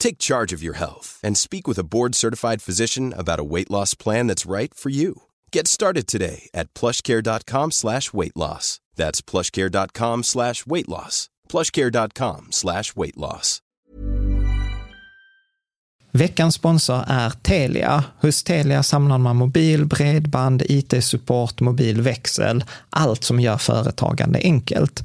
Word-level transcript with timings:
Take 0.00 0.18
charge 0.18 0.52
of 0.56 0.62
your 0.62 0.74
health 0.74 1.20
and 1.22 1.36
speak 1.36 1.68
with 1.68 1.78
a 1.78 1.84
board-certified 1.84 2.62
physician 2.62 3.14
about 3.16 3.38
a 3.38 3.44
weight 3.44 3.70
loss 3.70 3.94
plan 3.94 4.26
that's 4.26 4.50
right 4.50 4.74
for 4.74 4.90
you. 4.90 5.14
Get 5.52 5.68
started 5.68 6.06
today 6.06 6.48
at 6.52 6.74
plushcare.com 6.74 7.70
slash 7.70 8.12
weight 8.12 8.36
loss. 8.36 8.80
That's 8.96 9.20
plushcare.com 9.22 10.24
slash 10.24 10.66
weight 10.66 10.88
loss. 10.88 11.28
plushcare.com 11.48 12.48
slash 12.50 12.96
weight 12.96 13.16
loss. 13.16 13.60
Veckans 16.12 16.54
sponsor 16.54 17.04
är 17.06 17.30
Telia. 17.30 18.04
Hos 18.20 18.42
Telia 18.42 18.82
samlar 18.82 19.18
man 19.18 19.36
mobil, 19.36 19.84
bredband, 19.84 20.62
IT-support, 20.68 21.60
mobilväxel, 21.60 22.64
allt 22.90 23.24
som 23.24 23.40
gör 23.40 23.56
företagande 23.56 24.38
enkelt. 24.38 25.04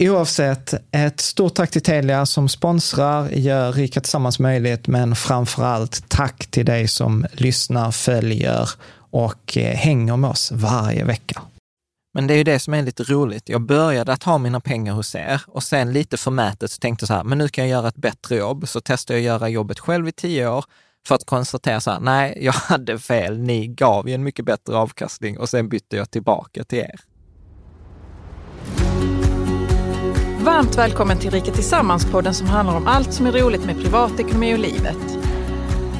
Oavsett, 0.00 0.74
ett 0.90 1.20
stort 1.20 1.54
tack 1.54 1.70
till 1.70 1.82
Telia 1.82 2.26
som 2.26 2.48
sponsrar, 2.48 3.28
gör 3.28 3.72
Rika 3.72 4.00
Tillsammans 4.00 4.38
möjligt, 4.38 4.86
men 4.86 5.16
framför 5.16 5.64
allt 5.64 6.08
tack 6.08 6.46
till 6.46 6.66
dig 6.66 6.88
som 6.88 7.26
lyssnar, 7.32 7.90
följer 7.90 8.70
och 9.10 9.56
eh, 9.56 9.76
hänger 9.76 10.16
med 10.16 10.30
oss 10.30 10.52
varje 10.52 11.04
vecka. 11.04 11.42
Men 12.14 12.26
det 12.26 12.34
är 12.34 12.38
ju 12.38 12.44
det 12.44 12.58
som 12.58 12.74
är 12.74 12.82
lite 12.82 13.02
roligt. 13.02 13.48
Jag 13.48 13.60
började 13.60 14.12
att 14.12 14.22
ha 14.22 14.38
mina 14.38 14.60
pengar 14.60 14.92
hos 14.92 15.14
er 15.14 15.42
och 15.46 15.62
sen 15.62 15.92
lite 15.92 16.16
förmätet 16.16 16.70
så 16.70 16.78
tänkte 16.78 17.02
jag 17.02 17.08
så 17.08 17.14
här, 17.14 17.24
men 17.24 17.38
nu 17.38 17.48
kan 17.48 17.64
jag 17.64 17.70
göra 17.70 17.88
ett 17.88 17.96
bättre 17.96 18.36
jobb. 18.36 18.68
Så 18.68 18.80
testade 18.80 19.20
jag 19.20 19.34
att 19.34 19.40
göra 19.40 19.48
jobbet 19.48 19.78
själv 19.78 20.08
i 20.08 20.12
tio 20.12 20.48
år 20.48 20.64
för 21.06 21.14
att 21.14 21.24
konstatera 21.24 21.80
så 21.80 21.90
här, 21.90 22.00
nej, 22.00 22.38
jag 22.40 22.52
hade 22.52 22.98
fel. 22.98 23.38
Ni 23.38 23.66
gav 23.66 24.08
ju 24.08 24.14
en 24.14 24.24
mycket 24.24 24.44
bättre 24.44 24.76
avkastning 24.76 25.38
och 25.38 25.48
sen 25.48 25.68
bytte 25.68 25.96
jag 25.96 26.10
tillbaka 26.10 26.64
till 26.64 26.78
er. 26.78 27.00
Varmt 30.40 30.78
välkommen 30.78 31.18
till 31.18 31.30
Rika 31.30 31.52
Tillsammans-podden 31.52 32.32
som 32.32 32.46
handlar 32.46 32.76
om 32.76 32.86
allt 32.86 33.12
som 33.12 33.26
är 33.26 33.32
roligt 33.32 33.64
med 33.64 33.82
privatekonomi 33.82 34.54
och 34.54 34.58
livet. 34.58 35.18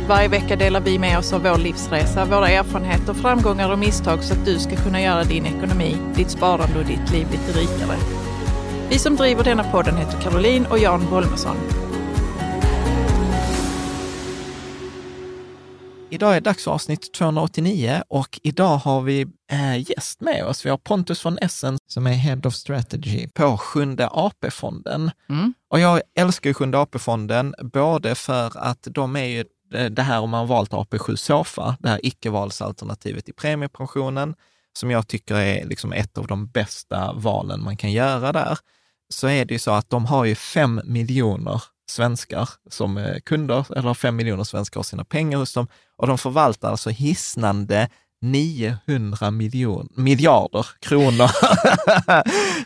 Varje 0.09 0.29
vecka 0.29 0.57
delar 0.57 0.81
vi 0.81 0.99
med 0.99 1.19
oss 1.19 1.33
av 1.33 1.43
vår 1.43 1.59
livsresa, 1.59 2.25
våra 2.25 2.49
erfarenheter, 2.49 3.15
framgångar 3.15 3.73
och 3.73 3.79
misstag 3.79 4.25
så 4.25 4.35
att 4.35 4.45
du 4.45 4.59
ska 4.59 4.77
kunna 4.77 5.01
göra 5.01 5.25
din 5.25 5.47
ekonomi, 5.47 5.97
ditt 6.15 6.31
sparande 6.31 6.79
och 6.79 6.85
ditt 6.85 7.13
liv 7.13 7.27
lite 7.31 7.61
rikare. 7.61 7.99
Vi 8.89 8.99
som 8.99 9.17
driver 9.17 9.45
denna 9.45 9.65
podden 9.65 9.97
heter 9.97 10.21
Caroline 10.21 10.67
och 10.67 10.79
Jan 10.79 11.07
Bolmesson. 11.11 11.57
Idag 16.11 16.37
är 16.37 16.41
dags 16.41 16.65
för 16.65 16.71
avsnitt 16.71 17.13
289 17.13 18.03
och 18.09 18.41
idag 18.43 18.77
har 18.77 19.01
vi 19.01 19.27
äh, 19.51 19.91
gäst 19.91 20.21
med 20.21 20.45
oss. 20.45 20.67
Vi 20.67 20.71
har 20.71 20.77
Pontus 20.77 21.25
von 21.25 21.39
Essen 21.39 21.79
som 21.87 22.07
är 22.07 22.13
Head 22.13 22.41
of 22.45 22.55
Strategy 22.55 23.29
på 23.29 23.57
Sjunde 23.57 24.09
AP-fonden. 24.13 25.11
Mm. 25.29 25.55
Och 25.71 25.81
jag 25.81 26.01
älskar 26.15 26.53
Sjunde 26.53 26.79
AP-fonden 26.79 27.55
både 27.73 28.15
för 28.15 28.59
att 28.59 28.89
de 28.91 29.17
är 29.17 29.25
ju 29.25 29.45
det 29.91 30.03
här 30.03 30.21
om 30.21 30.31
man 30.31 30.47
valt 30.47 30.73
AP7 30.73 31.17
Sofa, 31.17 31.77
det 31.81 31.89
här 31.89 32.01
icke-valsalternativet 32.03 33.29
i 33.29 33.33
premiepensionen, 33.33 34.35
som 34.73 34.91
jag 34.91 35.09
tycker 35.09 35.35
är 35.35 35.65
liksom 35.65 35.93
ett 35.93 36.19
av 36.19 36.27
de 36.27 36.47
bästa 36.47 37.13
valen 37.13 37.63
man 37.63 37.77
kan 37.77 37.93
göra 37.93 38.33
där, 38.33 38.59
så 39.09 39.29
är 39.29 39.45
det 39.45 39.55
ju 39.55 39.59
så 39.59 39.71
att 39.71 39.91
de 39.91 40.07
har 40.07 40.25
ju 40.25 40.35
fem 40.35 40.81
miljoner 40.85 41.63
svenskar 41.91 42.49
som 42.71 43.19
kunder, 43.25 43.67
eller 43.77 43.95
fem 43.95 44.17
miljoner 44.17 44.45
svenskar 44.45 44.79
har 44.79 44.85
sina 44.85 45.05
pengar 45.05 45.39
hos 45.39 45.55
dem 45.55 45.69
och 45.99 46.07
de 46.07 46.19
förvaltar 46.19 46.71
alltså 46.71 46.91
hisnande 46.91 47.89
900 48.21 49.31
miljon, 49.31 49.89
miljarder 49.95 50.67
kronor. 50.81 51.31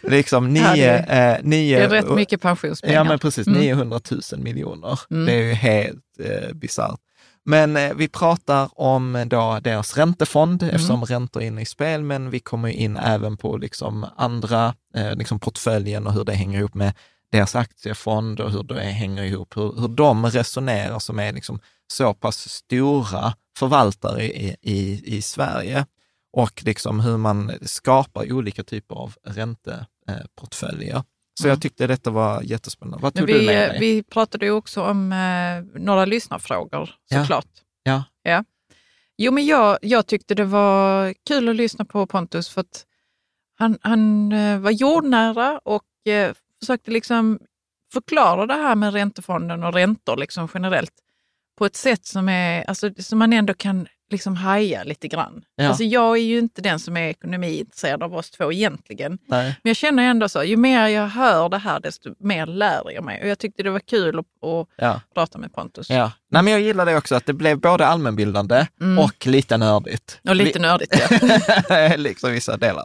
liksom 0.10 0.52
nio, 0.52 0.62
ja, 0.62 0.76
det, 0.76 1.38
eh, 1.38 1.38
nio, 1.42 1.78
det 1.78 1.84
är 1.84 1.88
rätt 1.88 2.14
mycket 2.14 2.40
pensionspengar. 2.40 2.94
Ja, 2.94 3.04
men 3.04 3.18
precis. 3.18 3.46
Mm. 3.46 3.60
900 3.60 4.00
000 4.10 4.40
miljoner. 4.40 5.00
Mm. 5.10 5.26
Det 5.26 5.32
är 5.32 5.42
ju 5.42 5.52
helt 5.52 6.04
eh, 6.18 6.54
bisarrt. 6.54 7.00
Men 7.44 7.76
eh, 7.76 7.94
vi 7.94 8.08
pratar 8.08 8.68
om 8.80 9.24
då 9.26 9.58
deras 9.62 9.96
räntefond 9.96 10.62
mm. 10.62 10.74
eftersom 10.74 11.04
räntor 11.04 11.42
är 11.42 11.46
inne 11.46 11.62
i 11.62 11.66
spel, 11.66 12.02
men 12.02 12.30
vi 12.30 12.40
kommer 12.40 12.68
in 12.68 12.96
även 12.96 13.36
på 13.36 13.56
liksom 13.56 14.06
andra, 14.16 14.74
eh, 14.94 15.14
liksom 15.14 15.40
portföljen 15.40 16.06
och 16.06 16.12
hur 16.12 16.24
det 16.24 16.32
hänger 16.32 16.58
ihop 16.58 16.74
med 16.74 16.94
deras 17.32 17.54
aktiefond 17.54 18.40
och 18.40 18.50
hur 18.50 18.62
det 18.62 18.80
hänger 18.80 19.22
ihop, 19.22 19.56
hur, 19.56 19.80
hur 19.80 19.88
de 19.88 20.26
resonerar 20.26 20.98
som 20.98 21.18
är 21.18 21.32
liksom 21.32 21.60
så 21.92 22.14
pass 22.14 22.48
stora 22.48 23.34
förvaltare 23.58 24.22
i, 24.24 24.56
i, 24.62 25.02
i 25.16 25.22
Sverige 25.22 25.86
och 26.32 26.62
liksom 26.64 27.00
hur 27.00 27.16
man 27.16 27.52
skapar 27.62 28.32
olika 28.32 28.64
typer 28.64 28.94
av 28.94 29.14
ränteportföljer. 29.24 31.02
Så 31.34 31.44
mm. 31.44 31.50
jag 31.50 31.62
tyckte 31.62 31.86
detta 31.86 32.10
var 32.10 32.42
jättespännande. 32.42 33.02
Vad 33.02 33.14
tog 33.14 33.26
vi, 33.26 33.32
du 33.32 33.46
med 33.46 33.70
dig? 33.70 33.80
Vi 33.80 34.02
pratade 34.02 34.44
ju 34.44 34.52
också 34.52 34.82
om 34.82 35.12
eh, 35.12 35.80
några 35.80 36.04
lyssnarfrågor 36.04 36.90
såklart. 37.12 37.48
Ja. 37.82 38.04
ja. 38.22 38.44
Jo, 39.16 39.32
men 39.32 39.46
jag, 39.46 39.78
jag 39.82 40.06
tyckte 40.06 40.34
det 40.34 40.44
var 40.44 41.14
kul 41.26 41.48
att 41.48 41.56
lyssna 41.56 41.84
på 41.84 42.06
Pontus 42.06 42.48
för 42.48 42.60
att 42.60 42.86
han, 43.58 43.78
han 43.82 44.32
eh, 44.32 44.58
var 44.58 44.70
jordnära 44.70 45.58
och 45.58 46.06
eh, 46.06 46.32
försökte 46.62 46.90
liksom 46.90 47.38
förklarar 47.92 48.46
det 48.46 48.54
här 48.54 48.74
med 48.74 48.92
räntefonden 48.92 49.64
och 49.64 49.74
räntor 49.74 50.16
liksom 50.16 50.48
generellt 50.54 50.92
på 51.58 51.66
ett 51.66 51.76
sätt 51.76 52.06
som, 52.06 52.28
är, 52.28 52.64
alltså, 52.64 52.90
som 52.98 53.18
man 53.18 53.32
ändå 53.32 53.54
kan 53.54 53.86
liksom 54.10 54.36
haja 54.36 54.82
lite 54.84 55.08
grann. 55.08 55.42
Ja. 55.56 55.68
Alltså, 55.68 55.84
jag 55.84 56.16
är 56.18 56.22
ju 56.22 56.38
inte 56.38 56.62
den 56.62 56.78
som 56.78 56.96
är 56.96 57.08
ekonomiintresserad 57.08 58.02
av 58.02 58.14
oss 58.14 58.30
två 58.30 58.52
egentligen. 58.52 59.18
Nej. 59.26 59.44
Men 59.62 59.70
jag 59.70 59.76
känner 59.76 60.02
ändå 60.02 60.28
så, 60.28 60.44
ju 60.44 60.56
mer 60.56 60.86
jag 60.86 61.08
hör 61.08 61.48
det 61.48 61.58
här 61.58 61.80
desto 61.80 62.14
mer 62.18 62.46
lär 62.46 62.90
jag 62.94 63.04
mig. 63.04 63.22
Och 63.22 63.28
jag 63.28 63.38
tyckte 63.38 63.62
det 63.62 63.70
var 63.70 63.80
kul 63.80 64.18
att, 64.18 64.26
att 64.44 64.68
Ja. 64.76 65.00
prata 65.14 65.38
med 65.38 65.52
Pontus. 65.54 65.90
Ja. 65.90 66.12
Nej, 66.30 66.42
men 66.42 66.52
jag 66.52 66.60
gillar 66.62 66.86
det 66.86 66.96
också, 66.96 67.14
att 67.14 67.26
det 67.26 67.32
blev 67.32 67.60
både 67.60 67.86
allmänbildande 67.86 68.66
Mm. 68.80 68.98
och 68.98 69.26
lite 69.26 69.56
nördigt. 69.58 70.20
Och 70.28 70.36
lite 70.36 70.58
nördigt 70.58 70.94
ja. 71.68 71.96
liksom 71.96 72.32
vissa 72.32 72.56
delar. 72.56 72.84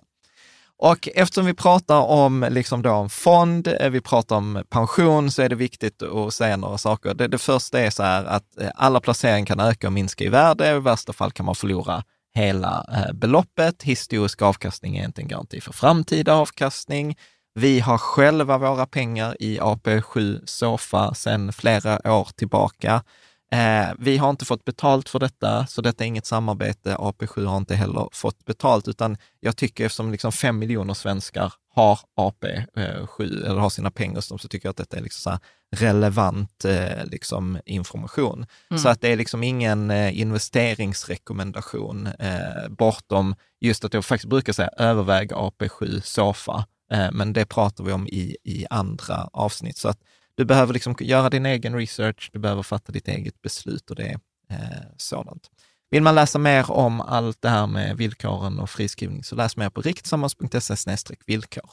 Och 0.79 1.09
eftersom 1.15 1.45
vi 1.45 1.53
pratar 1.53 2.01
om, 2.01 2.47
liksom 2.49 2.81
då 2.81 2.93
en 2.93 3.09
fond, 3.09 3.67
eh, 3.67 3.89
vi 3.89 4.01
pratar 4.01 4.35
om 4.35 4.63
pension, 4.69 5.31
så 5.31 5.41
är 5.41 5.49
det 5.49 5.55
viktigt 5.55 6.03
att 6.03 6.33
säga 6.33 6.57
några 6.57 6.77
saker. 6.77 7.13
Det, 7.13 7.27
det 7.27 7.37
första 7.37 7.79
är 7.79 7.89
så 7.89 8.03
här 8.03 8.25
att 8.25 8.61
eh, 8.61 8.69
alla 8.75 8.99
placeringar 8.99 9.45
kan 9.45 9.59
öka 9.59 9.87
och 9.87 9.93
minska 9.93 10.23
i 10.23 10.29
värde. 10.29 10.75
I 10.75 10.79
värsta 10.79 11.13
fall 11.13 11.31
kan 11.31 11.45
man 11.45 11.55
förlora 11.55 12.03
hela 12.35 12.85
eh, 12.93 13.13
beloppet. 13.13 13.83
Historisk 13.83 14.41
avkastning 14.41 14.97
är 14.97 15.05
inte 15.05 15.21
en 15.21 15.27
garanti 15.27 15.61
för 15.61 15.73
framtida 15.73 16.33
avkastning. 16.33 17.17
Vi 17.55 17.79
har 17.79 17.97
själva 17.97 18.57
våra 18.57 18.85
pengar 18.85 19.35
i 19.39 19.59
AP7 19.59 20.41
Sofa 20.45 21.13
sedan 21.13 21.53
flera 21.53 22.13
år 22.13 22.27
tillbaka. 22.35 23.03
Eh, 23.51 23.93
vi 23.99 24.17
har 24.17 24.29
inte 24.29 24.45
fått 24.45 24.65
betalt 24.65 25.09
för 25.09 25.19
detta, 25.19 25.67
så 25.67 25.81
detta 25.81 26.03
är 26.03 26.07
inget 26.07 26.25
samarbete. 26.25 26.95
AP7 26.95 27.45
har 27.45 27.57
inte 27.57 27.75
heller 27.75 28.09
fått 28.11 28.45
betalt, 28.45 28.87
utan 28.87 29.17
jag 29.39 29.57
tycker 29.57 29.85
eftersom 29.85 30.11
liksom 30.11 30.31
fem 30.31 30.59
miljoner 30.59 30.93
svenskar 30.93 31.53
har 31.75 31.99
AP7 32.19 33.45
eller 33.45 33.59
har 33.59 33.69
sina 33.69 33.91
pengar 33.91 34.15
hos 34.15 34.29
dem, 34.29 34.39
så 34.39 34.47
tycker 34.47 34.67
jag 34.67 34.71
att 34.71 34.77
detta 34.77 34.97
är 34.97 35.01
liksom 35.01 35.37
relevant 35.75 36.65
eh, 36.65 37.05
liksom 37.05 37.59
information. 37.65 38.45
Så 38.77 38.89
att 38.89 39.01
det 39.01 39.07
är 39.07 39.17
liksom 39.17 39.43
ingen 39.43 39.91
eh, 39.91 40.19
investeringsrekommendation 40.19 42.07
eh, 42.07 42.69
bortom 42.69 43.35
just 43.59 43.85
att 43.85 43.93
jag 43.93 44.05
faktiskt 44.05 44.29
brukar 44.29 44.53
säga 44.53 44.69
överväg 44.77 45.31
AP7 45.31 46.01
Sofa, 46.01 46.65
eh, 46.91 47.11
men 47.11 47.33
det 47.33 47.45
pratar 47.45 47.83
vi 47.83 47.91
om 47.91 48.07
i, 48.07 48.37
i 48.43 48.65
andra 48.69 49.29
avsnitt. 49.33 49.77
Så 49.77 49.89
att 49.89 49.99
du 50.37 50.45
behöver 50.45 50.73
liksom 50.73 50.95
göra 50.99 51.29
din 51.29 51.45
egen 51.45 51.75
research, 51.75 52.29
du 52.33 52.39
behöver 52.39 52.63
fatta 52.63 52.91
ditt 52.91 53.07
eget 53.07 53.41
beslut 53.41 53.89
och 53.89 53.95
det 53.95 54.07
är 54.07 54.19
eh, 54.49 54.87
sådant. 54.97 55.51
Vill 55.89 56.03
man 56.03 56.15
läsa 56.15 56.39
mer 56.39 56.71
om 56.71 57.01
allt 57.01 57.41
det 57.41 57.49
här 57.49 57.67
med 57.67 57.97
villkoren 57.97 58.59
och 58.59 58.69
friskrivning 58.69 59.23
så 59.23 59.35
läs 59.35 59.57
mer 59.57 59.69
på 59.69 59.81
riktsammans.se 59.81 60.95
villkor. 61.25 61.69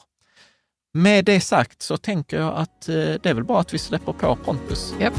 Med 0.93 1.25
det 1.25 1.41
sagt 1.41 1.81
så 1.81 1.97
tänker 1.97 2.37
jag 2.37 2.55
att 2.55 2.89
eh, 2.89 2.95
det 2.95 3.25
är 3.25 3.33
väl 3.33 3.43
bra 3.43 3.59
att 3.59 3.73
vi 3.73 3.77
släpper 3.77 4.13
på 4.13 4.35
Pontus. 4.35 4.93
Yep. 4.99 5.13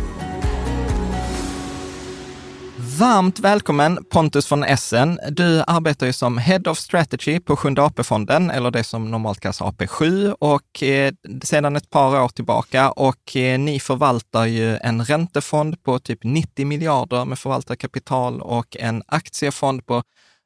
Varmt 2.98 3.38
välkommen 3.38 4.04
Pontus 4.10 4.52
von 4.52 4.64
Essen. 4.64 5.20
Du 5.30 5.62
arbetar 5.66 6.06
ju 6.06 6.12
som 6.12 6.38
Head 6.38 6.60
of 6.66 6.78
Strategy 6.78 7.40
på 7.40 7.56
Sjunde 7.56 7.82
AP-fonden, 7.82 8.50
eller 8.50 8.70
det 8.70 8.84
som 8.84 9.10
normalt 9.10 9.40
kallas 9.40 9.60
AP7, 9.60 10.30
och 10.30 10.82
eh, 10.82 11.12
sedan 11.42 11.76
ett 11.76 11.90
par 11.90 12.22
år 12.22 12.28
tillbaka. 12.28 12.90
Och 12.90 13.36
eh, 13.36 13.58
ni 13.58 13.80
förvaltar 13.80 14.46
ju 14.46 14.76
en 14.76 15.04
räntefond 15.04 15.82
på 15.82 15.98
typ 15.98 16.24
90 16.24 16.66
miljarder 16.66 17.24
med 17.24 17.38
förvaltat 17.38 17.78
kapital 17.78 18.40
och 18.40 18.76
en 18.76 19.02
aktiefond 19.06 19.86
på 19.86 20.02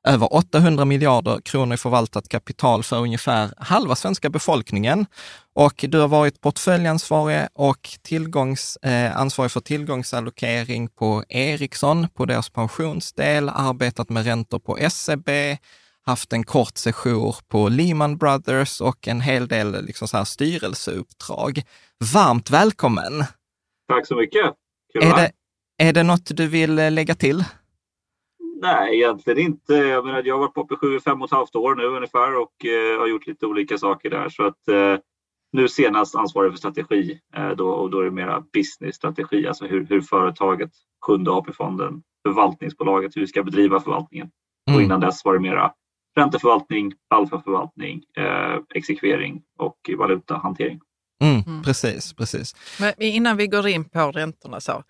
över 0.08 0.34
800 0.34 0.84
miljarder 0.84 1.40
kronor 1.40 1.74
i 1.74 1.76
förvaltat 1.76 2.28
kapital 2.28 2.82
för 2.82 2.96
ungefär 2.96 3.50
halva 3.56 3.96
svenska 3.96 4.30
befolkningen. 4.30 5.06
Och 5.54 5.84
du 5.88 5.98
har 5.98 6.08
varit 6.08 6.40
portföljansvarig 6.40 7.46
och 7.52 7.88
tillgångs, 8.02 8.76
eh, 8.76 9.16
ansvarig 9.16 9.50
för 9.50 9.60
tillgångsallokering 9.60 10.88
på 10.88 11.24
Ericsson, 11.28 12.08
på 12.08 12.24
deras 12.24 12.50
pensionsdel, 12.50 13.48
arbetat 13.48 14.08
med 14.08 14.24
räntor 14.24 14.58
på 14.58 14.78
SEB, 14.90 15.28
haft 16.06 16.32
en 16.32 16.44
kort 16.44 16.76
session 16.76 17.32
på 17.48 17.68
Lehman 17.68 18.16
Brothers 18.16 18.80
och 18.80 19.08
en 19.08 19.20
hel 19.20 19.48
del 19.48 19.84
liksom 19.84 20.08
så 20.08 20.16
här 20.16 20.24
styrelseuppdrag. 20.24 21.62
Varmt 22.14 22.50
välkommen! 22.50 23.24
Tack 23.88 24.06
så 24.06 24.16
mycket. 24.16 24.54
Kul 24.92 25.02
Är 25.02 25.16
det, 25.16 25.32
är 25.78 25.92
det 25.92 26.02
något 26.02 26.36
du 26.36 26.46
vill 26.46 26.78
eh, 26.78 26.90
lägga 26.90 27.14
till? 27.14 27.44
Nej, 28.62 28.96
egentligen 28.96 29.38
inte. 29.38 29.74
Jag, 29.74 30.04
menar, 30.04 30.22
jag 30.24 30.34
har 30.34 30.40
varit 30.40 30.54
på 30.54 30.62
AP7 30.66 30.96
i 30.96 31.00
fem 31.00 31.22
och 31.22 31.28
ett 31.28 31.32
halvt 31.32 31.54
år 31.56 31.74
nu 31.74 31.84
ungefär 31.84 32.36
och 32.38 32.64
eh, 32.64 32.98
har 33.00 33.06
gjort 33.06 33.26
lite 33.26 33.46
olika 33.46 33.78
saker 33.78 34.10
där. 34.10 34.28
Så 34.28 34.46
att, 34.46 34.68
eh, 34.68 34.96
nu 35.52 35.68
senast 35.68 36.14
ansvarig 36.14 36.52
för 36.52 36.58
strategi 36.58 37.20
eh, 37.36 37.50
då, 37.50 37.68
och 37.70 37.90
då 37.90 38.00
är 38.00 38.04
det 38.04 38.10
mera 38.10 38.44
businessstrategi, 38.52 39.46
alltså 39.46 39.66
hur, 39.66 39.86
hur 39.86 40.00
företaget, 40.00 40.70
Sjunde 41.06 41.30
AP-fonden, 41.30 42.02
förvaltningsbolaget, 42.26 43.16
hur 43.16 43.20
vi 43.20 43.26
ska 43.26 43.42
bedriva 43.42 43.80
förvaltningen. 43.80 44.30
Och 44.66 44.72
Mm. 44.72 44.84
innan 44.84 45.00
dess 45.00 45.24
var 45.24 45.34
det 45.34 45.40
mera 45.40 45.72
ränteförvaltning, 46.16 46.92
alfaförvaltning, 47.10 48.02
eh, 48.16 48.58
exekvering 48.74 49.42
och 49.58 49.90
valutahantering. 49.98 50.80
Mm, 51.24 51.42
Mm. 51.46 51.62
Precis, 51.62 52.12
precis. 52.12 52.54
Men 52.80 52.92
innan 52.98 53.36
vi 53.36 53.46
går 53.46 53.68
in 53.68 53.84
på 53.84 54.10
räntorna 54.12 54.60
så. 54.60 54.82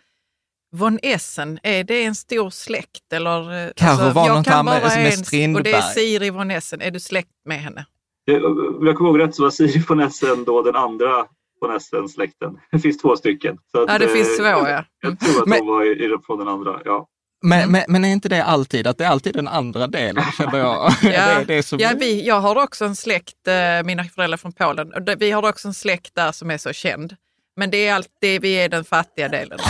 Von 0.73 0.99
Essen, 1.03 1.59
är 1.63 1.85
det 1.85 2.05
en 2.05 2.15
stor 2.15 2.51
släkt? 2.51 3.13
Eller, 3.13 3.65
eh, 3.67 3.71
Kanske 3.77 4.11
var 4.11 4.27
jag 4.27 4.35
någon 4.35 4.45
kan 4.45 4.67
bara 4.67 4.81
med 4.81 5.07
en, 5.07 5.25
Strindberg. 5.25 5.61
Och 5.61 5.65
det 5.65 5.73
är 5.73 5.81
Siri 5.81 6.31
von 6.31 6.51
Essen. 6.51 6.81
Är 6.81 6.91
du 6.91 7.01
släkt 7.01 7.29
med 7.45 7.61
henne? 7.61 7.87
Det- 8.27 8.45
Om 8.45 8.87
jag 8.87 8.97
kommer 8.97 9.11
ihåg 9.11 9.21
rätt 9.21 9.35
så 9.35 9.43
var 9.43 9.51
Siri 9.51 9.79
von 9.89 10.01
Essen 10.01 10.45
då 10.45 10.63
den 10.63 10.77
andra 10.77 11.27
von 11.61 11.77
Essen-släkten. 11.77 12.57
Det 12.73 12.79
finns 12.79 12.99
två 12.99 13.17
stycken. 13.17 13.59
Så 13.73 13.83
att, 13.83 13.89
Ja, 13.93 13.99
det 13.99 14.05
eh, 14.05 14.11
finns 14.13 14.37
två 14.37 14.45
ja. 14.45 14.85
Jag 15.03 15.21
tror 15.21 15.43
att 15.43 15.49
Men- 15.49 15.59
hon 15.59 15.69
var 15.69 15.85
i, 15.85 16.05
i, 16.05 16.09
på 16.27 16.37
den 16.37 16.49
andra. 16.49 16.81
Ja. 16.85 17.07
Men, 17.43 17.71
men, 17.73 17.83
men 17.89 18.05
är 18.05 18.09
inte 18.09 18.29
det 18.29 18.45
alltid, 18.45 18.87
att 18.87 18.99
det 18.99 19.05
är 19.05 19.09
alltid 19.09 19.35
den 19.35 19.49
andra 19.49 19.87
delen, 19.87 20.25
känner 20.39 20.59
jag. 20.59 20.93
det, 21.03 21.15
är 21.15 21.45
det 21.45 21.63
som... 21.63 21.79
Ja, 21.79 21.91
vi, 21.99 22.27
jag 22.27 22.41
har 22.41 22.63
också 22.63 22.85
en 22.85 22.97
släkt, 22.97 23.49
eh, 23.49 23.55
mina 23.87 24.05
föräldrar 24.05 24.37
från 24.37 24.53
Polen, 24.53 24.93
och 24.95 25.03
det- 25.03 25.17
vi 25.17 25.31
har 25.31 25.49
också 25.49 25.69
en 25.69 25.75
släkt 25.75 26.15
där 26.15 26.33
som 26.33 26.51
är 26.51 26.59
så 26.59 26.73
känd. 26.73 27.17
Men 27.57 27.71
det 27.71 27.87
är 27.87 27.95
alltid, 27.95 28.43
vi 28.43 28.55
är 28.55 28.69
den 28.69 28.85
fattiga 28.85 29.29
delen. 29.29 29.59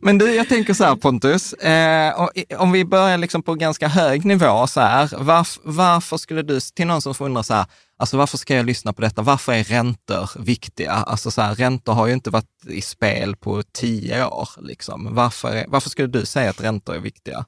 Men 0.00 0.18
du, 0.18 0.34
jag 0.34 0.48
tänker 0.48 0.74
så 0.74 0.84
här 0.84 0.96
Pontus, 0.96 1.52
eh, 1.52 2.28
om 2.58 2.72
vi 2.72 2.84
börjar 2.84 3.18
liksom 3.18 3.42
på 3.42 3.54
ganska 3.54 3.88
hög 3.88 4.24
nivå 4.24 4.66
så 4.66 4.80
här, 4.80 5.24
varf, 5.24 5.58
varför 5.62 6.16
skulle 6.16 6.42
du, 6.42 6.60
till 6.60 6.86
någon 6.86 7.02
som 7.02 7.14
får 7.14 7.24
undra 7.24 7.42
så 7.42 7.54
här, 7.54 7.66
alltså 7.98 8.16
varför 8.16 8.38
ska 8.38 8.54
jag 8.54 8.66
lyssna 8.66 8.92
på 8.92 9.02
detta? 9.02 9.22
Varför 9.22 9.52
är 9.52 9.64
räntor 9.64 10.30
viktiga? 10.42 10.92
Alltså 10.92 11.30
så 11.30 11.42
här, 11.42 11.54
räntor 11.54 11.92
har 11.92 12.06
ju 12.06 12.12
inte 12.12 12.30
varit 12.30 12.66
i 12.68 12.80
spel 12.80 13.36
på 13.36 13.62
tio 13.72 14.26
år 14.26 14.48
liksom. 14.60 15.14
Varför, 15.14 15.48
är, 15.48 15.64
varför 15.68 15.90
skulle 15.90 16.08
du 16.08 16.26
säga 16.26 16.50
att 16.50 16.60
räntor 16.60 16.94
är 16.94 17.00
viktiga? 17.00 17.44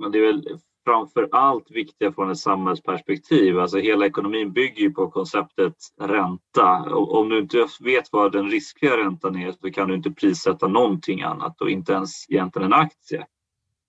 Men 0.00 0.12
det 0.12 0.18
är 0.18 0.26
väl 0.26 0.42
framför 0.84 1.28
allt 1.32 1.70
viktiga 1.70 2.12
från 2.12 2.30
ett 2.30 2.38
samhällsperspektiv. 2.38 3.58
Alltså 3.58 3.78
hela 3.78 4.06
ekonomin 4.06 4.52
bygger 4.52 4.82
ju 4.82 4.90
på 4.90 5.10
konceptet 5.10 5.74
ränta. 6.00 6.94
Om 6.94 7.28
du 7.28 7.38
inte 7.38 7.66
vet 7.80 8.12
vad 8.12 8.32
den 8.32 8.50
riskfria 8.50 8.96
räntan 8.96 9.36
är 9.36 9.52
så 9.52 9.70
kan 9.70 9.88
du 9.88 9.94
inte 9.94 10.10
prissätta 10.10 10.68
någonting 10.68 11.22
annat 11.22 11.60
och 11.60 11.70
inte 11.70 11.92
ens 11.92 12.30
egentligen 12.30 12.66
en 12.66 12.78
aktie. 12.78 13.26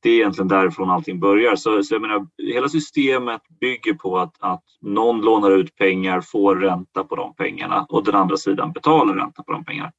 Det 0.04 0.10
är 0.10 0.14
egentligen 0.14 0.48
därifrån 0.48 0.90
allting 0.90 1.20
börjar. 1.20 1.56
Så, 1.56 1.84
så 1.84 1.96
jag 1.96 2.02
menar, 2.02 2.28
hela 2.38 2.70
systemet 2.70 3.42
bygger 3.60 3.94
på 3.94 4.18
att, 4.18 4.36
att 4.40 4.64
någon 4.82 5.22
lånar 5.22 5.52
ut 5.52 5.76
pengar, 5.76 6.22
får 6.22 6.56
ränta 6.56 7.04
på 7.04 7.16
de 7.16 7.36
pengarna 7.36 7.86
och 7.90 8.04
den 8.04 8.16
andra 8.16 8.38
sidan 8.38 8.72
betalar 8.72 9.16
ränta 9.16 9.44
på 9.44 9.52
de 9.52 9.66
pengarna. 9.66 9.92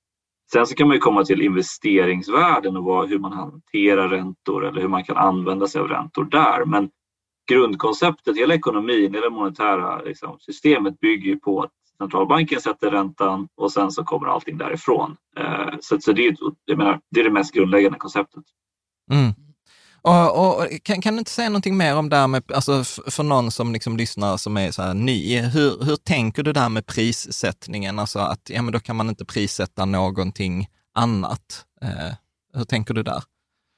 Sen 0.54 0.66
så 0.66 0.75
kan 0.75 0.88
man 0.88 0.96
ju 0.96 1.00
komma 1.00 1.25
till 1.25 1.42
investeringsvärden 1.42 2.76
och 2.76 2.84
vad, 2.84 3.08
hur 3.08 3.18
man 3.18 3.32
hanterar 3.32 4.08
räntor 4.08 4.66
eller 4.66 4.80
hur 4.80 4.88
man 4.88 5.04
kan 5.04 5.16
använda 5.16 5.66
sig 5.66 5.80
av 5.80 5.88
räntor 5.88 6.25
där. 6.25 6.64
Men 6.64 6.90
grundkonceptet, 7.50 8.37
hela 8.37 8.54
ekonomin, 8.54 9.14
hela 9.14 9.26
det 9.26 9.34
monetära 9.34 10.02
liksom, 10.02 10.37
systemet 10.40 11.00
bygger 11.00 11.26
ju 11.26 11.38
på 11.38 11.62
att 11.62 11.70
centralbanken 11.99 12.61
sätter 12.61 12.90
räntan 12.90 13.49
och 13.56 13.73
sen 13.73 13.90
så 13.90 14.04
kommer 14.04 14.26
allting 14.26 14.58
därifrån. 14.58 15.16
Eh, 15.38 15.75
så 15.80 16.00
så 16.00 16.12
det, 16.12 16.26
är, 16.26 16.37
jag 16.64 16.78
menar, 16.78 17.00
det 17.11 17.20
är 17.20 17.25
det 17.25 17.30
mest 17.30 17.54
grundläggande 17.54 17.99
konceptet. 17.99 18.44
Mm. 19.12 19.32
Och, 20.08 20.46
och, 20.46 20.68
kan, 20.82 21.00
kan 21.00 21.14
du 21.14 21.18
inte 21.18 21.30
säga 21.30 21.49
någonting 21.49 21.76
mer 21.76 21.96
om 21.96 22.08
det 22.08 22.16
här 22.16 22.28
med, 22.28 22.52
alltså 22.54 22.84
för 23.11 23.23
någon 23.23 23.50
som 23.50 23.73
liksom 23.73 23.96
lyssnar 23.96 24.37
som 24.37 24.56
är 24.56 24.70
så 24.70 24.82
här 24.82 24.94
ny, 24.94 25.40
hur, 25.40 25.84
hur 25.84 25.96
tänker 25.96 26.42
du 26.42 26.52
där 26.52 26.68
med 26.68 26.87
prissättningen? 26.87 27.99
Alltså 27.99 28.18
att, 28.18 28.50
ja 28.50 28.62
men 28.62 28.73
då 28.73 28.80
kan 28.80 28.96
man 28.96 29.08
inte 29.08 29.25
prissätta 29.25 29.84
någonting 29.84 30.66
annat. 30.94 31.66
Eh, 31.82 32.14
hur 32.54 32.64
tänker 32.64 32.94
du 32.94 33.02
där? 33.02 33.23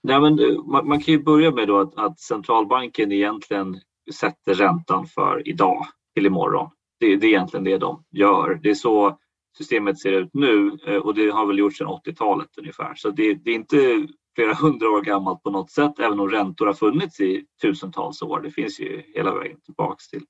Nej, 0.03 0.21
men, 0.21 0.39
eh, 0.39 0.65
man, 0.65 0.89
man 0.89 1.03
kan 1.03 1.15
ju 1.15 1.23
börja 1.23 1.51
med 1.51 1.69
då 1.69 1.81
att, 1.81 1.99
att 1.99 2.21
centralbanken 2.21 3.13
egentligen 3.13 3.81
sätter 4.15 4.55
räntan 4.55 5.07
för 5.07 5.49
idag 5.49 5.87
till 6.15 6.27
imorgon. 6.27 6.71
Det, 7.01 7.17
det 7.17 7.27
är 7.27 7.29
egentligen 7.29 7.65
det 7.65 7.79
de 7.79 8.05
gör. 8.11 8.61
Det 8.63 8.71
är 8.71 8.75
så 8.75 9.19
systemet 9.59 10.01
ser 10.01 10.13
ut 10.13 10.31
nu 10.33 10.79
eh, 10.87 10.97
och 10.97 11.15
det 11.15 11.31
har 11.31 11.47
väl 11.47 11.59
gjorts 11.59 11.79
sedan 11.79 11.87
80-talet 11.87 12.49
ungefär. 12.59 12.95
Så 12.97 13.11
det, 13.11 13.35
det 13.35 13.51
är 13.51 13.55
inte 13.55 14.07
flera 14.37 14.55
hundra 14.55 14.91
år 14.91 15.03
gammalt 15.03 15.43
på 15.43 15.51
något 15.51 15.71
sätt, 15.71 15.99
även 15.99 16.21
om 16.21 16.31
räntor 16.31 16.67
har 16.67 16.75
funnits 16.75 17.21
i 17.21 17.45
tusentals 17.63 18.23
år. 18.23 18.41
Det 18.41 18.51
finns 18.51 18.81
ju 18.81 19.03
hela 19.15 19.35
vägen 19.35 19.61
tillbaks 19.61 20.09
till 20.09 20.23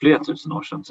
flera 0.00 0.24
tusen 0.24 0.52
år 0.52 0.62
sedan, 0.62 0.84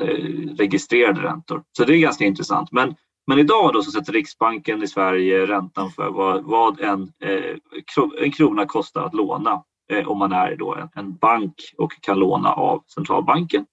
registrerade 0.58 1.22
räntor. 1.22 1.64
Så 1.78 1.86
det 1.86 1.96
är 1.96 2.00
ganska 2.00 2.26
intressant. 2.26 2.72
Men, 2.72 2.96
men 3.28 3.40
idag 3.40 3.74
då 3.74 3.84
så 3.84 3.92
sätter 3.92 4.14
Riksbanken 4.14 4.84
i 4.84 4.88
Sverige 4.88 5.48
räntan 5.48 5.90
för 5.92 6.10
vad, 6.10 6.44
vad 6.44 6.80
en, 6.80 7.12
eh, 7.24 7.56
en 8.24 8.32
krona 8.32 8.66
kostar 8.66 9.04
att 9.04 9.14
låna 9.14 9.64
eh, 9.92 10.08
om 10.08 10.18
man 10.18 10.32
är 10.32 10.56
då 10.56 10.76
en, 10.76 10.90
en 10.96 11.16
bank 11.18 11.54
och 11.78 12.02
kan 12.02 12.20
låna 12.20 12.54
av 12.54 12.84
centralbanken 12.94 13.66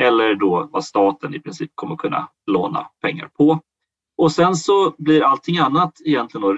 eller 0.00 0.34
då 0.34 0.68
vad 0.72 0.84
staten 0.84 1.34
i 1.34 1.40
princip 1.40 1.70
kommer 1.74 1.96
kunna 1.96 2.28
låna 2.46 2.86
pengar 3.02 3.28
på. 3.28 3.60
Och 4.18 4.32
sen 4.32 4.56
så 4.56 4.94
blir 4.98 5.22
allting 5.22 5.58
annat 5.58 5.92
egentligen 6.04 6.42
då 6.42 6.52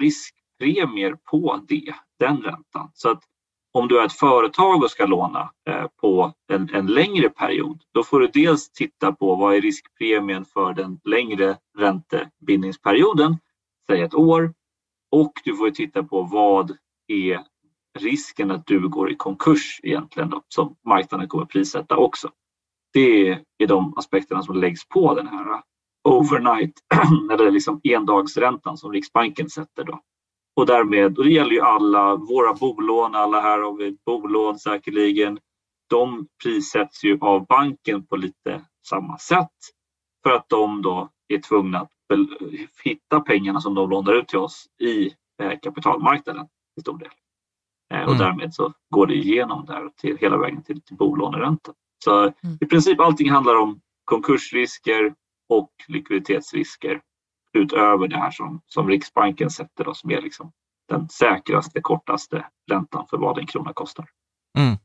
premier 0.59 1.17
på 1.31 1.65
det, 1.67 1.95
den 2.19 2.37
räntan. 2.37 2.91
Så 2.93 3.09
att 3.09 3.23
om 3.71 3.87
du 3.87 3.99
är 3.99 4.05
ett 4.05 4.13
företag 4.13 4.83
och 4.83 4.91
ska 4.91 5.05
låna 5.05 5.51
eh, 5.69 5.87
på 6.01 6.33
en, 6.47 6.69
en, 6.73 6.87
längre 6.87 7.29
period, 7.29 7.81
då 7.93 8.03
får 8.03 8.19
du 8.19 8.27
dels 8.27 8.71
titta 8.71 9.11
på 9.11 9.35
vad 9.35 9.55
är 9.55 9.61
riskpremien 9.61 10.45
för 10.45 10.73
den 10.73 10.99
längre 11.03 11.57
räntebindningsperioden, 11.77 13.37
säg 13.87 14.01
ett 14.01 14.13
år, 14.13 14.53
och 15.11 15.33
du 15.43 15.55
får 15.55 15.71
titta 15.71 16.03
på 16.03 16.21
vad 16.21 16.77
är 17.07 17.43
risken 17.99 18.51
att 18.51 18.65
du 18.65 18.89
går 18.89 19.11
i 19.11 19.15
konkurs 19.15 19.79
egentligen 19.83 20.29
då, 20.29 20.41
som 20.47 20.75
marknaden 20.85 21.27
kommer 21.27 21.45
prissätta 21.45 21.97
också. 21.97 22.29
Det 22.93 23.29
är 23.57 23.67
de 23.67 23.93
aspekterna 23.97 24.43
som 24.43 24.55
läggs 24.55 24.87
på 24.87 25.13
den 25.13 25.27
här 25.27 25.61
overnight 26.03 26.73
eller 27.31 27.51
liksom 27.51 27.81
endagsräntan 27.83 28.77
som 28.77 28.91
Riksbanken 28.91 29.49
sätter. 29.49 29.83
Då. 29.83 30.01
Och 30.55 30.65
därmed, 30.65 31.17
och 31.17 31.23
det 31.23 31.31
gäller 31.31 31.51
ju 31.51 31.61
alla 31.61 32.15
våra 32.15 32.53
bolån, 32.53 33.15
alla 33.15 33.41
här 33.41 33.59
har 33.59 33.77
vi 33.77 33.97
bolån 34.05 34.59
säkerligen. 34.59 35.39
De 35.89 36.27
prissätts 36.43 37.03
ju 37.03 37.17
av 37.21 37.45
banken 37.45 38.05
på 38.05 38.15
lite 38.15 38.65
samma 38.89 39.17
sätt 39.17 39.57
för 40.23 40.31
att 40.31 40.49
de 40.49 40.81
då 40.81 41.09
är 41.27 41.37
tvungna 41.37 41.79
att 41.79 41.91
hitta 42.83 43.19
pengarna 43.19 43.61
som 43.61 43.75
de 43.75 43.89
lånar 43.89 44.13
ut 44.13 44.27
till 44.27 44.39
oss 44.39 44.65
i 44.81 45.13
eh, 45.41 45.59
kapitalmarknaden 45.63 46.47
till 46.75 46.81
stor 46.81 46.97
del. 46.97 47.09
Eh, 47.93 48.03
och 48.03 48.15
mm. 48.15 48.17
därmed 48.17 48.53
så 48.53 48.73
går 48.89 49.07
det 49.07 49.15
igenom 49.15 49.65
där 49.65 49.89
till, 50.01 50.17
hela 50.17 50.37
vägen 50.37 50.63
till, 50.63 50.81
till 50.81 50.95
bolåneräntan. 50.95 51.75
Så 52.03 52.19
mm. 52.19 52.33
i 52.61 52.65
princip 52.65 52.99
allting 52.99 53.29
handlar 53.29 53.55
om 53.55 53.81
konkursrisker 54.05 55.13
och 55.49 55.69
likviditetsrisker 55.87 57.01
utöver 57.57 58.07
det 58.07 58.17
här 58.17 58.31
som, 58.31 58.61
som 58.65 58.87
Riksbanken 58.87 59.49
sätter 59.49 59.83
då, 59.83 59.93
som 59.93 60.11
är 60.11 60.21
liksom 60.21 60.51
den 60.89 61.09
säkraste, 61.09 61.81
kortaste 61.81 62.45
räntan 62.71 63.05
för 63.09 63.17
vad 63.17 63.37
en 63.37 63.47
krona 63.47 63.73
kostar. 63.73 64.05
Mm. 64.57 64.77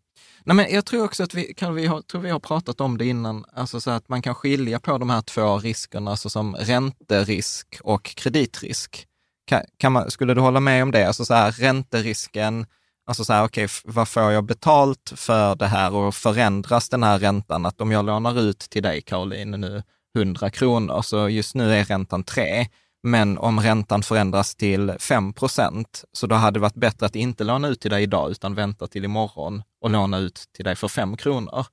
Nej, 0.44 0.56
men 0.56 0.66
jag 0.70 0.86
tror 0.86 1.04
också 1.04 1.22
att 1.22 1.34
vi, 1.34 1.54
kan 1.54 1.74
vi, 1.74 1.86
ha, 1.86 2.02
tror 2.02 2.20
vi 2.20 2.30
har 2.30 2.40
pratat 2.40 2.80
om 2.80 2.98
det 2.98 3.06
innan, 3.06 3.44
alltså 3.52 3.80
så 3.80 3.90
att 3.90 4.08
man 4.08 4.22
kan 4.22 4.34
skilja 4.34 4.80
på 4.80 4.98
de 4.98 5.10
här 5.10 5.22
två 5.22 5.58
riskerna, 5.58 6.10
alltså 6.10 6.30
som 6.30 6.54
ränterisk 6.54 7.80
och 7.82 8.04
kreditrisk. 8.04 9.06
Kan, 9.46 9.60
kan 9.76 9.92
man, 9.92 10.10
skulle 10.10 10.34
du 10.34 10.40
hålla 10.40 10.60
med 10.60 10.82
om 10.82 10.90
det? 10.90 11.06
Alltså 11.06 11.24
så 11.24 11.34
här, 11.34 11.52
ränterisken, 11.52 12.66
alltså 13.06 13.24
så 13.24 13.32
här, 13.32 13.44
okej, 13.44 13.64
okay, 13.64 13.92
vad 13.94 14.08
får 14.08 14.32
jag 14.32 14.44
betalt 14.44 15.12
för 15.16 15.54
det 15.54 15.66
här 15.66 15.94
och 15.94 16.14
förändras 16.14 16.88
den 16.88 17.02
här 17.02 17.18
räntan? 17.18 17.66
Att 17.66 17.80
om 17.80 17.90
jag 17.90 18.04
lånar 18.04 18.40
ut 18.40 18.58
till 18.58 18.82
dig, 18.82 19.02
Caroline, 19.02 19.50
nu 19.50 19.82
100 20.14 20.50
kronor, 20.50 21.02
så 21.02 21.28
just 21.28 21.54
nu 21.54 21.72
är 21.72 21.84
räntan 21.84 22.24
3. 22.24 22.66
Men 23.02 23.38
om 23.38 23.60
räntan 23.60 24.02
förändras 24.02 24.54
till 24.54 24.92
5 25.00 25.32
procent, 25.32 26.04
så 26.12 26.26
då 26.26 26.34
hade 26.34 26.58
det 26.58 26.62
varit 26.62 26.74
bättre 26.74 27.06
att 27.06 27.16
inte 27.16 27.44
låna 27.44 27.68
ut 27.68 27.80
till 27.80 27.90
dig 27.90 28.02
idag, 28.02 28.30
utan 28.30 28.54
vänta 28.54 28.86
till 28.86 29.04
imorgon 29.04 29.62
och 29.80 29.90
låna 29.90 30.18
ut 30.18 30.44
till 30.56 30.64
dig 30.64 30.76
för 30.76 30.88
5 30.88 31.16
kronor. 31.16 31.66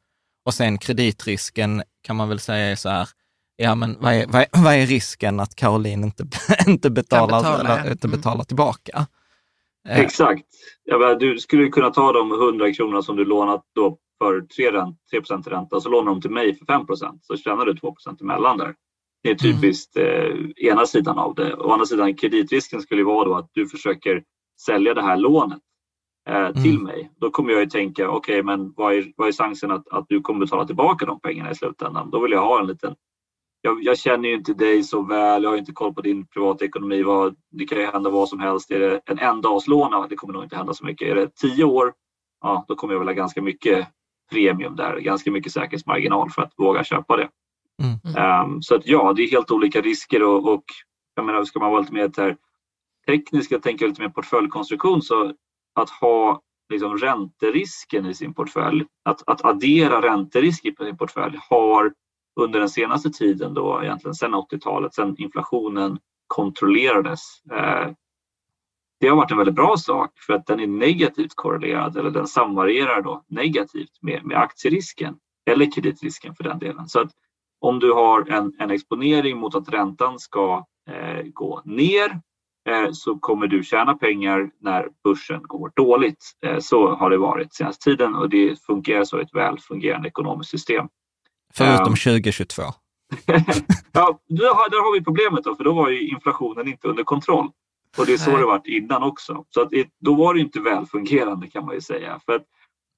Och 0.46 0.54
sen 0.54 0.78
kreditrisken 0.78 1.84
kan 2.04 2.16
man 2.16 2.30
väl 2.30 2.40
säga 2.40 2.72
är 2.72 2.76
så 2.76 2.90
här, 2.90 3.10
ja 3.56 3.76
men 3.76 3.98
vad 4.00 4.14
är, 4.14 4.26
vad 4.28 4.42
är, 4.42 4.48
vad 4.52 4.74
är 4.74 4.86
risken 4.86 5.40
att 5.40 5.56
Caroline 5.56 6.04
inte, 6.04 6.28
inte, 6.68 6.90
betalar, 6.90 7.40
betala, 7.40 7.80
eller, 7.80 7.92
inte 7.92 8.08
mm. 8.08 8.18
betalar 8.18 8.44
tillbaka? 8.44 9.08
Eh. 9.88 10.00
Exakt. 10.00 10.46
Ja, 10.84 11.16
du 11.16 11.38
skulle 11.38 11.70
kunna 11.70 11.90
ta 11.90 12.14
de 12.14 12.32
100 12.32 12.74
kronorna 12.74 13.02
som 13.02 13.16
du 13.16 13.26
lånat 13.26 13.64
då 13.76 13.98
för 14.22 14.42
3, 14.42 14.72
rent, 14.72 14.98
3 15.12 15.20
ränta 15.52 15.82
så 15.82 15.90
lånar 15.90 16.12
de 16.12 16.22
till 16.22 16.32
mig 16.32 16.56
för 16.56 16.66
5% 16.66 17.20
så 17.22 17.38
tjänar 17.38 17.66
du 17.66 17.74
2% 17.74 18.22
emellan 18.22 18.58
där. 18.58 18.76
Det 19.24 19.30
är 19.30 19.36
typiskt 19.36 19.98
mm. 19.98 20.46
eh, 20.58 20.68
ena 20.68 20.86
sidan 20.86 21.20
av 21.20 21.36
det. 21.36 21.56
Å 21.56 21.72
andra 21.72 21.86
sidan 21.86 22.16
kreditrisken 22.16 22.82
skulle 22.82 23.04
vara 23.04 23.26
då 23.26 23.36
att 23.36 23.50
du 23.54 23.68
försöker 23.68 24.24
sälja 24.66 24.94
det 24.94 25.02
här 25.02 25.18
lånet 25.18 25.60
eh, 26.30 26.52
till 26.52 26.76
mm. 26.76 26.84
mig. 26.84 27.12
Då 27.16 27.30
kommer 27.30 27.52
jag 27.52 27.60
ju 27.60 27.66
tänka, 27.66 28.10
okej, 28.10 28.34
okay, 28.34 28.44
men 28.44 28.74
vad 28.78 28.94
är, 28.94 29.14
vad 29.16 29.28
är 29.28 29.32
chansen 29.32 29.72
att, 29.72 29.88
att 29.88 30.06
du 30.10 30.22
kommer 30.22 30.40
betala 30.40 30.66
tillbaka 30.66 31.06
de 31.06 31.20
pengarna 31.20 31.52
i 31.52 31.56
slutändan? 31.56 32.10
Då 32.10 32.20
vill 32.20 32.32
jag 32.32 32.42
ha 32.42 32.60
en 32.60 32.68
liten 32.68 32.96
jag, 33.64 33.84
jag, 33.84 33.98
känner 33.98 34.30
ju 34.30 34.36
inte 34.36 34.54
dig 34.54 34.84
så 34.84 35.02
väl, 35.02 35.44
jag 35.44 35.50
har 35.50 35.58
inte 35.58 35.72
koll 35.72 35.94
på 35.94 36.02
din 36.02 36.28
privatekonomi. 36.28 37.04
Vad, 37.04 37.36
det 37.52 37.66
kan 37.66 37.78
ju 37.78 37.86
hända 37.86 38.10
vad 38.10 38.30
som 38.30 38.40
helst. 38.40 38.72
Är 38.72 38.80
det 38.80 39.02
en 39.06 39.20
endagslån? 39.20 40.08
Det 40.10 40.16
kommer 40.16 40.34
nog 40.34 40.44
inte 40.44 40.56
hända 40.56 40.74
så 40.74 40.86
mycket. 40.86 41.08
Är 41.08 41.16
det 41.16 41.36
tio 41.36 41.64
år? 41.64 41.94
Ja, 42.42 42.66
då 42.68 42.76
kommer 42.76 42.94
jag 42.94 43.00
väl 43.00 43.08
ha 43.08 43.14
ganska 43.14 43.42
mycket 43.42 43.88
premium 44.32 44.76
där, 44.76 45.00
ganska 45.00 45.32
mycket 45.32 45.52
säkerhetsmarginal 45.52 46.30
för 46.30 46.42
att 46.42 46.54
våga 46.58 46.84
köpa 46.84 47.18
det. 47.18 47.30
Mm. 47.84 48.44
Um, 48.46 48.62
så 48.62 48.76
att 48.76 48.88
ja, 48.88 49.14
det 49.14 49.24
är 49.24 49.32
helt 49.32 49.52
olika 49.52 49.82
risker 49.82 50.24
och, 50.24 50.54
och 50.54 50.64
jag 51.16 51.26
menar, 51.26 51.44
ska 51.44 51.60
man 51.60 51.72
vara 51.72 51.82
lite 51.82 51.94
mer 51.94 52.38
teknisk 53.08 53.52
och 53.52 53.64
tänka 53.64 53.88
lite 53.88 54.02
mer 54.02 54.10
portföljkonstruktion 54.10 55.02
så 55.02 55.34
att 55.76 55.90
ha 55.90 56.42
liksom 56.70 56.98
ränterisken 56.98 58.06
i 58.06 58.14
sin 58.14 58.34
portfölj, 58.34 58.86
att, 59.06 59.30
att 59.30 59.46
addera 59.46 60.02
ränterisk 60.02 60.66
i 60.66 60.76
sin 60.80 60.98
portfölj 60.98 61.38
har 61.50 61.94
under 62.40 62.60
den 62.60 62.70
senaste 62.70 63.10
tiden 63.10 63.54
då 63.54 63.84
egentligen 63.84 64.16
sedan 64.16 64.36
80-talet, 64.36 64.94
sedan 64.94 65.16
inflationen 65.18 66.00
kontrollerades. 66.28 67.22
Eh, 67.52 67.92
det 69.02 69.08
har 69.08 69.16
varit 69.16 69.32
en 69.32 69.38
väldigt 69.38 69.56
bra 69.56 69.78
sak 69.78 70.12
för 70.20 70.34
att 70.34 70.48
den 70.48 70.60
är 70.60 70.68
negativt 70.68 71.36
korrelerad 71.36 71.98
eller 71.98 72.12
den 72.12 72.28
samvarierar 72.28 73.02
då 73.02 73.24
negativt 73.28 74.02
med, 74.02 74.26
med 74.26 74.38
aktierisken 74.38 75.16
eller 75.50 75.72
kreditrisken 75.72 76.36
för 76.36 76.44
den 76.44 76.60
delen. 76.60 76.88
Så 76.88 77.00
att 77.00 77.12
om 77.62 77.80
du 77.80 77.94
har 77.94 78.30
en, 78.30 78.54
en 78.60 78.72
exponering 78.72 79.38
mot 79.38 79.56
att 79.56 79.70
räntan 79.70 80.20
ska 80.20 80.66
eh, 80.90 81.24
gå 81.24 81.62
ner 81.66 82.22
eh, 82.70 82.92
så 82.92 83.20
kommer 83.20 83.48
du 83.48 83.64
tjäna 83.64 83.94
pengar 83.94 84.50
när 84.60 84.88
börsen 85.04 85.42
går 85.44 85.72
dåligt. 85.76 86.32
Eh, 86.46 86.60
så 86.60 86.96
har 86.96 87.10
det 87.10 87.18
varit 87.18 87.54
senaste 87.54 87.84
tiden 87.84 88.16
och 88.16 88.30
det 88.30 88.64
fungerar 88.64 89.04
så 89.04 89.20
i 89.20 89.22
ett 89.22 89.34
väl 89.34 89.60
fungerande 89.60 90.08
ekonomiskt 90.08 90.52
system. 90.52 90.88
Förutom 91.54 91.88
um, 91.88 91.96
2022. 91.96 92.62
ja, 93.92 94.20
där, 94.30 94.70
där 94.70 94.84
har 94.84 94.94
vi 94.94 95.04
problemet 95.04 95.44
då, 95.44 95.56
för 95.56 95.64
då 95.64 95.74
var 95.74 95.90
ju 95.90 96.10
inflationen 96.10 96.68
inte 96.68 96.88
under 96.88 97.04
kontroll. 97.04 97.50
Och 97.98 98.06
det 98.06 98.14
är 98.14 98.18
så 98.18 98.32
Nej. 98.32 98.40
det 98.40 98.46
varit 98.46 98.68
innan 98.68 99.04
också. 99.04 99.46
Så 99.50 99.62
att 99.62 99.70
då 100.00 100.16
var 100.16 100.34
det 100.34 100.40
inte 100.40 100.60
välfungerande 100.60 101.48
kan 101.48 101.66
man 101.66 101.76
ju 101.76 101.82
säga. 101.82 102.20
För 102.26 102.34
att 102.34 102.46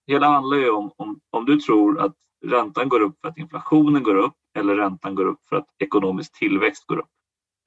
hela 0.07 0.27
handlar 0.27 0.57
ju 0.57 0.69
om, 0.69 0.91
om, 0.97 1.19
om 1.29 1.45
du 1.45 1.59
tror 1.59 1.99
att 1.99 2.15
räntan 2.45 2.89
går 2.89 2.99
upp 2.99 3.21
för 3.21 3.27
att 3.27 3.37
inflationen 3.37 4.03
går 4.03 4.15
upp 4.15 4.35
eller 4.57 4.75
räntan 4.75 5.15
går 5.15 5.25
upp 5.25 5.45
för 5.49 5.55
att 5.55 5.67
ekonomisk 5.79 6.39
tillväxt 6.39 6.87
går 6.87 6.97
upp. 6.97 7.09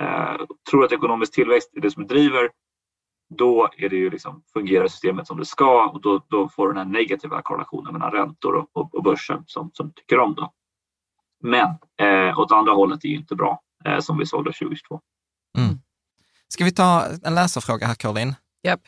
Eh, 0.02 0.36
tror 0.70 0.84
att 0.84 0.92
ekonomisk 0.92 1.34
tillväxt 1.34 1.70
är 1.74 1.80
det 1.80 1.90
som 1.90 2.06
driver, 2.06 2.50
då 3.34 3.68
är 3.76 3.88
det 3.88 3.96
ju 3.96 4.10
liksom, 4.10 4.42
fungerar 4.52 4.88
systemet 4.88 5.26
som 5.26 5.38
det 5.38 5.44
ska 5.44 5.90
och 5.90 6.00
då, 6.00 6.24
då 6.28 6.48
får 6.48 6.66
du 6.66 6.74
den 6.74 6.86
här 6.86 6.92
negativa 6.92 7.42
korrelationen 7.42 7.92
mellan 7.92 8.12
räntor 8.12 8.54
och, 8.54 8.68
och, 8.72 8.94
och 8.94 9.02
börsen 9.02 9.44
som, 9.46 9.70
som 9.72 9.92
tycker 9.92 10.18
om. 10.18 10.34
Då. 10.34 10.52
Men 11.42 11.68
eh, 12.00 12.38
åt 12.38 12.52
andra 12.52 12.72
hållet 12.72 13.04
är 13.04 13.08
ju 13.08 13.16
inte 13.16 13.34
bra, 13.34 13.60
eh, 13.84 13.98
som 13.98 14.18
vi 14.18 14.26
såg 14.26 14.44
då 14.44 14.52
2022. 14.52 15.00
Mm. 15.58 15.78
Ska 16.48 16.64
vi 16.64 16.72
ta 16.72 17.04
en 17.24 17.34
läsarfråga 17.34 17.86
här, 17.86 17.94
Caroline? 17.94 18.34
Japp. 18.62 18.80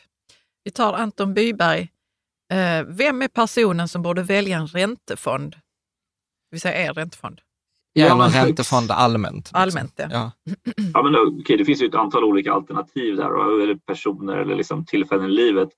Vi 0.63 0.71
tar 0.71 0.93
Anton 0.93 1.33
Byberg. 1.33 1.81
Eh, 2.51 2.83
vem 2.87 3.21
är 3.21 3.27
personen 3.27 3.87
som 3.87 4.01
borde 4.01 4.23
välja 4.23 4.57
en 4.57 4.67
räntefond? 4.67 5.51
Det 5.51 6.55
vill 6.55 6.61
säga 6.61 6.85
er 6.85 6.93
räntefond. 6.93 7.41
Ja, 7.93 8.05
eller 8.05 8.25
en 8.25 8.45
räntefond 8.45 8.91
allmänt. 8.91 9.35
Liksom. 9.35 9.59
Allmänt, 9.59 9.93
ja. 9.95 10.07
ja. 10.11 10.31
ja 10.93 11.03
men, 11.03 11.15
okay, 11.15 11.57
det 11.57 11.65
finns 11.65 11.81
ju 11.81 11.87
ett 11.87 11.95
antal 11.95 12.23
olika 12.23 12.53
alternativ 12.53 13.15
där, 13.15 13.61
eller 13.63 13.75
personer 13.75 14.37
eller 14.37 14.55
liksom 14.55 14.85
tillfällen 14.85 15.25
i 15.25 15.33
livet. 15.33 15.69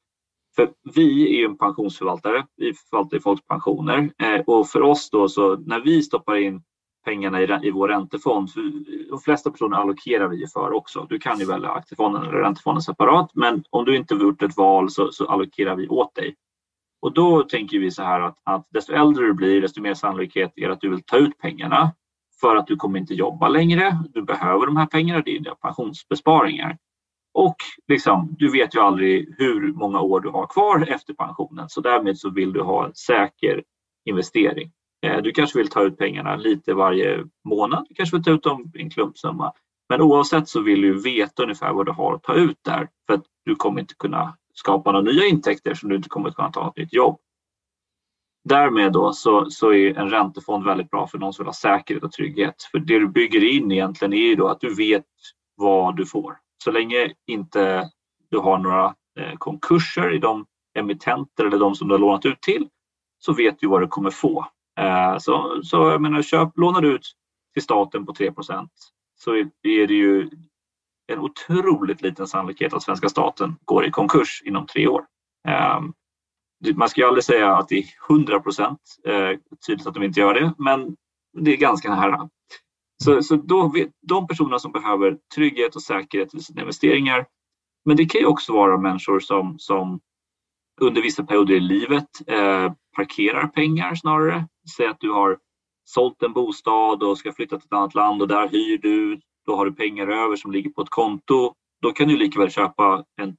För 0.56 0.70
vi 0.96 1.36
är 1.36 1.40
ju 1.40 1.46
en 1.46 1.58
pensionsförvaltare, 1.58 2.46
vi 2.58 2.74
förvaltar 2.74 3.20
folks 3.20 3.48
pensioner 3.48 4.12
eh, 4.24 4.42
och 4.48 4.70
för 4.70 4.82
oss 4.82 5.10
då 5.10 5.30
så 5.30 5.56
när 5.56 5.80
vi 5.80 6.02
stoppar 6.02 6.36
in 6.36 6.64
pengarna 7.06 7.42
i, 7.42 7.68
i 7.68 7.72
vår 7.72 7.88
räntefond, 7.88 8.50
de 9.10 9.20
flesta 9.20 9.52
personer 9.52 9.78
allokerar 9.78 10.28
vi 10.28 10.38
ju 10.38 10.48
för 10.48 10.74
också. 10.74 11.06
Du 11.10 11.20
kan 11.20 11.40
ju 11.40 11.46
välja 11.46 11.70
aktiefonden 11.70 12.24
eller 12.24 12.32
räntefonden 12.32 12.82
separat 12.82 13.32
men 13.34 13.64
om 13.70 13.86
du 13.86 13.96
inte 13.96 14.16
har 14.16 14.22
gjort 14.22 14.44
ett 14.44 14.58
val 14.58 14.90
så, 14.90 15.12
så 15.12 15.28
allokerar 15.28 15.76
vi 15.76 15.88
åt 15.88 16.16
dig. 16.16 16.36
Och 17.02 17.14
då 17.14 17.44
tänker 17.44 17.80
vi 17.80 17.92
så 17.92 18.04
här 18.04 18.22
att, 18.22 18.38
att 18.44 18.68
desto 18.70 18.94
äldre 18.94 19.26
du 19.26 19.34
blir 19.34 19.62
desto 19.62 19.82
mer 19.82 19.94
sannolikhet 19.94 20.54
är 20.56 20.68
det 20.68 20.74
att 20.74 20.82
du 20.82 20.90
vill 20.90 21.04
ta 21.04 21.18
ut 21.18 21.38
pengarna 21.38 21.92
för 22.42 22.56
att 22.56 22.68
du 22.68 22.76
kommer 22.76 23.00
inte 23.00 23.14
jobba 23.14 23.50
längre. 23.50 23.98
Du 24.10 24.22
behöver 24.22 24.66
de 24.66 24.78
här 24.78 24.86
pengarna, 24.86 25.22
det 25.22 25.36
är 25.36 25.40
dina 25.40 25.56
pensionsbesparingar. 25.56 26.78
Och 27.34 27.56
liksom, 27.88 28.36
du 28.40 28.52
vet 28.52 28.76
ju 28.76 28.80
aldrig 28.80 29.36
hur 29.38 29.74
många 29.74 30.02
år 30.02 30.20
du 30.20 30.30
har 30.30 30.48
kvar 30.48 30.88
efter 30.90 31.14
pensionen 31.14 31.70
så 31.70 31.82
därmed 31.82 32.18
så 32.18 32.30
vill 32.30 32.54
du 32.54 32.62
ha 32.62 32.86
en 32.86 32.96
säker 32.96 33.64
investering. 34.06 34.72
Eh, 35.02 35.18
du 35.18 35.32
kanske 35.32 35.58
vill 35.58 35.70
ta 35.70 35.84
ut 35.84 35.98
pengarna 35.98 36.36
lite 36.36 36.74
varje 36.74 37.24
månad, 37.46 37.86
du 37.90 37.96
kanske 37.96 38.16
vill 38.16 38.24
ta 38.24 38.32
ut 38.32 38.44
dem 38.44 38.72
i 38.76 38.82
en 38.82 38.90
klumpsumma. 38.90 39.54
Men 39.90 40.02
oavsett 40.02 40.50
så 40.50 40.62
vill 40.62 40.82
du 40.82 41.02
veta 41.02 41.44
ungefär 41.44 41.74
vad 41.74 41.86
du 41.86 41.92
har 41.92 42.16
att 42.16 42.24
ta 42.24 42.34
ut 42.34 42.58
där 42.62 42.90
för 43.08 43.14
att 43.14 43.24
du 43.46 43.56
kommer 43.56 43.82
inte 43.82 43.94
kunna 43.94 44.38
skapa 44.54 44.92
några 44.92 45.12
nya 45.12 45.26
intäkter 45.26 45.74
som 45.74 45.90
du 45.90 45.96
inte 45.96 46.10
kommer 46.10 46.32
kunna 46.32 46.52
ta 46.52 46.70
ett 46.70 46.78
nytt 46.78 46.94
jobb. 46.94 47.20
Därmed 48.44 48.94
då 48.94 49.14
så, 49.14 49.50
så 49.50 49.74
är 49.74 49.98
en 49.98 50.10
räntefond 50.10 50.66
väldigt 50.66 50.90
bra 50.90 51.08
för 51.08 51.18
någon 51.18 51.34
som 51.34 51.44
vill 51.44 51.48
ha 51.48 51.54
säkerhet 51.54 52.04
och 52.04 52.12
trygghet. 52.12 52.56
För 52.72 52.80
det 52.80 53.00
du 53.00 53.08
bygger 53.08 53.44
in 53.44 53.72
egentligen 53.72 54.14
är 54.14 54.28
ju 54.28 54.36
då 54.36 54.48
att 54.48 54.62
du 54.62 54.76
vet 54.76 55.06
vad 55.56 55.98
du 55.98 56.06
får. 56.06 56.38
Så 56.64 56.72
länge 56.72 57.14
inte 57.28 57.90
du 58.30 58.38
har 58.38 58.58
några 58.58 58.86
eh, 59.20 59.38
konkurser 59.38 60.14
i 60.14 60.18
de 60.18 60.46
emittenter 60.74 61.46
eller 61.46 61.60
de 61.60 61.76
som 61.76 61.88
du 61.88 61.94
har 61.94 62.00
lånat 62.00 62.26
ut 62.26 62.42
till 62.42 62.68
så 63.20 63.34
vet 63.34 63.60
du 63.60 63.68
vad 63.68 63.82
du 63.82 63.88
kommer 63.88 64.10
få. 64.10 64.48
Eh, 64.80 65.18
så, 65.18 65.62
så 65.64 65.78
jag 65.78 66.02
menar, 66.02 66.22
köp, 66.22 66.58
lånar 66.58 66.82
du 66.82 66.96
ut 66.96 67.12
till 67.54 67.64
staten 67.64 68.06
på 68.06 68.14
3% 68.14 68.68
så 69.20 69.36
är 69.62 69.88
det 69.88 69.94
ju 69.94 70.30
en 71.08 71.20
otroligt 71.20 72.02
liten 72.02 72.28
sannolikhet 72.28 72.74
att 72.74 72.84
svenska 72.84 73.10
staten 73.10 73.56
går 73.66 73.86
i 73.86 73.92
konkurs 73.92 74.42
inom 74.46 74.68
tre 74.68 74.88
år. 74.88 75.06
Ehm, 75.48 75.94
man 76.76 76.90
ska 76.90 77.02
ju 77.02 77.08
aldrig 77.08 77.24
säga 77.24 77.56
att 77.56 77.68
det 77.68 77.78
är 77.78 77.86
100 78.10 78.40
procent 78.40 78.80
eh, 79.08 79.40
tydligt 79.68 79.88
att 79.88 79.94
de 79.94 80.04
inte 80.04 80.20
gör 80.20 80.34
det, 80.34 80.54
men 80.58 80.96
det 81.38 81.52
är 81.52 81.58
ganska 81.58 81.96
nära. 81.96 82.30
Så, 83.04 83.24
så 83.24 83.36
då, 83.36 83.74
de 84.02 84.28
personerna 84.28 84.60
som 84.60 84.72
behöver 84.72 85.18
trygghet 85.36 85.76
och 85.76 85.82
säkerhet 85.82 86.34
i 86.34 86.40
sina 86.40 86.62
investeringar, 86.62 87.26
men 87.86 87.98
det 87.98 88.06
kan 88.06 88.22
ju 88.22 88.28
också 88.28 88.54
vara 88.54 88.78
människor 88.78 89.20
som, 89.20 89.60
som 89.60 90.00
under 90.82 91.02
vissa 91.02 91.24
perioder 91.24 91.54
i 91.54 91.60
livet 91.60 92.08
eh, 92.28 92.74
parkerar 92.96 93.48
pengar 93.48 93.96
snarare. 93.96 94.48
Säg 94.78 94.88
att 94.88 95.00
du 95.00 95.12
har 95.12 95.38
sålt 95.84 96.24
en 96.24 96.34
bostad 96.34 97.04
och 97.04 97.18
ska 97.18 97.34
flytta 97.34 97.58
till 97.58 97.66
ett 97.66 97.74
annat 97.74 97.96
land 97.96 98.22
och 98.22 98.28
där 98.28 98.50
hyr 98.50 98.78
du. 98.78 99.20
Då 99.46 99.56
har 99.56 99.66
du 99.66 99.74
pengar 99.74 100.08
över 100.08 100.36
som 100.36 100.52
ligger 100.52 100.70
på 100.70 100.82
ett 100.82 100.90
konto. 100.90 101.54
Då 101.82 101.92
kan 101.92 102.08
du 102.08 102.18
lika 102.18 102.40
väl 102.40 102.52
köpa 102.52 103.06
en 103.22 103.38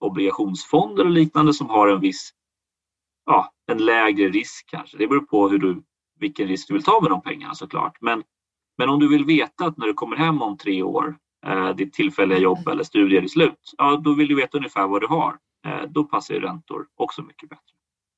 obligationsfond 0.00 1.00
eller 1.00 1.10
liknande 1.10 1.54
som 1.54 1.70
har 1.70 1.88
en 1.88 2.00
viss, 2.00 2.30
ja, 3.26 3.52
en 3.72 3.78
lägre 3.78 4.28
risk 4.28 4.66
kanske. 4.70 4.98
Det 4.98 5.06
beror 5.06 5.20
på 5.20 5.48
hur 5.48 5.58
du, 5.58 5.82
vilken 6.18 6.48
risk 6.48 6.68
du 6.68 6.74
vill 6.74 6.82
ta 6.82 7.00
med 7.00 7.10
de 7.10 7.22
pengarna 7.22 7.54
såklart. 7.54 7.96
Men, 8.00 8.22
men 8.78 8.88
om 8.88 9.00
du 9.00 9.08
vill 9.08 9.24
veta 9.24 9.64
att 9.64 9.76
när 9.76 9.86
du 9.86 9.94
kommer 9.94 10.16
hem 10.16 10.42
om 10.42 10.58
tre 10.58 10.82
år, 10.82 11.16
eh, 11.46 11.70
ditt 11.70 11.92
tillfälliga 11.92 12.38
jobb 12.38 12.68
eller 12.68 12.84
studier 12.84 13.22
är 13.22 13.28
slut, 13.28 13.74
ja, 13.78 13.96
då 13.96 14.14
vill 14.14 14.28
du 14.28 14.34
veta 14.34 14.58
ungefär 14.58 14.86
vad 14.86 15.00
du 15.00 15.06
har. 15.06 15.38
Eh, 15.66 15.82
då 15.88 16.04
passar 16.04 16.34
ju 16.34 16.40
räntor 16.40 16.86
också 16.96 17.22
mycket 17.22 17.48
bättre. 17.48 17.72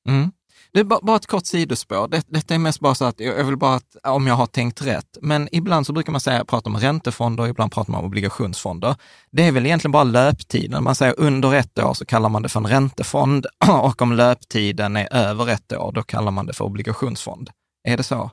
Mm. 0.09 0.31
Det 0.71 0.79
är 0.79 0.83
bara 0.83 1.15
ett 1.15 1.25
kort 1.25 1.45
sidospår. 1.45 2.07
Det, 2.07 2.25
detta 2.27 2.55
är 2.55 2.59
mest 2.59 2.79
bara 2.79 2.95
så 2.95 3.05
att 3.05 3.19
jag 3.19 3.43
vill 3.43 3.57
bara 3.57 3.75
att, 3.75 3.95
om 4.03 4.27
jag 4.27 4.35
har 4.35 4.45
tänkt 4.45 4.81
rätt. 4.81 5.17
Men 5.21 5.49
ibland 5.51 5.85
så 5.85 5.93
brukar 5.93 6.11
man 6.11 6.21
säga, 6.21 6.45
prata 6.45 6.69
om 6.69 6.77
räntefonder, 6.77 7.47
ibland 7.47 7.71
pratar 7.71 7.91
man 7.91 7.99
om 7.99 8.05
obligationsfonder. 8.05 8.95
Det 9.31 9.43
är 9.43 9.51
väl 9.51 9.65
egentligen 9.65 9.91
bara 9.91 10.03
löptiden. 10.03 10.83
Man 10.83 10.95
säger 10.95 11.19
under 11.19 11.53
ett 11.53 11.79
år 11.79 11.93
så 11.93 12.05
kallar 12.05 12.29
man 12.29 12.41
det 12.41 12.49
för 12.49 12.59
en 12.59 12.67
räntefond 12.67 13.45
och 13.83 14.01
om 14.01 14.13
löptiden 14.13 14.95
är 14.95 15.13
över 15.13 15.49
ett 15.49 15.73
år, 15.73 15.91
då 15.91 16.03
kallar 16.03 16.31
man 16.31 16.45
det 16.45 16.53
för 16.53 16.65
obligationsfond. 16.65 17.49
Är 17.87 17.97
det 17.97 18.03
så? 18.03 18.31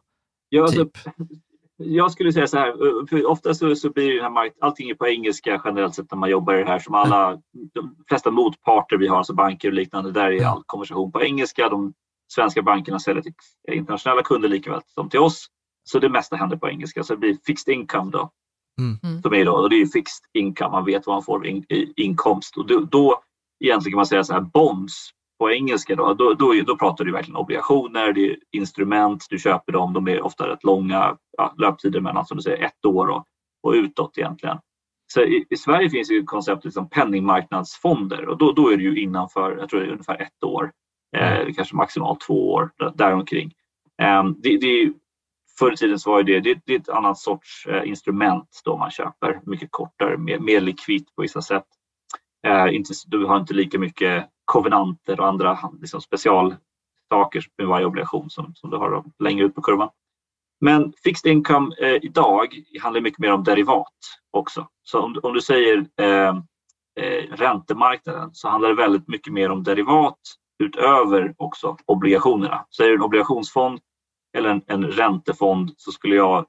Ja, 0.49 0.62
alltså, 0.62 0.85
typ? 0.85 0.99
jag 1.76 2.12
skulle 2.12 2.33
säga 2.33 2.47
så 2.47 2.59
här, 2.59 3.26
ofta 3.26 3.55
så, 3.55 3.75
så 3.75 3.91
blir 3.91 4.14
den 4.14 4.23
här 4.23 4.31
mark- 4.31 4.57
allting 4.61 4.91
är 4.91 4.95
på 4.95 5.09
engelska 5.09 5.61
generellt 5.64 5.95
sett 5.95 6.11
när 6.11 6.19
man 6.19 6.31
jobbar 6.31 6.55
i 6.55 6.62
det 6.62 6.69
här 6.71 6.79
som 6.79 6.95
alla, 6.95 7.38
de 7.75 7.97
flesta 8.09 8.31
motparter 8.31 8.97
vi 8.97 9.07
har, 9.07 9.17
alltså 9.17 9.35
banker 9.35 9.69
och 9.69 9.75
liknande, 9.75 10.12
där 10.12 10.31
är 10.31 10.47
all 10.47 10.62
konversation 10.67 11.12
på 11.12 11.23
engelska. 11.23 11.69
De 11.69 11.93
svenska 12.34 12.62
bankerna 12.62 12.98
säljer 12.98 13.22
till 13.22 13.34
internationella 13.72 14.22
kunder 14.22 14.48
likaväl 14.48 14.80
som 14.86 15.08
till 15.08 15.20
oss. 15.20 15.46
Så 15.84 15.98
det 15.98 16.08
mesta 16.08 16.36
händer 16.36 16.56
på 16.56 16.68
engelska, 16.68 17.02
så 17.02 17.14
det 17.14 17.18
blir 17.18 17.38
fixed 17.46 17.74
income 17.74 18.10
då. 18.10 18.30
Mm. 18.80 18.98
mm. 19.02 19.22
Som 19.22 19.34
är 19.34 19.44
då, 19.44 19.52
och 19.52 19.70
det 19.70 19.76
är 19.76 19.86
fixed 19.86 20.24
income, 20.32 20.70
man 20.70 20.84
vet 20.84 21.06
vad 21.06 21.16
man 21.16 21.22
får 21.22 21.46
in, 21.46 21.64
i 21.68 21.92
inkomst. 21.96 22.56
Och 22.56 22.66
då, 22.66 22.80
då 22.80 23.22
egentligen 23.64 23.92
kan 23.92 23.96
man 23.96 24.06
säga 24.06 24.24
så 24.24 24.32
här, 24.32 24.40
bonds 24.40 25.10
på 25.38 25.50
engelska 25.50 25.97
då, 25.97 26.14
då, 26.14 26.34
då, 26.34 26.54
då 26.66 26.76
pratar 26.76 27.04
du 27.04 27.12
verkligen 27.12 27.36
obligationer, 27.36 28.12
det 28.12 28.30
är 28.30 28.36
instrument, 28.52 29.26
du 29.30 29.38
köper 29.38 29.73
dem, 29.73 29.92
de 29.92 30.08
är 30.08 30.23
ofta 30.23 30.49
rätt 30.49 30.64
långa 30.64 31.16
ja, 31.38 31.54
löptider 31.58 32.00
mellan 32.00 32.26
som 32.26 32.36
du 32.36 32.42
säger 32.42 32.64
ett 32.64 32.84
år 32.84 33.06
och, 33.06 33.25
och 33.62 33.73
utåt 33.73 34.18
egentligen. 34.18 34.58
Så 35.12 35.21
i, 35.21 35.47
i 35.50 35.56
Sverige 35.56 35.90
finns 35.90 36.10
ju 36.10 36.25
konceptet 36.25 36.75
som 36.75 36.88
penningmarknadsfonder 36.88 38.28
och 38.28 38.38
då, 38.38 38.52
då 38.52 38.68
är 38.73 38.76
det 38.76 38.82
ju 38.82 39.02
innanför, 39.02 39.56
jag 39.56 39.68
tror 39.68 39.80
det 39.80 39.86
är 39.86 39.90
ungefär 39.90 40.23
ett 40.23 40.45
år, 40.45 40.73
eh, 41.16 41.54
kanske 41.56 41.76
maximalt 41.76 42.20
två 42.20 42.52
år 42.52 42.70
däromkring. 42.94 43.52
Eh, 44.02 44.25
det, 44.25 44.56
det, 44.58 44.92
förr 45.58 45.72
i 45.72 45.76
tiden 45.76 45.98
så 45.98 46.10
var 46.10 46.22
det, 46.22 46.40
det, 46.40 46.58
det 46.66 46.75
är 46.75 46.78
ett 46.78 46.88
annat 46.88 47.18
sorts 47.18 47.66
eh, 47.66 47.88
instrument 47.88 48.60
då 48.64 48.76
man 48.76 48.90
köper, 48.90 49.40
mycket 49.46 49.68
kortare, 49.70 50.18
mer, 50.18 50.38
mer 50.38 50.60
likvitt 50.60 51.14
på 51.14 51.22
vissa 51.22 51.42
sätt. 51.42 51.66
Eh, 52.46 52.75
inte, 52.75 52.92
du 53.06 53.25
har 53.25 53.40
inte 53.40 53.54
lika 53.54 53.78
mycket 53.78 54.28
kovenanter 54.44 55.20
och 55.20 55.26
andra 55.26 55.58
liksom, 55.80 56.00
specialsaker 56.00 57.44
med 57.58 57.66
varje 57.66 57.86
obligation 57.86 58.30
som, 58.30 58.54
som 58.54 58.70
du 58.70 58.76
har 58.76 59.04
längre 59.18 59.44
ut 59.44 59.54
på 59.54 59.62
kurvan. 59.62 59.90
Men 60.60 60.92
fixed 61.04 61.32
income 61.32 61.75
eh, 61.78 61.98
idag 62.02 62.48
handlar 62.82 63.00
mycket 63.00 63.18
mer 63.18 63.32
om 63.32 63.44
derivat 63.44 63.96
också. 64.30 64.68
Så 64.82 65.00
om, 65.00 65.20
om 65.22 65.32
du 65.32 65.40
säger 65.40 65.86
eh, 66.00 66.36
eh, 67.00 67.36
räntemarknaden 67.36 68.30
så 68.32 68.48
handlar 68.48 68.68
det 68.68 68.75
väldigt 68.75 69.08
mycket 69.08 69.32
mer 69.32 69.50
om 69.50 69.62
derivat 69.62 70.18
utöver 70.58 71.34
också 71.36 71.76
obligationerna. 71.86 72.67
Säger 72.76 72.91
du 72.91 72.97
en 72.97 73.02
obligationsfond 73.02 73.80
eller 74.36 74.50
en, 74.50 74.62
en 74.67 74.84
räntefond 74.84 75.73
så 75.76 75.93
skulle 75.93 76.17
jag 76.17 76.47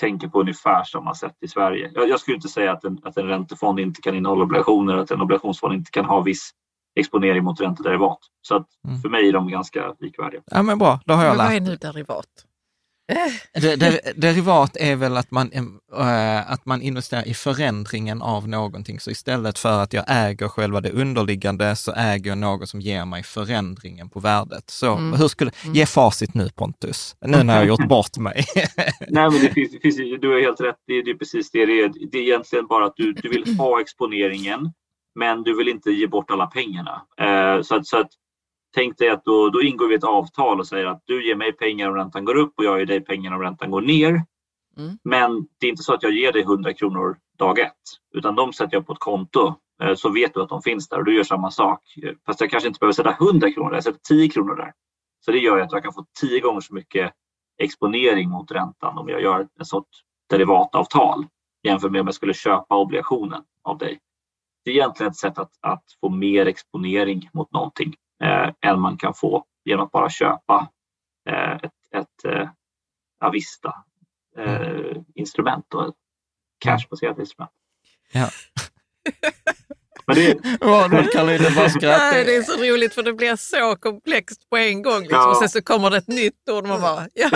tänker 0.00 0.28
på 0.28 0.40
ungefär 0.40 0.84
samma 0.84 1.14
sätt 1.14 1.36
i 1.40 1.48
Sverige. 1.48 1.90
Jag, 1.94 2.08
jag 2.08 2.20
skulle 2.20 2.34
inte 2.34 2.48
säga 2.48 2.72
att 2.72 2.84
en, 2.84 2.98
att 3.02 3.16
en 3.16 3.26
räntefond 3.26 3.80
inte 3.80 4.00
kan 4.02 4.14
innehålla 4.14 4.44
obligationer, 4.44 4.96
att 4.96 5.10
en 5.10 5.20
obligationsfond 5.20 5.74
inte 5.74 5.90
kan 5.90 6.04
ha 6.04 6.20
viss 6.20 6.50
exponering 7.00 7.44
mot 7.44 7.60
räntederivat. 7.60 8.18
Så 8.42 8.56
att 8.56 8.66
mm. 8.88 9.00
för 9.00 9.08
mig 9.08 9.28
är 9.28 9.32
de 9.32 9.48
ganska 9.48 9.94
likvärdiga. 9.98 10.42
Ja 10.46 10.62
men 10.62 10.78
bra, 10.78 11.00
då 11.04 11.14
har 11.14 11.24
jag 11.24 11.30
men 11.30 11.38
lärt 11.38 11.46
Vad 11.46 11.56
är 11.56 11.60
nu 11.60 11.76
derivat? 11.76 12.26
Der, 13.52 13.76
der, 13.76 14.00
derivat 14.14 14.76
är 14.76 14.96
väl 14.96 15.16
att 15.16 15.30
man, 15.30 15.52
äh, 15.98 16.52
att 16.52 16.66
man 16.66 16.82
investerar 16.82 17.28
i 17.28 17.34
förändringen 17.34 18.22
av 18.22 18.48
någonting. 18.48 19.00
Så 19.00 19.10
istället 19.10 19.58
för 19.58 19.82
att 19.82 19.92
jag 19.92 20.04
äger 20.08 20.48
själva 20.48 20.80
det 20.80 20.90
underliggande 20.90 21.76
så 21.76 21.92
äger 21.92 22.30
jag 22.30 22.38
något 22.38 22.68
som 22.68 22.80
ger 22.80 23.04
mig 23.04 23.22
förändringen 23.22 24.10
på 24.10 24.20
värdet. 24.20 24.70
Så 24.70 24.94
mm. 24.94 25.20
hur 25.20 25.28
skulle, 25.28 25.50
mm. 25.64 25.74
ge 25.74 25.86
facit 25.86 26.34
nu 26.34 26.48
Pontus, 26.56 27.16
nu 27.20 27.42
när 27.42 27.54
jag 27.54 27.60
har 27.60 27.66
gjort 27.66 27.88
bort 27.88 28.16
mig. 28.18 28.44
Nej, 29.08 29.30
men 29.30 29.40
det 29.40 29.52
finns, 29.52 29.72
det 29.72 29.80
finns, 29.80 29.96
du 30.20 30.28
har 30.28 30.40
helt 30.40 30.60
rätt, 30.60 30.78
det 30.86 30.94
är, 30.94 31.04
det 31.04 31.10
är 31.10 31.14
precis 31.14 31.50
det 31.50 31.66
det 31.66 31.80
är. 31.80 31.92
Det 32.10 32.18
är 32.18 32.22
egentligen 32.22 32.66
bara 32.66 32.86
att 32.86 32.96
du, 32.96 33.12
du 33.12 33.28
vill 33.28 33.56
ha 33.56 33.80
exponeringen, 33.80 34.72
men 35.14 35.42
du 35.42 35.56
vill 35.56 35.68
inte 35.68 35.90
ge 35.90 36.06
bort 36.06 36.30
alla 36.30 36.46
pengarna. 36.46 37.02
Eh, 37.20 37.62
så, 37.62 37.74
att, 37.74 37.86
så 37.86 37.98
att 37.98 38.10
tänk 38.74 38.98
dig 38.98 39.08
att 39.08 39.24
då, 39.24 39.50
då 39.50 39.62
ingår 39.62 39.88
vi 39.88 39.94
ett 39.94 40.04
avtal 40.04 40.60
och 40.60 40.66
säger 40.66 40.86
att 40.86 41.02
du 41.04 41.26
ger 41.26 41.36
mig 41.36 41.52
pengar 41.52 41.88
om 41.88 41.94
räntan 41.94 42.24
går 42.24 42.36
upp 42.36 42.52
och 42.56 42.64
jag 42.64 42.78
ger 42.78 42.86
dig 42.86 43.00
pengar 43.00 43.34
om 43.34 43.42
räntan 43.42 43.70
går 43.70 43.80
ner. 43.80 44.24
Mm. 44.76 44.98
Men 45.04 45.46
det 45.60 45.66
är 45.66 45.70
inte 45.70 45.82
så 45.82 45.94
att 45.94 46.02
jag 46.02 46.12
ger 46.12 46.32
dig 46.32 46.42
100 46.42 46.72
kronor 46.72 47.16
dag 47.38 47.58
ett, 47.58 47.72
utan 48.14 48.34
de 48.34 48.52
sätter 48.52 48.76
jag 48.76 48.86
på 48.86 48.92
ett 48.92 48.98
konto 48.98 49.54
eh, 49.82 49.94
så 49.94 50.10
vet 50.10 50.34
du 50.34 50.42
att 50.42 50.48
de 50.48 50.62
finns 50.62 50.88
där 50.88 50.98
och 50.98 51.04
du 51.04 51.16
gör 51.16 51.24
samma 51.24 51.50
sak. 51.50 51.82
Fast 52.26 52.40
jag 52.40 52.50
kanske 52.50 52.68
inte 52.68 52.78
behöver 52.78 52.92
sätta 52.92 53.10
100 53.10 53.52
kronor 53.52 53.70
där, 53.70 53.76
jag 53.76 53.84
sätter 53.84 54.00
10 54.08 54.28
kronor 54.28 54.56
där. 54.56 54.72
Så 55.24 55.30
det 55.30 55.38
gör 55.38 55.60
att 55.60 55.72
jag 55.72 55.82
kan 55.82 55.92
få 55.92 56.06
10 56.20 56.40
gånger 56.40 56.60
så 56.60 56.74
mycket 56.74 57.12
exponering 57.58 58.30
mot 58.30 58.50
räntan 58.50 58.98
om 58.98 59.08
jag 59.08 59.22
gör 59.22 59.48
en 59.58 59.64
sorts 59.64 59.98
derivatavtal 60.30 61.26
jämfört 61.62 61.92
med 61.92 62.00
om 62.00 62.06
jag 62.06 62.14
skulle 62.14 62.34
köpa 62.34 62.76
obligationen 62.76 63.42
av 63.62 63.78
dig. 63.78 63.98
Det 64.64 64.70
är 64.70 64.74
egentligen 64.74 65.10
ett 65.10 65.16
sätt 65.16 65.38
att, 65.38 65.52
att 65.60 65.84
få 66.00 66.08
mer 66.08 66.46
exponering 66.46 67.28
mot 67.32 67.52
någonting 67.52 67.94
eh, 68.24 68.50
än 68.60 68.80
man 68.80 68.96
kan 68.96 69.14
få 69.14 69.44
genom 69.64 69.86
att 69.86 69.92
bara 69.92 70.10
köpa 70.10 70.70
eh, 71.28 71.52
ett, 71.52 71.72
ett 71.96 72.24
eh, 72.24 72.48
Avista 73.20 73.74
eh, 74.36 74.96
instrument 75.14 75.74
och 75.74 75.88
ett 75.88 75.94
cashbaserat 76.58 77.18
instrument. 77.18 77.52
Ja. 78.12 78.28
Men 80.14 80.24
det... 80.24 80.56
Vad 80.60 81.12
Caroline 81.12 81.54
bara 81.54 81.70
skrattar. 81.70 82.24
Det 82.24 82.36
är 82.36 82.42
så 82.42 82.52
roligt 82.52 82.94
för 82.94 83.02
det 83.02 83.12
blir 83.12 83.36
så 83.36 83.76
komplext 83.76 84.50
på 84.50 84.56
en 84.56 84.82
gång. 84.82 85.00
Liksom. 85.00 85.18
Ja. 85.18 85.30
Och 85.30 85.36
sen 85.36 85.48
så 85.48 85.62
kommer 85.62 85.90
det 85.90 85.96
ett 85.96 86.08
nytt 86.08 86.48
ord 86.50 86.62
och 86.62 86.68
man 86.68 86.80
bara, 86.80 87.06
ja. 87.14 87.30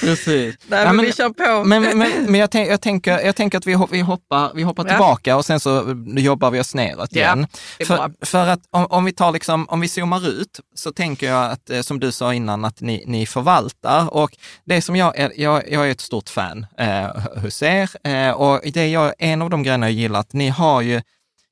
Precis. 0.00 0.56
Nej, 0.66 0.86
men, 0.86 0.96
men 0.96 1.04
vi 1.04 1.12
kör 1.12 1.28
på. 1.28 1.64
Men, 1.64 1.98
men, 1.98 2.12
men 2.26 2.34
jag, 2.34 2.50
tänk, 2.50 2.70
jag, 2.70 2.80
tänker, 2.80 3.20
jag 3.20 3.36
tänker 3.36 3.58
att 3.58 3.66
vi, 3.66 3.78
vi 3.90 4.00
hoppar, 4.00 4.52
vi 4.54 4.62
hoppar 4.62 4.84
ja. 4.84 4.88
tillbaka 4.88 5.36
och 5.36 5.44
sen 5.44 5.60
så 5.60 6.02
jobbar 6.16 6.50
vi 6.50 6.60
oss 6.60 6.74
neråt 6.74 7.12
igen. 7.12 7.46
Ja, 7.78 7.86
för, 7.86 8.26
för 8.26 8.46
att 8.46 8.60
om, 8.70 8.86
om, 8.86 9.04
vi 9.04 9.12
tar 9.12 9.32
liksom, 9.32 9.68
om 9.68 9.80
vi 9.80 9.88
zoomar 9.88 10.28
ut 10.28 10.60
så 10.74 10.92
tänker 10.92 11.26
jag 11.26 11.50
att, 11.50 11.70
eh, 11.70 11.80
som 11.80 12.00
du 12.00 12.12
sa 12.12 12.34
innan, 12.34 12.64
att 12.64 12.80
ni, 12.80 13.04
ni 13.06 13.26
förvaltar 13.26 14.14
och 14.14 14.36
det 14.64 14.82
som 14.82 14.96
jag 14.96 15.18
är, 15.18 15.32
jag, 15.36 15.70
jag 15.70 15.86
är 15.86 15.90
ett 15.90 16.00
stort 16.00 16.28
fan 16.28 16.66
eh, 16.78 17.06
hos 17.42 17.62
er 17.62 17.90
eh, 18.04 18.30
och 18.30 18.60
det 18.72 18.88
jag, 18.88 19.12
en 19.18 19.42
av 19.42 19.50
de 19.50 19.62
grejerna 19.62 19.86
jag 19.86 19.94
gillar 19.94 20.20
att 20.20 20.32
ni 20.32 20.48
har 20.48 20.81
ju 20.82 21.02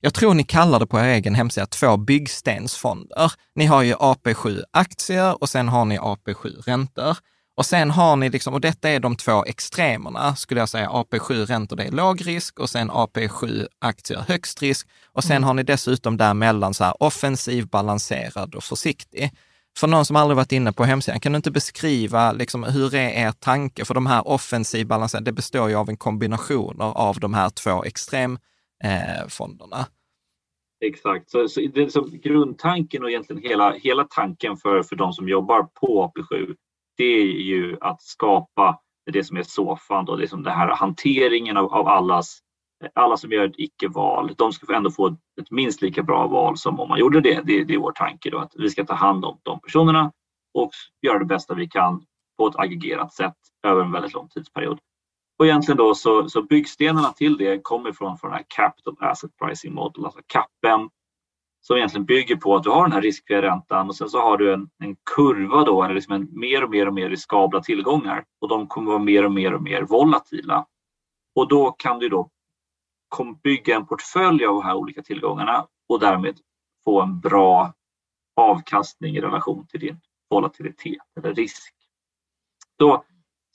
jag 0.02 0.14
tror 0.14 0.34
ni 0.34 0.44
kallar 0.44 0.78
det 0.78 0.86
på 0.86 0.98
er 0.98 1.04
egen 1.04 1.34
hemsida, 1.34 1.66
två 1.66 1.96
byggstensfonder. 1.96 3.32
Ni 3.54 3.66
har 3.66 3.82
ju 3.82 3.94
AP7 3.94 4.62
aktier 4.70 5.42
och 5.42 5.48
sen 5.48 5.68
har 5.68 5.84
ni 5.84 5.98
AP7 5.98 6.62
räntor. 6.62 7.16
Och 7.56 7.66
sen 7.66 7.90
har 7.90 8.16
ni, 8.16 8.30
liksom, 8.30 8.54
och 8.54 8.60
detta 8.60 8.88
är 8.88 9.00
de 9.00 9.16
två 9.16 9.44
extremerna, 9.44 10.36
skulle 10.36 10.60
jag 10.60 10.68
säga. 10.68 10.88
AP7 10.88 11.46
räntor, 11.46 11.76
det 11.76 11.84
är 11.84 11.90
låg 11.90 12.26
risk 12.26 12.60
och 12.60 12.70
sen 12.70 12.90
AP7 12.90 13.66
aktier 13.80 14.24
högst 14.28 14.62
risk. 14.62 14.88
Och 15.12 15.24
sen 15.24 15.36
mm. 15.36 15.46
har 15.46 15.54
ni 15.54 15.62
dessutom 15.62 16.16
däremellan 16.16 16.74
så 16.74 16.84
här 16.84 17.02
offensiv, 17.02 17.68
balanserad 17.68 18.54
och 18.54 18.64
försiktig. 18.64 19.30
För 19.78 19.86
någon 19.86 20.04
som 20.04 20.16
aldrig 20.16 20.36
varit 20.36 20.52
inne 20.52 20.72
på 20.72 20.84
hemsidan, 20.84 21.20
kan 21.20 21.32
du 21.32 21.36
inte 21.36 21.50
beskriva 21.50 22.32
liksom, 22.32 22.64
hur 22.64 22.94
är 22.94 23.10
er 23.10 23.32
tanke? 23.32 23.84
För 23.84 23.94
de 23.94 24.06
här 24.06 24.28
offensiv, 24.28 24.86
balanserad, 24.86 25.24
det 25.24 25.32
består 25.32 25.68
ju 25.68 25.74
av 25.74 25.88
en 25.88 25.96
kombination 25.96 26.80
av 26.80 27.20
de 27.20 27.34
här 27.34 27.50
två 27.50 27.84
extremfonderna. 27.84 28.49
Eh, 28.84 29.28
Exakt, 30.84 31.30
så, 31.30 31.48
så, 31.48 31.60
det, 31.74 31.90
så 31.90 32.08
grundtanken 32.12 33.02
och 33.02 33.10
egentligen 33.10 33.42
hela, 33.42 33.72
hela 33.72 34.04
tanken 34.04 34.56
för, 34.56 34.82
för 34.82 34.96
de 34.96 35.12
som 35.12 35.28
jobbar 35.28 35.62
på 35.62 36.12
AP7 36.16 36.56
det 36.96 37.04
är 37.04 37.24
ju 37.24 37.76
att 37.80 38.02
skapa 38.02 38.80
det 39.12 39.24
som 39.24 39.36
är 39.36 39.42
SOFAN, 39.42 40.04
då, 40.04 40.16
det 40.16 40.28
som 40.28 40.42
den 40.42 40.54
här 40.54 40.68
hanteringen 40.68 41.56
av, 41.56 41.74
av 41.74 41.88
allas, 41.88 42.38
alla 42.94 43.16
som 43.16 43.32
gör 43.32 43.48
ett 43.48 43.58
icke-val. 43.58 44.34
De 44.38 44.52
ska 44.52 44.74
ändå 44.74 44.90
få 44.90 45.06
ett 45.40 45.50
minst 45.50 45.82
lika 45.82 46.02
bra 46.02 46.26
val 46.26 46.58
som 46.58 46.80
om 46.80 46.88
man 46.88 46.98
gjorde 46.98 47.20
det. 47.20 47.40
Det, 47.44 47.64
det 47.64 47.74
är 47.74 47.78
vår 47.78 47.92
tanke 47.92 48.30
då, 48.30 48.38
att 48.38 48.52
vi 48.56 48.70
ska 48.70 48.84
ta 48.84 48.94
hand 48.94 49.24
om 49.24 49.40
de 49.42 49.60
personerna 49.60 50.12
och 50.54 50.70
göra 51.06 51.18
det 51.18 51.24
bästa 51.24 51.54
vi 51.54 51.68
kan 51.68 52.04
på 52.38 52.46
ett 52.46 52.56
aggregerat 52.56 53.14
sätt 53.14 53.36
över 53.66 53.82
en 53.82 53.92
väldigt 53.92 54.14
lång 54.14 54.28
tidsperiod. 54.28 54.78
Och 55.40 55.46
egentligen 55.46 55.76
då 55.76 55.94
så, 55.94 56.28
så 56.28 56.42
byggstenarna 56.42 57.12
till 57.12 57.36
det 57.36 57.60
kommer 57.62 57.92
från, 57.92 58.18
från 58.18 58.30
den 58.30 58.36
här 58.36 58.46
Capital 58.48 58.96
Asset 59.00 59.30
Pricing 59.36 59.74
Model, 59.74 60.04
alltså 60.04 60.20
CAPM, 60.26 60.90
som 61.60 61.76
egentligen 61.76 62.04
bygger 62.04 62.36
på 62.36 62.56
att 62.56 62.62
du 62.62 62.70
har 62.70 62.82
den 62.82 62.92
här 62.92 63.00
riskfria 63.00 63.42
räntan 63.42 63.88
och 63.88 63.96
sen 63.96 64.08
så 64.08 64.20
har 64.20 64.38
du 64.38 64.52
en, 64.52 64.70
en 64.78 64.96
kurva 65.14 65.64
då, 65.64 65.82
eller 65.82 65.94
liksom 65.94 66.14
en 66.14 66.28
mer 66.32 66.64
och 66.64 66.70
mer 66.70 66.86
och 66.86 66.94
mer 66.94 67.10
riskabla 67.10 67.60
tillgångar 67.60 68.24
och 68.40 68.48
de 68.48 68.66
kommer 68.66 68.90
vara 68.90 69.02
mer 69.02 69.24
och 69.24 69.32
mer 69.32 69.54
och 69.54 69.62
mer 69.62 69.82
volatila. 69.82 70.66
Och 71.34 71.48
då 71.48 71.70
kan 71.70 71.98
du 71.98 72.08
då 72.08 72.30
bygga 73.42 73.76
en 73.76 73.86
portfölj 73.86 74.46
av 74.46 74.54
de 74.54 74.64
här 74.64 74.74
olika 74.74 75.02
tillgångarna 75.02 75.66
och 75.88 76.00
därmed 76.00 76.38
få 76.84 77.02
en 77.02 77.20
bra 77.20 77.74
avkastning 78.36 79.16
i 79.16 79.20
relation 79.20 79.66
till 79.66 79.80
din 79.80 80.00
volatilitet 80.30 81.02
eller 81.16 81.34
risk. 81.34 81.74
Då, 82.78 83.04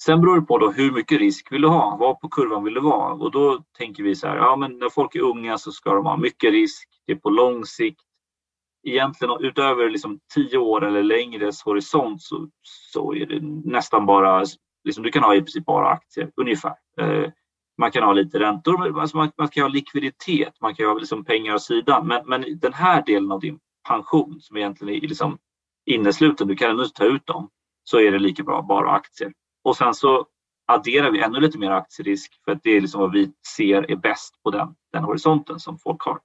sen 0.03 0.21
beror 0.21 0.39
det 0.39 0.45
på 0.45 0.57
då 0.57 0.71
hur 0.71 0.91
mycket 0.91 1.19
risk 1.19 1.51
vill 1.51 1.61
du 1.61 1.67
ha? 1.67 1.97
Var 1.97 2.13
på 2.13 2.29
kurvan 2.29 2.63
vill 2.63 2.73
du 2.73 2.81
vara? 2.81 3.13
Och 3.13 3.31
då 3.31 3.63
tänker 3.77 4.03
vi 4.03 4.15
så 4.15 4.27
här, 4.27 4.35
ja 4.35 4.55
men 4.55 4.79
när 4.79 4.89
folk 4.89 5.15
är 5.15 5.21
unga 5.21 5.57
så 5.57 5.71
ska 5.71 5.93
de 5.93 6.05
ha 6.05 6.17
mycket 6.17 6.51
risk 6.51 6.89
det 7.05 7.13
är 7.13 7.17
på 7.17 7.29
lång 7.29 7.65
sikt. 7.65 8.01
Egentligen 8.87 9.37
utöver 9.39 9.89
liksom 9.89 10.19
tio 10.33 10.57
år 10.57 10.85
eller 10.85 11.03
längre 11.03 11.51
horisont 11.65 12.21
så, 12.21 12.49
så 12.61 13.13
är 13.13 13.25
det 13.25 13.39
nästan 13.71 14.05
bara, 14.05 14.45
liksom, 14.83 15.03
du 15.03 15.11
kan 15.11 15.23
ha 15.23 15.35
i 15.35 15.39
princip 15.39 15.65
bara 15.65 15.89
aktier, 15.89 16.31
ungefär. 16.35 16.75
Eh, 17.01 17.31
man 17.77 17.91
kan 17.91 18.03
ha 18.03 18.13
lite 18.13 18.39
räntor, 18.39 18.99
alltså 18.99 19.17
man, 19.17 19.31
man 19.37 19.47
kan 19.47 19.63
ha 19.63 19.69
likviditet, 19.69 20.53
man 20.61 20.75
kan 20.75 20.85
ha 20.85 20.93
liksom 20.93 21.25
pengar 21.25 21.53
åt 21.53 21.63
sidan. 21.63 22.07
Men, 22.07 22.21
men 22.25 22.59
den 22.59 22.73
här 22.73 23.03
delen 23.05 23.31
av 23.31 23.39
din 23.39 23.59
pension 23.87 24.39
som 24.41 24.57
egentligen 24.57 25.03
är 25.03 25.07
liksom 25.07 25.37
innesluten, 25.85 26.47
du 26.47 26.55
kan 26.55 26.69
ändå 26.69 26.85
ta 26.85 27.05
ut 27.05 27.25
dem, 27.25 27.49
så 27.83 27.99
är 27.99 28.11
det 28.11 28.19
lika 28.19 28.43
bra 28.43 28.61
bara 28.61 28.91
aktier. 28.91 29.33
Och 29.65 29.77
sen 29.77 29.93
så 29.93 30.25
adderar 30.67 31.11
vi 31.11 31.21
ännu 31.21 31.39
lite 31.39 31.57
mer 31.57 31.71
aktierisk 31.71 32.41
för 32.45 32.51
att 32.51 32.63
det 32.63 32.69
är 32.69 32.81
liksom 32.81 33.01
vad 33.01 33.11
vi 33.11 33.31
ser 33.55 33.91
är 33.91 33.95
bäst 33.95 34.43
på 34.43 34.51
den, 34.51 34.75
den 34.93 35.03
horisonten 35.03 35.59
som 35.59 35.77
folk 35.79 36.01
har. 36.01 36.19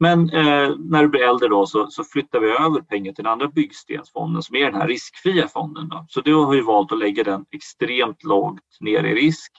Men 0.00 0.30
eh, 0.30 0.74
när 0.78 1.02
du 1.02 1.08
blir 1.08 1.22
äldre 1.22 1.48
då 1.48 1.66
så, 1.66 1.90
så, 1.90 2.04
flyttar 2.04 2.40
vi 2.40 2.50
över 2.50 2.80
pengar 2.80 3.12
till 3.12 3.24
den 3.24 3.32
andra 3.32 3.48
byggstensfonden 3.48 4.42
som 4.42 4.56
är 4.56 4.64
den 4.64 4.80
här 4.80 4.88
riskfria 4.88 5.48
fonden. 5.48 5.88
Då. 5.88 6.06
Så 6.08 6.20
då 6.20 6.44
har 6.44 6.52
vi 6.52 6.60
valt 6.60 6.92
att 6.92 6.98
lägga 6.98 7.24
den 7.24 7.44
extremt 7.50 8.24
lågt 8.24 8.76
ner 8.80 9.04
i 9.04 9.14
risk 9.14 9.52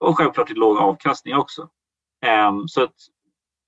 och 0.00 0.16
självklart 0.18 0.46
till 0.46 0.56
låg 0.56 0.78
avkastning 0.78 1.34
också. 1.34 1.68
Eh, 2.26 2.52
så 2.66 2.82
att 2.82 2.94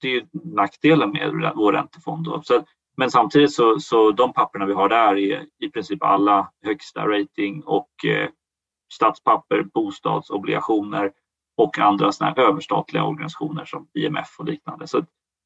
det 0.00 0.16
är 0.16 0.28
nackdelen 0.32 1.10
med 1.10 1.52
vår 1.54 1.72
räntefond. 1.72 2.24
Då. 2.24 2.42
Så, 2.42 2.64
men 2.96 3.10
samtidigt 3.10 3.52
så, 3.52 3.80
så 3.80 4.10
de 4.10 4.32
papperna 4.32 4.66
vi 4.66 4.72
har 4.72 4.88
där 4.88 5.18
är 5.18 5.46
i 5.60 5.70
princip 5.70 6.02
alla 6.02 6.50
högsta 6.64 7.08
rating 7.08 7.62
och 7.64 8.04
eh, 8.04 8.28
statspapper, 8.92 9.62
bostadsobligationer 9.62 11.12
och 11.56 11.78
andra 11.78 12.12
såna 12.12 12.34
överstatliga 12.36 13.04
organisationer 13.04 13.64
som 13.64 13.88
IMF 13.94 14.36
och 14.38 14.44
liknande. 14.44 14.86
Så 14.86 15.04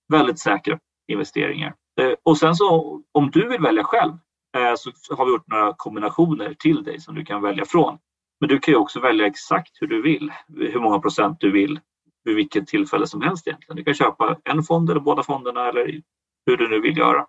väldigt 0.09 0.39
säkra 0.39 0.79
investeringar. 1.09 1.75
Eh, 2.01 2.13
och 2.23 2.39
sen 2.39 2.55
så 2.55 3.01
om 3.13 3.31
du 3.31 3.49
vill 3.49 3.61
välja 3.61 3.85
själv 3.85 4.13
eh, 4.57 4.75
så 4.77 5.15
har 5.15 5.25
vi 5.25 5.33
gjort 5.33 5.49
några 5.49 5.75
kombinationer 5.77 6.55
till 6.59 6.85
dig 6.85 7.01
som 7.01 7.15
du 7.15 7.25
kan 7.25 7.43
välja 7.43 7.65
från. 7.65 7.99
Men 8.41 8.49
du 8.49 8.59
kan 8.59 8.73
ju 8.73 8.79
också 8.79 9.01
välja 9.01 9.27
exakt 9.27 9.71
hur 9.81 9.87
du 9.87 10.03
vill, 10.03 10.33
hur 10.49 10.81
många 10.81 10.99
procent 10.99 11.37
du 11.41 11.53
vill 11.53 11.81
vid 12.25 12.37
vilket 12.37 12.67
tillfälle 12.67 13.07
som 13.07 13.23
helst 13.23 13.47
egentligen. 13.47 13.77
Du 13.77 13.85
kan 13.85 13.95
köpa 13.95 14.37
en 14.45 14.63
fond 14.63 14.91
eller 14.91 15.01
båda 15.01 15.23
fonderna 15.23 15.69
eller 15.69 16.03
hur 16.47 16.57
du 16.57 16.69
nu 16.69 16.81
vill 16.81 16.97
göra. 16.97 17.27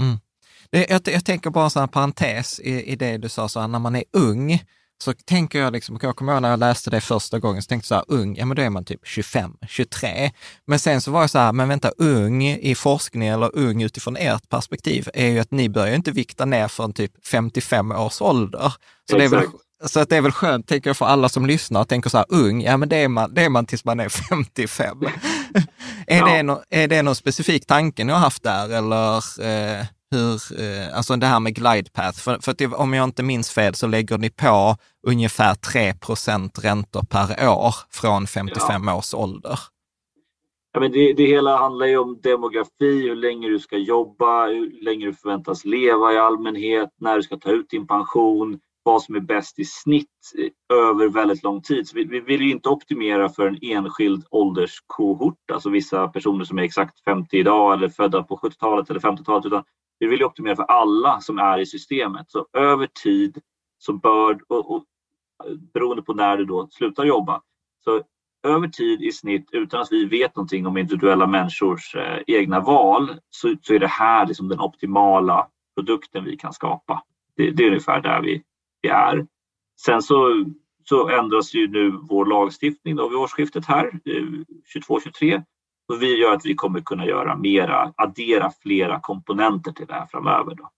Mm. 0.00 0.16
Jag, 0.70 1.00
jag, 1.04 1.24
tänker 1.24 1.50
bara 1.50 1.64
en 1.64 1.70
sån 1.70 1.80
här 1.80 1.86
parentes 1.86 2.60
i, 2.60 2.92
i 2.92 2.96
det 2.96 3.16
du 3.16 3.28
sa, 3.28 3.48
så 3.48 3.60
här, 3.60 3.68
när 3.68 3.78
man 3.78 3.96
är 3.96 4.04
ung, 4.12 4.58
så 5.02 5.12
tänker 5.24 5.58
jag, 5.58 5.72
liksom, 5.72 5.98
jag 6.02 6.16
kommer 6.16 6.32
ihåg 6.32 6.42
när 6.42 6.50
jag 6.50 6.58
läste 6.58 6.90
det 6.90 7.00
första 7.00 7.38
gången, 7.38 7.62
så 7.62 7.68
tänkte 7.68 7.94
jag 7.94 8.04
så 8.06 8.14
här, 8.14 8.20
ung, 8.20 8.36
ja 8.36 8.46
men 8.46 8.56
då 8.56 8.62
är 8.62 8.70
man 8.70 8.84
typ 8.84 9.00
25, 9.04 9.56
23. 9.68 10.30
Men 10.66 10.78
sen 10.78 11.00
så 11.00 11.10
var 11.10 11.20
jag 11.20 11.30
så 11.30 11.38
här, 11.38 11.52
men 11.52 11.68
vänta, 11.68 11.90
ung 11.98 12.46
i 12.46 12.74
forskning 12.74 13.28
eller 13.28 13.56
ung 13.56 13.82
utifrån 13.82 14.16
ert 14.16 14.48
perspektiv 14.48 15.08
är 15.14 15.28
ju 15.28 15.38
att 15.38 15.50
ni 15.50 15.68
börjar 15.68 15.94
inte 15.94 16.10
vikta 16.10 16.44
ner 16.44 16.68
från 16.68 16.92
typ 16.92 17.26
55 17.26 17.92
års 17.92 18.22
ålder. 18.22 18.72
Så 19.10 19.18
det 19.18 19.24
är 19.24 19.28
väl 19.28 19.46
så 19.86 20.00
att 20.00 20.08
det 20.08 20.16
är 20.16 20.20
väl 20.20 20.32
skönt, 20.32 20.68
tänker 20.68 20.90
jag, 20.90 20.96
för 20.96 21.06
alla 21.06 21.28
som 21.28 21.46
lyssnar 21.46 21.80
och 21.80 21.88
tänker 21.88 22.10
så 22.10 22.16
här, 22.16 22.26
ung, 22.28 22.62
ja 22.62 22.76
men 22.76 22.88
det 22.88 22.96
är 22.96 23.08
man, 23.08 23.34
det 23.34 23.42
är 23.42 23.48
man 23.48 23.66
tills 23.66 23.84
man 23.84 24.00
är 24.00 24.08
55. 24.08 24.98
är, 26.06 26.18
ja. 26.18 26.26
det 26.26 26.42
no, 26.42 26.62
är 26.70 26.88
det 26.88 27.02
någon 27.02 27.16
specifik 27.16 27.66
tanke 27.66 28.04
ni 28.04 28.12
har 28.12 28.20
haft 28.20 28.42
där 28.42 28.70
eller 28.70 29.16
eh, 29.42 29.86
hur, 30.10 30.60
eh, 30.60 30.96
alltså 30.96 31.16
det 31.16 31.26
här 31.26 31.40
med 31.40 31.54
glide 31.54 31.90
path, 31.92 32.18
för, 32.18 32.38
för 32.42 32.52
att 32.52 32.74
om 32.74 32.94
jag 32.94 33.04
inte 33.04 33.22
minns 33.22 33.50
fel 33.50 33.74
så 33.74 33.86
lägger 33.86 34.18
ni 34.18 34.30
på 34.30 34.76
ungefär 35.06 35.54
3% 35.54 36.60
räntor 36.62 37.02
per 37.10 37.48
år 37.48 37.74
från 37.90 38.26
55 38.26 38.82
ja. 38.86 38.96
års 38.96 39.14
ålder. 39.14 39.58
Ja, 40.72 40.80
men 40.80 40.92
det, 40.92 41.12
det 41.12 41.26
hela 41.26 41.56
handlar 41.56 41.86
ju 41.86 41.98
om 41.98 42.20
demografi, 42.22 43.08
hur 43.08 43.16
länge 43.16 43.48
du 43.48 43.58
ska 43.58 43.76
jobba, 43.76 44.46
hur 44.46 44.84
länge 44.84 45.06
du 45.06 45.14
förväntas 45.14 45.64
leva 45.64 46.12
i 46.12 46.18
allmänhet, 46.18 46.90
när 47.00 47.16
du 47.16 47.22
ska 47.22 47.36
ta 47.36 47.50
ut 47.50 47.70
din 47.70 47.86
pension, 47.86 48.60
vad 48.82 49.02
som 49.02 49.14
är 49.14 49.20
bäst 49.20 49.58
i 49.58 49.64
snitt 49.64 50.32
över 50.72 51.08
väldigt 51.08 51.42
lång 51.42 51.62
tid. 51.62 51.88
Vi, 51.94 52.04
vi 52.04 52.20
vill 52.20 52.42
ju 52.42 52.50
inte 52.50 52.68
optimera 52.68 53.28
för 53.28 53.46
en 53.46 53.58
enskild 53.62 54.24
ålderskohort, 54.30 55.50
alltså 55.52 55.70
vissa 55.70 56.08
personer 56.08 56.44
som 56.44 56.58
är 56.58 56.62
exakt 56.62 57.04
50 57.04 57.36
idag 57.36 57.74
eller 57.74 57.88
födda 57.88 58.22
på 58.22 58.36
70-talet 58.36 58.90
eller 58.90 59.00
50-talet, 59.00 59.46
utan 59.46 59.64
vi 59.98 60.06
vill 60.06 60.24
optimera 60.24 60.56
för 60.56 60.62
alla 60.62 61.20
som 61.20 61.38
är 61.38 61.58
i 61.58 61.66
systemet. 61.66 62.30
Så 62.30 62.46
över 62.52 62.88
tid 63.02 63.38
så 63.78 63.92
bör, 63.92 64.40
och, 64.48 64.74
och, 64.74 64.84
beroende 65.74 66.02
på 66.02 66.14
när 66.14 66.36
du 66.36 66.44
då 66.44 66.68
slutar 66.70 67.04
jobba, 67.04 67.42
så 67.84 68.02
över 68.44 68.68
tid 68.68 69.02
i 69.02 69.12
snitt 69.12 69.48
utan 69.52 69.80
att 69.80 69.92
vi 69.92 70.04
vet 70.04 70.36
någonting 70.36 70.66
om 70.66 70.76
individuella 70.76 71.26
människors 71.26 71.94
eh, 71.94 72.18
egna 72.26 72.60
val 72.60 73.10
så, 73.30 73.54
så, 73.62 73.74
är 73.74 73.78
det 73.78 73.86
här 73.86 74.26
liksom 74.26 74.48
den 74.48 74.60
optimala 74.60 75.48
produkten 75.76 76.24
vi 76.24 76.36
kan 76.36 76.52
skapa. 76.52 77.02
Det, 77.36 77.50
det 77.50 77.62
är 77.62 77.68
ungefär 77.68 78.00
där 78.00 78.22
vi, 78.22 78.42
vi 78.82 78.88
är. 78.88 79.26
Sen 79.80 80.02
så, 80.02 80.44
så 80.84 81.08
ändras 81.08 81.54
ju 81.54 81.68
nu 81.68 81.90
vår 81.90 82.26
lagstiftning 82.26 82.96
då 82.96 83.08
vid 83.08 83.18
årsskiftet 83.18 83.66
här, 83.66 83.86
eh, 84.04 84.22
22-23 84.88 85.42
och 85.88 86.02
vi 86.02 86.16
gör 86.20 86.34
att 86.34 86.46
vi 86.46 86.54
kommer 86.54 86.80
kunna 86.80 87.06
göra 87.06 87.36
mera, 87.36 87.92
addera 87.96 88.50
flera 88.62 89.00
komponenter 89.00 89.72
till 89.72 89.86
det 89.86 89.94
här 89.94 90.06
framöver. 90.06 90.54
Då. 90.54 90.70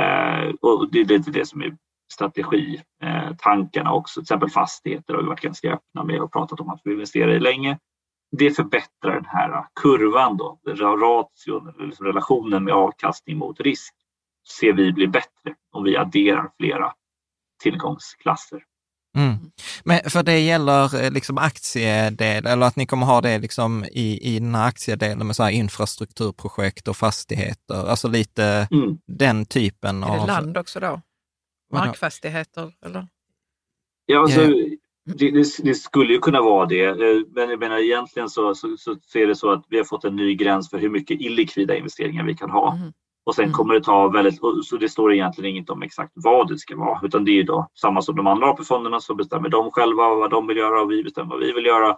Eh, 0.00 0.54
och 0.60 0.90
det 0.92 1.00
är 1.00 1.04
lite 1.04 1.30
det 1.30 1.46
som 1.46 1.62
är 1.62 1.76
strategitankarna 2.12 3.90
eh, 3.90 3.94
också. 3.94 4.20
Till 4.20 4.24
exempel 4.24 4.50
fastigheter 4.50 5.14
har 5.14 5.22
vi 5.22 5.28
varit 5.28 5.40
ganska 5.40 5.72
öppna 5.72 6.04
med 6.04 6.20
och 6.20 6.32
pratat 6.32 6.60
om 6.60 6.70
att 6.70 6.80
vi 6.84 6.92
investerar 6.92 7.32
i 7.32 7.40
länge. 7.40 7.78
Det 8.38 8.50
förbättrar 8.50 9.14
den 9.14 9.24
här 9.24 9.66
kurvan 9.82 10.36
då, 10.36 10.58
ration, 10.64 11.74
liksom 11.78 12.06
relationen 12.06 12.64
med 12.64 12.74
avkastning 12.74 13.38
mot 13.38 13.60
risk 13.60 13.94
ser 14.60 14.72
vi 14.72 14.92
blir 14.92 15.06
bättre 15.06 15.54
om 15.72 15.84
vi 15.84 15.96
adderar 15.96 16.50
flera 16.58 16.92
tillgångsklasser. 17.62 18.62
Mm. 19.16 19.36
Men 19.84 20.00
för 20.10 20.22
det 20.22 20.38
gäller 20.38 21.04
eh, 21.04 21.10
liksom 21.10 21.38
aktiedel, 21.38 22.46
eller 22.46 22.66
att 22.66 22.76
ni 22.76 22.86
kommer 22.86 23.06
ha 23.06 23.20
det 23.20 23.38
liksom 23.38 23.84
i, 23.84 24.34
i 24.34 24.38
den 24.38 24.54
här 24.54 24.68
aktiedelen 24.68 25.26
med 25.26 25.36
så 25.36 25.48
infrastrukturprojekt 25.48 26.88
och 26.88 26.96
fastigheter, 26.96 27.88
alltså 27.88 28.08
lite 28.08 28.68
mm. 28.70 28.98
den 29.06 29.46
typen 29.46 30.04
av... 30.04 30.14
Är 30.14 30.20
det 30.20 30.26
land 30.26 30.56
också 30.56 30.80
då? 30.80 31.00
Markfastigheter 31.72 32.72
eller? 32.84 33.06
Ja, 34.06 34.20
alltså, 34.20 34.40
Det, 34.40 35.30
det, 35.30 35.44
det, 35.62 35.74
skulle 35.74 36.12
ju 36.12 36.18
kunna 36.18 36.40
vara 36.40 36.66
det, 36.66 36.84
eh, 36.84 36.96
men 37.34 37.50
jag 37.50 37.58
menar, 37.58 37.78
egentligen 37.78 38.28
så, 38.28 38.54
så, 38.54 38.76
så, 38.76 38.96
så, 39.02 39.18
är 39.18 39.26
det 39.26 39.36
så 39.36 39.52
att 39.52 39.64
vi 39.68 39.76
har 39.76 39.84
fått 39.84 40.04
en 40.04 40.16
ny 40.16 40.34
gräns 40.34 40.70
för 40.70 40.78
hur 40.78 40.88
mycket 40.88 41.20
illikvida 41.20 41.76
investeringar 41.76 42.24
vi 42.24 42.34
kan 42.34 42.50
ha. 42.50 42.76
Mm. 42.76 42.92
Och 43.26 43.34
sen 43.34 43.44
mm. 43.44 43.54
kommer 43.54 43.74
det 43.74 43.80
ta 43.80 44.08
väldigt, 44.08 44.40
så 44.64 44.76
det 44.76 44.88
står 44.88 45.12
egentligen 45.12 45.50
inget 45.50 45.70
om 45.70 45.82
exakt 45.82 46.12
vad 46.14 46.48
det 46.48 46.58
ska 46.58 46.76
vara, 46.76 47.00
utan 47.02 47.24
det 47.24 47.40
är 47.40 47.44
då 47.44 47.68
samma 47.80 48.02
som 48.02 48.16
de 48.16 48.26
andra 48.26 48.50
AP-fonderna 48.50 49.00
så 49.00 49.14
bestämmer 49.14 49.48
de 49.48 49.70
själva 49.70 50.14
vad 50.14 50.30
de 50.30 50.46
vill 50.46 50.56
göra 50.56 50.82
och 50.82 50.90
vi 50.90 51.02
bestämmer 51.02 51.30
vad 51.30 51.40
vi 51.40 51.52
vill 51.52 51.66
göra. 51.66 51.88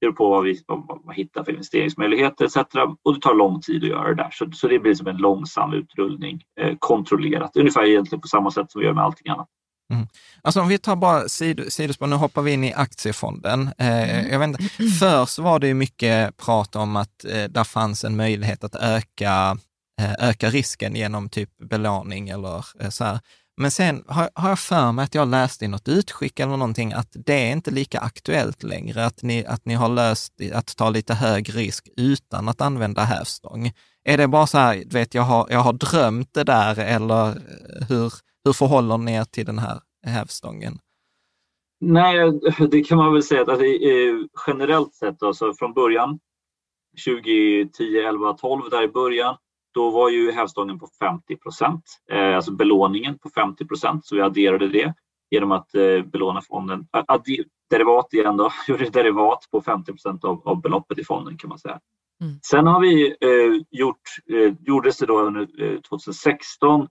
Det 0.00 0.06
beror 0.06 0.12
på 0.12 0.30
vad 0.30 0.44
vi 0.44 0.62
vad 0.66 1.04
man 1.04 1.14
hittar 1.14 1.44
för 1.44 1.52
investeringsmöjligheter 1.52 2.44
etc. 2.44 2.56
Och 3.02 3.14
det 3.14 3.20
tar 3.20 3.34
lång 3.34 3.60
tid 3.60 3.84
att 3.84 3.90
göra 3.90 4.08
det 4.08 4.14
där, 4.14 4.30
så, 4.32 4.50
så 4.52 4.68
det 4.68 4.78
blir 4.78 4.94
som 4.94 5.06
en 5.06 5.16
långsam 5.16 5.72
utrullning, 5.72 6.42
eh, 6.60 6.76
kontrollerat, 6.78 7.56
ungefär 7.56 7.84
egentligen 7.84 8.20
på 8.20 8.28
samma 8.28 8.50
sätt 8.50 8.70
som 8.70 8.80
vi 8.80 8.86
gör 8.86 8.94
med 8.94 9.04
allting 9.04 9.28
annat. 9.28 9.48
Mm. 9.92 10.06
Alltså 10.42 10.60
om 10.60 10.68
vi 10.68 10.78
tar 10.78 10.96
bara 10.96 11.28
sidospår, 11.28 12.06
nu 12.06 12.16
hoppar 12.16 12.42
vi 12.42 12.52
in 12.52 12.64
i 12.64 12.74
aktiefonden. 12.74 13.70
Eh, 13.78 14.18
mm. 14.18 14.32
jag 14.32 14.38
vet 14.38 14.48
inte, 14.48 14.62
först 15.00 15.38
var 15.38 15.58
det 15.58 15.66
ju 15.66 15.74
mycket 15.74 16.36
prat 16.36 16.76
om 16.76 16.96
att 16.96 17.24
eh, 17.24 17.44
där 17.44 17.64
fanns 17.64 18.04
en 18.04 18.16
möjlighet 18.16 18.64
att 18.64 18.74
öka, 18.74 19.56
Eh, 19.98 20.28
öka 20.28 20.50
risken 20.50 20.96
genom 20.96 21.28
typ 21.28 21.58
belåning 21.58 22.28
eller 22.28 22.64
eh, 22.80 22.88
så 22.90 23.04
här. 23.04 23.20
Men 23.56 23.70
sen 23.70 24.04
har, 24.06 24.30
har 24.34 24.48
jag 24.48 24.58
för 24.58 24.92
mig 24.92 25.04
att 25.04 25.14
jag 25.14 25.28
läste 25.28 25.64
i 25.64 25.68
något 25.68 25.88
utskick 25.88 26.40
eller 26.40 26.56
någonting 26.56 26.92
att 26.92 27.16
det 27.26 27.48
är 27.48 27.52
inte 27.52 27.70
lika 27.70 28.00
aktuellt 28.00 28.62
längre, 28.62 29.04
att 29.04 29.22
ni, 29.22 29.46
att 29.46 29.66
ni 29.66 29.74
har 29.74 29.88
löst 29.88 30.32
att 30.54 30.76
ta 30.76 30.90
lite 30.90 31.14
hög 31.14 31.56
risk 31.56 31.88
utan 31.96 32.48
att 32.48 32.60
använda 32.60 33.02
hävstång. 33.02 33.72
Är 34.04 34.18
det 34.18 34.28
bara 34.28 34.46
så 34.46 34.58
här, 34.58 34.84
vet 34.92 35.14
jag 35.14 35.22
har, 35.22 35.46
jag 35.50 35.58
har 35.58 35.72
drömt 35.72 36.34
det 36.34 36.44
där 36.44 36.78
eller 36.78 37.28
eh, 37.28 37.88
hur, 37.88 38.12
hur 38.44 38.52
förhåller 38.52 38.98
ni 38.98 39.14
er 39.14 39.24
till 39.24 39.46
den 39.46 39.58
här 39.58 39.80
hävstången? 40.06 40.78
Nej, 41.80 42.32
det 42.70 42.80
kan 42.84 42.98
man 42.98 43.12
väl 43.12 43.22
säga 43.22 43.42
att 43.42 43.48
alltså, 43.48 43.64
generellt 44.46 44.94
sett, 44.94 45.22
alltså 45.22 45.54
från 45.54 45.74
början, 45.74 46.18
2010, 47.06 47.98
11, 48.08 48.32
12 48.32 48.70
där 48.70 48.82
i 48.82 48.88
början, 48.88 49.36
då 49.74 49.90
var 49.90 50.10
ju 50.10 50.32
hävstången 50.32 50.78
på 50.78 50.88
50 51.00 51.36
procent, 51.36 51.82
eh, 52.12 52.36
alltså 52.36 52.52
belåningen 52.52 53.18
på 53.18 53.30
50 53.30 53.66
procent, 53.66 54.06
så 54.06 54.16
vi 54.16 54.22
adderade 54.22 54.68
det 54.68 54.94
genom 55.30 55.52
att 55.52 55.74
eh, 55.74 56.02
belåna 56.02 56.40
fonden. 56.40 56.86
Addi, 56.90 57.44
derivat 57.70 58.12
igen 58.12 58.36
då, 58.36 58.50
gjorde 58.68 58.90
derivat 58.90 59.48
på 59.50 59.62
50 59.62 59.92
procent 59.92 60.24
av, 60.24 60.48
av 60.48 60.60
beloppet 60.60 60.98
i 60.98 61.04
fonden 61.04 61.38
kan 61.38 61.48
man 61.48 61.58
säga. 61.58 61.80
Mm. 62.22 62.38
Sen 62.42 62.66
har 62.66 62.80
vi 62.80 63.06
eh, 63.20 63.62
gjort, 63.70 64.02
eh, 64.32 64.54
gjordes 64.60 64.98
det 64.98 65.06
då 65.06 65.20
under 65.20 65.46
2016 65.88 66.88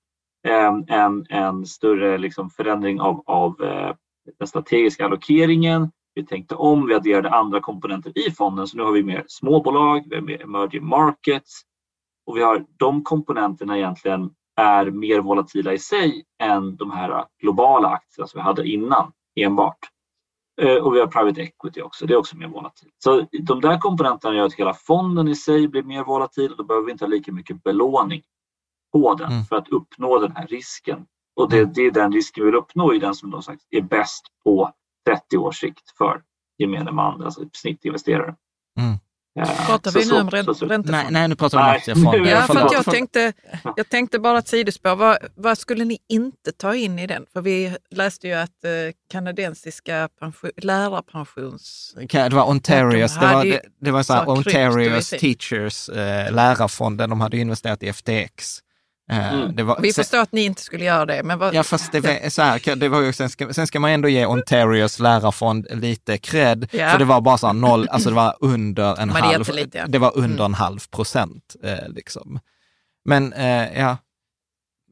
en, 0.87 1.25
en 1.29 1.65
större 1.65 2.17
liksom 2.17 2.49
förändring 2.49 3.01
av, 3.01 3.23
av 3.25 3.61
eh, 3.63 3.95
den 4.39 4.47
strategiska 4.47 5.05
allokeringen. 5.05 5.91
Vi 6.15 6.25
tänkte 6.25 6.55
om, 6.55 6.87
vi 6.87 6.93
adderade 6.93 7.29
andra 7.29 7.61
komponenter 7.61 8.27
i 8.27 8.31
fonden, 8.31 8.67
så 8.67 8.77
nu 8.77 8.83
har 8.83 8.91
vi 8.91 9.03
mer 9.03 9.23
småbolag, 9.27 10.03
vi 10.09 10.15
har 10.15 10.21
mer 10.21 10.43
emerging 10.43 10.85
markets 10.85 11.61
och 12.27 12.37
vi 12.37 12.41
har 12.41 12.65
de 12.77 13.03
komponenterna 13.03 13.77
egentligen 13.77 14.31
är 14.55 14.91
mer 14.91 15.19
volatila 15.19 15.73
i 15.73 15.79
sig 15.79 16.25
än 16.43 16.75
de 16.75 16.91
här 16.91 17.25
globala 17.41 17.87
aktierna 17.87 18.27
som 18.27 18.39
vi 18.39 18.43
hade 18.43 18.67
innan 18.67 19.11
enbart. 19.35 19.79
Eh, 20.61 20.75
och 20.75 20.95
vi 20.95 20.99
har 20.99 21.07
private 21.07 21.41
equity 21.41 21.81
också, 21.81 22.05
det 22.05 22.13
är 22.13 22.17
också 22.17 22.37
mer 22.37 22.47
volatilt. 22.47 22.93
Så 22.97 23.25
de 23.41 23.61
där 23.61 23.77
komponenterna 23.77 24.35
gör 24.35 24.45
att 24.45 24.53
hela 24.53 24.73
fonden 24.73 25.27
i 25.27 25.35
sig 25.35 25.67
blir 25.67 25.83
mer 25.83 26.03
volatil 26.03 26.51
och 26.51 26.57
då 26.57 26.63
behöver 26.63 26.85
vi 26.85 26.91
inte 26.91 27.05
ha 27.05 27.09
lika 27.09 27.31
mycket 27.31 27.63
belåning 27.63 28.21
på 28.93 29.13
den 29.13 29.31
mm. 29.31 29.43
för 29.43 29.55
att 29.55 29.69
uppnå 29.69 30.19
den 30.19 30.35
här 30.35 30.47
risken. 30.47 31.05
Och 31.35 31.49
det, 31.49 31.59
mm. 31.59 31.71
det, 31.73 31.81
är 31.81 31.91
den 31.91 32.11
risken 32.11 32.43
vi 32.43 32.51
vill 32.51 32.59
uppnå 32.59 32.93
i 32.93 32.99
den 32.99 33.15
som 33.15 33.31
då 33.31 33.41
sagt 33.41 33.61
är 33.69 33.81
bäst 33.81 34.25
på 34.43 34.71
30 35.09 35.37
års 35.37 35.59
sikt 35.59 35.97
för 35.97 36.23
gemene 36.57 36.91
man, 36.91 37.23
alltså 37.23 37.45
snittinvesterare. 37.53 38.35
Mm. 38.79 38.97
Pratar 39.45 39.91
vi 39.91 40.04
så, 40.04 40.15
nu 40.15 40.21
om 40.21 40.30
räntefond? 40.30 40.89
Nej, 40.89 41.06
nej, 41.10 41.28
nu 41.28 41.36
pratar 41.36 41.58
vi 41.58 41.63
om 41.63 41.69
aktiefond. 41.69 42.28
Ja, 42.28 42.41
för 42.41 42.65
att 42.65 42.71
jag, 42.71 42.86
tänkte, 42.86 43.34
jag 43.76 43.89
tänkte 43.89 44.19
bara 44.19 44.38
ett 44.38 44.47
sidospår. 44.47 44.95
Vad, 44.95 45.17
vad, 45.36 45.58
skulle 45.58 45.86
ni 45.86 45.97
inte 46.10 46.52
ta 46.52 46.76
in 46.76 47.00
i 47.00 47.08
den? 47.08 47.26
För 47.34 47.41
vi 47.41 47.78
läste 47.91 48.28
ju 48.28 48.34
att 48.34 48.63
eh, 48.63 48.71
kanadensiska 49.12 50.10
pension, 50.19 50.52
lärarpensions... 50.58 51.95
Det 52.12 52.34
var 52.34 52.50
Ontarios, 52.50 53.13
de 53.15 53.19
det 53.19 53.34
var, 53.34 53.45
det, 53.45 53.62
det 53.82 53.91
var 53.91 54.04
så 54.04 54.13
här, 54.13 54.30
Ontarios 54.30 55.10
Teachers 55.10 55.89
eh, 55.89 56.32
lärarfonden, 56.34 57.10
de 57.10 57.21
hade 57.21 57.38
investerat 57.38 57.84
i 57.84 57.93
FTX. 57.93 58.63
Eh, 59.12 59.34
mm. 59.34 59.67
Var, 59.67 59.80
vi 59.82 59.93
förstår 59.93 60.17
att 60.17 60.32
ni 60.32 60.46
inte 60.46 60.62
skulle 60.62 60.86
göra 60.86 61.06
det. 61.06 61.24
Men 61.24 61.39
vad, 61.39 61.54
ja, 61.54 61.63
fast 61.63 61.91
det 61.91 62.00
var, 62.00 62.30
så 62.30 62.41
här, 62.41 62.76
det 62.76 62.89
var 62.89 63.02
ju, 63.02 63.13
sen, 63.13 63.30
ska, 63.30 63.54
sen 63.54 63.67
ska 63.67 63.80
man 63.80 63.91
ändå 63.91 64.10
ge 64.10 64.26
Ontarios 64.26 65.00
lärarfond 65.00 65.67
lite 65.70 66.17
cred, 66.17 66.67
ja. 66.72 66.89
för 66.89 67.00
det 67.00 67.06
var 67.06 67.22
bara 67.22 67.38
så 67.38 67.54
noll, 67.54 67.88
alltså 67.89 68.10
det 68.10 68.15
var 68.15 68.36
under 68.39 69.02
en 69.02 69.10
halv, 69.10 69.46
ja. 69.74 69.88
det 69.88 69.98
var 69.98 70.17
under 70.17 70.46
mm. 70.46 70.46
en 70.46 70.54
halv 70.54 70.80
procent. 70.91 71.56
Eh, 71.63 71.89
liksom. 71.89 72.39
Men 73.06 73.34
eh, 73.34 73.80
ja. 73.80 73.98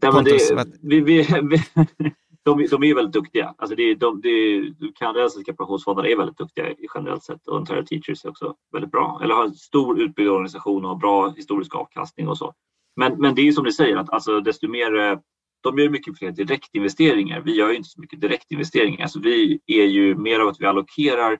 ja 0.01 0.12
men 0.12 0.23
det, 0.23 0.65
vi, 0.82 1.01
vi, 1.01 1.28
vi, 1.41 1.63
de, 2.45 2.67
de 2.71 2.84
är 2.84 2.95
väldigt 2.95 3.13
duktiga. 3.13 3.54
Alltså 3.58 3.75
det, 3.75 3.95
de, 3.95 4.21
de, 4.21 4.91
kanadensiska 4.99 5.54
pensionsfonderna 5.54 6.10
är 6.10 6.17
väldigt 6.17 6.38
duktiga 6.38 6.65
generellt 6.95 7.23
sett 7.23 7.47
och 7.47 7.58
Ontario 7.58 7.84
Teachers 7.84 8.25
är 8.25 8.30
också 8.30 8.56
väldigt 8.73 8.91
bra. 8.91 9.19
Eller 9.23 9.36
har 9.36 9.43
en 9.43 9.56
stor 9.56 10.01
utbyggd 10.01 10.30
organisation 10.30 10.86
och 10.86 10.97
bra 10.97 11.30
historisk 11.30 11.75
avkastning 11.75 12.28
och 12.28 12.38
så. 12.38 12.54
Men, 12.95 13.21
men 13.21 13.36
det 13.36 13.47
är 13.47 13.51
som 13.51 13.63
du 13.63 13.71
säger, 13.71 13.97
att 13.97 14.10
alltså, 14.10 14.39
desto 14.39 14.67
mer, 14.67 14.95
eh, 14.95 15.19
de 15.63 15.79
gör 15.79 15.89
mycket 15.89 16.17
fler 16.17 16.31
direktinvesteringar. 16.31 17.41
Vi 17.41 17.55
gör 17.55 17.73
inte 17.73 17.89
så 17.89 18.01
mycket 18.01 18.21
direktinvesteringar. 18.21 19.01
Alltså, 19.01 19.19
vi 19.19 19.60
är 19.65 19.86
ju 19.86 20.15
mer 20.15 20.39
av 20.39 20.47
att 20.47 20.60
vi 20.60 20.65
allokerar 20.65 21.38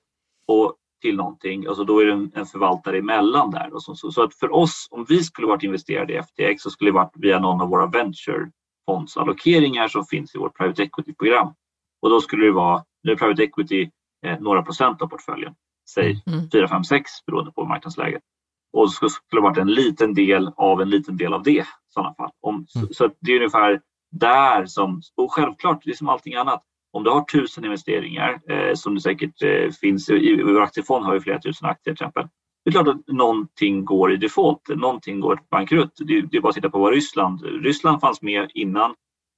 och 0.48 0.76
till 1.02 1.16
någonting, 1.16 1.68
alltså 1.68 1.84
då 1.84 2.00
är 2.00 2.06
det 2.06 2.14
en, 2.14 2.32
en 2.36 2.46
förvaltare 2.46 2.98
emellan 2.98 3.52
där. 3.52 3.74
Och 3.74 3.84
så, 3.84 3.96
så, 3.96 4.12
så, 4.12 4.24
att 4.24 4.36
för 4.36 4.54
oss, 4.54 4.88
om 4.92 5.06
vi 5.10 5.24
skulle 5.24 5.48
varit 5.48 5.64
investerade 5.64 6.14
i 6.14 6.18
FTX 6.18 6.64
så 6.64 6.70
skulle 6.70 6.92
det 6.92 6.96
varit 6.96 7.14
via 7.16 7.40
någon 7.40 7.62
av 7.62 7.70
våra 7.70 7.88
venturefondallokeringar 7.88 9.88
som 9.88 10.06
finns 10.06 10.36
i 10.36 10.38
vårt 10.38 10.58
private 10.58 10.84
equity-program. 10.84 11.54
Och 12.02 12.10
då 12.10 12.22
skulle 12.22 12.46
det 12.46 12.52
vara, 12.52 12.84
nu 13.04 13.12
är 13.12 13.16
private 13.16 13.44
equity 13.44 13.90
eh, 14.26 14.40
några 14.40 14.64
procent 14.64 15.02
av 15.02 15.08
portföljen, 15.08 15.56
säg 15.90 16.24
mm. 16.28 16.50
4, 16.52 16.68
5, 16.68 16.84
6 16.84 17.26
beroende 17.26 17.52
på 17.52 17.66
marknadsläget 17.66 18.22
och 18.76 18.92
så 18.92 19.10
skulle 19.10 19.42
det 19.42 19.48
varit 19.48 19.58
en 19.58 19.74
liten 19.74 20.14
del 20.14 20.52
av 20.58 20.82
en 20.82 20.90
liten 20.90 21.18
del 21.18 21.34
av 21.34 21.44
det 21.44 21.52
i 21.52 21.66
sådana 21.90 22.16
fall. 22.16 22.32
Om, 22.42 22.56
mm. 22.56 22.68
så, 22.68 22.94
så, 22.94 23.10
det 23.20 23.32
är 23.32 23.36
ungefär 23.36 23.82
där 24.12 24.66
som, 24.66 25.02
och 25.18 25.34
självklart, 25.34 25.82
det 25.86 25.92
är 25.92 25.96
som 25.96 26.10
allting 26.10 26.36
annat. 26.36 26.64
Om 26.94 27.04
du 27.04 27.10
har 27.10 27.24
tusen 27.24 27.66
investeringar 27.66 28.40
eh, 28.50 28.74
som 28.74 28.96
det 28.96 29.02
säkert 29.02 29.42
eh, 29.44 29.72
finns, 29.82 30.10
i, 30.10 30.14
i 30.14 30.44
vår 30.44 30.62
aktiefond 30.62 31.06
har 31.06 31.14
vi 31.14 31.20
flera 31.20 31.40
tusen 31.40 31.70
aktier 31.70 31.96
till 31.96 32.06
exempel. 32.06 32.28
Det 32.64 32.70
är 32.70 32.72
klart 32.72 32.88
att 32.88 33.08
någonting 33.08 33.86
går 33.86 34.14
i 34.14 34.18
default, 34.18 34.68
någonting 34.68 35.20
går 35.20 35.40
bankrutt. 35.52 35.94
Det, 35.98 36.22
det 36.22 36.38
är 36.38 36.42
bara 36.42 36.50
att 36.50 36.56
titta 36.56 36.70
på 36.70 36.80
vad 36.80 36.94
Ryssland, 36.94 37.42
Ryssland 37.44 38.02
fanns 38.02 38.22
med 38.22 38.52
innan 38.54 38.96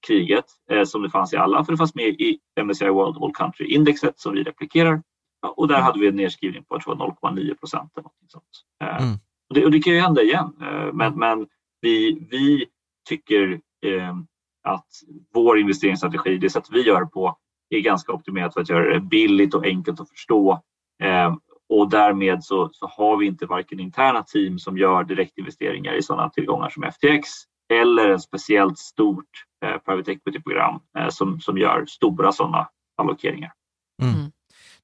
kriget 0.08 0.46
eh, 0.72 0.84
som 0.84 1.02
det 1.02 1.10
fanns 1.10 1.34
i 1.34 1.38
alla, 1.38 1.66
för 1.66 1.74
det 1.74 1.78
fanns 1.78 1.96
med 1.96 2.08
i 2.08 2.40
MSCI 2.64 2.90
World 2.90 3.24
All 3.24 3.34
Country 3.34 3.66
Indexet 3.66 4.20
som 4.20 4.34
vi 4.34 4.44
replikerar. 4.44 5.02
Och 5.56 5.68
där 5.68 5.76
mm. 5.76 5.86
hade 5.86 6.00
vi 6.00 6.08
en 6.08 6.16
nedskrivning 6.16 6.64
på 6.64 6.78
0,9 6.78 7.56
procent. 7.56 7.92
Eh, 8.84 9.04
mm. 9.04 9.20
Och 9.50 9.56
det, 9.56 9.66
och 9.66 9.72
det 9.72 9.80
kan 9.80 9.94
ju 9.94 10.00
hända 10.00 10.22
igen, 10.22 10.54
eh, 10.62 10.94
men, 10.94 11.20
men 11.20 11.48
vi, 11.82 12.28
vi 12.32 12.66
tycker 13.10 13.60
eh, 13.86 14.16
att 14.64 14.88
vår 15.34 15.60
investeringsstrategi, 15.60 16.38
det 16.38 16.50
sätt 16.50 16.68
vi 16.72 16.82
gör 16.82 17.06
på, 17.06 17.38
är 17.70 17.80
ganska 17.80 18.12
optimerat 18.12 18.54
för 18.54 18.62
att 18.62 18.70
göra 18.70 18.94
det 18.94 19.00
billigt 19.00 19.54
och 19.54 19.66
enkelt 19.66 20.00
att 20.00 20.10
förstå. 20.10 20.62
Eh, 21.04 21.36
och 21.70 21.90
därmed 21.90 22.44
så, 22.44 22.70
så 22.74 22.88
har 22.88 23.18
vi 23.18 23.26
inte 23.26 23.46
varken 23.46 23.80
interna 23.80 24.24
team 24.24 24.60
som 24.60 24.78
gör 24.78 25.04
direktinvesteringar 25.04 25.94
i 25.94 26.02
sådana 26.02 26.30
tillgångar 26.30 26.70
som 26.70 26.84
FTX 26.84 27.30
eller 27.74 28.10
ett 28.10 28.22
speciellt 28.22 28.78
stort 28.78 29.30
eh, 29.66 29.78
private 29.78 30.12
equity-program 30.12 30.80
eh, 30.98 31.10
som, 31.10 31.40
som 31.40 31.58
gör 31.58 31.86
stora 31.86 32.32
sådana 32.32 32.70
allokeringar. 32.98 33.52
Mm. 34.04 34.32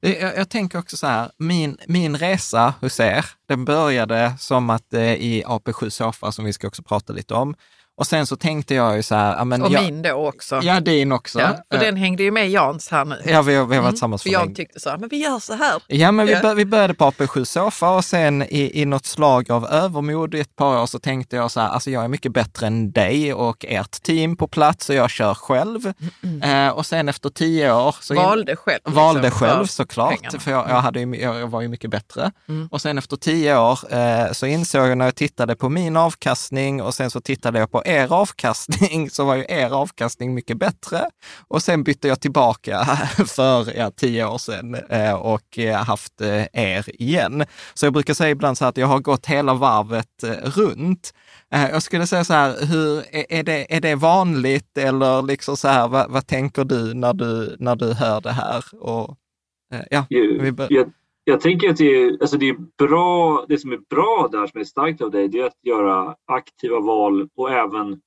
Jag, 0.05 0.37
jag, 0.37 0.49
tänker 0.49 0.79
också 0.79 0.97
så 0.97 1.07
här, 1.07 1.31
min, 1.37 1.77
min 1.87 2.17
resa 2.17 2.73
hos 2.81 2.99
er, 2.99 3.25
den 3.47 3.65
började 3.65 4.33
som 4.39 4.69
att 4.69 4.93
eh, 4.93 5.13
i 5.13 5.43
AP7 5.47 5.89
Sofa, 5.89 6.31
som 6.31 6.45
vi 6.45 6.53
ska 6.53 6.67
också 6.67 6.83
prata 6.83 7.13
lite 7.13 7.33
om, 7.33 7.55
och 7.95 8.07
sen 8.07 8.27
så 8.27 8.35
tänkte 8.35 8.75
jag 8.75 8.95
ju 8.95 9.03
så 9.03 9.15
här... 9.15 9.45
Men 9.45 9.61
och 9.61 9.71
jag, 9.71 9.83
min 9.83 10.01
då 10.01 10.27
också. 10.27 10.59
Ja, 10.63 10.79
din 10.79 11.11
också. 11.11 11.39
Ja, 11.39 11.57
för 11.71 11.85
den 11.85 11.95
hängde 11.95 12.23
ju 12.23 12.31
med 12.31 12.49
Jans 12.49 12.89
här 12.89 13.05
nu. 13.05 13.21
Ja, 13.25 13.41
vi 13.41 13.53
vi 13.53 13.57
har 13.57 13.65
varit 13.65 13.79
mm. 13.79 13.91
tillsammans 13.91 14.23
för 14.23 14.29
Jan 14.29 14.43
länge. 14.43 14.55
tyckte 14.55 14.79
så 14.79 14.89
här, 14.89 14.97
men 14.97 15.09
vi 15.09 15.17
gör 15.17 15.39
så 15.39 15.53
här. 15.53 15.81
Ja, 15.87 16.11
men 16.11 16.27
vi, 16.27 16.35
bör, 16.35 16.55
vi 16.55 16.65
började 16.65 16.93
på 16.93 17.05
AP7 17.05 17.43
Sofa 17.43 17.89
och 17.89 18.05
sen 18.05 18.41
i, 18.41 18.81
i 18.81 18.85
något 18.85 19.05
slag 19.05 19.51
av 19.51 19.65
övermod 19.65 20.35
i 20.35 20.39
ett 20.39 20.55
par 20.55 20.81
år 20.81 20.85
så 20.85 20.99
tänkte 20.99 21.35
jag 21.35 21.51
så 21.51 21.59
här, 21.59 21.69
alltså 21.69 21.91
jag 21.91 22.03
är 22.03 22.07
mycket 22.07 22.31
bättre 22.31 22.67
än 22.67 22.91
dig 22.91 23.33
och 23.33 23.65
ert 23.69 24.03
team 24.03 24.37
på 24.37 24.47
plats 24.47 24.89
och 24.89 24.95
jag 24.95 25.09
kör 25.09 25.33
själv. 25.33 25.93
Mm. 26.23 26.67
Eh, 26.67 26.73
och 26.73 26.85
sen 26.85 27.09
efter 27.09 27.29
tio 27.29 27.73
år... 27.73 27.95
Så 27.99 28.15
valde 28.15 28.55
själv. 28.55 28.79
Liksom, 28.85 28.93
valde 28.93 29.31
själv 29.31 29.65
såklart, 29.65 30.09
pengarna. 30.09 30.39
för 30.39 30.51
jag, 30.51 30.69
jag, 30.69 30.81
hade, 30.81 31.01
jag 31.01 31.47
var 31.47 31.61
ju 31.61 31.67
mycket 31.67 31.89
bättre. 31.89 32.31
Mm. 32.49 32.67
Och 32.71 32.81
sen 32.81 32.97
efter 32.97 33.15
tio 33.15 33.57
år 33.57 33.79
eh, 33.93 34.31
så 34.31 34.45
insåg 34.45 34.87
jag 34.87 34.97
när 34.97 35.05
jag 35.05 35.15
tittade 35.15 35.55
på 35.55 35.69
min 35.69 35.97
avkastning 35.97 36.81
och 36.81 36.93
sen 36.93 37.11
så 37.11 37.21
tittade 37.21 37.59
jag 37.59 37.71
på 37.71 37.82
er 37.85 38.13
avkastning 38.13 39.09
så 39.09 39.25
var 39.25 39.35
ju 39.35 39.45
er 39.49 39.69
avkastning 39.69 40.33
mycket 40.33 40.57
bättre. 40.57 41.09
Och 41.47 41.63
sen 41.63 41.83
bytte 41.83 42.07
jag 42.07 42.21
tillbaka 42.21 42.85
för 43.27 43.77
ja, 43.77 43.91
tio 43.91 44.25
år 44.25 44.37
sedan 44.37 44.75
eh, 44.89 45.13
och 45.13 45.57
haft 45.85 46.21
er 46.53 47.01
igen. 47.01 47.45
Så 47.73 47.85
jag 47.85 47.93
brukar 47.93 48.13
säga 48.13 48.29
ibland 48.29 48.57
så 48.57 48.65
här 48.65 48.69
att 48.69 48.77
jag 48.77 48.87
har 48.87 48.99
gått 48.99 49.25
hela 49.25 49.53
varvet 49.53 50.23
runt. 50.43 51.13
Jag 51.49 51.83
skulle 51.83 52.07
säga 52.07 52.23
så 52.23 52.33
här, 52.33 52.65
hur, 52.65 53.03
är, 53.11 53.43
det, 53.43 53.75
är 53.75 53.81
det 53.81 53.95
vanligt 53.95 54.77
eller 54.77 55.21
liksom 55.21 55.57
så 55.57 55.67
här, 55.67 55.87
vad, 55.87 56.11
vad 56.11 56.27
tänker 56.27 56.63
du 56.63 56.93
när, 56.93 57.13
du 57.13 57.55
när 57.59 57.75
du 57.75 57.93
hör 57.93 58.21
det 58.21 58.31
här? 58.31 58.63
Och, 58.79 59.17
ja, 59.89 60.05
jag, 60.09 60.93
jag 61.23 61.41
tänker 61.41 61.69
att 61.69 61.77
det 61.77 62.03
är, 62.03 62.17
alltså 62.21 62.37
det 62.37 62.49
är 62.49 62.57
bra, 62.77 63.45
det 63.47 63.57
som 63.57 63.71
är 63.71 63.79
bra 63.89 64.29
där 64.31 64.47
som 64.47 64.59
är 64.59 64.65
starkt 64.65 65.01
av 65.01 65.11
dig, 65.11 65.27
det 65.27 65.39
är 65.39 65.45
att 65.45 65.63
göra 65.63 66.15
aktiva 66.25 66.79
val 66.79 67.29
och 67.35 67.51
även 67.51 68.01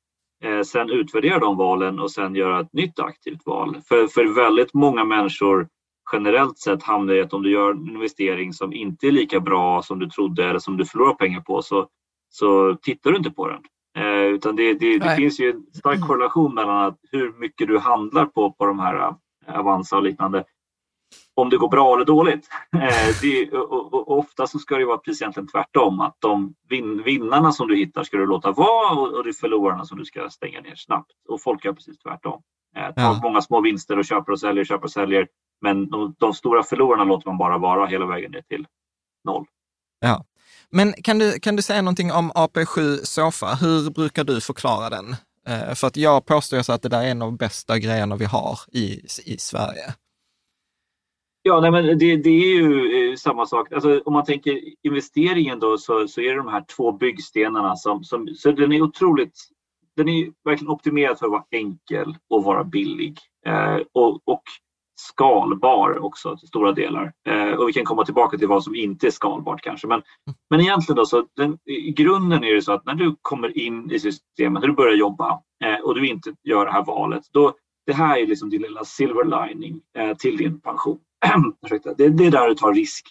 eh, 0.45 0.63
sen 0.63 0.91
utvärdera 0.91 1.39
de 1.39 1.57
valen 1.57 1.99
och 1.99 2.11
sen 2.11 2.35
göra 2.35 2.61
ett 2.61 2.73
nytt 2.73 3.01
aktivt 3.01 3.47
val. 3.47 3.77
För, 3.89 4.07
för 4.07 4.35
väldigt 4.35 4.75
många 4.75 5.05
människor 5.05 5.69
generellt 6.13 6.59
sett 6.59 6.83
hamnar 6.83 7.15
i 7.15 7.21
att 7.21 7.33
om 7.33 7.43
du 7.43 7.51
gör 7.51 7.71
en 7.71 7.89
investering 7.89 8.53
som 8.53 8.73
inte 8.73 9.07
är 9.07 9.13
lika 9.13 9.41
bra 9.41 9.83
som 9.83 9.99
du 9.99 10.09
trodde 10.09 10.45
eller 10.45 10.59
som 10.59 10.77
du 10.77 10.85
förlorar 10.85 11.15
pengar 11.15 11.41
på 11.41 11.63
så, 11.63 11.87
så 12.29 12.75
tittar 12.83 13.11
du 13.11 13.17
inte 13.17 13.31
på 13.31 13.49
den. 13.49 13.63
Eh, 13.99 14.25
utan 14.25 14.57
det, 14.57 14.75
det, 14.75 14.99
det 14.99 15.17
finns 15.17 15.41
ju 15.41 15.51
en 15.51 15.67
stark 15.73 16.07
korrelation 16.07 16.55
mellan 16.55 16.85
att 16.85 16.99
hur 17.13 17.33
mycket 17.33 17.69
du 17.69 17.79
handlar 17.79 18.27
på, 18.27 18.53
på 18.53 18.67
de 18.67 18.79
här 18.79 19.09
eh, 19.47 19.59
Avanza 19.59 19.97
och 19.97 20.03
liknande 20.03 20.45
om 21.37 21.51
det 21.51 21.57
går 21.57 21.69
bra 21.69 21.95
eller 21.95 22.05
dåligt. 22.05 22.49
Eh, 22.77 23.21
det, 23.23 23.51
och, 23.51 23.95
och, 23.95 24.19
ofta 24.19 24.47
så 24.47 24.59
ska 24.59 24.77
det 24.77 24.85
vara 24.85 24.99
precis 24.99 25.23
egentligen 25.23 25.49
tvärtom. 25.49 26.01
Att 26.01 26.17
de 26.19 26.55
vin, 26.69 27.03
vinnarna 27.03 27.53
som 27.53 27.69
du 27.69 27.77
hittar 27.77 28.05
ska 28.05 28.17
du 28.17 28.27
låta 28.27 28.53
vara 28.53 28.91
och, 28.91 29.15
och 29.15 29.25
det 29.25 29.31
är 29.31 29.33
förlorarna 29.33 29.85
som 29.85 29.99
du 29.99 30.05
ska 30.05 30.31
stänga 30.31 30.61
ner 30.61 30.75
snabbt. 30.77 31.13
Och 31.29 31.43
folk 31.43 31.65
gör 31.65 31.73
precis 31.73 31.99
tvärtom. 31.99 32.43
Eh, 32.77 32.95
tar 32.95 33.03
ja. 33.03 33.21
många 33.23 33.43
små 33.43 33.61
vinster 33.61 33.99
och 33.99 34.05
köper 34.05 34.33
och 34.33 34.41
säljer, 34.41 34.65
köper 34.65 34.85
och 34.85 34.91
säljer. 34.91 35.29
Men 35.61 35.91
de, 35.91 36.15
de, 36.19 36.33
stora 36.33 36.63
förlorarna 36.63 37.05
låter 37.05 37.29
man 37.29 37.39
bara 37.39 37.59
vara 37.59 37.87
hela 37.87 38.07
vägen 38.07 38.31
ner 38.31 38.43
till 38.43 38.67
noll. 39.25 39.47
Ja. 40.01 40.25
Men 40.71 40.93
kan 40.93 41.19
du, 41.19 41.41
kan 41.41 41.57
du 41.57 41.63
säga 41.63 41.83
någonting 41.83 42.13
om 42.13 42.33
AP7 42.33 43.05
Sofa? 43.05 43.55
Hur 43.55 43.91
brukar 43.91 44.25
du 44.25 44.41
förklara 44.41 44.91
den? 44.91 45.17
Eh, 45.49 45.75
för 45.75 45.87
att 45.87 45.97
jag 45.97 46.27
påstår 46.27 46.63
så 46.63 46.73
att 46.73 46.83
det 46.83 46.89
där 46.89 47.03
är 47.03 47.11
en 47.11 47.23
av 47.23 47.29
de 47.29 47.37
bästa 47.37 47.79
grejerna 47.79 48.17
vi 48.17 48.25
har 48.25 48.59
i, 48.73 49.07
i 49.25 49.39
Sverige. 49.39 49.95
Ja, 51.49 51.61
nej, 51.61 51.71
men 51.71 51.99
det, 51.99 52.17
det 52.17 52.31
är 52.31 52.57
ju 52.57 53.11
eh, 53.11 53.17
samma 53.17 53.47
sak. 53.47 53.73
Alltså, 53.73 54.03
om 54.05 54.13
man 54.13 54.25
tänker 54.25 54.61
investeringen 54.83 55.61
då 55.61 55.79
så, 55.79 56.09
så 56.09 56.21
är 56.21 56.31
det 56.31 56.37
de 56.37 56.49
här 56.49 56.65
två 56.77 56.93
byggstenarna 56.93 57.77
som, 57.77 58.05
som 58.05 58.29
så 58.35 58.53
den 58.53 58.73
är 58.73 58.83
otroligt 58.83 59.39
den 59.97 60.09
är 60.09 60.33
verkligen 60.45 60.71
optimerad 60.71 61.19
för 61.19 61.27
att 61.27 61.33
vara 61.33 61.45
enkel 61.51 62.17
och 62.31 62.45
vara 62.45 62.65
billig 62.65 63.19
eh, 63.47 63.79
och, 63.93 64.21
och, 64.25 64.43
skalbar 64.99 65.99
också 65.99 66.37
till 66.37 66.49
stora 66.49 66.73
delar. 66.73 67.13
Eh, 67.29 67.53
och 67.53 67.69
vi 67.69 67.73
kan 67.73 67.85
komma 67.85 68.05
tillbaka 68.05 68.39
till 68.39 68.49
vad 68.49 68.65
som 68.65 68.75
inte 68.75 69.07
är 69.07 69.11
skalbart 69.11 69.61
kanske. 69.63 69.87
Men, 69.87 70.03
men 70.51 70.61
egentligen 70.61 70.97
då 70.97 71.07
så 71.07 71.27
den, 71.37 71.59
i 71.65 71.91
grunden 71.91 72.45
är 72.45 72.55
det 72.55 72.63
så 72.63 72.73
att 72.73 72.87
när 72.87 72.95
du 72.95 73.17
kommer 73.23 73.59
in 73.59 73.91
i 73.91 73.99
systemet, 73.99 74.61
när 74.61 74.69
du 74.69 74.75
börjar 74.75 74.95
jobba 74.95 75.41
eh, 75.65 75.85
och 75.85 75.95
du 75.95 76.09
inte 76.09 76.35
gör 76.45 76.67
det 76.67 76.73
här 76.73 76.85
valet, 76.85 77.23
då 77.33 77.55
det 77.87 77.93
här 77.93 78.19
är 78.19 78.27
liksom 78.27 78.51
din 78.51 78.63
lilla 78.63 78.85
silver 78.85 79.49
lining 79.49 79.81
eh, 79.99 80.17
till 80.17 80.37
din 80.37 80.61
pension. 80.61 80.99
det, 81.97 82.09
det 82.09 82.27
är 82.27 82.31
där 82.31 82.49
du 82.49 82.55
tar 82.55 82.75
risk. 82.75 83.07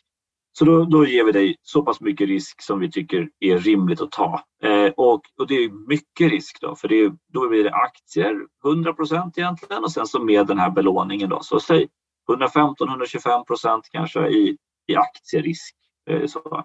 Så 0.57 0.65
då, 0.65 0.85
då 0.85 1.05
ger 1.05 1.23
vi 1.23 1.31
dig 1.31 1.55
så 1.61 1.81
pass 1.81 2.01
mycket 2.01 2.27
risk 2.27 2.61
som 2.61 2.79
vi 2.79 2.91
tycker 2.91 3.29
är 3.39 3.57
rimligt 3.57 4.01
att 4.01 4.11
ta. 4.11 4.43
Eh, 4.63 4.91
och, 4.97 5.21
och, 5.39 5.47
det 5.47 5.55
är 5.55 5.87
mycket 5.87 6.31
risk 6.31 6.61
då, 6.61 6.75
för 6.75 6.87
det, 6.87 7.13
då 7.33 7.49
blir 7.49 7.63
det 7.63 7.73
aktier 7.73 8.35
100 8.65 8.93
procent 8.93 9.37
egentligen 9.37 9.83
och 9.83 9.91
sen 9.91 10.07
så 10.07 10.23
med 10.23 10.47
den 10.47 10.59
här 10.59 10.69
belåningen 10.69 11.29
då, 11.29 11.39
så 11.41 11.59
säg 11.59 11.87
115-125 12.29 13.43
procent 13.43 13.89
kanske 13.91 14.27
i, 14.27 14.57
i 14.87 14.95
aktierisk. 14.95 15.75
Eh, 16.09 16.25
så. 16.25 16.63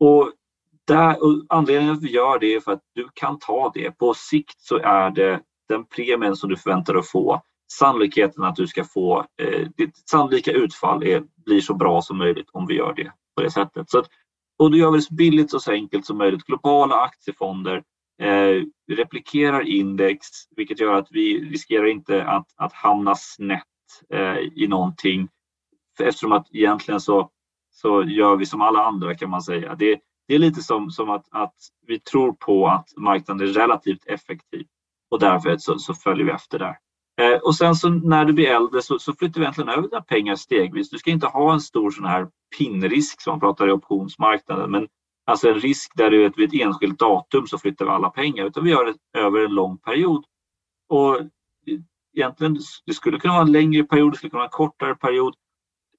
Och, 0.00 0.32
där, 0.86 1.22
och 1.22 1.44
anledningen 1.48 1.94
att 1.94 2.02
vi 2.02 2.10
gör 2.10 2.38
det 2.38 2.54
är 2.54 2.60
för 2.60 2.72
att 2.72 2.82
du 2.94 3.08
kan 3.14 3.38
ta 3.38 3.70
det. 3.74 3.98
På 3.98 4.14
sikt 4.14 4.60
så 4.60 4.78
är 4.78 5.10
det 5.10 5.40
den 5.68 5.84
premien 5.84 6.36
som 6.36 6.50
du 6.50 6.56
förväntar 6.56 6.92
dig 6.92 7.00
att 7.00 7.10
få 7.10 7.42
sannolikheten 7.72 8.44
att 8.44 8.56
du 8.56 8.66
ska 8.66 8.84
få 8.84 9.26
eh, 9.42 9.68
ditt 9.76 10.08
sannolika 10.08 10.52
utfall 10.52 11.02
är, 11.02 11.22
blir 11.44 11.60
så 11.60 11.74
bra 11.74 12.02
som 12.02 12.18
möjligt 12.18 12.50
om 12.52 12.66
vi 12.66 12.74
gör 12.74 12.94
det 12.94 13.12
på 13.36 13.42
det 13.42 13.50
sättet. 13.50 13.90
Så 13.90 13.98
att, 13.98 14.06
och 14.58 14.70
då 14.70 14.76
gör 14.76 14.90
vi 14.90 14.98
det 14.98 15.02
så 15.02 15.14
billigt 15.14 15.54
och 15.54 15.62
så 15.62 15.72
enkelt 15.72 16.06
som 16.06 16.18
möjligt. 16.18 16.44
Globala 16.44 16.94
aktiefonder 16.94 17.82
eh, 18.22 18.62
replikerar 18.92 19.68
index 19.68 20.26
vilket 20.56 20.80
gör 20.80 20.94
att 20.94 21.08
vi 21.10 21.50
riskerar 21.50 21.86
inte 21.86 22.24
att, 22.24 22.46
att 22.56 22.72
hamna 22.72 23.14
snett 23.14 23.62
eh, 24.14 24.38
i 24.38 24.66
någonting. 24.68 25.28
Eftersom 26.00 26.32
att 26.32 26.46
egentligen 26.52 27.00
så, 27.00 27.30
så 27.70 28.04
gör 28.04 28.36
vi 28.36 28.46
som 28.46 28.60
alla 28.60 28.84
andra 28.84 29.14
kan 29.14 29.30
man 29.30 29.42
säga. 29.42 29.74
Det, 29.74 30.00
det 30.28 30.34
är 30.34 30.38
lite 30.38 30.62
som, 30.62 30.90
som 30.90 31.10
att, 31.10 31.26
att 31.30 31.54
vi 31.86 32.00
tror 32.00 32.32
på 32.32 32.68
att 32.68 32.88
marknaden 32.96 33.48
är 33.48 33.52
relativt 33.52 34.06
effektiv 34.06 34.66
och 35.10 35.20
därför 35.20 35.56
så, 35.58 35.78
så 35.78 35.94
följer 35.94 36.26
vi 36.26 36.32
efter 36.32 36.58
där. 36.58 36.76
Eh, 37.20 37.38
och 37.38 37.54
sen 37.54 37.74
så 37.74 37.88
när 37.88 38.24
du 38.24 38.32
blir 38.32 38.48
äldre 38.48 38.82
så, 38.82 38.98
så 38.98 39.14
flyttar 39.14 39.40
vi 39.40 39.44
egentligen 39.44 39.68
över 39.68 39.82
dina 39.82 40.02
pengar 40.02 40.36
stegvis. 40.36 40.90
Du 40.90 40.98
ska 40.98 41.10
inte 41.10 41.26
ha 41.26 41.52
en 41.52 41.60
stor 41.60 41.90
sån 41.90 42.04
här 42.04 42.28
pinrisk 42.58 43.20
som 43.20 43.30
man 43.30 43.40
pratar 43.40 43.68
i 43.68 43.72
optionsmarknaden, 43.72 44.70
men 44.70 44.88
alltså 45.26 45.48
en 45.48 45.60
risk 45.60 45.92
där 45.94 46.10
du 46.10 46.22
vet, 46.22 46.38
vid 46.38 46.48
ett 46.48 46.60
enskilt 46.60 46.98
datum 46.98 47.46
så 47.46 47.58
flyttar 47.58 47.84
vi 47.84 47.90
alla 47.90 48.10
pengar, 48.10 48.44
utan 48.44 48.64
vi 48.64 48.70
gör 48.70 48.84
det 48.84 49.20
över 49.20 49.44
en 49.44 49.54
lång 49.54 49.78
period. 49.78 50.24
Och 50.88 51.20
egentligen, 52.16 52.58
det 52.86 52.94
skulle 52.94 53.18
kunna 53.18 53.34
vara 53.34 53.42
en 53.42 53.52
längre 53.52 53.84
period, 53.84 54.12
det 54.12 54.16
skulle 54.16 54.30
kunna 54.30 54.40
vara 54.40 54.48
en 54.48 54.50
kortare 54.50 54.94
period. 54.94 55.34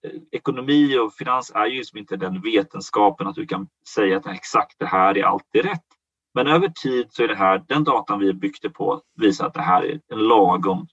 Eh, 0.08 0.22
ekonomi 0.32 0.98
och 0.98 1.14
finans 1.14 1.52
är 1.56 1.66
ju 1.66 1.84
som 1.84 2.00
inte 2.00 2.16
den 2.16 2.42
vetenskapen 2.42 3.28
att 3.28 3.36
du 3.36 3.46
kan 3.46 3.68
säga 3.96 4.18
att 4.18 4.28
exakt 4.28 4.80
det 4.80 4.86
här 4.86 5.18
är 5.18 5.24
alltid 5.24 5.66
rätt. 5.66 5.86
Men 6.34 6.48
över 6.48 6.68
tid 6.68 7.08
så 7.10 7.24
är 7.24 7.28
det 7.28 7.36
här, 7.36 7.64
den 7.68 7.84
datan 7.84 8.20
vi 8.20 8.34
byggde 8.34 8.70
på 8.70 9.02
visar 9.22 9.48
att 9.48 9.54
det 9.54 9.62
här 9.62 9.84
är 9.84 10.00
en 10.08 10.28
lagom, 10.28 10.88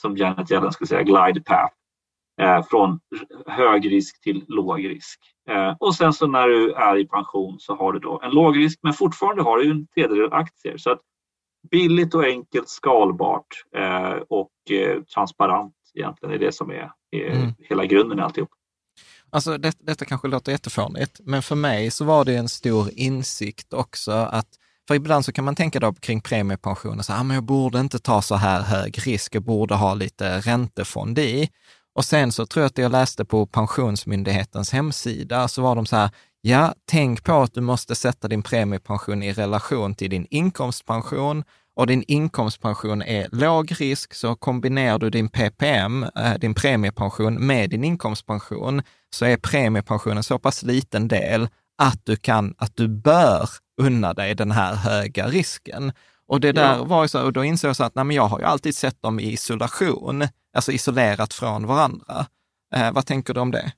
som 0.00 0.16
Janet 0.16 0.50
Yellen 0.50 0.72
skulle 0.72 0.88
säga, 0.88 1.02
glide 1.02 1.40
path. 1.40 1.74
Eh, 2.40 2.62
från 2.70 3.00
hög 3.46 3.92
risk 3.92 4.20
till 4.20 4.44
låg 4.48 4.88
risk. 4.88 5.20
Eh, 5.50 5.76
och 5.80 5.94
sen 5.94 6.12
så 6.12 6.26
när 6.26 6.48
du 6.48 6.72
är 6.72 6.96
i 6.96 7.06
pension 7.06 7.56
så 7.60 7.76
har 7.76 7.92
du 7.92 7.98
då 7.98 8.20
en 8.24 8.30
låg 8.30 8.58
risk 8.58 8.78
men 8.82 8.92
fortfarande 8.92 9.42
har 9.42 9.58
du 9.58 9.70
en 9.70 9.86
tredjedel 9.86 10.32
aktier. 10.32 10.76
Så 10.76 10.90
att 10.90 11.00
billigt 11.70 12.14
och 12.14 12.24
enkelt, 12.24 12.68
skalbart 12.68 13.46
eh, 13.76 14.22
och 14.28 14.50
eh, 14.70 15.02
transparent 15.02 15.74
egentligen 15.94 16.34
är 16.34 16.38
det 16.38 16.52
som 16.52 16.70
är, 16.70 16.90
är 17.10 17.30
mm. 17.30 17.54
hela 17.58 17.84
grunden 17.86 18.18
i 18.18 18.22
alltihop. 18.22 18.50
Alltså 19.30 19.58
det, 19.58 19.76
detta 19.80 20.04
kanske 20.04 20.28
låter 20.28 20.52
jättefånigt, 20.52 21.20
men 21.24 21.42
för 21.42 21.54
mig 21.56 21.90
så 21.90 22.04
var 22.04 22.24
det 22.24 22.36
en 22.36 22.48
stor 22.48 22.88
insikt 22.92 23.72
också 23.72 24.12
att 24.12 24.48
för 24.88 24.94
ibland 24.94 25.24
så 25.24 25.32
kan 25.32 25.44
man 25.44 25.54
tänka 25.54 25.80
då 25.80 25.92
kring 25.92 26.20
premiepensioner, 26.20 27.02
så, 27.02 27.12
ah, 27.12 27.22
men 27.22 27.34
jag 27.34 27.44
borde 27.44 27.80
inte 27.80 27.98
ta 27.98 28.22
så 28.22 28.34
här 28.34 28.62
hög 28.62 29.06
risk, 29.06 29.34
jag 29.34 29.42
borde 29.42 29.74
ha 29.74 29.94
lite 29.94 30.40
räntefond 30.40 31.18
i. 31.18 31.48
Och 31.94 32.04
sen 32.04 32.32
så 32.32 32.46
tror 32.46 32.62
jag 32.62 32.68
att 32.68 32.78
jag 32.78 32.92
läste 32.92 33.24
på 33.24 33.46
Pensionsmyndighetens 33.46 34.72
hemsida, 34.72 35.48
så 35.48 35.62
var 35.62 35.76
de 35.76 35.86
så 35.86 35.96
här, 35.96 36.10
ja, 36.40 36.74
tänk 36.90 37.24
på 37.24 37.32
att 37.32 37.54
du 37.54 37.60
måste 37.60 37.94
sätta 37.94 38.28
din 38.28 38.42
premiepension 38.42 39.22
i 39.22 39.32
relation 39.32 39.94
till 39.94 40.10
din 40.10 40.26
inkomstpension 40.30 41.44
och 41.76 41.86
din 41.86 42.04
inkomstpension 42.08 43.02
är 43.02 43.28
låg 43.32 43.80
risk, 43.80 44.14
så 44.14 44.36
kombinerar 44.36 44.98
du 44.98 45.10
din 45.10 45.28
PPM, 45.28 46.02
eh, 46.02 46.34
din 46.34 46.54
premiepension, 46.54 47.46
med 47.46 47.70
din 47.70 47.84
inkomstpension, 47.84 48.82
så 49.14 49.24
är 49.24 49.36
premiepensionen 49.36 50.22
så 50.22 50.38
pass 50.38 50.62
liten 50.62 51.08
del 51.08 51.48
att 51.82 52.00
du 52.04 52.16
kan, 52.16 52.54
att 52.58 52.76
du 52.76 52.88
bör 52.88 53.48
unna 53.82 54.14
dig 54.14 54.34
den 54.34 54.50
här 54.50 54.74
höga 54.74 55.26
risken. 55.28 55.92
Och 56.26 56.40
det 56.40 56.52
där 56.52 56.76
ja. 56.76 56.84
var 56.84 57.02
ju 57.02 57.08
så, 57.08 57.24
och 57.24 57.32
då 57.32 57.44
insåg 57.44 57.68
jag 57.68 57.76
så 57.76 57.84
att 57.84 57.94
nej, 57.94 58.04
men 58.04 58.16
jag 58.16 58.26
har 58.26 58.38
ju 58.38 58.44
alltid 58.44 58.74
sett 58.74 59.02
dem 59.02 59.20
i 59.20 59.32
isolation, 59.32 60.24
alltså 60.56 60.72
isolerat 60.72 61.34
från 61.34 61.66
varandra. 61.66 62.26
Eh, 62.74 62.92
vad 62.92 63.06
tänker 63.06 63.34
du 63.34 63.40
om 63.40 63.50
det? 63.50 63.72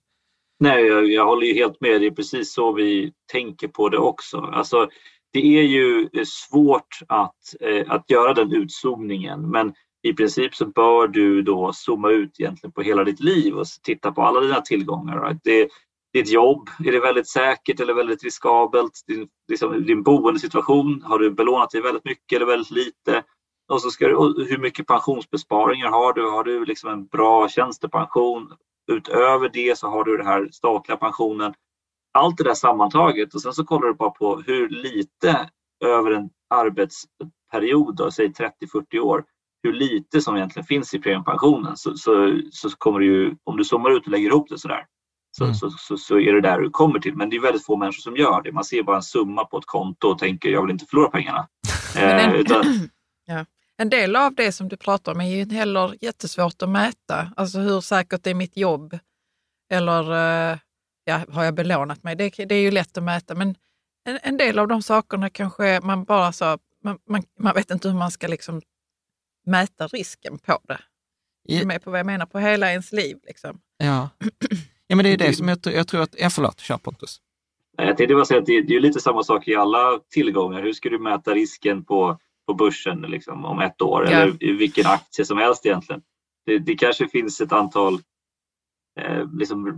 Nej, 0.60 0.86
jag, 0.86 1.06
jag 1.06 1.26
håller 1.26 1.46
ju 1.46 1.54
helt 1.54 1.80
med. 1.80 2.00
Det 2.00 2.06
är 2.06 2.10
precis 2.10 2.54
så 2.54 2.72
vi 2.72 3.12
tänker 3.32 3.68
på 3.68 3.88
det 3.88 3.98
också. 3.98 4.38
Alltså, 4.38 4.88
det 5.32 5.58
är 5.58 5.62
ju 5.62 6.08
svårt 6.26 6.98
att, 7.08 7.34
eh, 7.60 7.84
att 7.88 8.10
göra 8.10 8.34
den 8.34 8.52
utzoomningen, 8.52 9.50
men 9.50 9.74
i 10.02 10.12
princip 10.12 10.54
så 10.54 10.66
bör 10.66 11.08
du 11.08 11.42
då 11.42 11.72
zooma 11.74 12.10
ut 12.10 12.40
egentligen 12.40 12.72
på 12.72 12.82
hela 12.82 13.04
ditt 13.04 13.20
liv 13.20 13.54
och 13.54 13.66
titta 13.82 14.12
på 14.12 14.22
alla 14.22 14.40
dina 14.40 14.60
tillgångar. 14.60 15.38
Det, 15.44 15.68
ditt 16.16 16.32
jobb, 16.32 16.68
är 16.84 16.92
det 16.92 17.00
väldigt 17.00 17.28
säkert 17.28 17.80
eller 17.80 17.94
väldigt 17.94 18.24
riskabelt? 18.24 18.92
Din, 19.06 19.28
liksom, 19.48 19.86
din 19.86 20.02
boendesituation, 20.02 21.02
har 21.02 21.18
du 21.18 21.30
belånat 21.30 21.70
dig 21.70 21.82
väldigt 21.82 22.04
mycket 22.04 22.36
eller 22.36 22.46
väldigt 22.46 22.70
lite? 22.70 23.22
Och 23.72 23.82
så 23.82 23.90
ska 23.90 24.08
du, 24.08 24.14
hur 24.48 24.58
mycket 24.58 24.86
pensionsbesparingar 24.86 25.88
har 25.88 26.12
du? 26.12 26.30
Har 26.30 26.44
du 26.44 26.64
liksom 26.64 26.90
en 26.90 27.06
bra 27.06 27.48
tjänstepension? 27.48 28.52
Utöver 28.92 29.48
det 29.48 29.78
så 29.78 29.88
har 29.88 30.04
du 30.04 30.16
den 30.16 30.26
här 30.26 30.48
statliga 30.52 30.96
pensionen. 30.96 31.54
Allt 32.18 32.36
det 32.36 32.44
där 32.44 32.54
sammantaget 32.54 33.34
och 33.34 33.42
sen 33.42 33.52
så 33.52 33.64
kollar 33.64 33.88
du 33.88 33.94
bara 33.94 34.10
på 34.10 34.42
hur 34.46 34.68
lite 34.68 35.50
över 35.84 36.10
en 36.10 36.30
arbetsperiod, 36.54 37.96
då, 37.96 38.10
säg 38.10 38.28
30-40 38.28 38.98
år, 38.98 39.24
hur 39.62 39.72
lite 39.72 40.20
som 40.20 40.36
egentligen 40.36 40.66
finns 40.66 40.94
i 40.94 40.98
premiepensionen 40.98 41.76
så, 41.76 41.96
så, 41.96 42.40
så 42.50 42.70
kommer 42.70 43.00
du 43.00 43.06
ju, 43.06 43.36
om 43.44 43.56
du 43.56 43.64
zoomar 43.64 43.90
ut 43.90 44.06
och 44.06 44.10
lägger 44.10 44.28
ihop 44.28 44.48
det 44.48 44.58
sådär, 44.58 44.86
så, 45.36 45.44
mm. 45.44 45.54
så, 45.54 45.70
så, 45.70 45.96
så, 45.96 46.18
är 46.18 46.32
det 46.32 46.40
där 46.40 46.60
du 46.60 46.70
kommer 46.70 46.98
till. 46.98 47.16
Men 47.16 47.30
det 47.30 47.36
är 47.36 47.40
väldigt 47.40 47.64
få 47.64 47.76
människor 47.76 48.00
som 48.00 48.16
gör 48.16 48.42
det. 48.42 48.52
Man 48.52 48.64
ser 48.64 48.82
bara 48.82 48.96
en 48.96 49.02
summa 49.02 49.44
på 49.44 49.58
ett 49.58 49.66
konto 49.66 50.08
och 50.08 50.18
tänker 50.18 50.48
jag 50.48 50.62
vill 50.62 50.70
inte 50.70 50.86
förlora 50.86 51.10
pengarna. 51.10 51.48
en, 51.96 52.18
eh, 52.34 52.34
utan... 52.34 52.64
ja. 53.26 53.44
en 53.76 53.88
del 53.88 54.16
av 54.16 54.34
det 54.34 54.52
som 54.52 54.68
du 54.68 54.76
pratar 54.76 55.12
om 55.12 55.20
är 55.20 55.36
ju 55.36 55.54
heller 55.54 55.96
jättesvårt 56.00 56.62
att 56.62 56.68
mäta. 56.68 57.32
Alltså 57.36 57.58
hur 57.58 57.80
säkert 57.80 58.26
är 58.26 58.34
mitt 58.34 58.56
jobb? 58.56 58.98
Eller 59.70 60.12
eh, 60.52 60.58
ja, 61.04 61.20
har 61.32 61.44
jag 61.44 61.54
belånat 61.54 62.02
mig? 62.02 62.16
Det, 62.16 62.30
det 62.30 62.54
är 62.54 62.62
ju 62.62 62.70
lätt 62.70 62.98
att 62.98 63.04
mäta. 63.04 63.34
Men 63.34 63.54
en, 64.04 64.18
en, 64.22 64.36
del 64.36 64.58
av 64.58 64.68
de 64.68 64.82
sakerna 64.82 65.30
kanske 65.30 65.80
man 65.82 66.04
bara 66.04 66.32
så, 66.32 66.58
man, 66.84 66.98
man, 67.08 67.22
man 67.38 67.54
vet 67.54 67.70
inte 67.70 67.88
hur 67.88 67.96
man 67.96 68.10
ska 68.10 68.26
liksom 68.26 68.62
mäta 69.46 69.86
risken 69.86 70.38
på 70.38 70.60
det. 70.64 70.80
Är 71.48 71.60
du 71.60 71.66
med 71.66 71.82
på 71.82 71.90
vad 71.90 71.98
jag 71.98 72.06
menar? 72.06 72.26
På 72.26 72.38
hela 72.38 72.70
ens 72.70 72.92
liv. 72.92 73.18
Liksom. 73.22 73.60
Ja. 73.78 74.08
ja, 74.86 74.96
men 74.96 75.04
det 75.04 75.12
är 75.12 75.16
det 75.16 75.32
som 75.32 75.48
jag, 75.48 75.58
jag 75.62 75.88
tror 75.88 76.02
att... 76.02 76.14
Ja, 76.18 76.30
förlåt, 76.30 76.60
kör 76.60 76.78
Pontus. 76.78 77.20
Jag 77.76 77.96
tänkte 77.96 78.14
bara 78.14 78.24
säga 78.24 78.40
att 78.40 78.46
det, 78.46 78.62
det 78.62 78.76
är 78.76 78.80
lite 78.80 79.00
samma 79.00 79.22
sak 79.22 79.48
i 79.48 79.54
alla 79.56 79.98
tillgångar. 80.10 80.62
Hur 80.62 80.72
ska 80.72 80.88
du 80.88 80.98
mäta 80.98 81.34
risken 81.34 81.84
på, 81.84 82.18
på 82.46 82.54
börsen 82.54 83.00
liksom, 83.00 83.44
om 83.44 83.60
ett 83.60 83.82
år 83.82 84.04
ja. 84.04 84.10
eller 84.10 84.44
i 84.44 84.52
vilken 84.52 84.86
aktie 84.86 85.24
som 85.24 85.38
helst 85.38 85.66
egentligen? 85.66 86.02
Det, 86.46 86.58
det 86.58 86.74
kanske 86.74 87.08
finns 87.08 87.40
ett 87.40 87.52
antal 87.52 87.98
Eh, 89.00 89.24
liksom, 89.38 89.76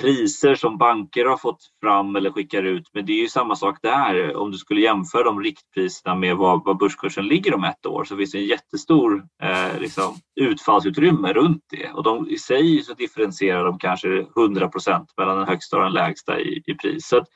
priser 0.00 0.54
som 0.54 0.78
banker 0.78 1.24
har 1.24 1.36
fått 1.36 1.60
fram 1.82 2.16
eller 2.16 2.30
skickar 2.30 2.62
ut. 2.62 2.90
Men 2.92 3.06
det 3.06 3.12
är 3.12 3.20
ju 3.20 3.28
samma 3.28 3.56
sak 3.56 3.78
där. 3.82 4.36
Om 4.36 4.50
du 4.50 4.58
skulle 4.58 4.80
jämföra 4.80 5.22
de 5.22 5.40
riktpriserna 5.40 6.14
med 6.14 6.36
vad, 6.36 6.64
vad 6.64 6.78
börskursen 6.78 7.26
ligger 7.26 7.54
om 7.54 7.64
ett 7.64 7.86
år 7.86 8.04
så 8.04 8.16
finns 8.16 8.32
det 8.32 8.38
en 8.38 8.46
jättestor 8.46 9.24
eh, 9.42 9.80
liksom, 9.80 10.14
utfallsutrymme 10.40 11.32
runt 11.32 11.62
det. 11.70 11.90
Och 11.90 12.02
de, 12.02 12.28
i 12.28 12.38
sig 12.38 12.82
så 12.82 12.94
differentierar 12.94 13.64
de 13.64 13.78
kanske 13.78 14.26
100 14.36 14.68
procent 14.68 15.12
mellan 15.16 15.38
den 15.38 15.48
högsta 15.48 15.76
och 15.76 15.82
den 15.82 15.92
lägsta 15.92 16.40
i, 16.40 16.62
i 16.66 16.74
pris. 16.74 17.08
Så 17.08 17.16
att, 17.16 17.26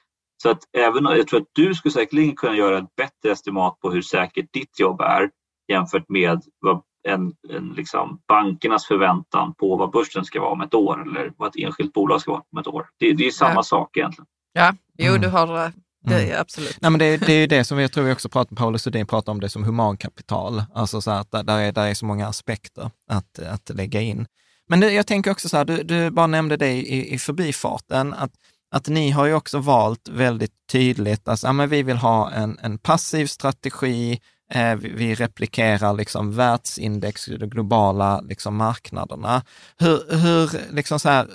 så 0.43 0.51
att 0.51 0.61
även, 0.77 1.05
jag 1.05 1.27
tror 1.27 1.41
att 1.41 1.49
du 1.53 1.75
skulle 1.75 1.93
säkerligen 1.93 2.37
kunna 2.37 2.57
göra 2.57 2.79
ett 2.79 2.97
bättre 2.97 3.33
estimat 3.33 3.81
på 3.81 3.91
hur 3.91 4.03
säkert 4.03 4.53
ditt 4.53 4.81
jobb 4.81 5.01
är 5.01 5.31
jämfört 5.69 6.09
med 6.09 6.43
vad 6.61 6.83
en, 7.09 7.33
en 7.49 7.73
liksom 7.77 8.21
bankernas 8.29 8.87
förväntan 8.87 9.55
på 9.55 9.77
vad 9.77 9.91
börsen 9.91 10.25
ska 10.25 10.41
vara 10.41 10.51
om 10.51 10.61
ett 10.61 10.75
år 10.75 11.03
eller 11.03 11.33
vad 11.37 11.49
ett 11.49 11.65
enskilt 11.65 11.93
bolag 11.93 12.21
ska 12.21 12.31
vara 12.31 12.43
om 12.53 12.59
ett 12.59 12.67
år. 12.67 12.87
Det, 12.99 13.13
det 13.13 13.27
är 13.27 13.31
samma 13.31 13.55
ja. 13.55 13.63
sak 13.63 13.97
egentligen. 13.97 14.27
Ja, 14.53 14.75
jo 14.99 15.17
du 15.17 15.29
har 15.29 15.65
eh, 15.65 15.71
det, 16.05 16.25
mm. 16.25 16.41
absolut. 16.41 16.79
Nej, 16.81 16.91
men 16.91 16.99
det, 16.99 17.17
det 17.17 17.33
är 17.33 17.41
ju 17.41 17.47
det 17.47 17.65
som 17.65 17.79
jag 17.79 17.93
tror 17.93 18.05
vi 18.05 18.13
också 18.13 18.29
pratar, 18.29 18.57
Paulus 18.57 18.83
Sundin 18.83 19.07
pratar 19.07 19.33
om 19.33 19.41
det 19.41 19.49
som 19.49 19.65
humankapital. 19.65 20.63
Alltså 20.75 21.01
så 21.01 21.11
att 21.11 21.31
där 21.31 21.59
är, 21.59 21.73
där 21.73 21.87
är 21.87 21.95
så 21.95 22.07
många 22.07 22.27
aspekter 22.27 22.91
att, 23.11 23.39
att 23.39 23.71
lägga 23.75 24.01
in. 24.01 24.27
Men 24.69 24.81
det, 24.81 24.93
jag 24.93 25.07
tänker 25.07 25.31
också 25.31 25.49
så 25.49 25.57
här, 25.57 25.65
du, 25.65 25.83
du 25.83 26.11
bara 26.11 26.27
nämnde 26.27 26.57
det 26.57 26.73
i, 26.73 27.15
i 27.15 27.19
förbifarten, 27.19 28.15
att, 28.15 28.31
att 28.71 28.89
ni 28.89 29.11
har 29.11 29.27
ju 29.27 29.35
också 29.35 29.59
valt 29.59 30.09
väldigt 30.09 30.53
tydligt, 30.73 31.29
alltså, 31.29 31.47
ja, 31.47 31.53
men 31.53 31.69
vi 31.69 31.83
vill 31.83 31.97
ha 31.97 32.31
en, 32.31 32.59
en 32.63 32.79
passiv 32.79 33.27
strategi, 33.27 34.21
Eh, 34.55 34.77
vi 34.77 35.15
replikerar 35.15 35.95
liksom 35.95 36.33
världsindex, 36.33 37.25
de 37.27 37.47
globala 37.47 38.21
liksom 38.21 38.57
marknaderna. 38.57 39.43
Hur, 39.79 40.17
hur 40.17 40.75
liksom 40.75 41.01
så 41.01 41.09
här, 41.09 41.27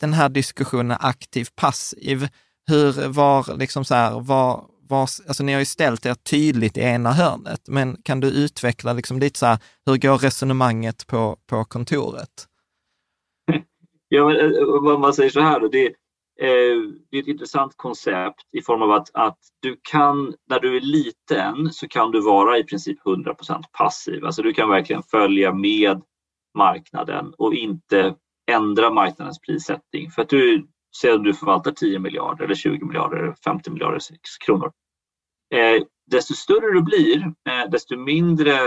den 0.00 0.12
här 0.12 0.28
diskussionen 0.28 0.96
aktiv 1.00 1.48
passiv, 1.54 2.28
hur 2.66 3.08
var 3.08 3.58
liksom 3.58 3.84
så 3.84 3.94
här, 3.94 4.20
var, 4.20 4.64
var, 4.88 5.02
alltså 5.02 5.42
ni 5.42 5.52
har 5.52 5.58
ju 5.58 5.64
ställt 5.64 6.06
er 6.06 6.14
tydligt 6.14 6.76
i 6.76 6.80
ena 6.80 7.12
hörnet, 7.12 7.68
men 7.68 7.96
kan 8.02 8.20
du 8.20 8.28
utveckla 8.28 8.92
liksom 8.92 9.18
lite 9.18 9.38
så 9.38 9.46
här, 9.46 9.58
hur 9.86 9.96
går 9.96 10.18
resonemanget 10.18 11.06
på, 11.06 11.36
på 11.46 11.64
kontoret? 11.64 12.48
Ja, 14.08 14.26
men, 14.28 14.36
eh, 14.36 14.62
om 14.62 15.00
man 15.00 15.14
säger 15.14 15.30
så 15.30 15.40
här 15.40 15.60
då, 15.60 15.68
det, 15.68 15.92
Eh, 16.42 16.78
det 17.10 17.16
är 17.16 17.22
ett 17.22 17.28
intressant 17.28 17.76
koncept 17.76 18.42
i 18.52 18.62
form 18.62 18.82
av 18.82 18.90
att, 18.90 19.10
att 19.14 19.38
du 19.60 19.80
kan, 19.82 20.34
när 20.48 20.60
du 20.60 20.76
är 20.76 20.80
liten 20.80 21.72
så 21.72 21.88
kan 21.88 22.10
du 22.10 22.20
vara 22.20 22.58
i 22.58 22.64
princip 22.64 22.98
100% 23.04 23.62
passiv. 23.78 24.24
Alltså 24.24 24.42
du 24.42 24.52
kan 24.52 24.68
verkligen 24.68 25.02
följa 25.02 25.54
med 25.54 26.02
marknaden 26.58 27.34
och 27.38 27.54
inte 27.54 28.14
ändra 28.50 28.90
marknadens 28.90 29.40
prissättning. 29.40 30.10
För 30.10 30.22
att 30.22 30.28
du, 30.28 30.66
säg 31.00 31.10
att 31.10 31.24
du 31.24 31.34
förvaltar 31.34 31.72
10 31.72 31.98
miljarder 31.98 32.44
eller 32.44 32.54
20 32.54 32.84
miljarder 32.84 33.16
eller 33.16 33.34
50 33.44 33.70
miljarder 33.70 34.00
kronor. 34.46 34.72
Eh, 35.54 35.82
desto 36.10 36.34
större 36.34 36.74
du 36.74 36.82
blir, 36.82 37.34
eh, 37.48 37.70
desto 37.70 37.96
mindre, 37.96 38.58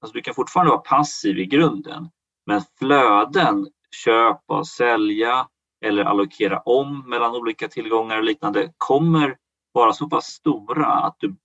alltså 0.00 0.12
du 0.14 0.20
kan 0.20 0.34
fortfarande 0.34 0.70
vara 0.70 0.80
passiv 0.80 1.38
i 1.38 1.46
grunden, 1.46 2.08
men 2.46 2.62
flöden, 2.78 3.66
köpa 4.04 4.58
och 4.58 4.68
sälja, 4.68 5.46
eller 5.84 6.04
allokera 6.04 6.58
om 6.58 7.08
mellan 7.08 7.36
olika 7.36 7.68
tillgångar 7.68 8.18
och 8.18 8.24
liknande 8.24 8.72
kommer 8.76 9.36
vara 9.72 9.92
så 9.92 10.08
pass 10.08 10.26
stora 10.26 10.86
att 10.86 11.16
du 11.18 11.36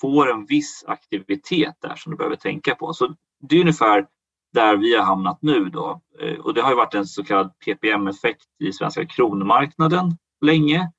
får 0.00 0.30
en 0.30 0.46
viss 0.46 0.84
aktivitet 0.86 1.74
där 1.80 1.94
som 1.96 2.10
du 2.10 2.16
behöver 2.16 2.36
tänka 2.36 2.74
på. 2.74 2.92
Så 2.92 3.14
det 3.40 3.56
är 3.56 3.60
ungefär 3.60 4.06
där 4.52 4.76
vi 4.76 4.96
har 4.96 5.04
hamnat 5.04 5.38
nu 5.42 5.64
då. 5.64 6.00
Eh, 6.20 6.38
och 6.38 6.54
det 6.54 6.62
har 6.62 6.70
ju 6.70 6.76
varit 6.76 6.94
en 6.94 7.06
så 7.06 7.24
kallad 7.24 7.58
PPM-effekt 7.58 8.46
i 8.58 8.72
svenska 8.72 9.06
kronmarknaden 9.06 10.16
länge. 10.40 10.92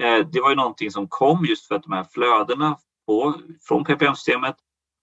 Eh, 0.00 0.26
det 0.32 0.40
var 0.40 0.50
ju 0.50 0.56
någonting 0.56 0.90
som 0.90 1.08
kom 1.08 1.44
just 1.44 1.68
för 1.68 1.74
att 1.74 1.82
de 1.82 1.92
här 1.92 2.04
flödena 2.04 2.78
på, 3.06 3.34
från 3.68 3.84
PPM-systemet 3.84 4.56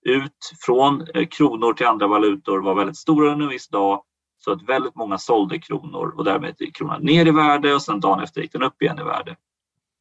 ut 0.06 0.52
från 0.66 1.08
eh, 1.14 1.28
kronor 1.28 1.74
till 1.74 1.86
andra 1.86 2.08
valutor 2.08 2.62
var 2.62 2.76
väldigt 2.76 2.98
stora 2.98 3.32
under 3.32 3.46
en 3.46 3.52
viss 3.52 3.68
dag 3.68 4.04
så 4.46 4.52
att 4.52 4.70
väldigt 4.70 4.96
många 4.96 5.18
sålde 5.18 5.60
kronor 5.60 6.14
och 6.18 6.24
därmed 6.24 6.56
gick 6.60 6.76
kronan 6.76 7.02
ner 7.02 7.26
i 7.26 7.32
värde 7.32 7.74
och 7.74 7.82
sen 7.82 8.00
dagen 8.00 8.24
efter 8.24 8.42
gick 8.42 8.52
den 8.52 8.64
upp 8.64 8.82
igen 8.82 9.00
i 9.00 9.04
värde. 9.04 9.36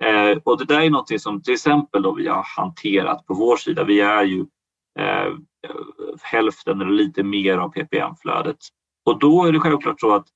Eh, 0.05 0.39
och 0.45 0.59
det 0.59 0.65
där 0.65 0.81
är 0.81 0.91
något 0.91 1.21
som 1.21 1.43
till 1.43 1.53
exempel 1.53 2.03
då 2.03 2.15
vi 2.15 2.29
har 2.29 2.43
hanterat 2.57 3.27
på 3.27 3.35
vår 3.35 3.57
sida. 3.57 3.85
Vi 3.85 4.01
är 4.01 4.25
ju 4.25 4.41
eh, 4.99 5.33
hälften 6.23 6.81
eller 6.81 6.93
lite 6.93 7.23
mer 7.23 7.59
av 7.59 7.69
PPM-flödet. 7.69 8.57
Och 9.05 9.19
då 9.19 9.45
är 9.45 9.53
det 9.53 9.61
självklart 9.61 10.01
så 10.01 10.15
att 10.15 10.27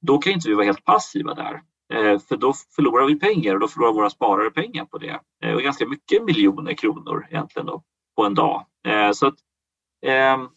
då 0.00 0.18
kan 0.18 0.32
inte 0.32 0.48
vi 0.48 0.54
vara 0.54 0.66
helt 0.66 0.84
passiva 0.84 1.34
där. 1.34 1.62
Eh, 1.94 2.18
för 2.18 2.36
då 2.36 2.52
förlorar 2.76 3.06
vi 3.06 3.18
pengar 3.18 3.54
och 3.54 3.60
då 3.60 3.68
förlorar 3.68 3.92
våra 3.92 4.10
sparare 4.10 4.50
pengar 4.50 4.84
på 4.84 4.98
det. 4.98 5.20
Eh, 5.42 5.54
och 5.54 5.62
ganska 5.62 5.86
mycket 5.86 6.24
miljoner 6.24 6.74
kronor 6.74 7.26
egentligen 7.30 7.66
då, 7.66 7.82
på 8.16 8.24
en 8.24 8.34
dag. 8.34 8.66
Eh, 8.86 9.12
så 9.12 9.26
att, 9.26 9.34
ehm, 10.06 10.48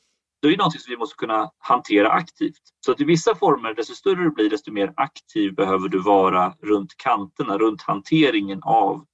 då 0.41 0.47
är 0.47 0.51
det 0.51 0.63
något 0.63 0.81
som 0.81 0.91
vi 0.91 0.97
måste 0.97 1.15
kunna 1.15 1.51
hantera 1.57 2.09
aktivt. 2.09 2.61
Så 2.85 2.91
att 2.91 3.01
i 3.01 3.03
vissa 3.03 3.35
former, 3.35 3.73
desto 3.73 3.93
större 3.93 4.23
du 4.23 4.31
blir, 4.31 4.49
desto 4.49 4.71
mer 4.71 4.93
aktiv 4.95 5.55
behöver 5.55 5.89
du 5.89 5.99
vara 5.99 6.55
runt 6.61 6.97
kanterna, 6.97 7.57
runt 7.57 7.81
hanteringen 7.81 8.59
av 8.63 9.05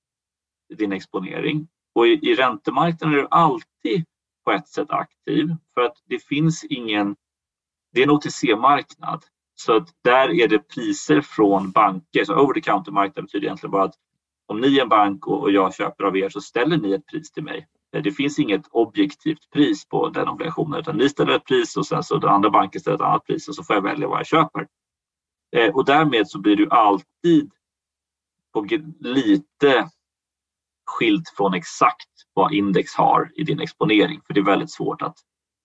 din 0.78 0.92
exponering. 0.92 1.68
Och 1.96 2.08
i, 2.08 2.20
i 2.22 2.36
räntemarknaden 2.36 3.14
är 3.14 3.22
du 3.22 3.28
alltid 3.32 4.06
på 4.46 4.52
ett 4.52 4.68
sätt 4.68 4.92
aktiv 4.92 5.56
för 5.74 5.82
att 5.82 5.98
det 6.06 6.20
finns 6.20 6.64
ingen, 6.64 7.16
det 7.94 8.00
är 8.00 8.04
en 8.04 8.12
OTC-marknad. 8.12 9.24
Så 9.56 9.76
att 9.76 9.90
där 10.04 10.30
är 10.30 10.48
det 10.48 10.60
priser 10.60 11.22
från 11.22 11.72
banker, 11.72 12.26
så 12.26 12.36
over 12.36 12.54
the 12.54 12.62
counter-marknaden 12.62 13.26
betyder 13.26 13.46
egentligen 13.46 13.72
bara 13.72 13.84
att 13.84 13.96
om 14.46 14.62
ni 14.62 14.78
är 14.78 14.82
en 14.82 14.90
bank 14.90 15.28
och 15.28 15.52
jag 15.52 15.74
köper 15.74 16.04
av 16.04 16.18
er 16.18 16.30
så 16.30 16.42
ställer 16.42 16.78
ni 16.78 16.92
ett 16.92 17.06
pris 17.06 17.32
till 17.32 17.44
mig. 17.44 17.68
Eh, 17.96 18.02
det 18.04 18.12
finns 18.12 18.40
inget 18.40 18.68
objektivt 18.72 19.50
pris 19.54 19.88
på 19.88 20.10
den 20.10 20.28
obligationen 20.28 20.80
utan 20.80 20.98
ni 20.98 21.10
ställer 21.10 21.36
ett 21.36 21.46
pris 21.46 21.78
och 21.78 21.88
sen 21.88 22.04
så 22.04 22.18
den 22.18 22.30
andra 22.30 22.50
banken 22.50 22.82
ställer 22.82 22.96
ett 22.96 23.02
annat 23.02 23.26
pris 23.26 23.48
och 23.48 23.56
så 23.56 23.64
får 23.64 23.76
jag 23.76 23.84
välja 23.84 24.08
vad 24.08 24.20
jag 24.20 24.28
köper. 24.28 24.68
Eh, 25.56 25.76
och 25.76 25.86
därmed 25.86 26.30
så 26.30 26.40
blir 26.40 26.56
du 26.56 26.70
alltid 26.70 27.52
på 28.54 28.68
lite 29.00 29.90
skilt 30.86 31.34
från 31.38 31.54
exakt 31.54 32.10
vad 32.34 32.54
index 32.54 32.96
har 32.96 33.32
i 33.36 33.44
din 33.44 33.60
exponering 33.60 34.22
för 34.28 34.34
det 34.34 34.40
är 34.40 34.46
väldigt 34.46 34.72
svårt 34.72 35.02
att, 35.02 35.18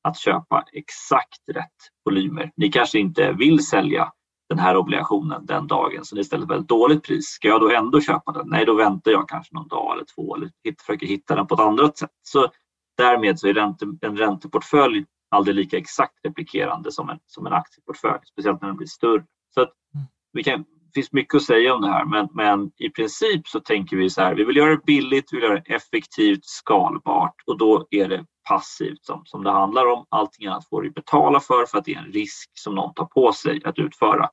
att 0.02 0.18
köpa 0.18 0.64
exakt 0.72 1.48
rätt 1.48 1.76
volymer. 2.04 2.52
Ni 2.56 2.68
kanske 2.68 2.98
inte 2.98 3.32
vill 3.32 3.66
sälja 3.66 4.12
den 4.52 4.64
här 4.64 4.76
obligationen 4.76 5.46
den 5.46 5.66
dagen 5.66 6.04
så 6.04 6.14
det 6.14 6.18
är 6.18 6.22
istället 6.22 6.50
väldigt 6.50 6.68
dåligt 6.68 7.02
pris. 7.02 7.26
Ska 7.26 7.48
jag 7.48 7.60
då 7.60 7.70
ändå 7.70 8.00
köpa 8.00 8.32
den? 8.32 8.48
Nej, 8.48 8.64
då 8.64 8.74
väntar 8.74 9.10
jag 9.10 9.28
kanske 9.28 9.54
någon 9.54 9.68
dag 9.68 9.92
eller 9.94 10.04
två 10.14 10.36
eller 10.36 10.50
försöker 10.80 11.06
hitta 11.06 11.34
den 11.34 11.46
på 11.46 11.54
ett 11.54 11.60
annat 11.60 11.98
sätt. 11.98 12.10
Så 12.22 12.48
därmed 12.96 13.38
så 13.38 13.48
är 13.48 13.54
ränte, 13.54 13.86
en 14.00 14.16
ränteportfölj 14.16 15.04
aldrig 15.32 15.56
lika 15.56 15.78
exakt 15.78 16.14
replikerande 16.24 16.92
som 16.92 17.10
en, 17.10 17.18
som 17.26 17.46
en 17.46 17.52
aktieportfölj, 17.52 18.20
speciellt 18.32 18.60
när 18.60 18.68
den 18.68 18.76
blir 18.76 18.86
större. 18.86 19.24
Så 19.54 19.60
att 19.60 19.72
mm. 19.94 20.06
vi 20.32 20.42
kan, 20.42 20.60
det 20.62 20.92
finns 20.94 21.12
mycket 21.12 21.34
att 21.34 21.42
säga 21.42 21.74
om 21.74 21.82
det 21.82 21.88
här, 21.88 22.04
men, 22.04 22.28
men 22.32 22.70
i 22.78 22.90
princip 22.90 23.48
så 23.48 23.60
tänker 23.60 23.96
vi 23.96 24.10
så 24.10 24.22
här, 24.22 24.34
vi 24.34 24.44
vill 24.44 24.56
göra 24.56 24.70
det 24.70 24.84
billigt, 24.86 25.32
vi 25.32 25.36
vill 25.36 25.44
göra 25.44 25.60
det 25.60 25.74
effektivt, 25.74 26.44
skalbart 26.44 27.34
och 27.46 27.58
då 27.58 27.86
är 27.90 28.08
det 28.08 28.24
passivt 28.48 29.04
som, 29.04 29.22
som 29.24 29.44
det 29.44 29.50
handlar 29.50 29.86
om. 29.86 30.06
Allting 30.08 30.46
annat 30.46 30.68
får 30.68 30.82
du 30.82 30.90
betala 30.90 31.40
för, 31.40 31.66
för 31.66 31.78
att 31.78 31.84
det 31.84 31.94
är 31.94 31.98
en 31.98 32.12
risk 32.12 32.50
som 32.54 32.74
någon 32.74 32.94
tar 32.94 33.04
på 33.04 33.32
sig 33.32 33.60
att 33.64 33.78
utföra. 33.78 34.28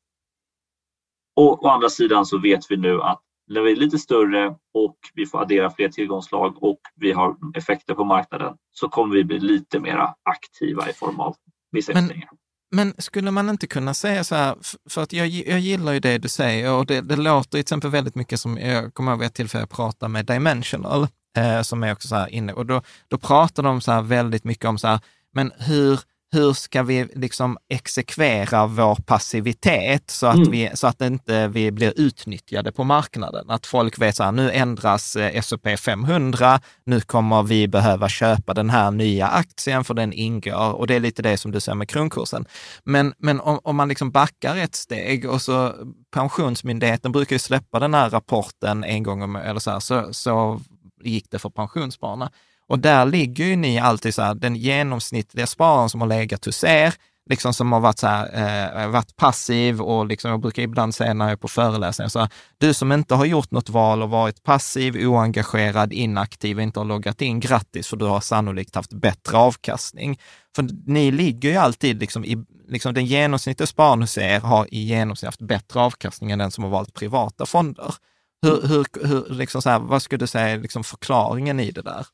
Och 1.36 1.64
å 1.64 1.68
andra 1.68 1.90
sidan 1.90 2.26
så 2.26 2.38
vet 2.38 2.72
vi 2.72 2.78
nu 2.78 3.02
att 3.02 3.22
när 3.48 3.62
vi 3.62 3.72
är 3.72 3.76
lite 3.76 3.98
större 3.98 4.48
och 4.74 4.96
vi 5.14 5.26
får 5.26 5.42
addera 5.42 5.70
fler 5.70 5.90
tillgångslag 5.90 6.64
och 6.64 6.80
vi 6.96 7.12
har 7.12 7.36
effekter 7.56 7.94
på 7.94 8.04
marknaden 8.04 8.54
så 8.72 8.90
kommer 8.90 9.16
vi 9.16 9.24
bli 9.24 9.40
lite 9.40 9.80
mer 9.80 10.14
aktiva 10.24 10.90
i 10.90 10.94
form 10.94 11.20
av 11.20 11.36
vissa 11.72 11.92
investeringar. 11.92 12.30
Men 12.72 12.94
skulle 12.98 13.32
man 13.32 13.50
inte 13.50 13.68
kunna 13.68 13.94
säga 13.94 14.24
så 14.24 14.36
här, 14.36 14.56
för 14.90 15.04
att 15.04 15.14
jag, 15.14 15.28
jag 15.28 15.60
gillar 15.60 15.94
ju 15.94 16.00
det 16.00 16.18
du 16.18 16.30
säger 16.30 16.74
och 16.74 16.86
det, 16.86 17.02
det 17.02 17.16
låter 17.16 17.50
till 17.50 17.60
exempel 17.60 17.90
väldigt 17.90 18.16
mycket 18.16 18.40
som, 18.40 18.58
jag 18.58 18.94
kommer 18.94 19.12
ihåg 19.12 19.24
ett 19.24 19.34
tillfälle 19.34 19.62
jag 19.62 19.70
pratade 19.70 20.10
med 20.12 20.26
Dimensional, 20.26 21.08
eh, 21.38 21.62
som 21.62 21.84
är 21.84 21.92
också 21.92 22.08
så 22.08 22.16
här 22.16 22.30
inne, 22.30 22.54
och 22.54 22.66
då, 22.66 22.82
då 23.08 23.18
pratar 23.18 23.64
de 23.64 23.82
så 23.82 23.92
här 23.92 24.02
väldigt 24.02 24.44
mycket 24.44 24.66
om 24.66 24.78
så 24.78 24.88
här, 24.88 25.00
men 25.34 25.52
hur, 25.58 26.00
hur 26.32 26.54
ska 26.54 26.84
vi 26.84 27.08
liksom 27.16 27.58
exekvera 27.70 28.68
vår 28.68 28.96
passivitet 28.96 30.12
så 30.12 30.28
att, 30.28 30.36
mm. 30.36 30.52
vi, 30.52 30.72
så 30.74 30.88
att 30.88 31.02
inte 31.02 31.48
vi 31.48 31.72
blir 31.72 31.94
utnyttjade 31.96 32.72
på 32.72 32.84
marknaden? 32.84 33.50
Att 33.50 33.66
folk 33.66 34.00
vet 34.00 34.16
så 34.16 34.24
här, 34.24 34.32
nu 34.32 34.52
ändras 34.52 35.16
eh, 35.16 35.36
S&P 35.36 35.78
500, 35.78 36.60
nu 36.86 37.02
kommer 37.02 37.44
vi 37.44 37.68
behöva 37.68 38.10
köpa 38.10 38.54
den 38.54 38.70
här 38.70 38.92
nya 38.92 39.28
aktien 39.28 39.84
för 39.84 39.94
den 39.94 40.14
ingår 40.14 40.74
och 40.74 40.88
det 40.88 40.96
är 40.96 41.00
lite 41.00 41.22
det 41.22 41.38
som 41.38 41.52
du 41.52 41.60
säger 41.60 41.76
med 41.76 41.90
kronkursen. 41.90 42.46
Men, 42.84 43.14
men 43.18 43.40
om, 43.40 43.60
om 43.64 43.76
man 43.76 43.90
liksom 43.90 44.12
backar 44.12 44.56
ett 44.56 44.76
steg 44.76 45.30
och 45.30 45.42
så 45.42 45.74
Pensionsmyndigheten 46.12 47.12
brukar 47.12 47.36
ju 47.36 47.40
släppa 47.40 47.80
den 47.80 47.94
här 47.94 48.10
rapporten 48.10 48.84
en 48.84 49.04
gång 49.04 49.22
om, 49.22 49.36
eller 49.36 49.60
så, 49.60 49.72
här, 49.72 49.80
så, 49.80 50.14
så 50.14 50.62
gick 51.04 51.32
det 51.32 51.40
för 51.40 51.50
pensionsspararna. 51.50 52.32
Och 52.70 52.80
där 52.80 53.06
ligger 53.06 53.46
ju 53.46 53.56
ni 53.56 53.80
alltid 53.80 54.16
så 54.16 54.22
här, 54.22 54.36
den 54.36 54.56
genomsnittliga 54.56 55.48
spararen 55.48 55.90
som 55.90 56.02
har 56.02 56.08
legat 56.08 56.46
hos 56.46 56.64
er, 56.64 56.94
liksom 57.30 57.54
som 57.54 57.72
har 57.72 57.80
varit, 57.80 58.00
så 58.00 58.08
här, 58.08 58.84
eh, 58.84 58.90
varit 58.90 59.16
passiv 59.16 59.82
och 59.82 60.06
liksom, 60.06 60.32
jag 60.32 60.42
brukar 60.42 60.64
ibland 60.64 60.96
säga 60.96 61.14
när 61.14 61.26
jag 61.26 61.32
är 61.32 61.36
på 61.36 61.48
föreläsningar, 61.48 62.10
så 62.10 62.20
här, 62.20 62.30
du 62.58 62.74
som 62.74 62.92
inte 62.92 63.16
har 63.16 63.26
gjort 63.26 63.52
något 63.52 63.70
val 63.70 64.02
och 64.02 64.10
varit 64.10 64.44
passiv, 64.44 64.96
oengagerad, 64.96 65.94
inaktiv, 65.94 66.58
och 66.58 66.64
inte 66.64 66.80
har 66.80 66.86
loggat 66.86 67.22
in, 67.22 67.40
grattis, 67.40 67.88
för 67.88 67.98
du 67.98 68.06
har 68.06 68.22
sannolikt 68.22 68.76
haft 68.76 68.94
bättre 68.94 69.38
avkastning. 69.38 70.20
För 70.56 70.68
ni 70.86 71.12
ligger 71.12 71.50
ju 71.50 71.56
alltid, 71.56 72.00
liksom, 72.00 72.26
i, 72.26 72.38
liksom 72.68 72.94
den 72.94 73.06
genomsnittliga 73.06 73.68
spararen 73.68 74.02
hos 74.02 74.18
er 74.18 74.40
har 74.40 74.68
i 74.74 74.84
genomsnitt 74.84 75.28
haft 75.28 75.42
bättre 75.42 75.80
avkastning 75.80 76.32
än 76.32 76.40
den 76.40 76.52
som 76.52 76.64
har 76.64 76.72
valt 76.72 76.94
privata 76.94 77.46
fonder. 77.46 77.94
Hur, 78.42 78.68
hur, 78.68 79.08
hur, 79.08 79.34
liksom 79.34 79.62
så 79.62 79.70
här, 79.70 79.80
vad 79.80 80.02
skulle 80.02 80.20
du 80.20 80.28
säga 80.28 80.50
är 80.50 80.60
liksom 80.60 80.84
förklaringen 80.84 81.60
i 81.60 81.72
det 81.72 81.82
där? 81.82 82.06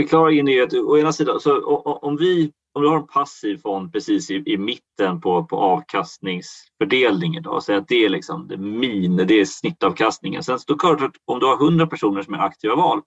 Förklaringen 0.00 0.48
är 0.48 0.62
att 0.62 0.74
å 0.74 0.98
ena 0.98 1.12
sidan, 1.12 1.40
så 1.40 1.64
om, 1.84 2.16
vi, 2.16 2.52
om 2.72 2.82
du 2.82 2.88
har 2.88 2.96
en 2.96 3.06
passiv 3.06 3.58
fond 3.58 3.92
precis 3.92 4.30
i, 4.30 4.42
i 4.46 4.56
mitten 4.56 5.20
på, 5.20 5.44
på 5.44 5.56
avkastningsfördelningen, 5.56 7.42
då, 7.42 7.60
så 7.60 7.76
att 7.76 7.88
det 7.88 8.04
är 8.04 8.08
liksom 8.08 8.48
det 8.48 8.56
min, 8.56 9.16
det 9.16 9.40
är 9.40 9.44
snittavkastningen. 9.44 10.42
Sen 10.42 10.58
så 10.58 10.78
klart 10.78 11.02
att 11.02 11.12
om 11.24 11.38
du 11.38 11.46
har 11.46 11.64
100 11.64 11.86
personer 11.86 12.22
som 12.22 12.34
är 12.34 12.38
aktiva 12.38 12.74
val, 12.74 13.00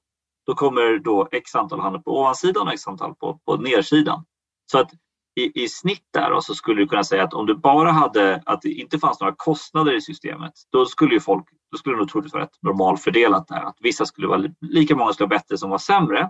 då 0.46 0.54
kommer 0.54 1.00
då 1.00 1.28
x 1.32 1.56
antal 1.56 1.80
hamna 1.80 2.00
på 2.00 2.20
ovansidan 2.20 2.68
och 2.68 2.74
x 2.74 2.88
antal 2.88 3.16
på, 3.16 3.40
på 3.46 3.58
nedsidan. 3.58 4.26
Så 4.72 4.80
att 4.80 4.92
i, 5.40 5.64
i 5.64 5.70
snitt 5.70 6.08
där 6.14 6.30
då, 6.30 6.42
så 6.42 6.56
skulle 6.56 6.82
du 6.82 6.88
kunna 6.88 7.04
säga 7.04 7.24
att 7.24 7.34
om 7.34 7.46
du 7.46 7.56
bara 7.56 7.92
hade 7.92 8.42
att 8.46 8.62
det 8.62 8.72
inte 8.72 9.00
fanns 9.00 9.20
några 9.20 9.36
kostnader 9.38 9.94
i 9.94 10.02
systemet, 10.02 10.54
då 10.72 10.86
skulle 10.86 11.14
ju 11.14 11.20
folk, 11.20 11.46
då 11.72 11.78
skulle 11.78 11.96
det 11.96 12.00
nog 12.00 12.10
troligtvis 12.10 12.34
vara 12.34 12.44
rätt 12.44 12.58
normalfördelat 12.62 13.48
där. 13.48 13.64
Att 13.64 13.78
vissa 13.80 14.06
skulle 14.06 14.28
vara 14.28 14.44
lika 14.62 14.96
många 14.96 15.14
skulle 15.14 15.28
vara 15.28 15.38
bättre 15.40 15.58
som 15.58 15.70
var 15.70 15.78
sämre. 15.78 16.30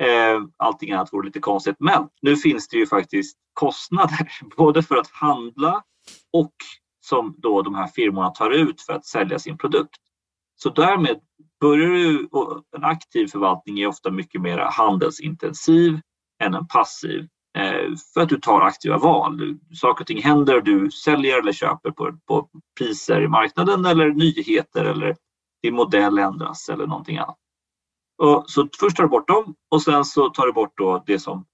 Eh, 0.00 0.42
allting 0.56 0.92
annat 0.92 1.12
vore 1.12 1.26
lite 1.26 1.40
konstigt. 1.40 1.76
Men 1.78 2.08
nu 2.22 2.36
finns 2.36 2.68
det 2.68 2.76
ju 2.76 2.86
faktiskt 2.86 3.38
kostnader 3.52 4.30
både 4.56 4.82
för 4.82 4.96
att 4.96 5.10
handla 5.10 5.82
och 6.32 6.52
som 7.00 7.34
då 7.38 7.62
de 7.62 7.74
här 7.74 7.86
firmorna 7.86 8.30
tar 8.30 8.50
ut 8.50 8.80
för 8.80 8.92
att 8.92 9.06
sälja 9.06 9.38
sin 9.38 9.58
produkt. 9.58 10.00
Så 10.56 10.70
därmed 10.70 11.20
börjar 11.60 11.88
du, 11.88 12.28
en 12.76 12.84
aktiv 12.84 13.26
förvaltning 13.26 13.80
är 13.80 13.86
ofta 13.86 14.10
mycket 14.10 14.40
mer 14.40 14.58
handelsintensiv 14.58 16.00
än 16.42 16.54
en 16.54 16.66
passiv 16.66 17.28
Eh, 17.58 17.96
för 18.14 18.20
att 18.20 18.28
du 18.28 18.40
tar 18.40 18.60
aktiva 18.60 18.98
val. 18.98 19.58
Saker 19.74 20.02
och 20.02 20.06
ting 20.06 20.22
händer, 20.22 20.60
du 20.60 20.90
säljer 20.90 21.38
eller 21.38 21.52
köper 21.52 21.90
på, 21.90 22.18
på 22.26 22.48
priser 22.78 23.22
i 23.22 23.28
marknaden 23.28 23.86
eller 23.86 24.10
nyheter 24.10 24.84
eller 24.84 25.16
din 25.62 25.74
modell 25.74 26.18
ändras 26.18 26.68
eller 26.68 26.86
någonting 26.86 27.18
annat. 27.18 27.38
Och 28.18 28.44
så 28.50 28.68
först 28.80 28.96
tar 28.96 29.04
du 29.04 29.08
bort 29.08 29.28
dem 29.28 29.54
och 29.70 29.82
sen 29.82 30.04
så 30.04 30.28
tar 30.28 30.46
du 30.46 30.52
bort 30.52 30.72
då 30.76 31.02
det 31.06 31.18
som 31.18 31.44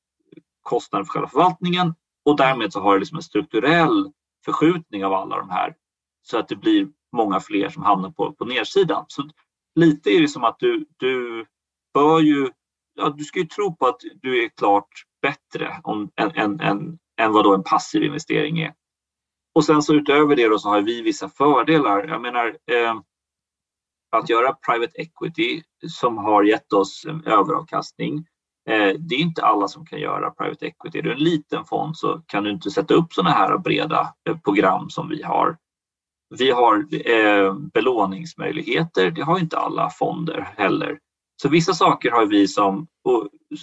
kostnaden 0.62 1.04
för 1.06 1.12
själva 1.12 1.28
förvaltningen 1.28 1.94
och 2.24 2.36
därmed 2.36 2.72
så 2.72 2.80
har 2.80 2.92
du 2.92 2.98
liksom 2.98 3.16
en 3.16 3.22
strukturell 3.22 4.12
förskjutning 4.44 5.04
av 5.04 5.12
alla 5.12 5.36
de 5.36 5.50
här 5.50 5.74
så 6.22 6.38
att 6.38 6.48
det 6.48 6.56
blir 6.56 6.88
många 7.16 7.40
fler 7.40 7.68
som 7.68 7.82
hamnar 7.82 8.10
på, 8.10 8.32
på 8.32 8.44
nedsidan. 8.44 9.04
Så 9.08 9.30
lite 9.74 10.10
är 10.10 10.20
det 10.20 10.28
som 10.28 10.44
att 10.44 10.58
du, 10.58 10.86
du 10.96 11.46
bör 11.94 12.20
ju, 12.20 12.50
ja, 12.94 13.08
du 13.08 13.24
ska 13.24 13.38
ju 13.38 13.46
tro 13.46 13.76
på 13.76 13.86
att 13.86 14.00
du 14.22 14.44
är 14.44 14.48
klart 14.48 14.88
bättre 15.22 15.80
om, 15.82 16.10
än, 16.16 16.30
än, 16.34 16.60
än, 16.60 16.98
än 17.20 17.32
vad 17.32 17.44
då 17.44 17.54
en 17.54 17.62
passiv 17.62 18.02
investering 18.02 18.60
är. 18.60 18.74
Och 19.54 19.64
sen 19.64 19.82
så 19.82 19.94
utöver 19.94 20.36
det 20.36 20.48
då 20.48 20.58
så 20.58 20.68
har 20.68 20.80
vi 20.80 21.02
vissa 21.02 21.28
fördelar. 21.28 22.08
Jag 22.08 22.22
menar 22.22 22.46
eh, 22.46 23.00
att 24.16 24.28
göra 24.28 24.52
private 24.52 24.92
equity 25.00 25.62
som 25.88 26.18
har 26.18 26.42
gett 26.42 26.72
oss 26.72 27.04
en 27.08 27.24
överavkastning. 27.24 28.26
Eh, 28.68 28.94
det 28.98 29.14
är 29.14 29.20
inte 29.20 29.44
alla 29.44 29.68
som 29.68 29.86
kan 29.86 30.00
göra 30.00 30.30
private 30.30 30.66
equity. 30.66 30.98
Är 30.98 31.02
du 31.02 31.12
en 31.12 31.18
liten 31.18 31.64
fond 31.64 31.96
så 31.96 32.22
kan 32.26 32.44
du 32.44 32.50
inte 32.50 32.70
sätta 32.70 32.94
upp 32.94 33.12
sådana 33.12 33.30
här 33.30 33.58
breda 33.58 34.14
eh, 34.28 34.38
program 34.38 34.90
som 34.90 35.08
vi 35.08 35.22
har. 35.22 35.56
Vi 36.38 36.50
har 36.50 36.86
eh, 37.10 37.54
belåningsmöjligheter. 37.54 39.10
Det 39.10 39.22
har 39.22 39.38
inte 39.38 39.58
alla 39.58 39.90
fonder 39.90 40.48
heller. 40.56 40.98
Så 41.42 41.48
vissa 41.48 41.74
saker 41.74 42.10
har 42.10 42.26
vi 42.26 42.48
som, 42.48 42.86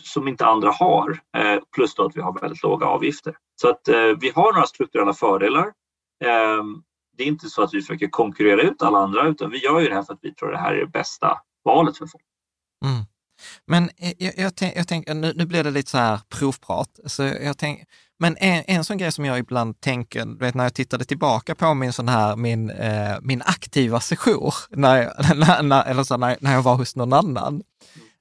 som 0.04 0.28
inte 0.28 0.46
andra 0.46 0.72
har, 0.72 1.20
eh, 1.38 1.60
plus 1.76 1.96
då 1.96 2.06
att 2.06 2.18
vi 2.18 2.22
har 2.22 2.40
väldigt 2.42 2.64
låga 2.64 2.86
avgifter. 2.86 3.36
Så 3.62 3.70
att 3.70 3.88
eh, 3.88 4.12
vi 4.20 4.32
har 4.36 4.54
några 4.54 4.68
strukturella 4.68 5.14
fördelar. 5.14 5.66
Ehm, 6.26 6.84
det 7.18 7.24
är 7.24 7.28
inte 7.28 7.50
så 7.50 7.64
att 7.64 7.74
vi 7.74 7.82
försöker 7.82 8.08
konkurrera 8.08 8.62
ut 8.62 8.82
alla 8.82 9.00
andra, 9.00 9.28
utan 9.28 9.52
vi 9.52 9.58
gör 9.58 9.80
ju 9.80 9.88
det 9.88 9.96
här 9.96 10.04
för 10.04 10.14
att 10.14 10.20
vi 10.22 10.34
tror 10.34 10.52
det 10.52 10.58
här 10.58 10.74
är 10.74 10.80
det 10.80 10.88
bästa 10.88 11.42
valet 11.64 11.98
för 11.98 12.06
folk. 12.06 12.24
Mm. 12.86 13.06
Men 13.66 13.84
eh, 13.84 14.14
jag, 14.18 14.34
jag, 14.38 14.56
tänk, 14.56 14.76
jag 14.76 14.88
tänk, 14.88 15.08
nu, 15.08 15.34
nu 15.36 15.46
blir 15.46 15.64
det 15.64 15.72
lite 15.72 15.92
så 15.92 15.98
här 15.98 16.20
provprat. 16.30 17.00
Så 17.06 17.24
jag 17.24 17.58
tänker 17.58 17.86
men 18.20 18.38
en, 18.38 18.64
en 18.68 18.84
sån 18.84 18.98
grej 18.98 19.12
som 19.12 19.26
jag 19.26 19.40
ibland 19.40 19.82
tänker, 19.82 20.40
vet, 20.40 20.56
när 20.56 20.64
jag 20.64 20.74
tittade 20.74 21.06
tillbaka 21.06 21.56
på 21.56 21.74
min, 21.74 21.94
sån 21.94 22.08
här, 22.08 22.36
min, 22.36 22.70
eh, 22.70 23.16
min 23.22 23.42
aktiva 23.42 24.00
sejour, 24.00 24.54
när, 24.70 24.98
jag, 24.98 25.14
när, 25.38 25.64
när, 25.64 25.84
eller 25.86 26.04
så 26.04 26.18
när, 26.18 26.38
när 26.40 26.54
jag 26.54 26.62
var 26.62 26.76
hos 26.76 26.96
någon 26.96 27.14
annan, 27.14 27.62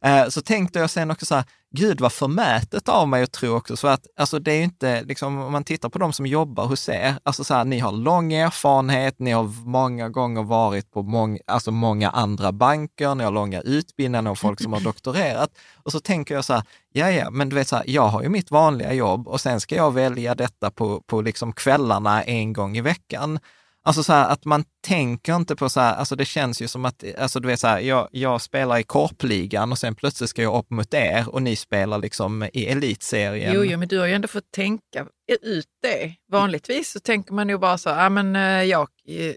Eh, 0.05 0.29
så 0.29 0.43
tänkte 0.43 0.79
jag 0.79 0.91
sen 0.91 1.11
också 1.11 1.27
så 1.27 1.35
här, 1.35 1.45
gud 1.77 2.01
vad 2.01 2.13
förmätet 2.13 2.89
av 2.89 3.09
mig 3.09 3.23
att 3.23 3.33
tro 3.33 3.57
också, 3.57 3.77
så 3.77 3.89
att 3.89 4.07
alltså 4.17 4.39
det 4.39 4.53
är 4.53 4.57
ju 4.57 4.63
inte, 4.63 5.03
liksom, 5.03 5.39
om 5.39 5.53
man 5.53 5.65
tittar 5.65 5.89
på 5.89 5.99
de 5.99 6.13
som 6.13 6.27
jobbar 6.27 6.67
hos 6.67 6.89
er, 6.89 7.15
alltså 7.23 7.45
så 7.45 7.55
här, 7.55 7.65
ni 7.65 7.79
har 7.79 7.93
lång 7.93 8.33
erfarenhet, 8.33 9.15
ni 9.19 9.31
har 9.31 9.69
många 9.69 10.09
gånger 10.09 10.43
varit 10.43 10.91
på 10.91 11.03
mång, 11.03 11.39
alltså 11.47 11.71
många 11.71 12.11
andra 12.11 12.53
banker, 12.53 13.15
ni 13.15 13.25
har 13.25 13.31
långa 13.31 13.61
utbildningar 13.61 14.31
och 14.31 14.39
folk 14.39 14.63
som 14.63 14.73
har 14.73 14.81
doktorerat. 14.81 15.51
Och 15.83 15.93
så 15.93 16.01
tänker 16.01 16.35
jag 16.35 16.45
så 16.45 16.53
här, 16.53 16.63
ja 16.93 17.11
ja, 17.11 17.31
men 17.31 17.49
du 17.49 17.57
vet 17.57 17.69
så 17.69 17.77
här, 17.77 17.85
jag 17.89 18.09
har 18.09 18.23
ju 18.23 18.29
mitt 18.29 18.51
vanliga 18.51 18.93
jobb 18.93 19.29
och 19.29 19.41
sen 19.41 19.61
ska 19.61 19.75
jag 19.75 19.93
välja 19.93 20.35
detta 20.35 20.71
på, 20.71 21.03
på 21.07 21.21
liksom 21.21 21.53
kvällarna 21.53 22.23
en 22.23 22.53
gång 22.53 22.77
i 22.77 22.81
veckan. 22.81 23.39
Alltså 23.87 24.03
så 24.03 24.13
här, 24.13 24.29
att 24.29 24.45
man 24.45 24.65
tänker 24.87 25.37
inte 25.37 25.57
på 25.57 25.69
så 25.69 25.81
här, 25.81 25.95
alltså 25.95 26.17
det 26.17 26.25
känns 26.25 26.63
ju 26.63 26.69
som 26.69 26.85
att, 26.85 27.05
alltså 27.19 27.41
du 27.41 27.49
vet 27.49 27.61
så 27.61 27.67
här, 27.67 27.81
jag, 27.81 28.09
jag 28.13 28.41
spelar 28.41 28.79
i 28.79 28.83
korpligan 28.83 29.73
och 29.73 29.79
sen 29.79 29.95
plötsligt 29.95 30.31
ska 30.31 30.43
jag 30.43 30.59
upp 30.59 30.71
mot 30.71 30.95
er 30.95 31.25
och 31.29 31.43
ni 31.43 31.57
spelar 31.57 31.99
liksom 31.99 32.49
i 32.53 32.67
elitserien. 32.67 33.55
Jo, 33.55 33.65
jo, 33.65 33.79
men 33.79 33.89
du 33.89 33.99
har 33.99 34.07
ju 34.07 34.13
ändå 34.13 34.29
fått 34.29 34.51
tänka 34.51 35.07
ut 35.29 35.67
det. 35.83 36.15
Vanligtvis 36.33 36.91
så 36.91 37.01
tänker 37.01 37.35
man 37.35 37.49
ju 37.49 37.59
bara 37.59 37.79
så, 37.79 37.89
ja 37.89 38.09
men 38.09 38.37
eh, 38.37 38.63
jag, 38.63 38.89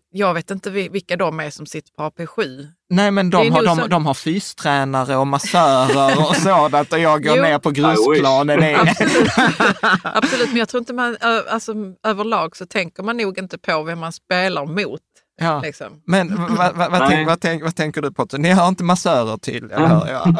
jag 0.09 0.33
vet 0.33 0.51
inte 0.51 0.69
vilka 0.69 1.15
de 1.15 1.39
är 1.39 1.49
som 1.49 1.65
sitter 1.65 1.91
på 1.91 2.03
AP7. 2.03 2.67
Nej, 2.89 3.11
men 3.11 3.29
de 3.29 3.51
har, 3.51 3.63
de, 3.63 3.89
de 3.89 4.05
har 4.05 4.13
fystränare 4.13 5.15
och 5.15 5.27
massörer 5.27 6.29
och 6.29 6.35
sådant 6.43 6.93
och 6.93 6.99
jag 6.99 7.23
går 7.23 7.37
jo. 7.37 7.43
ner 7.43 7.59
på 7.59 7.71
grusplanen. 7.71 8.75
Absolut. 8.75 9.29
Absolut, 10.03 10.47
men 10.47 10.57
jag 10.57 10.69
tror 10.69 10.79
inte 10.79 10.93
man, 10.93 11.17
alltså 11.49 11.73
överlag 12.03 12.57
så 12.57 12.65
tänker 12.65 13.03
man 13.03 13.17
nog 13.17 13.37
inte 13.37 13.57
på 13.57 13.83
vem 13.83 13.99
man 13.99 14.13
spelar 14.13 14.65
mot. 14.65 15.01
Ja. 15.37 15.61
Liksom. 15.61 16.01
Men 16.05 16.35
vad, 16.35 16.75
vad, 16.75 16.91
vad, 16.91 17.07
tänk, 17.09 17.41
tänk, 17.41 17.63
vad, 17.63 17.75
tänker 17.75 18.01
du 18.01 18.11
på? 18.11 18.27
Ni 18.37 18.49
har 18.49 18.67
inte 18.67 18.83
massörer 18.83 19.37
till, 19.37 19.63
eller 19.71 19.87
hör 19.87 20.07
jag? 20.07 20.27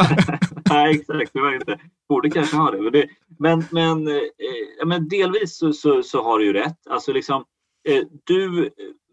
Nej, 0.69 0.95
exakt. 0.95 1.33
Det 1.33 1.41
var 1.41 1.55
inte. 1.55 1.79
Borde 2.09 2.29
kanske 2.29 2.55
ha 2.57 2.71
det. 2.71 2.81
Men, 2.81 2.91
det, 2.91 3.07
men, 3.39 3.63
men, 3.71 4.07
eh, 4.07 4.85
men 4.85 5.07
delvis 5.07 5.57
så, 5.57 5.73
så, 5.73 6.03
så, 6.03 6.23
har 6.23 6.39
du 6.39 6.45
ju 6.45 6.53
rätt. 6.53 6.87
Alltså 6.89 7.11
liksom, 7.11 7.43
eh, 7.89 8.01
du, 8.23 8.69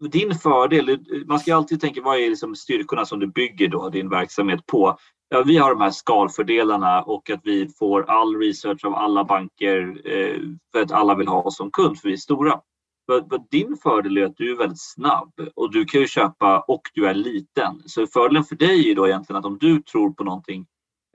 din 0.09 0.35
fördel, 0.35 0.99
man 1.27 1.39
ska 1.39 1.55
alltid 1.55 1.81
tänka 1.81 2.01
vad 2.01 2.17
är 2.17 2.29
liksom 2.29 2.55
styrkorna 2.55 3.05
som 3.05 3.19
du 3.19 3.27
bygger 3.27 3.67
då 3.67 3.89
din 3.89 4.09
verksamhet 4.09 4.65
på. 4.65 4.97
Ja, 5.29 5.43
vi 5.43 5.57
har 5.57 5.69
de 5.69 5.81
här 5.81 5.91
skalfördelarna 5.91 7.01
och 7.01 7.29
att 7.29 7.41
vi 7.43 7.69
får 7.79 8.09
all 8.09 8.35
research 8.35 8.85
av 8.85 8.95
alla 8.95 9.23
banker 9.23 10.01
eh, 10.05 10.41
för 10.73 10.81
att 10.81 10.91
alla 10.91 11.15
vill 11.15 11.27
ha 11.27 11.41
oss 11.41 11.57
som 11.57 11.71
kund 11.71 11.99
för 11.99 12.07
vi 12.07 12.13
är 12.13 12.17
stora. 12.17 12.59
Din 13.51 13.77
fördel 13.83 14.17
är 14.17 14.25
att 14.25 14.37
du 14.37 14.51
är 14.51 14.57
väldigt 14.57 14.81
snabb 14.81 15.33
och 15.55 15.71
du 15.71 15.85
kan 15.85 16.01
ju 16.01 16.07
köpa 16.07 16.59
och 16.59 16.81
du 16.93 17.07
är 17.07 17.13
liten. 17.13 17.81
Så 17.85 18.07
fördelen 18.07 18.43
för 18.43 18.55
dig 18.55 18.91
är 18.91 18.95
då 18.95 19.07
egentligen 19.07 19.39
att 19.39 19.45
om 19.45 19.57
du 19.57 19.81
tror 19.81 20.13
på 20.13 20.23
någonting 20.23 20.65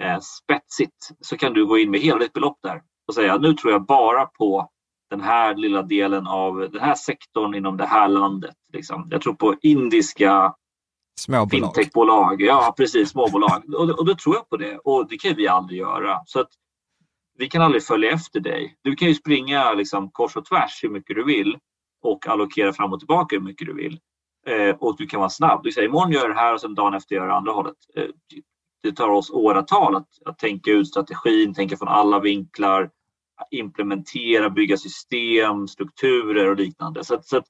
eh, 0.02 0.18
spetsigt 0.20 1.10
så 1.20 1.36
kan 1.36 1.52
du 1.52 1.66
gå 1.66 1.78
in 1.78 1.90
med 1.90 2.00
hela 2.00 2.18
ditt 2.18 2.32
belopp 2.32 2.58
där 2.62 2.82
och 3.08 3.14
säga 3.14 3.38
nu 3.38 3.54
tror 3.54 3.72
jag 3.72 3.86
bara 3.86 4.26
på 4.26 4.70
den 5.10 5.20
här 5.20 5.54
lilla 5.54 5.82
delen 5.82 6.26
av 6.26 6.58
den 6.72 6.80
här 6.80 6.94
sektorn 6.94 7.54
inom 7.54 7.76
det 7.76 7.86
här 7.86 8.08
landet. 8.08 8.54
Liksom. 8.72 9.08
Jag 9.10 9.22
tror 9.22 9.34
på 9.34 9.54
indiska 9.62 10.54
Småbolag. 11.20 11.50
fintechbolag. 11.50 12.42
Ja, 12.42 12.74
precis, 12.76 13.10
småbolag. 13.10 13.74
Och, 13.74 13.98
och 13.98 14.06
då 14.06 14.14
tror 14.14 14.34
jag 14.34 14.48
på 14.48 14.56
det 14.56 14.78
och 14.78 15.08
det 15.08 15.18
kan 15.18 15.34
vi 15.34 15.48
aldrig 15.48 15.78
göra. 15.78 16.18
Så 16.26 16.40
att 16.40 16.48
vi 17.38 17.48
kan 17.48 17.62
aldrig 17.62 17.84
följa 17.84 18.10
efter 18.10 18.40
dig. 18.40 18.76
Du 18.82 18.96
kan 18.96 19.08
ju 19.08 19.14
springa 19.14 19.72
liksom 19.72 20.10
kors 20.10 20.36
och 20.36 20.44
tvärs 20.44 20.84
hur 20.84 20.88
mycket 20.88 21.16
du 21.16 21.24
vill 21.24 21.58
och 22.02 22.26
allokera 22.26 22.72
fram 22.72 22.92
och 22.92 22.98
tillbaka 22.98 23.36
hur 23.36 23.42
mycket 23.42 23.66
du 23.66 23.74
vill. 23.74 23.98
Eh, 24.46 24.76
och 24.80 24.96
du 24.98 25.06
kan 25.06 25.20
vara 25.20 25.30
snabb. 25.30 25.60
Du 25.62 25.72
säger 25.72 25.88
imorgon 25.88 26.12
gör 26.12 26.28
det 26.28 26.34
här 26.34 26.54
och 26.54 26.60
sen 26.60 26.74
dagen 26.74 26.94
efter 26.94 27.14
gör 27.14 27.26
det 27.26 27.34
andra 27.34 27.52
hållet. 27.52 27.76
Eh, 27.96 28.06
det 28.82 28.92
tar 28.92 29.08
oss 29.08 29.30
åratal 29.30 29.96
att, 29.96 30.08
att 30.24 30.38
tänka 30.38 30.70
ut 30.70 30.88
strategin, 30.88 31.54
tänka 31.54 31.76
från 31.76 31.88
alla 31.88 32.20
vinklar, 32.20 32.90
implementera, 33.50 34.50
bygga 34.50 34.76
system, 34.76 35.68
strukturer 35.68 36.50
och 36.50 36.56
liknande. 36.56 37.04
Så, 37.04 37.18
så 37.22 37.42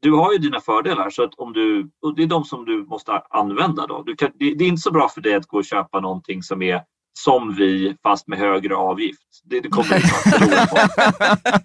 du 0.00 0.12
har 0.12 0.32
ju 0.32 0.38
dina 0.38 0.60
fördelar 0.60 1.10
så 1.10 1.22
att 1.22 1.34
om 1.34 1.52
du, 1.52 1.90
och 2.02 2.16
det 2.16 2.22
är 2.22 2.26
de 2.26 2.44
som 2.44 2.64
du 2.64 2.84
måste 2.84 3.12
använda. 3.12 3.86
Då. 3.86 4.02
Du 4.02 4.16
kan, 4.16 4.30
det, 4.34 4.54
det 4.54 4.64
är 4.64 4.68
inte 4.68 4.80
så 4.82 4.90
bra 4.90 5.08
för 5.08 5.20
dig 5.20 5.34
att 5.34 5.46
gå 5.46 5.58
och 5.58 5.64
köpa 5.64 6.00
någonting 6.00 6.42
som 6.42 6.62
är 6.62 6.82
som 7.18 7.54
vi 7.54 7.96
fast 8.02 8.28
med 8.28 8.38
högre 8.38 8.76
avgift. 8.76 9.20
Det, 9.44 9.60
det 9.60 9.68
kommer 9.68 9.96
inte 9.96 10.08
att 10.08 10.70
på. 10.70 10.76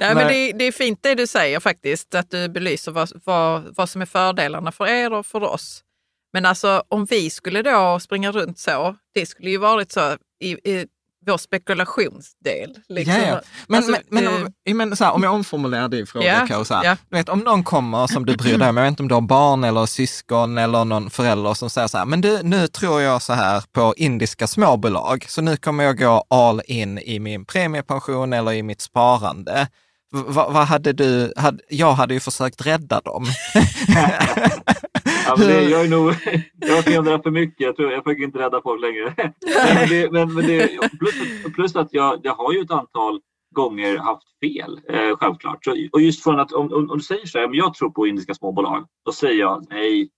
Nej, 0.00 0.14
men 0.14 0.28
det, 0.28 0.52
det, 0.52 0.64
är 0.64 0.72
fint 0.72 0.98
det 1.02 1.14
du 1.14 1.26
säger 1.26 1.60
faktiskt, 1.60 2.14
att 2.14 2.30
du 2.30 2.48
belyser 2.48 2.92
vad, 2.92 3.10
vad, 3.24 3.76
vad 3.76 3.88
som 3.88 4.02
är 4.02 4.06
fördelarna 4.06 4.72
för 4.72 4.86
er 4.86 5.12
och 5.12 5.26
för 5.26 5.42
oss. 5.42 5.84
Men 6.32 6.46
alltså 6.46 6.82
om 6.88 7.04
vi 7.04 7.30
skulle 7.30 7.62
då 7.62 7.98
springa 8.00 8.32
runt 8.32 8.58
så, 8.58 8.96
det 9.14 9.26
skulle 9.26 9.50
ju 9.50 9.58
varit 9.58 9.92
så 9.92 10.16
i, 10.40 10.50
i 10.50 10.86
vår 11.26 11.38
spekulationsdel. 11.38 12.76
Liksom. 12.88 13.14
Ja. 13.14 13.40
Men, 13.66 13.76
alltså, 13.76 13.96
men, 14.08 14.24
men, 14.24 14.52
det... 14.64 14.74
men 14.74 14.96
så 14.96 15.04
här, 15.04 15.12
om 15.12 15.22
jag 15.22 15.34
omformulerar 15.34 15.88
din 15.88 16.06
fråga, 16.06 16.64
så 16.64 16.74
här, 16.74 16.84
ja. 16.84 16.96
du 17.10 17.16
vet, 17.16 17.28
om 17.28 17.38
någon 17.38 17.64
kommer 17.64 18.06
som 18.06 18.26
du 18.26 18.36
bryr 18.36 18.58
dig 18.58 18.68
om, 18.68 18.76
jag 18.76 18.84
vet 18.84 18.90
inte 18.90 19.02
om 19.02 19.08
du 19.08 19.14
har 19.14 19.22
barn 19.22 19.64
eller 19.64 19.86
syskon 19.86 20.58
eller 20.58 20.84
någon 20.84 21.10
förälder 21.10 21.54
som 21.54 21.70
säger 21.70 21.88
så 21.88 21.98
här, 21.98 22.04
men 22.04 22.20
du, 22.20 22.42
nu 22.42 22.66
tror 22.68 23.00
jag 23.00 23.22
så 23.22 23.32
här 23.32 23.64
på 23.72 23.94
indiska 23.96 24.46
småbolag, 24.46 25.24
så 25.28 25.42
nu 25.42 25.56
kommer 25.56 25.84
jag 25.84 25.98
gå 25.98 26.24
all 26.30 26.62
in 26.66 26.98
i 26.98 27.18
min 27.18 27.44
premiepension 27.44 28.32
eller 28.32 28.52
i 28.52 28.62
mitt 28.62 28.80
sparande. 28.80 29.68
Vad 30.10 30.52
va 30.52 30.64
hade 30.64 30.92
du, 30.92 31.32
hade, 31.36 31.62
jag 31.68 31.92
hade 31.92 32.14
ju 32.14 32.20
försökt 32.20 32.66
rädda 32.66 33.00
dem. 33.00 33.24
Ja, 35.26 35.36
men 35.38 35.48
det, 35.48 35.62
jag 35.62 35.84
är 35.84 35.88
nog, 35.88 36.10
jag 36.56 36.96
har 36.96 37.02
varit 37.02 37.22
för 37.22 37.30
mycket. 37.30 37.60
Jag, 37.60 37.76
tror, 37.76 37.92
jag 37.92 38.04
försöker 38.04 38.22
inte 38.22 38.38
rädda 38.38 38.62
folk 38.62 38.80
längre. 38.80 39.14
Men 39.74 39.88
det, 39.88 40.12
men, 40.12 40.34
men 40.34 40.46
det, 40.46 40.68
plus, 40.98 41.14
plus, 41.54 41.76
att 41.76 41.88
jag, 41.90 42.20
jag 42.22 42.34
har 42.34 42.52
ju 42.52 42.60
ett 42.60 42.70
antal 42.70 43.20
gånger 43.54 43.98
haft 43.98 44.26
fel, 44.44 44.80
eh, 44.88 45.16
självklart. 45.16 45.64
Så, 45.64 45.88
och 45.92 46.00
just 46.00 46.22
från 46.22 46.40
att 46.40 46.52
om, 46.52 46.72
om, 46.72 46.90
om, 46.90 46.98
du 46.98 47.04
säger 47.04 47.26
så 47.26 47.38
här, 47.38 47.48
men 47.48 47.56
jag 47.56 47.74
tror 47.74 47.90
på 47.90 48.06
indiska 48.06 48.34
småbolag, 48.34 48.86
då 49.04 49.12
säger 49.12 49.40
jag 49.40 49.66
nej, 49.70 50.10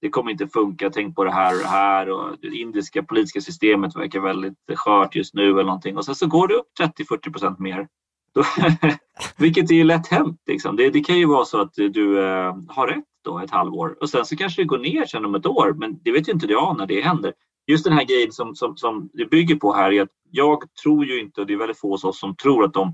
det 0.00 0.08
kommer 0.08 0.30
inte 0.30 0.48
funka, 0.48 0.90
tänk 0.90 1.16
på 1.16 1.24
det 1.24 1.32
här 1.32 1.54
och 1.54 1.60
det 1.60 1.68
här 1.68 2.10
och 2.10 2.36
det 2.40 2.56
indiska 2.56 3.02
politiska 3.02 3.40
systemet 3.40 3.96
verkar 3.96 4.20
väldigt 4.20 4.54
skört 4.74 5.14
just 5.14 5.34
nu 5.34 5.50
eller 5.50 5.64
någonting 5.64 5.96
och 5.96 6.04
sen 6.04 6.14
så 6.14 6.26
går 6.26 6.48
det 6.48 6.54
upp 6.54 6.66
30-40 6.80 7.32
procent 7.32 7.58
mer. 7.58 7.88
Då, 8.36 8.44
vilket 9.36 9.70
är 9.70 9.84
lätt 9.84 10.06
hänt. 10.06 10.42
Liksom. 10.46 10.76
Det, 10.76 10.90
det, 10.90 11.00
kan 11.00 11.18
ju 11.18 11.26
vara 11.26 11.44
så 11.44 11.60
att 11.60 11.74
du 11.74 12.24
eh, 12.24 12.56
har 12.68 12.86
rätt 12.86 13.04
då 13.24 13.38
ett 13.38 13.50
halvår 13.50 13.96
och 14.00 14.10
sen 14.10 14.24
så 14.26 14.36
kanske 14.36 14.62
det 14.62 14.66
går 14.66 14.78
ner 14.78 15.06
sen 15.06 15.24
om 15.24 15.34
ett 15.34 15.46
år 15.46 15.72
men 15.72 15.98
det 16.02 16.12
vet 16.12 16.28
ju 16.28 16.32
inte 16.32 16.46
jag 16.46 16.78
när 16.78 16.86
det 16.86 17.00
händer. 17.00 17.32
Just 17.66 17.84
den 17.84 17.92
här 17.92 18.04
grejen 18.04 18.32
som, 18.32 18.54
som, 18.54 18.76
som 18.76 19.10
det 19.12 19.30
bygger 19.30 19.56
på 19.56 19.72
här 19.72 19.92
är 19.92 20.02
att 20.02 20.08
jag 20.30 20.62
tror 20.82 21.04
ju 21.04 21.20
inte, 21.20 21.40
och 21.40 21.46
det 21.46 21.52
är 21.52 21.58
väldigt 21.58 21.80
få 21.80 21.90
hos 21.90 22.04
oss 22.04 22.20
som 22.20 22.36
tror 22.36 22.64
att 22.64 22.74
de 22.74 22.88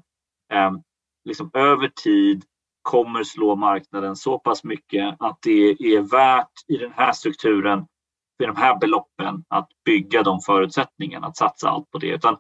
eh, 0.53 0.72
liksom 1.24 1.51
över 1.55 1.88
tid 1.88 2.45
kommer 2.82 3.24
slå 3.24 3.57
marknaden 3.57 4.16
så 4.16 4.38
pass 4.38 4.64
mycket 4.64 5.16
att 5.18 5.38
det 5.43 5.70
är 5.70 6.11
värt 6.11 6.53
i 6.68 6.76
den 6.76 6.93
här 6.93 7.12
strukturen, 7.12 7.86
i 8.43 8.47
de 8.47 8.57
här 8.57 8.78
beloppen, 8.78 9.45
att 9.49 9.68
bygga 9.84 10.22
de 10.22 10.40
förutsättningarna, 10.40 11.26
att 11.26 11.36
satsa 11.36 11.68
allt 11.68 11.90
på 11.90 11.99
det. 11.99 12.09
Utan 12.09 12.36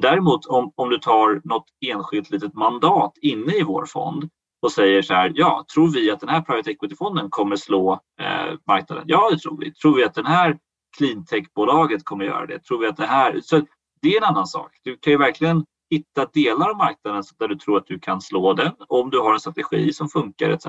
däremot 0.00 0.46
om, 0.46 0.72
om 0.76 0.90
du 0.90 0.98
tar 0.98 1.40
något 1.44 1.66
enskilt 1.86 2.30
litet 2.30 2.54
mandat 2.54 3.12
inne 3.20 3.52
i 3.52 3.62
vår 3.62 3.86
fond 3.86 4.28
och 4.62 4.72
säger 4.72 5.02
så 5.02 5.14
här, 5.14 5.32
ja, 5.34 5.64
tror 5.74 5.92
vi 5.92 6.10
att 6.10 6.20
den 6.20 6.28
här 6.28 6.40
private 6.40 6.70
equity-fonden 6.70 7.30
kommer 7.30 7.56
slå 7.56 7.92
eh, 8.20 8.54
marknaden? 8.66 9.04
Ja, 9.06 9.30
det 9.30 9.38
tror 9.38 9.58
vi. 9.60 9.74
Tror 9.74 9.96
vi 9.96 10.04
att 10.04 10.14
den 10.14 10.26
här 10.26 10.58
cleantech-bolaget 10.98 12.04
kommer 12.04 12.24
göra 12.24 12.46
det? 12.46 12.58
Tror 12.58 12.78
vi 12.78 12.86
att 12.86 12.96
det 12.96 13.06
här... 13.06 13.40
Så 13.40 13.66
det 14.02 14.08
är 14.08 14.16
en 14.16 14.24
annan 14.24 14.46
sak. 14.46 14.70
Du 14.82 14.96
kan 14.96 15.10
ju 15.10 15.18
verkligen 15.18 15.64
hitta 15.90 16.26
delar 16.26 16.70
av 16.70 16.76
marknaden 16.76 17.22
där 17.38 17.48
du 17.48 17.56
tror 17.56 17.76
att 17.78 17.86
du 17.86 17.98
kan 17.98 18.20
slå 18.20 18.52
den 18.52 18.72
om 18.88 19.10
du 19.10 19.20
har 19.20 19.32
en 19.32 19.40
strategi 19.40 19.92
som 19.92 20.08
funkar 20.08 20.50
etc. 20.50 20.66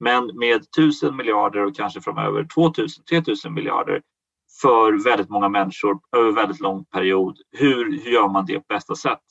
Men 0.00 0.38
med 0.38 0.70
tusen 0.76 1.16
miljarder 1.16 1.66
och 1.66 1.76
kanske 1.76 2.00
framöver 2.00 2.46
2000, 2.54 3.04
3000 3.04 3.54
miljarder 3.54 4.02
för 4.62 5.04
väldigt 5.04 5.28
många 5.28 5.48
människor 5.48 5.98
över 6.16 6.32
väldigt 6.32 6.60
lång 6.60 6.84
period. 6.84 7.38
Hur, 7.50 8.02
hur 8.04 8.10
gör 8.10 8.28
man 8.28 8.46
det 8.46 8.58
på 8.58 8.64
bästa 8.68 8.94
sätt? 8.94 9.22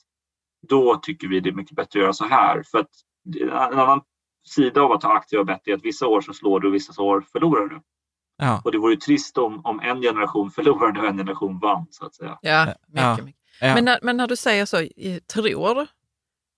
Då 0.67 0.95
tycker 0.95 1.27
vi 1.27 1.39
det 1.39 1.49
är 1.49 1.53
mycket 1.53 1.75
bättre 1.75 1.99
att 1.99 2.03
göra 2.03 2.13
så 2.13 2.25
här. 2.25 2.63
För 2.71 2.77
att 2.79 2.89
en 3.41 3.79
annan 3.79 4.01
sida 4.47 4.81
av 4.81 4.91
att 4.91 5.03
ha 5.03 5.17
aktiva 5.17 5.43
bett 5.43 5.67
är 5.67 5.73
att 5.73 5.85
vissa 5.85 6.07
år 6.07 6.21
så 6.21 6.33
slår 6.33 6.59
du 6.59 6.67
och 6.67 6.73
vissa 6.73 7.01
år 7.01 7.21
förlorar 7.31 7.67
du. 7.67 7.81
Ja. 8.37 8.61
Och 8.65 8.71
det 8.71 8.77
vore 8.77 8.93
ju 8.93 8.99
trist 8.99 9.37
om, 9.37 9.65
om 9.65 9.79
en 9.79 10.01
generation 10.01 10.51
förlorade 10.51 10.99
och 10.99 11.07
en 11.07 11.17
generation 11.17 11.59
vann 11.59 11.85
så 11.89 12.05
att 12.05 12.15
säga. 12.15 12.39
Ja, 12.41 12.65
mycket, 12.65 13.03
ja. 13.03 13.17
mycket. 13.25 13.41
Ja. 13.61 13.75
Men, 13.75 13.85
när, 13.85 13.99
men 14.01 14.17
när 14.17 14.27
du 14.27 14.35
säger 14.35 14.65
så, 14.65 14.87
tror, 15.33 15.87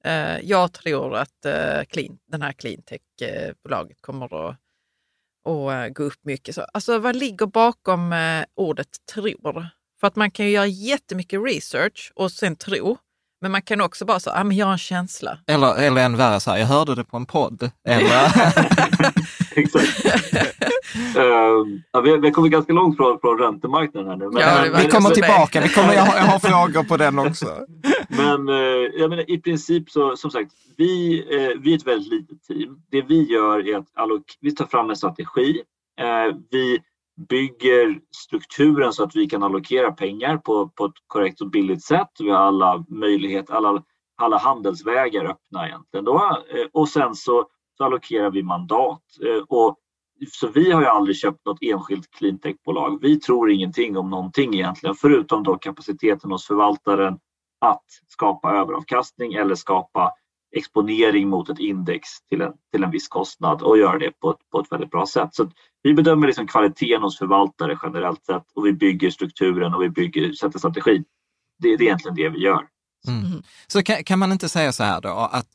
eh, 0.03 0.39
jag 0.43 0.73
tror 0.73 1.15
att 1.15 1.45
eh, 1.45 1.83
clean, 1.89 2.17
den 2.27 2.41
här 2.41 2.51
cleantech-bolaget 2.51 4.01
kommer 4.01 4.49
att 4.49 4.57
och 5.45 5.73
eh, 5.73 5.89
gå 5.89 6.03
upp 6.03 6.19
mycket. 6.25 6.55
Så, 6.55 6.65
alltså 6.73 6.99
vad 6.99 7.15
ligger 7.15 7.45
bakom 7.45 8.13
eh, 8.13 8.43
ordet 8.55 8.87
tror? 9.13 9.67
För 9.99 10.07
att 10.07 10.15
man 10.15 10.31
kan 10.31 10.45
ju 10.45 10.51
göra 10.51 10.67
jättemycket 10.67 11.39
research 11.43 12.11
och 12.15 12.31
sen 12.31 12.55
tro. 12.55 12.97
Men 13.41 13.51
man 13.51 13.61
kan 13.61 13.81
också 13.81 14.05
bara 14.05 14.19
säga, 14.19 14.35
ah, 14.35 14.43
men 14.43 14.57
jag 14.57 14.65
har 14.65 14.73
en 14.73 14.77
känsla. 14.77 15.39
Eller, 15.47 15.75
eller 15.75 16.05
än 16.05 16.17
värre, 16.17 16.39
så 16.39 16.51
här, 16.51 16.57
jag 16.57 16.67
hörde 16.67 16.95
det 16.95 17.03
på 17.03 17.17
en 17.17 17.25
podd. 17.25 17.71
Eller... 17.87 18.31
Exakt. 19.55 20.05
uh, 21.17 21.23
ja, 21.91 22.01
vi, 22.01 22.17
vi 22.17 22.31
kommer 22.31 22.47
ganska 22.47 22.73
långt 22.73 22.97
från, 22.97 23.19
från 23.19 23.39
räntemarknaden 23.39 24.09
här 24.09 24.17
nu. 24.17 24.29
Men, 24.29 24.41
ja, 24.41 24.81
vi 24.83 24.89
kommer 24.89 25.09
tillbaka, 25.09 25.61
vi 25.61 25.69
kommer, 25.69 25.93
jag, 25.93 26.01
har, 26.01 26.17
jag 26.17 26.23
har 26.23 26.39
frågor 26.49 26.83
på 26.83 26.97
den 26.97 27.19
också. 27.19 27.45
men 28.07 28.49
uh, 28.49 28.89
jag 28.93 29.09
menar, 29.09 29.31
i 29.31 29.37
princip 29.37 29.89
så, 29.89 30.15
som 30.17 30.31
sagt, 30.31 30.51
vi, 30.77 31.21
uh, 31.21 31.61
vi 31.61 31.71
är 31.71 31.77
ett 31.77 31.87
väldigt 31.87 32.11
litet 32.11 32.43
team. 32.43 32.77
Det 32.91 33.01
vi 33.01 33.23
gör 33.23 33.67
är 33.67 33.77
att 33.77 33.93
allok- 33.95 34.37
vi 34.41 34.55
tar 34.55 34.65
fram 34.65 34.89
en 34.89 34.95
strategi. 34.95 35.61
vi 36.51 36.79
bygger 37.29 37.99
strukturen 38.15 38.93
så 38.93 39.03
att 39.03 39.15
vi 39.15 39.25
kan 39.25 39.43
allokera 39.43 39.91
pengar 39.91 40.37
på, 40.37 40.69
på 40.69 40.85
ett 40.85 40.93
korrekt 41.07 41.41
och 41.41 41.49
billigt 41.49 41.83
sätt. 41.83 42.09
Vi 42.19 42.29
har 42.29 42.37
alla 42.37 42.85
möjligheter, 42.87 43.53
alla, 43.53 43.83
alla 44.17 44.37
handelsvägar 44.37 45.25
öppna 45.25 45.67
egentligen. 45.67 46.05
Då. 46.05 46.15
Eh, 46.53 46.67
och 46.73 46.89
sen 46.89 47.15
så, 47.15 47.45
så 47.81 47.85
allokerar 47.85 48.31
vi 48.31 48.43
mandat. 48.43 49.01
Eh, 49.25 49.43
och, 49.47 49.77
så 50.31 50.47
vi 50.47 50.71
har 50.71 50.81
ju 50.81 50.87
aldrig 50.87 51.17
köpt 51.17 51.45
något 51.45 51.57
enskilt 51.61 52.11
cleantechbolag. 52.11 52.99
Vi 53.01 53.19
tror 53.19 53.51
ingenting 53.51 53.97
om 53.97 54.09
någonting 54.09 54.53
egentligen, 54.53 54.95
förutom 54.95 55.43
då 55.43 55.57
kapaciteten 55.57 56.31
hos 56.31 56.47
förvaltaren 56.47 57.13
att 57.61 57.83
skapa 58.07 58.51
överavkastning 58.51 59.33
eller 59.33 59.55
skapa 59.55 60.11
exponering 60.55 61.29
mot 61.29 61.49
ett 61.49 61.59
index 61.59 62.09
till 62.29 62.41
en, 62.41 62.53
till 62.71 62.83
en 62.83 62.91
viss 62.91 63.07
kostnad 63.07 63.61
och 63.61 63.77
göra 63.77 63.99
det 63.99 64.11
på 64.19 64.29
ett, 64.31 64.49
på 64.51 64.59
ett 64.59 64.71
väldigt 64.71 64.91
bra 64.91 65.05
sätt. 65.05 65.35
Så 65.35 65.51
vi 65.81 65.93
bedömer 65.93 66.27
liksom 66.27 66.47
kvaliteten 66.47 67.01
hos 67.01 67.17
förvaltare 67.17 67.77
generellt 67.83 68.25
sett 68.25 68.45
och 68.55 68.65
vi 68.65 68.73
bygger 68.73 69.09
strukturen 69.09 69.73
och 69.73 69.81
vi 69.81 69.89
bygger, 69.89 70.33
sätter 70.33 70.59
strategi. 70.59 71.03
Det, 71.59 71.77
det 71.77 71.83
är 71.83 71.87
egentligen 71.87 72.15
det 72.15 72.29
vi 72.29 72.39
gör. 72.39 72.67
Mm. 73.07 73.43
Så 73.67 73.83
kan, 73.83 74.03
kan, 74.03 74.19
man 74.19 74.31
inte 74.31 74.49
säga 74.49 74.71
så 74.71 74.83
här 74.83 75.01
då 75.01 75.09
att 75.09 75.47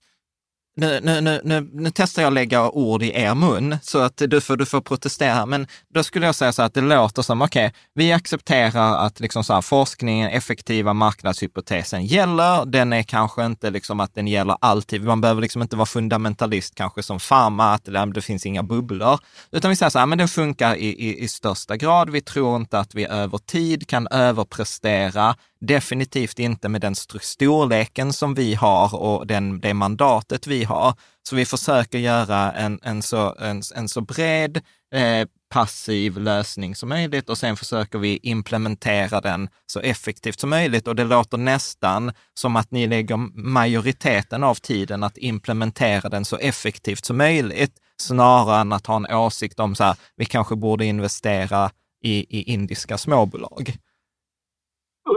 nu, 0.79 1.01
nu, 1.03 1.21
nu, 1.21 1.41
nu, 1.45 1.71
nu 1.73 1.91
testar 1.95 2.23
jag 2.23 2.27
att 2.27 2.35
lägga 2.35 2.71
ord 2.71 3.03
i 3.03 3.13
er 3.15 3.35
mun, 3.35 3.77
så 3.83 3.99
att 3.99 4.23
du 4.27 4.41
får, 4.41 4.57
du 4.57 4.67
får 4.67 4.81
protestera. 4.81 5.47
Men 5.47 5.67
då 5.95 6.03
skulle 6.03 6.27
jag 6.27 6.35
säga 6.35 6.53
så 6.53 6.63
att 6.63 6.75
det 6.75 6.81
låter 6.81 7.23
som, 7.23 7.43
okej, 7.43 7.67
okay, 7.67 7.81
vi 7.95 8.13
accepterar 8.13 9.07
att 9.07 9.21
liksom 9.21 9.45
så 9.45 9.55
här, 9.55 9.61
forskningen, 9.61 10.31
effektiva 10.31 10.93
marknadshypotesen 10.93 12.07
gäller. 12.07 12.67
Den 12.67 12.93
är 12.93 13.03
kanske 13.03 13.47
inte 13.47 13.71
liksom 13.71 14.01
att 14.01 14.15
den 14.15 14.29
gäller 14.29 14.57
alltid. 14.61 15.05
Man 15.05 15.21
behöver 15.21 15.43
liksom 15.43 15.63
inte 15.63 15.77
vara 15.77 15.87
fundamentalist 15.87 16.75
kanske 16.75 17.03
som 17.03 17.21
farma, 17.21 17.73
att 17.73 17.85
det, 17.85 18.13
det 18.15 18.23
finns 18.23 18.47
inga 18.47 18.63
bubblor. 18.63 19.19
Utan 19.51 19.69
vi 19.69 19.77
säger 19.77 19.91
så 19.91 19.99
här, 19.99 20.07
men 20.07 20.19
den 20.19 20.29
funkar 20.29 20.75
i, 20.75 20.87
i, 20.87 21.25
i 21.25 21.29
största 21.29 21.77
grad. 21.77 22.11
Vi 22.11 22.21
tror 22.21 22.57
inte 22.57 22.79
att 22.79 22.95
vi 22.95 23.07
över 23.07 23.39
tid 23.39 23.89
kan 23.89 24.09
överprestera 24.09 25.37
Definitivt 25.61 26.39
inte 26.39 26.69
med 26.69 26.81
den 26.81 26.95
storleken 27.21 28.13
som 28.13 28.35
vi 28.35 28.55
har 28.55 28.95
och 28.95 29.27
den, 29.27 29.61
det 29.61 29.75
mandatet 29.75 30.47
vi 30.47 30.65
har. 30.67 30.95
Så 31.29 31.37
vi 31.37 31.45
försöker 31.45 31.99
göra 31.99 32.53
en, 32.53 32.81
en, 32.83 33.03
så, 33.03 33.35
en, 33.39 33.63
en 33.75 33.89
så 33.89 34.01
bred 34.01 34.61
eh, 34.95 35.29
passiv 35.51 36.19
lösning 36.19 36.75
som 36.75 36.89
möjligt 36.89 37.29
och 37.29 37.39
sen 37.39 37.57
försöker 37.57 37.99
vi 37.99 38.19
implementera 38.23 39.21
den 39.21 39.49
så 39.67 39.81
effektivt 39.81 40.41
som 40.41 40.51
möjligt. 40.51 40.89
Och 40.89 40.97
det 40.97 41.05
låter 41.05 41.39
nästan 41.39 42.13
som 42.35 42.57
att 42.57 42.71
ni 42.71 42.87
lägger 42.87 43.17
majoriteten 43.41 44.45
av 44.45 44.55
tiden 44.55 45.03
att 45.03 45.19
implementera 45.19 46.09
den 46.09 46.25
så 46.25 46.37
effektivt 46.37 47.05
som 47.05 47.17
möjligt, 47.17 47.73
snarare 48.01 48.61
än 48.61 48.73
att 48.73 48.87
ha 48.87 48.97
en 48.97 49.17
åsikt 49.17 49.61
om 49.61 49.75
så 49.75 49.85
här, 49.85 49.97
vi 50.17 50.25
kanske 50.25 50.57
borde 50.57 50.85
investera 50.85 51.71
i, 52.03 52.39
i 52.39 52.53
indiska 52.53 52.99
småbolag. 52.99 53.77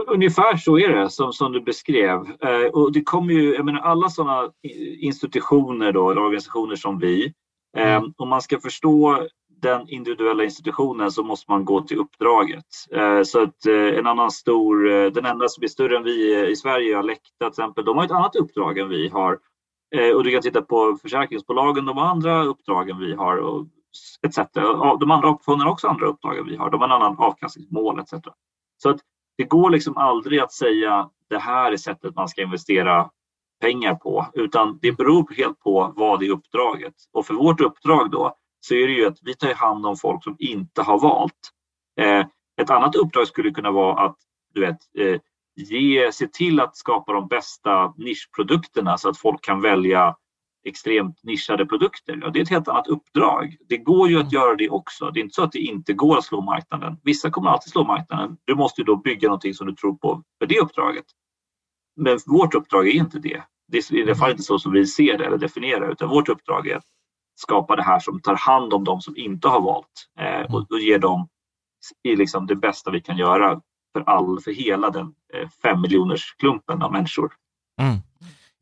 Ungefär 0.06 0.56
så 0.56 0.78
är 0.78 0.88
det 0.88 1.10
som, 1.10 1.32
som 1.32 1.52
du 1.52 1.60
beskrev. 1.60 2.16
Eh, 2.40 2.66
och 2.72 2.92
det 2.92 3.02
kommer 3.02 3.34
ju, 3.34 3.54
jag 3.54 3.64
menar 3.64 3.80
alla 3.80 4.08
sådana 4.08 4.50
institutioner 5.00 5.92
då, 5.92 6.10
eller 6.10 6.22
organisationer 6.22 6.76
som 6.76 6.98
vi, 6.98 7.34
eh, 7.76 7.94
mm. 7.94 8.12
om 8.16 8.28
man 8.28 8.42
ska 8.42 8.60
förstå 8.60 9.28
den 9.62 9.88
individuella 9.88 10.44
institutionen 10.44 11.10
så 11.10 11.22
måste 11.22 11.50
man 11.50 11.64
gå 11.64 11.80
till 11.80 11.98
uppdraget. 11.98 12.66
Eh, 12.92 13.22
så 13.22 13.42
att 13.42 13.66
eh, 13.66 13.98
en 13.98 14.06
annan 14.06 14.30
stor, 14.30 14.90
eh, 14.90 15.06
den 15.06 15.26
enda 15.26 15.48
som 15.48 15.64
är 15.64 15.68
större 15.68 15.96
än 15.96 16.02
vi 16.02 16.48
i 16.50 16.56
Sverige, 16.56 16.98
Alecta 16.98 17.24
till 17.38 17.48
exempel, 17.48 17.84
de 17.84 17.96
har 17.96 18.04
ett 18.04 18.10
annat 18.10 18.36
uppdrag 18.36 18.78
än 18.78 18.88
vi 18.88 19.08
har. 19.08 19.38
Och 20.16 20.24
du 20.24 20.30
kan 20.30 20.42
titta 20.42 20.62
på 20.62 20.98
försäkringsbolagen, 21.02 21.86
de 21.86 21.96
har 21.96 22.06
andra 22.06 22.44
uppdrag 22.44 22.90
än 22.90 22.98
vi 22.98 23.14
har 23.14 23.36
och 23.36 23.66
etc. 24.26 24.38
De 25.00 25.10
andra 25.10 25.28
AP-fonderna 25.28 25.64
har 25.64 25.72
också 25.72 25.88
andra 25.88 26.06
uppdrag 26.06 26.38
än 26.38 26.46
vi 26.46 26.56
har, 26.56 26.70
de 26.70 26.80
har 26.80 26.88
en 26.88 26.94
annan 26.94 27.18
avkastningsmål 27.18 27.98
etc. 27.98 28.12
Så 28.82 28.90
att 28.90 29.00
det 29.40 29.44
går 29.44 29.70
liksom 29.70 29.96
aldrig 29.96 30.40
att 30.40 30.52
säga 30.52 31.10
det 31.28 31.38
här 31.38 31.72
är 31.72 31.76
sättet 31.76 32.14
man 32.16 32.28
ska 32.28 32.42
investera 32.42 33.10
pengar 33.60 33.94
på, 33.94 34.26
utan 34.34 34.78
det 34.82 34.92
beror 34.92 35.34
helt 35.36 35.60
på 35.60 35.92
vad 35.96 36.22
är 36.22 36.30
uppdraget. 36.30 36.94
Och 37.12 37.26
för 37.26 37.34
vårt 37.34 37.60
uppdrag 37.60 38.10
då 38.10 38.36
så 38.60 38.74
är 38.74 38.86
det 38.86 38.92
ju 38.92 39.06
att 39.06 39.18
vi 39.22 39.34
tar 39.34 39.54
hand 39.54 39.86
om 39.86 39.96
folk 39.96 40.24
som 40.24 40.36
inte 40.38 40.82
har 40.82 41.00
valt. 41.00 41.50
Eh, 42.00 42.26
ett 42.60 42.70
annat 42.70 42.96
uppdrag 42.96 43.26
skulle 43.26 43.50
kunna 43.50 43.70
vara 43.70 44.04
att 44.04 44.16
du 44.54 44.60
vet, 44.60 44.78
eh, 44.98 45.20
ge, 45.56 46.12
se 46.12 46.26
till 46.26 46.60
att 46.60 46.76
skapa 46.76 47.12
de 47.12 47.28
bästa 47.28 47.94
nischprodukterna 47.96 48.98
så 48.98 49.08
att 49.08 49.18
folk 49.18 49.44
kan 49.44 49.60
välja 49.60 50.16
extremt 50.64 51.20
nischade 51.22 51.66
produkter. 51.66 52.18
Ja, 52.22 52.30
det 52.30 52.38
är 52.38 52.42
ett 52.42 52.50
helt 52.50 52.68
annat 52.68 52.86
uppdrag. 52.88 53.56
Det 53.68 53.76
går 53.76 54.08
ju 54.08 54.20
att 54.20 54.32
göra 54.32 54.56
det 54.56 54.70
också. 54.70 55.10
Det 55.10 55.20
är 55.20 55.22
inte 55.22 55.34
så 55.34 55.42
att 55.42 55.52
det 55.52 55.58
inte 55.58 55.92
går 55.92 56.18
att 56.18 56.24
slå 56.24 56.40
marknaden. 56.40 56.96
Vissa 57.02 57.30
kommer 57.30 57.50
alltid 57.50 57.72
slå 57.72 57.84
marknaden. 57.84 58.36
Du 58.44 58.54
måste 58.54 58.80
ju 58.80 58.84
då 58.84 58.96
bygga 58.96 59.28
någonting 59.28 59.54
som 59.54 59.66
du 59.66 59.74
tror 59.74 59.94
på 59.94 60.22
för 60.38 60.46
det 60.46 60.60
uppdraget. 60.60 61.04
Men 61.96 62.18
vårt 62.26 62.54
uppdrag 62.54 62.88
är 62.88 62.92
inte 62.92 63.18
det. 63.18 63.42
Det 63.68 63.78
är 63.78 63.94
i 63.94 64.02
alla 64.02 64.14
fall 64.14 64.30
inte 64.30 64.42
så 64.42 64.58
som 64.58 64.72
vi 64.72 64.86
ser 64.86 65.18
det 65.18 65.26
eller 65.26 65.38
definierar 65.38 65.92
utan 65.92 66.08
vårt 66.08 66.28
uppdrag 66.28 66.68
är 66.68 66.76
att 66.76 66.84
skapa 67.34 67.76
det 67.76 67.82
här 67.82 67.98
som 67.98 68.20
tar 68.20 68.36
hand 68.36 68.74
om 68.74 68.84
de 68.84 69.00
som 69.00 69.16
inte 69.16 69.48
har 69.48 69.60
valt 69.60 70.08
eh, 70.20 70.54
och, 70.54 70.72
och 70.72 70.80
ger 70.80 70.98
dem 70.98 71.28
i 72.02 72.16
liksom 72.16 72.46
det 72.46 72.56
bästa 72.56 72.90
vi 72.90 73.00
kan 73.00 73.16
göra 73.16 73.60
för, 73.92 74.00
all, 74.00 74.40
för 74.40 74.50
hela 74.50 74.90
den 74.90 75.14
eh, 75.34 75.48
fem 75.62 75.80
miljoners 75.80 76.34
klumpen 76.38 76.82
av 76.82 76.92
människor. 76.92 77.32
Mm. 77.80 77.98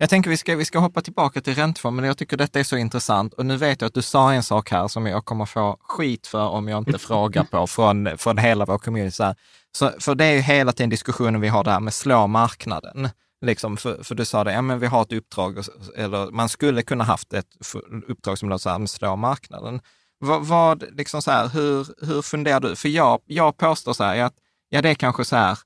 Jag 0.01 0.11
tänker 0.11 0.31
vi 0.31 0.37
ska, 0.37 0.57
vi 0.57 0.65
ska 0.65 0.79
hoppa 0.79 1.01
tillbaka 1.01 1.41
till 1.41 1.55
räntefond, 1.55 2.07
jag 2.07 2.19
tycker 2.19 2.37
detta 2.37 2.61
är 2.61 2.65
så 2.65 2.77
intressant. 2.77 3.35
Och 3.35 3.47
nu 3.47 3.57
vet 3.57 3.81
jag 3.81 3.89
att 3.89 3.95
du 3.95 4.03
sa 4.03 4.33
en 4.33 4.43
sak 4.43 4.71
här 4.71 4.89
som 4.89 5.07
jag 5.07 5.25
kommer 5.25 5.47
få 5.47 5.77
skit 5.81 6.27
för 6.27 6.49
om 6.49 6.69
jag 6.69 6.79
inte 6.79 6.99
frågar 6.99 7.45
på 7.45 7.67
från, 7.67 8.19
från 8.19 8.39
hela 8.39 8.65
vår 8.65 8.79
community. 8.79 9.17
Så, 9.17 9.35
så 9.73 9.93
för 10.01 10.15
det 10.15 10.25
är 10.25 10.33
ju 10.33 10.41
hela 10.41 10.73
tiden 10.73 10.91
diskussionen 10.91 11.41
vi 11.41 11.49
har 11.49 11.65
där 11.65 11.81
med 11.81 11.95
slå 11.95 12.27
marknaden. 12.27 13.09
Liksom, 13.41 13.77
för, 13.77 14.05
för 14.05 14.15
du 14.15 14.25
sa 14.25 14.45
det, 14.45 14.53
ja 14.53 14.63
men 14.63 14.79
vi 14.79 14.87
har 14.87 15.03
ett 15.03 15.13
uppdrag, 15.13 15.59
eller 15.97 16.31
man 16.31 16.49
skulle 16.49 16.83
kunna 16.83 17.05
haft 17.05 17.33
ett 17.33 17.49
uppdrag 18.09 18.39
som 18.39 18.49
låter 18.49 18.63
så 18.63 18.71
här, 18.71 18.87
slå 18.87 19.17
marknaden. 19.17 19.81
Vad, 20.19 20.47
vad, 20.47 20.85
liksom 20.97 21.23
så 21.23 21.31
här, 21.31 21.49
hur, 21.49 22.07
hur 22.07 22.23
funderar 22.23 22.61
du? 22.61 22.77
För 22.77 22.89
jag, 22.89 23.21
jag 23.27 23.57
påstår 23.57 23.93
så 23.93 24.05
här, 24.05 24.23
att 24.23 24.35
ja, 24.69 24.83
det 24.83 24.89
är 24.89 24.95
kanske 24.95 25.25
så 25.25 25.37
här 25.37 25.59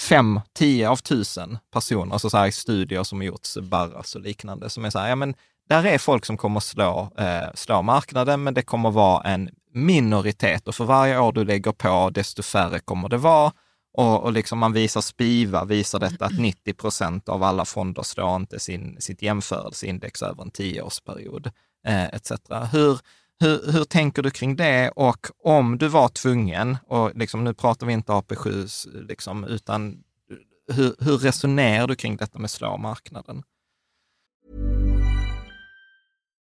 fem, 0.00 0.40
tio 0.54 0.88
av 0.88 0.96
tusen 0.96 1.58
personer, 1.72 2.12
alltså 2.12 2.30
så 2.30 2.36
här 2.36 2.46
i 2.46 2.52
studier 2.52 3.02
som 3.02 3.18
har 3.18 3.24
gjorts, 3.24 3.56
Barras 3.62 4.14
och 4.14 4.20
liknande, 4.20 4.70
som 4.70 4.84
är 4.84 4.90
så 4.90 4.98
här, 4.98 5.08
ja 5.08 5.16
men 5.16 5.34
där 5.68 5.86
är 5.86 5.98
folk 5.98 6.26
som 6.26 6.36
kommer 6.36 6.60
slå, 6.60 7.12
eh, 7.18 7.48
slå 7.54 7.82
marknaden, 7.82 8.42
men 8.42 8.54
det 8.54 8.62
kommer 8.62 8.90
vara 8.90 9.22
en 9.22 9.50
minoritet 9.72 10.68
och 10.68 10.74
för 10.74 10.84
varje 10.84 11.18
år 11.18 11.32
du 11.32 11.44
lägger 11.44 11.72
på, 11.72 12.10
desto 12.10 12.42
färre 12.42 12.78
kommer 12.78 13.08
det 13.08 13.16
vara. 13.16 13.52
Och, 13.94 14.24
och 14.24 14.32
liksom 14.32 14.58
man 14.58 14.72
visar 14.72 15.00
Spiva, 15.00 15.64
visar 15.64 15.98
detta 15.98 16.24
att 16.24 16.38
90 16.38 16.74
procent 16.74 17.28
av 17.28 17.42
alla 17.42 17.64
fonder 17.64 18.02
slår 18.02 18.36
inte 18.36 18.60
sin, 18.60 18.96
sitt 19.00 19.22
jämförelseindex 19.22 20.22
över 20.22 20.42
en 20.42 20.50
tioårsperiod, 20.50 21.50
eh, 21.86 22.04
etc. 22.04 22.32
Hur, 22.72 22.98
hur, 23.40 23.72
hur 23.72 23.84
tänker 23.84 24.22
du 24.22 24.30
kring 24.30 24.56
det? 24.56 24.90
Och 24.96 25.26
om 25.44 25.78
du 25.78 25.88
var 25.88 26.08
tvungen, 26.08 26.76
och 26.86 27.12
liksom, 27.14 27.44
nu 27.44 27.54
pratar 27.54 27.86
vi 27.86 27.92
inte 27.92 28.12
AP7, 28.12 29.06
liksom, 29.08 29.44
utan 29.44 30.02
hur, 30.72 30.94
hur 30.98 31.18
resonerar 31.18 31.86
du 31.86 31.94
kring 31.94 32.16
detta 32.16 32.38
med 32.38 32.50
slå 32.50 32.76
marknaden? 32.76 33.42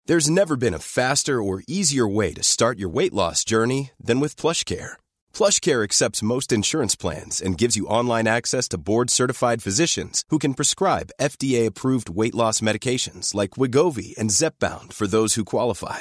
There's 0.08 0.30
never 0.30 0.56
been 0.56 0.74
a 0.74 0.78
faster 0.78 1.40
or 1.40 1.62
easier 1.68 2.16
way 2.16 2.34
to 2.34 2.42
start 2.42 2.78
your 2.78 2.94
weight 2.94 3.12
loss 3.12 3.44
journey 3.44 3.90
than 4.06 4.20
with 4.20 4.36
plush 4.36 4.64
care. 4.64 4.96
PlushCare 5.32 5.82
accepts 5.82 6.22
most 6.22 6.52
insurance 6.52 6.96
plans 6.96 7.40
and 7.40 7.56
gives 7.56 7.76
you 7.76 7.86
online 7.86 8.28
access 8.28 8.68
to 8.68 8.78
board-certified 8.78 9.62
physicians 9.62 10.24
who 10.28 10.38
can 10.38 10.54
prescribe 10.54 11.10
FDA-approved 11.20 12.10
weight 12.10 12.34
loss 12.34 12.60
medications 12.60 13.34
like 13.34 13.52
Wigovi 13.52 14.14
and 14.18 14.30
Zepbound 14.30 14.92
for 14.92 15.06
those 15.06 15.36
who 15.36 15.44
qualify. 15.44 16.00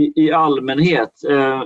I, 0.00 0.12
I 0.16 0.32
allmänhet, 0.32 1.10
eh, 1.28 1.62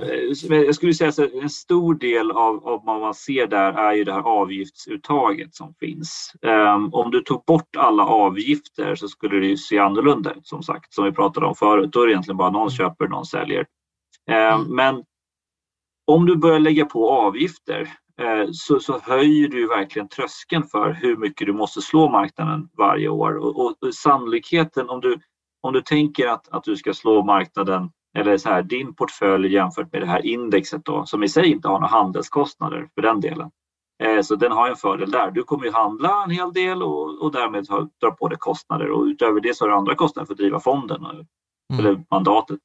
jag 0.49 0.75
skulle 0.75 0.93
säga 0.93 1.09
att 1.09 1.19
en 1.19 1.49
stor 1.49 1.95
del 1.95 2.31
av, 2.31 2.67
av 2.67 2.81
vad 2.85 3.01
man 3.01 3.13
ser 3.13 3.47
där 3.47 3.73
är 3.73 3.93
ju 3.93 4.03
det 4.03 4.13
här 4.13 4.21
avgiftsuttaget 4.21 5.55
som 5.55 5.73
finns. 5.79 6.33
Eh, 6.41 6.89
om 6.91 7.11
du 7.11 7.21
tog 7.21 7.43
bort 7.45 7.75
alla 7.77 8.05
avgifter 8.05 8.95
så 8.95 9.07
skulle 9.07 9.39
det 9.39 9.47
ju 9.47 9.57
se 9.57 9.79
annorlunda 9.79 10.33
ut 10.33 10.47
som 10.47 10.63
sagt, 10.63 10.93
som 10.93 11.05
vi 11.05 11.11
pratade 11.11 11.45
om 11.45 11.55
förut. 11.55 11.91
Då 11.91 12.01
är 12.01 12.05
det 12.05 12.11
egentligen 12.11 12.37
bara 12.37 12.49
någon 12.49 12.69
köper, 12.69 13.07
någon 13.07 13.25
säljer. 13.25 13.65
Eh, 14.31 14.59
men 14.67 15.03
om 16.07 16.25
du 16.25 16.35
börjar 16.35 16.59
lägga 16.59 16.85
på 16.85 17.11
avgifter 17.11 17.81
eh, 18.21 18.45
så, 18.51 18.79
så, 18.79 18.99
höjer 18.99 19.47
du 19.47 19.67
verkligen 19.67 20.09
tröskeln 20.09 20.63
för 20.63 20.91
hur 21.01 21.17
mycket 21.17 21.47
du 21.47 21.53
måste 21.53 21.81
slå 21.81 22.09
marknaden 22.09 22.69
varje 22.77 23.09
år. 23.09 23.37
Och, 23.37 23.65
och, 23.65 23.83
och 23.83 23.95
sannolikheten 23.95 24.89
om 24.89 25.01
du, 25.01 25.19
om 25.61 25.73
du 25.73 25.81
tänker 25.81 26.27
att, 26.27 26.49
att 26.49 26.63
du 26.63 26.75
ska 26.75 26.93
slå 26.93 27.23
marknaden 27.23 27.89
eller 28.17 28.37
så 28.37 28.49
här, 28.49 28.63
din 28.63 28.95
portfölj 28.95 29.53
jämfört 29.53 29.91
med 29.91 30.01
det 30.01 30.07
här 30.07 30.25
indexet 30.25 30.85
då, 30.85 31.05
som 31.05 31.23
i 31.23 31.29
sig 31.29 31.51
inte 31.51 31.67
har 31.67 31.79
några 31.79 31.91
handelskostnader 31.91 32.89
för 32.95 33.01
den 33.01 33.21
delen. 33.21 33.51
Eh, 34.03 34.21
så 34.21 34.35
den 34.35 34.51
har 34.51 34.69
en 34.69 34.75
fördel 34.75 35.11
där. 35.11 35.31
Du 35.31 35.43
kommer 35.43 35.65
ju 35.65 35.71
handla 35.71 36.23
en 36.23 36.29
hel 36.29 36.53
del 36.53 36.83
och, 36.83 37.21
och 37.21 37.31
därmed 37.31 37.65
dra 38.01 38.11
på 38.11 38.27
dig 38.27 38.37
kostnader 38.37 38.89
och 38.89 39.03
utöver 39.03 39.39
det 39.39 39.57
så 39.57 39.65
har 39.65 39.69
du 39.69 39.75
andra 39.75 39.95
kostnader 39.95 40.25
för 40.25 40.33
att 40.33 40.37
driva 40.37 40.59
fonden 40.59 41.05
mm. 41.05 41.25
eller 41.79 42.03
mandatet. 42.11 42.59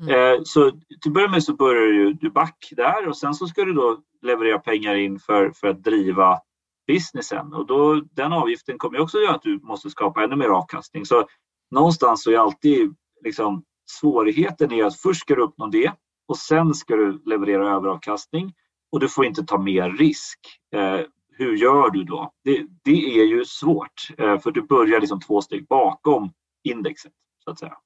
Mm. 0.00 0.14
Eh, 0.14 0.40
så 0.44 0.70
till 0.70 1.10
att 1.10 1.12
börja 1.12 1.28
med 1.28 1.44
så 1.44 1.54
börjar 1.54 1.86
du, 1.86 2.12
du 2.12 2.30
back 2.30 2.68
där 2.76 3.08
och 3.08 3.16
sen 3.16 3.34
så 3.34 3.46
ska 3.46 3.64
du 3.64 3.72
då 3.72 3.98
leverera 4.22 4.58
pengar 4.58 4.94
in 4.94 5.18
för, 5.18 5.50
för 5.50 5.68
att 5.68 5.84
driva 5.84 6.38
businessen 6.86 7.54
och 7.54 7.66
då, 7.66 7.94
den 7.94 8.32
avgiften 8.32 8.78
kommer 8.78 9.00
också 9.00 9.18
göra 9.18 9.34
att 9.34 9.42
du 9.42 9.60
måste 9.62 9.90
skapa 9.90 10.24
ännu 10.24 10.36
mer 10.36 10.48
avkastning. 10.48 11.06
Så 11.06 11.26
någonstans 11.70 12.22
så 12.22 12.30
är 12.30 12.38
alltid 12.38 12.94
liksom, 13.24 13.64
svårigheten 13.86 14.72
är 14.72 14.84
att 14.84 15.00
först 15.00 15.20
ska 15.20 15.34
du 15.34 15.42
uppnå 15.42 15.66
det 15.66 15.92
och 16.28 16.38
sen 16.38 16.74
ska 16.74 16.96
du 16.96 17.22
leverera 17.26 17.70
överavkastning 17.70 18.54
och 18.92 19.00
du 19.00 19.08
får 19.08 19.26
inte 19.26 19.44
ta 19.44 19.58
mer 19.58 19.90
risk. 19.90 20.38
Eh, 20.74 21.00
hur 21.38 21.56
gör 21.56 21.90
du 21.90 22.04
då? 22.04 22.32
Det, 22.44 22.66
det 22.84 23.20
är 23.20 23.24
ju 23.24 23.44
svårt 23.44 24.08
eh, 24.18 24.38
för 24.38 24.50
du 24.50 24.62
börjar 24.62 25.00
liksom 25.00 25.20
två 25.20 25.42
steg 25.42 25.66
bakom 25.66 26.32
indexet 26.64 27.12
så 27.44 27.50
att 27.50 27.58
säga. 27.58 27.76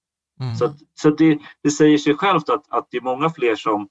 Mm. 0.41 0.57
Så, 0.57 0.75
så 0.95 1.11
det, 1.11 1.39
det, 1.63 1.71
säger 1.71 1.99
sig 1.99 2.15
självt 2.15 2.49
att, 2.49 2.65
att 2.69 2.89
det 2.91 2.97
är 2.97 3.03
många 3.03 3.31
fler 3.31 3.57
som... 3.57 3.89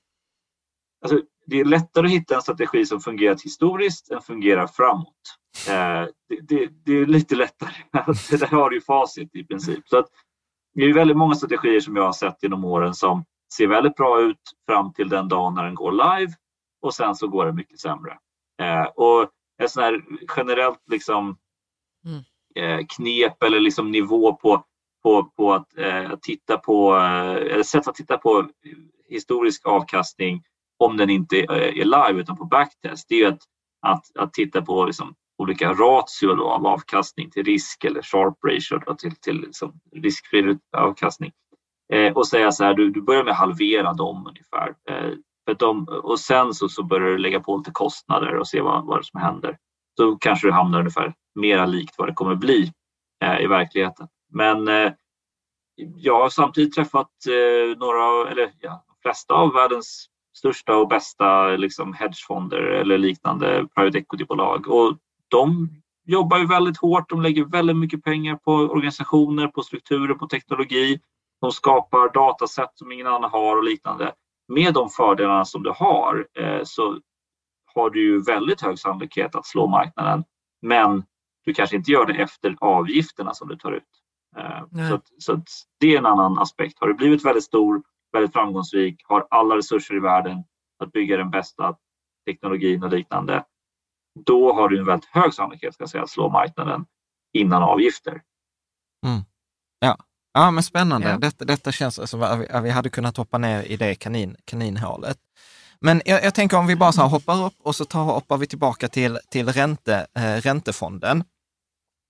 Alltså, 1.01 1.21
det 1.45 1.59
är 1.59 1.65
lättare 1.65 2.05
att 2.05 2.11
hitta 2.11 2.35
en 2.35 2.41
strategi 2.41 2.85
som 2.85 2.99
fungerat 2.99 3.41
historiskt 3.41 4.11
än 4.11 4.21
fungerar 4.21 4.67
framåt. 4.67 5.37
Eh, 5.67 6.07
det, 6.29 6.41
det, 6.41 6.69
det, 6.85 6.93
är 6.93 7.05
lite 7.05 7.35
lättare. 7.35 7.71
det 8.29 8.37
där 8.37 8.47
har 8.47 8.69
du 8.69 8.81
facit 8.81 9.35
i 9.35 9.43
princip. 9.43 9.87
Så 9.87 9.97
att, 9.97 10.07
det 10.79 10.85
är 10.85 10.93
väldigt 10.93 11.17
många 11.17 11.35
strategier 11.35 11.79
som 11.79 11.95
jag 11.95 12.03
har 12.03 12.13
sett 12.13 12.43
genom 12.43 12.65
åren 12.65 12.93
som 12.93 13.25
ser 13.53 13.67
väldigt 13.67 13.95
bra 13.95 14.21
ut 14.21 14.41
fram 14.65 14.93
till 14.93 15.09
den 15.09 15.27
dagen 15.27 15.53
när 15.53 15.63
den 15.63 15.75
går 15.75 15.91
live 15.91 16.33
och 16.81 16.93
sen 16.93 17.15
så 17.15 17.27
går 17.27 17.45
det 17.45 17.53
mycket 17.53 17.79
sämre. 17.79 18.17
Eh, 18.61 18.83
och 18.83 19.29
ett 19.63 19.71
sånt 19.71 19.83
här 19.83 20.01
generellt 20.37 20.83
liksom, 20.91 21.37
mm. 22.05 22.21
eh, 22.55 22.85
knep 22.95 23.43
eller 23.43 23.59
liksom 23.59 23.91
nivå 23.91 24.35
på, 24.35 24.65
på, 25.03 25.23
på 25.23 25.53
att, 25.53 25.77
eh, 25.77 26.11
titta 26.21 26.57
på, 26.57 26.95
eh, 26.95 27.53
eller 27.53 27.63
sätt 27.63 27.87
att 27.87 27.95
titta 27.95 28.17
på 28.17 28.49
historisk 29.09 29.67
avkastning 29.67 30.43
om 30.77 30.97
den 30.97 31.09
inte 31.09 31.37
är 31.39 31.85
live 31.85 32.21
utan 32.21 32.37
på 32.37 32.45
backtest, 32.45 33.05
det 33.09 33.15
är 33.15 33.27
att, 33.27 33.41
att, 33.81 34.17
att 34.17 34.33
titta 34.33 34.61
på 34.61 34.85
liksom 34.85 35.15
olika 35.39 35.73
ratio 35.73 36.35
då, 36.35 36.49
av 36.49 36.67
avkastning 36.67 37.31
till 37.31 37.43
risk 37.43 37.83
eller 37.83 38.01
sharp 38.01 38.37
ratio 38.47 38.85
då, 38.85 38.95
till, 38.95 39.15
till 39.15 39.41
liksom 39.41 39.73
riskfri 39.95 40.57
avkastning. 40.77 41.31
Eh, 41.93 42.13
och 42.13 42.27
säga 42.27 42.51
så 42.51 42.63
här, 42.63 42.73
du, 42.73 42.89
du 42.89 43.01
börjar 43.01 43.23
med 43.23 43.31
att 43.31 43.37
halvera 43.37 43.93
dem 43.93 44.27
ungefär. 44.27 44.75
Eh, 44.89 45.13
för 45.45 45.55
de, 45.59 45.87
och 45.87 46.19
sen 46.19 46.53
så, 46.53 46.69
så 46.69 46.83
börjar 46.83 47.07
du 47.07 47.17
lägga 47.17 47.39
på 47.39 47.57
lite 47.57 47.71
kostnader 47.71 48.35
och 48.35 48.47
se 48.47 48.61
vad, 48.61 48.85
vad 48.85 49.05
som 49.05 49.21
händer. 49.21 49.57
Då 49.97 50.17
kanske 50.17 50.47
du 50.47 50.51
hamnar 50.51 50.79
ungefär 50.79 51.13
mera 51.35 51.65
likt 51.65 51.95
vad 51.97 52.07
det 52.07 52.13
kommer 52.13 52.35
bli 52.35 52.71
eh, 53.23 53.41
i 53.41 53.47
verkligheten. 53.47 54.07
Men 54.33 54.67
eh, 54.67 54.91
jag 55.95 56.21
har 56.21 56.29
samtidigt 56.29 56.75
träffat 56.75 57.11
eh, 57.27 57.77
några, 57.77 58.31
eller 58.31 58.51
ja, 58.59 58.83
de 58.87 58.95
flesta 59.01 59.33
av 59.33 59.53
världens 59.53 60.09
största 60.37 60.75
och 60.75 60.87
bästa 60.87 61.47
liksom, 61.47 61.93
hedgefonder 61.93 62.57
eller 62.57 62.97
liknande 62.97 63.67
private 63.75 63.97
equity-bolag 63.97 64.67
och 64.67 64.97
de 65.29 65.69
jobbar 66.05 66.37
ju 66.37 66.47
väldigt 66.47 66.77
hårt. 66.77 67.09
De 67.09 67.21
lägger 67.21 67.45
väldigt 67.45 67.77
mycket 67.77 68.03
pengar 68.03 68.35
på 68.35 68.51
organisationer, 68.51 69.47
på 69.47 69.61
strukturer, 69.61 70.13
på 70.13 70.27
teknologi. 70.27 70.99
De 71.41 71.51
skapar 71.51 72.13
datasätt 72.13 72.71
som 72.73 72.91
ingen 72.91 73.07
annan 73.07 73.31
har 73.31 73.57
och 73.57 73.63
liknande. 73.63 74.13
Med 74.47 74.73
de 74.73 74.89
fördelarna 74.89 75.45
som 75.45 75.63
du 75.63 75.69
har 75.75 76.27
eh, 76.39 76.61
så 76.63 76.99
har 77.75 77.89
du 77.89 78.03
ju 78.03 78.21
väldigt 78.21 78.61
hög 78.61 78.79
sannolikhet 78.79 79.35
att 79.35 79.45
slå 79.45 79.67
marknaden. 79.67 80.23
Men 80.61 81.03
du 81.45 81.53
kanske 81.53 81.75
inte 81.75 81.91
gör 81.91 82.05
det 82.05 82.13
efter 82.13 82.55
avgifterna 82.59 83.33
som 83.33 83.47
du 83.47 83.55
tar 83.55 83.71
ut. 83.71 83.83
Eh, 84.37 84.87
så, 84.89 84.95
att, 84.95 85.07
så 85.17 85.33
att 85.33 85.47
det 85.79 85.93
är 85.93 85.97
en 85.97 86.05
annan 86.05 86.39
aspekt. 86.39 86.79
Har 86.79 86.87
du 86.87 86.93
blivit 86.93 87.25
väldigt 87.25 87.43
stor, 87.43 87.81
väldigt 88.13 88.33
framgångsrik, 88.33 89.01
har 89.03 89.27
alla 89.29 89.57
resurser 89.57 89.95
i 89.95 89.99
världen 89.99 90.43
att 90.79 90.91
bygga 90.91 91.17
den 91.17 91.31
bästa 91.31 91.75
teknologin 92.25 92.83
och 92.83 92.89
liknande, 92.89 93.43
då 94.25 94.53
har 94.53 94.69
du 94.69 94.79
en 94.79 94.85
väldigt 94.85 95.09
hög 95.09 95.33
sannolikhet 95.33 95.73
ska 95.73 95.87
säga, 95.87 96.03
att 96.03 96.09
slå 96.09 96.29
marknaden 96.29 96.85
innan 97.33 97.63
avgifter. 97.63 98.21
Mm. 99.05 99.21
Ja. 99.79 99.97
ja, 100.33 100.51
men 100.51 100.63
spännande. 100.63 101.09
Ja. 101.09 101.17
Detta, 101.17 101.45
detta 101.45 101.71
känns 101.71 102.09
som 102.09 102.21
att 102.21 102.63
vi 102.63 102.69
hade 102.69 102.89
kunnat 102.89 103.17
hoppa 103.17 103.37
ner 103.37 103.63
i 103.63 103.77
det 103.77 103.95
kanin, 103.95 104.35
kaninhålet. 104.45 105.17
Men 105.81 106.01
jag, 106.05 106.23
jag, 106.23 106.33
tänker 106.33 106.57
om 106.57 106.67
vi 106.67 106.75
bara 106.75 106.91
så 106.91 107.01
hoppar 107.01 107.45
upp 107.45 107.53
och 107.63 107.75
så 107.75 107.85
tar, 107.85 108.03
hoppar 108.03 108.37
vi 108.37 108.47
tillbaka 108.47 108.87
till, 108.87 109.19
till 109.29 109.49
ränte, 109.49 110.07
eh, 110.15 110.35
räntefonden. 110.35 111.23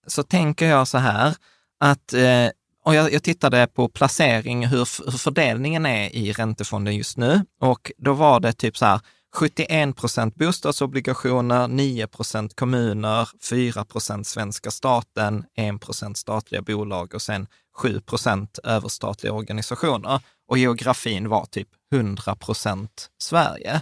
Så 0.07 0.24
tänker 0.24 0.66
jag 0.66 0.88
så 0.88 0.97
här 0.97 1.36
att, 1.80 2.14
eh, 2.14 2.49
och 2.84 2.95
jag, 2.95 3.14
jag, 3.14 3.24
tittade 3.24 3.68
på 3.68 3.88
placering, 3.88 4.68
hur, 4.68 5.12
hur 5.12 5.18
fördelningen 5.18 5.86
är 5.86 6.16
i 6.16 6.32
räntefonden 6.32 6.95
just 6.95 7.18
nu 7.18 7.45
och 7.60 7.91
då 7.97 8.14
var 8.14 8.39
det 8.39 8.53
typ 8.53 8.78
så 8.78 8.86
här 8.86 8.99
71 9.36 9.96
procent 9.96 10.36
bostadsobligationer, 10.36 11.68
9 11.68 12.08
procent 12.08 12.56
kommuner, 12.56 13.30
4 13.50 13.86
procent 13.86 14.28
svenska 14.28 14.72
staten, 14.72 15.46
1 15.58 15.82
procent 15.82 16.18
statliga 16.18 16.62
bolag 16.62 17.16
och 17.16 17.22
sen 17.22 17.48
7 17.78 18.02
procent 18.02 18.60
överstatliga 18.64 19.34
organisationer. 19.34 20.22
Och 20.48 20.58
geografin 20.58 21.30
var 21.30 21.46
typ 21.46 21.68
100 21.94 22.36
procent 22.36 23.10
Sverige. 23.22 23.82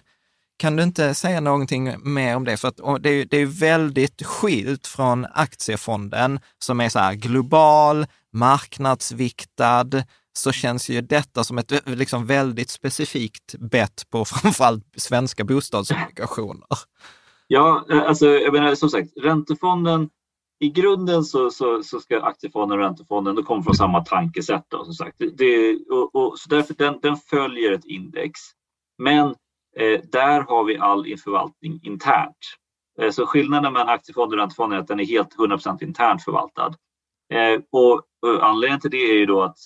Kan 0.59 0.75
du 0.75 0.83
inte 0.83 1.13
säga 1.13 1.39
någonting 1.39 2.13
mer 2.13 2.35
om 2.35 2.45
det? 2.45 2.57
För 2.57 2.67
att 2.67 3.03
det 3.03 3.09
är, 3.09 3.25
det 3.25 3.37
är 3.37 3.45
väldigt 3.45 4.25
skilt 4.25 4.87
från 4.87 5.25
aktiefonden 5.33 6.39
som 6.59 6.81
är 6.81 6.89
så 6.89 6.99
här 6.99 7.13
global, 7.13 8.05
marknadsviktad, 8.33 9.89
så 10.37 10.51
känns 10.51 10.89
ju 10.89 11.01
detta 11.01 11.43
som 11.43 11.57
ett 11.57 11.83
liksom 11.85 12.25
väldigt 12.25 12.69
specifikt 12.69 13.55
bett 13.59 14.09
på 14.09 14.25
framförallt 14.41 14.85
svenska 14.97 15.43
bostadsobligationer. 15.43 16.67
Ja, 17.47 17.85
eh, 17.89 18.01
alltså 18.01 18.25
jag 18.27 18.53
menar 18.53 18.75
som 18.75 18.89
sagt, 18.89 19.09
räntefonden 19.17 20.09
i 20.59 20.69
grunden 20.69 21.23
så, 21.23 21.49
så, 21.49 21.83
så 21.83 21.99
ska 21.99 22.21
aktiefonden 22.21 22.79
och 22.79 22.85
räntefonden 22.85 23.35
de 23.35 23.43
kommer 23.43 23.63
från 23.63 23.75
samma 23.75 24.05
tankesätt. 24.05 24.65
Då, 24.67 24.85
som 24.85 24.93
sagt. 24.93 25.15
Det, 25.37 25.75
och, 25.89 26.15
och, 26.15 26.39
så 26.39 26.49
därför 26.49 26.73
den, 26.73 26.99
den 27.01 27.17
följer 27.17 27.71
ett 27.71 27.85
index. 27.85 28.39
Men 28.97 29.27
eh, 29.77 30.01
där 30.11 30.41
har 30.41 30.63
vi 30.63 30.77
all 30.77 31.17
förvaltning 31.23 31.79
internt. 31.83 32.37
Eh, 33.01 33.11
så 33.11 33.25
skillnaden 33.25 33.73
mellan 33.73 33.89
aktiefonden 33.89 34.39
och 34.39 34.43
räntefonden 34.43 34.77
är 34.77 34.81
att 34.81 34.87
den 34.87 34.99
är 34.99 35.05
helt 35.05 35.35
100% 35.35 35.83
internt 35.83 36.23
förvaltad. 36.23 36.73
Eh, 37.33 37.61
och, 37.71 37.93
och 38.21 38.47
anledningen 38.47 38.81
till 38.81 38.91
det 38.91 39.11
är 39.11 39.13
ju 39.13 39.25
då 39.25 39.43
att 39.43 39.57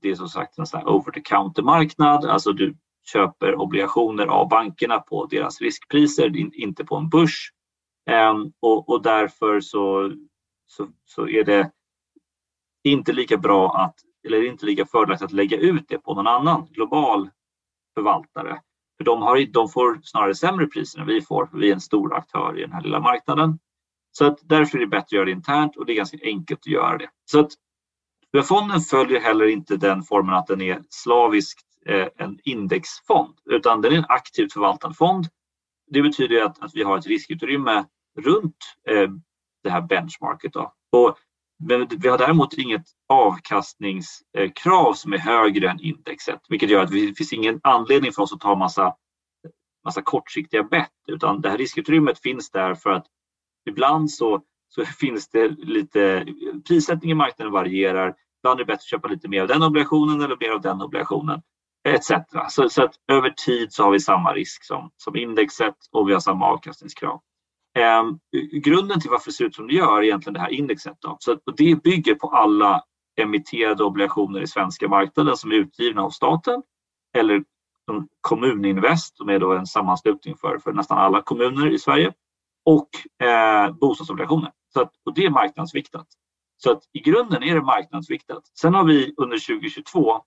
det 0.00 0.10
är 0.10 0.14
som 0.14 0.28
sagt 0.28 0.58
en 0.58 0.66
sån 0.66 0.88
over 0.88 1.12
the 1.12 1.20
counter-marknad, 1.20 2.24
alltså 2.24 2.52
du 2.52 2.76
köper 3.12 3.54
obligationer 3.54 4.26
av 4.26 4.48
bankerna 4.48 4.98
på 4.98 5.26
deras 5.26 5.60
riskpriser, 5.60 6.56
inte 6.60 6.84
på 6.84 6.96
en 6.96 7.08
börs. 7.08 7.52
Ehm, 8.10 8.52
och, 8.60 8.88
och, 8.88 9.02
därför 9.02 9.60
så, 9.60 10.12
så, 10.66 10.88
så, 11.04 11.28
är 11.28 11.44
det 11.44 11.70
inte 12.84 13.12
lika 13.12 13.36
bra 13.36 13.76
att, 13.76 13.94
eller 14.26 14.46
inte 14.46 14.66
lika 14.66 14.86
fördelaktigt 14.86 15.24
att 15.24 15.32
lägga 15.32 15.56
ut 15.56 15.84
det 15.88 15.98
på 15.98 16.14
någon 16.14 16.26
annan 16.26 16.66
global 16.70 17.30
förvaltare. 17.94 18.60
För 18.96 19.04
de, 19.04 19.22
har, 19.22 19.52
de 19.52 19.68
får 19.68 20.00
snarare 20.02 20.34
sämre 20.34 20.66
priser 20.66 21.00
än 21.00 21.06
vi 21.06 21.20
får, 21.20 21.46
för 21.46 21.58
vi 21.58 21.68
är 21.70 21.74
en 21.74 21.80
stor 21.80 22.14
aktör 22.14 22.58
i 22.58 22.60
den 22.60 22.72
här 22.72 22.82
lilla 22.82 23.00
marknaden. 23.00 23.58
Så 24.12 24.26
att 24.26 24.38
därför 24.42 24.78
är 24.78 24.80
det 24.80 24.86
bättre 24.86 25.04
att 25.04 25.12
göra 25.12 25.24
det 25.24 25.30
internt 25.30 25.76
och 25.76 25.86
det 25.86 25.92
är 25.92 25.96
ganska 25.96 26.18
enkelt 26.22 26.60
att 26.60 26.66
göra 26.66 26.98
det. 26.98 27.10
Så 27.24 27.40
att 27.40 27.50
men 28.32 28.44
fonden 28.44 28.80
följer 28.80 29.20
heller 29.20 29.46
inte 29.46 29.76
den 29.76 30.02
formen 30.02 30.34
att 30.34 30.46
den 30.46 30.60
är 30.60 30.82
slaviskt 30.88 31.60
eh, 31.86 32.08
en 32.16 32.38
indexfond, 32.44 33.34
utan 33.50 33.80
den 33.80 33.92
är 33.92 33.96
en 33.96 34.04
aktivt 34.08 34.52
förvaltad 34.52 34.92
fond. 34.92 35.26
Det 35.90 36.02
betyder 36.02 36.42
att, 36.42 36.62
att 36.62 36.74
vi 36.74 36.82
har 36.82 36.98
ett 36.98 37.06
riskutrymme 37.06 37.84
runt 38.18 38.56
eh, 38.90 39.10
det 39.62 39.70
här 39.70 39.80
benchmarket. 39.80 40.52
Då. 40.52 40.72
Och, 40.92 41.18
men 41.64 41.88
vi 41.90 42.08
har 42.08 42.18
däremot 42.18 42.54
inget 42.54 42.84
avkastningskrav 43.08 44.92
som 44.94 45.12
är 45.12 45.18
högre 45.18 45.70
än 45.70 45.80
indexet, 45.80 46.40
vilket 46.48 46.70
gör 46.70 46.82
att 46.82 46.90
det 46.90 47.16
finns 47.16 47.32
ingen 47.32 47.60
anledning 47.62 48.12
för 48.12 48.22
oss 48.22 48.32
att 48.32 48.40
ta 48.40 48.56
massa, 48.56 48.94
massa 49.84 50.02
kortsiktiga 50.02 50.62
bett, 50.62 50.92
utan 51.08 51.40
det 51.40 51.50
här 51.50 51.58
riskutrymmet 51.58 52.18
finns 52.18 52.50
där 52.50 52.74
för 52.74 52.90
att 52.90 53.06
ibland 53.70 54.10
så 54.10 54.42
så 54.68 54.84
finns 54.84 55.28
det 55.28 55.48
lite, 55.48 56.26
prissättningen 56.68 57.16
i 57.16 57.18
marknaden 57.18 57.52
varierar. 57.52 58.14
Ibland 58.42 58.60
är 58.60 58.64
det 58.64 58.66
bättre 58.66 58.74
att 58.74 58.90
köpa 58.90 59.08
lite 59.08 59.28
mer 59.28 59.42
av 59.42 59.48
den 59.48 59.62
obligationen 59.62 60.20
eller 60.20 60.36
mer 60.40 60.50
av 60.50 60.60
den 60.60 60.82
obligationen 60.82 61.42
etc. 61.88 62.10
Så, 62.48 62.68
så 62.68 62.82
att 62.82 62.94
över 63.12 63.30
tid 63.30 63.72
så 63.72 63.82
har 63.82 63.90
vi 63.90 64.00
samma 64.00 64.32
risk 64.32 64.64
som, 64.64 64.90
som 64.96 65.16
indexet 65.16 65.74
och 65.92 66.08
vi 66.08 66.12
har 66.12 66.20
samma 66.20 66.46
avkastningskrav. 66.46 67.20
Ehm, 67.78 68.18
grunden 68.52 69.00
till 69.00 69.10
varför 69.10 69.30
det 69.30 69.34
ser 69.34 69.44
ut 69.44 69.54
som 69.54 69.66
det 69.66 69.74
gör 69.74 69.98
är 69.98 70.02
egentligen 70.02 70.34
det 70.34 70.40
här 70.40 70.52
indexet. 70.52 70.96
Då. 71.00 71.16
Så 71.20 71.32
att, 71.32 71.38
det 71.56 71.82
bygger 71.82 72.14
på 72.14 72.28
alla 72.28 72.82
emitterade 73.20 73.84
obligationer 73.84 74.40
i 74.40 74.46
svenska 74.46 74.88
marknaden 74.88 75.36
som 75.36 75.50
är 75.50 75.54
utgivna 75.54 76.02
av 76.02 76.10
staten 76.10 76.62
eller 77.16 77.44
Kommuninvest 78.20 79.16
som 79.16 79.28
är 79.28 79.38
då 79.38 79.52
en 79.52 79.66
sammanslutning 79.66 80.36
för, 80.36 80.58
för 80.58 80.72
nästan 80.72 80.98
alla 80.98 81.22
kommuner 81.22 81.70
i 81.70 81.78
Sverige 81.78 82.12
och 82.64 82.88
eh, 83.26 83.72
bostadsobligationer. 83.72 84.52
Så 84.72 84.80
att, 84.80 84.92
och 85.04 85.14
det 85.14 85.24
är 85.24 85.30
marknadsviktat. 85.30 86.06
Så 86.56 86.72
att 86.72 86.82
i 86.92 87.00
grunden 87.00 87.42
är 87.42 87.54
det 87.54 87.62
marknadsviktat. 87.62 88.42
Sen 88.60 88.74
har 88.74 88.84
vi 88.84 89.14
under 89.16 89.46
2022 89.46 90.20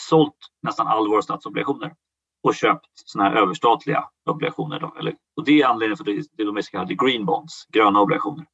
sålt 0.00 0.36
nästan 0.62 0.86
all 0.86 1.08
våra 1.08 1.22
statsobligationer. 1.22 1.94
och 2.44 2.54
köpt 2.54 2.90
såna 2.94 3.24
här 3.24 3.36
överstatliga 3.36 4.04
obligationer. 4.30 4.80
Då, 4.80 4.94
eller, 4.98 5.14
och 5.36 5.44
det 5.44 5.62
är 5.62 5.66
anledningen 5.66 5.96
för 5.96 6.04
det, 6.04 6.26
det 6.32 6.44
de 6.44 6.62
så 6.62 6.70
kallade 6.70 6.94
green 6.94 7.24
bonds, 7.24 7.66
gröna 7.72 8.00
obligationer. 8.00 8.46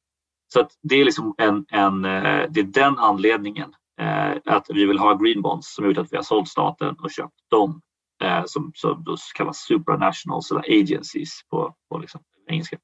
Så 0.53 0.59
att 0.59 0.71
det 0.81 0.95
är 0.95 1.05
liksom 1.05 1.35
en, 1.37 1.65
en 1.69 2.05
eh, 2.05 2.45
det 2.49 2.59
är 2.59 2.63
den 2.63 2.97
anledningen 2.97 3.73
eh, 4.01 4.31
att 4.45 4.65
vi 4.69 4.85
vill 4.85 4.99
ha 4.99 5.13
green 5.13 5.41
bonds 5.41 5.75
som 5.75 5.85
gjort 5.85 5.97
att 5.97 6.11
vi 6.11 6.15
har 6.15 6.23
sålt 6.23 6.47
staten 6.47 6.95
och 6.99 7.11
köpt 7.11 7.49
dem 7.49 7.81
eh, 8.23 8.43
som, 8.45 8.71
som 8.75 9.03
då 9.03 9.17
kallas 9.35 9.57
supranationals 9.57 10.51
eller 10.51 10.81
agencies 10.81 11.41
på, 11.49 11.75
på 11.89 11.97
liksom 11.97 12.21
engelska. 12.47 12.77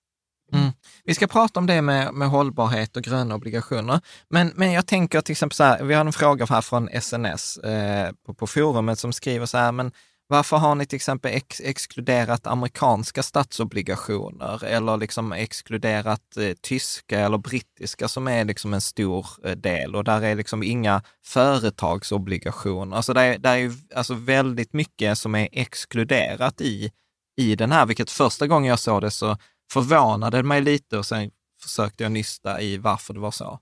Mm. 0.53 0.71
Vi 1.03 1.13
ska 1.13 1.27
prata 1.27 1.59
om 1.59 1.65
det 1.65 1.81
med, 1.81 2.13
med 2.13 2.29
hållbarhet 2.29 2.97
och 2.97 3.03
gröna 3.03 3.35
obligationer. 3.35 4.01
Men, 4.29 4.51
men 4.55 4.71
jag 4.71 4.87
tänker 4.87 5.21
till 5.21 5.31
exempel 5.31 5.55
så 5.55 5.63
här, 5.63 5.83
vi 5.83 5.93
har 5.93 6.05
en 6.05 6.13
fråga 6.13 6.45
här 6.45 6.61
från 6.61 6.89
SNS 7.01 7.57
eh, 7.57 8.11
på, 8.25 8.33
på 8.33 8.47
forumet 8.47 8.99
som 8.99 9.13
skriver 9.13 9.45
så 9.45 9.57
här, 9.57 9.71
men 9.71 9.91
varför 10.27 10.57
har 10.57 10.75
ni 10.75 10.85
till 10.85 10.95
exempel 10.95 11.31
ex 11.31 11.61
exkluderat 11.61 12.47
amerikanska 12.47 13.23
statsobligationer 13.23 14.63
eller 14.63 14.97
liksom 14.97 15.31
exkluderat 15.31 16.37
eh, 16.37 16.53
tyska 16.61 17.19
eller 17.19 17.37
brittiska 17.37 18.07
som 18.07 18.27
är 18.27 18.45
liksom 18.45 18.73
en 18.73 18.81
stor 18.81 19.27
eh, 19.43 19.51
del 19.51 19.95
och 19.95 20.03
där 20.03 20.21
är 20.21 20.35
liksom 20.35 20.63
inga 20.63 21.01
företagsobligationer. 21.25 22.97
Alltså 22.97 23.13
det 23.13 23.21
är, 23.21 23.37
det 23.37 23.49
är 23.49 23.55
ju 23.55 23.73
alltså 23.95 24.13
väldigt 24.13 24.73
mycket 24.73 25.17
som 25.17 25.35
är 25.35 25.49
exkluderat 25.51 26.61
i, 26.61 26.91
i 27.37 27.55
den 27.55 27.71
här, 27.71 27.85
vilket 27.85 28.11
första 28.11 28.47
gången 28.47 28.69
jag 28.69 28.79
såg 28.79 29.01
det 29.01 29.11
så 29.11 29.37
förvånade 29.73 30.43
mig 30.43 30.61
lite 30.61 30.97
och 30.97 31.05
sen 31.05 31.31
försökte 31.63 32.03
jag 32.03 32.11
nysta 32.11 32.61
i 32.61 32.77
varför 32.77 33.13
det 33.13 33.19
var 33.19 33.31
så. 33.31 33.59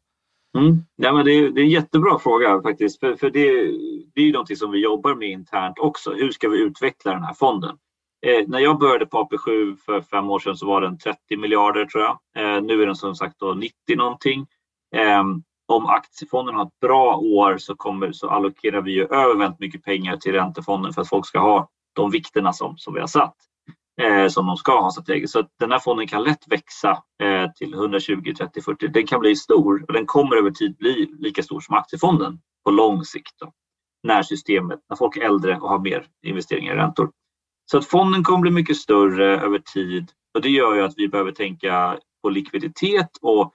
Mm. 0.58 0.86
Ja, 0.96 1.14
men 1.14 1.26
det, 1.26 1.32
är, 1.32 1.50
det 1.50 1.62
är 1.62 1.64
en 1.64 1.70
jättebra 1.70 2.20
fråga 2.20 2.62
faktiskt. 2.62 3.00
För, 3.00 3.16
för 3.16 3.30
det, 3.30 3.48
det 4.16 4.22
är 4.22 4.26
ju 4.26 4.32
någonting 4.32 4.58
som 4.58 4.72
vi 4.72 4.84
jobbar 4.84 5.16
med 5.16 5.30
internt 5.30 5.80
också. 5.80 6.14
Hur 6.14 6.32
ska 6.32 6.50
vi 6.50 6.62
utveckla 6.62 7.14
den 7.14 7.24
här 7.24 7.34
fonden? 7.34 7.78
Eh, 8.26 8.48
när 8.48 8.60
jag 8.60 8.80
började 8.80 9.06
på 9.06 9.18
AP7 9.18 9.78
för 9.86 10.02
fem 10.02 10.30
år 10.30 10.40
sedan 10.40 10.58
så 10.58 10.68
var 10.68 10.82
den 10.82 10.98
30 10.98 11.38
miljarder 11.38 11.86
tror 11.86 12.04
jag. 12.04 12.20
Eh, 12.38 12.62
nu 12.62 12.82
är 12.82 12.86
den 12.86 12.96
som 12.96 13.16
sagt 13.16 13.40
då 13.40 13.54
90 13.54 13.74
någonting. 13.96 14.46
Eh, 14.96 15.24
om 15.66 15.86
aktiefonden 15.86 16.56
har 16.56 16.66
ett 16.66 16.80
bra 16.82 17.16
år 17.16 17.58
så, 17.58 17.76
kommer, 17.76 18.12
så 18.12 18.30
allokerar 18.30 18.82
vi 18.82 18.92
ju 18.92 19.04
över 19.04 19.36
väldigt 19.36 19.60
mycket 19.60 19.84
pengar 19.84 20.18
till 20.18 20.32
räntefonden 20.32 20.94
för 20.94 21.02
att 21.02 21.10
folk 21.10 21.26
ska 21.26 21.40
ha 21.40 21.70
de 21.94 22.12
vikterna 22.12 22.54
som, 22.54 22.78
som 22.78 22.94
vi 22.94 23.00
har 23.00 23.08
satt 23.08 23.36
eh, 24.02 24.28
som 24.28 24.48
de 24.48 24.58
ska 24.58 24.82
ha 24.82 24.92
strategiskt. 24.92 25.34
Så 25.34 25.48
den 25.60 25.72
här 25.72 25.80
fonden 25.80 26.08
kan 26.08 26.24
lätt 26.24 26.48
växa 26.48 27.04
eh, 27.24 27.52
till 27.52 27.74
120, 27.74 28.34
30, 28.38 28.62
40. 28.62 28.88
Den 28.88 29.08
kan 29.08 29.20
bli 29.20 29.36
stor 29.36 29.86
och 29.88 29.94
den 29.94 30.06
kommer 30.06 30.36
över 30.36 30.52
tid 30.52 30.78
bli 30.78 31.16
lika 31.20 31.44
stor 31.44 31.60
som 31.60 31.76
aktiefonden 31.76 32.40
på 32.66 32.72
lång 32.72 33.04
sikt. 33.04 33.40
Då, 33.40 33.52
när 34.04 34.24
systemet, 34.24 34.80
när 34.90 34.98
folk 34.98 35.18
är 35.18 35.22
äldre 35.22 35.60
och 35.60 35.70
har 35.70 35.80
mer 35.80 36.08
investeringar 36.26 36.74
i 36.74 36.78
räntor. 36.78 37.12
Så 37.72 37.78
att 37.78 37.86
fonden 37.86 38.24
kommer 38.24 38.42
bli 38.42 38.52
mycket 38.52 38.78
större 38.78 39.42
över 39.42 39.60
tid 39.60 40.12
och 40.34 40.42
det 40.42 40.50
gör 40.50 40.76
ju 40.76 40.82
att 40.82 40.94
vi 40.98 41.08
behöver 41.08 41.32
tänka 41.32 42.00
på 42.22 42.30
likviditet 42.30 43.10
och 43.22 43.54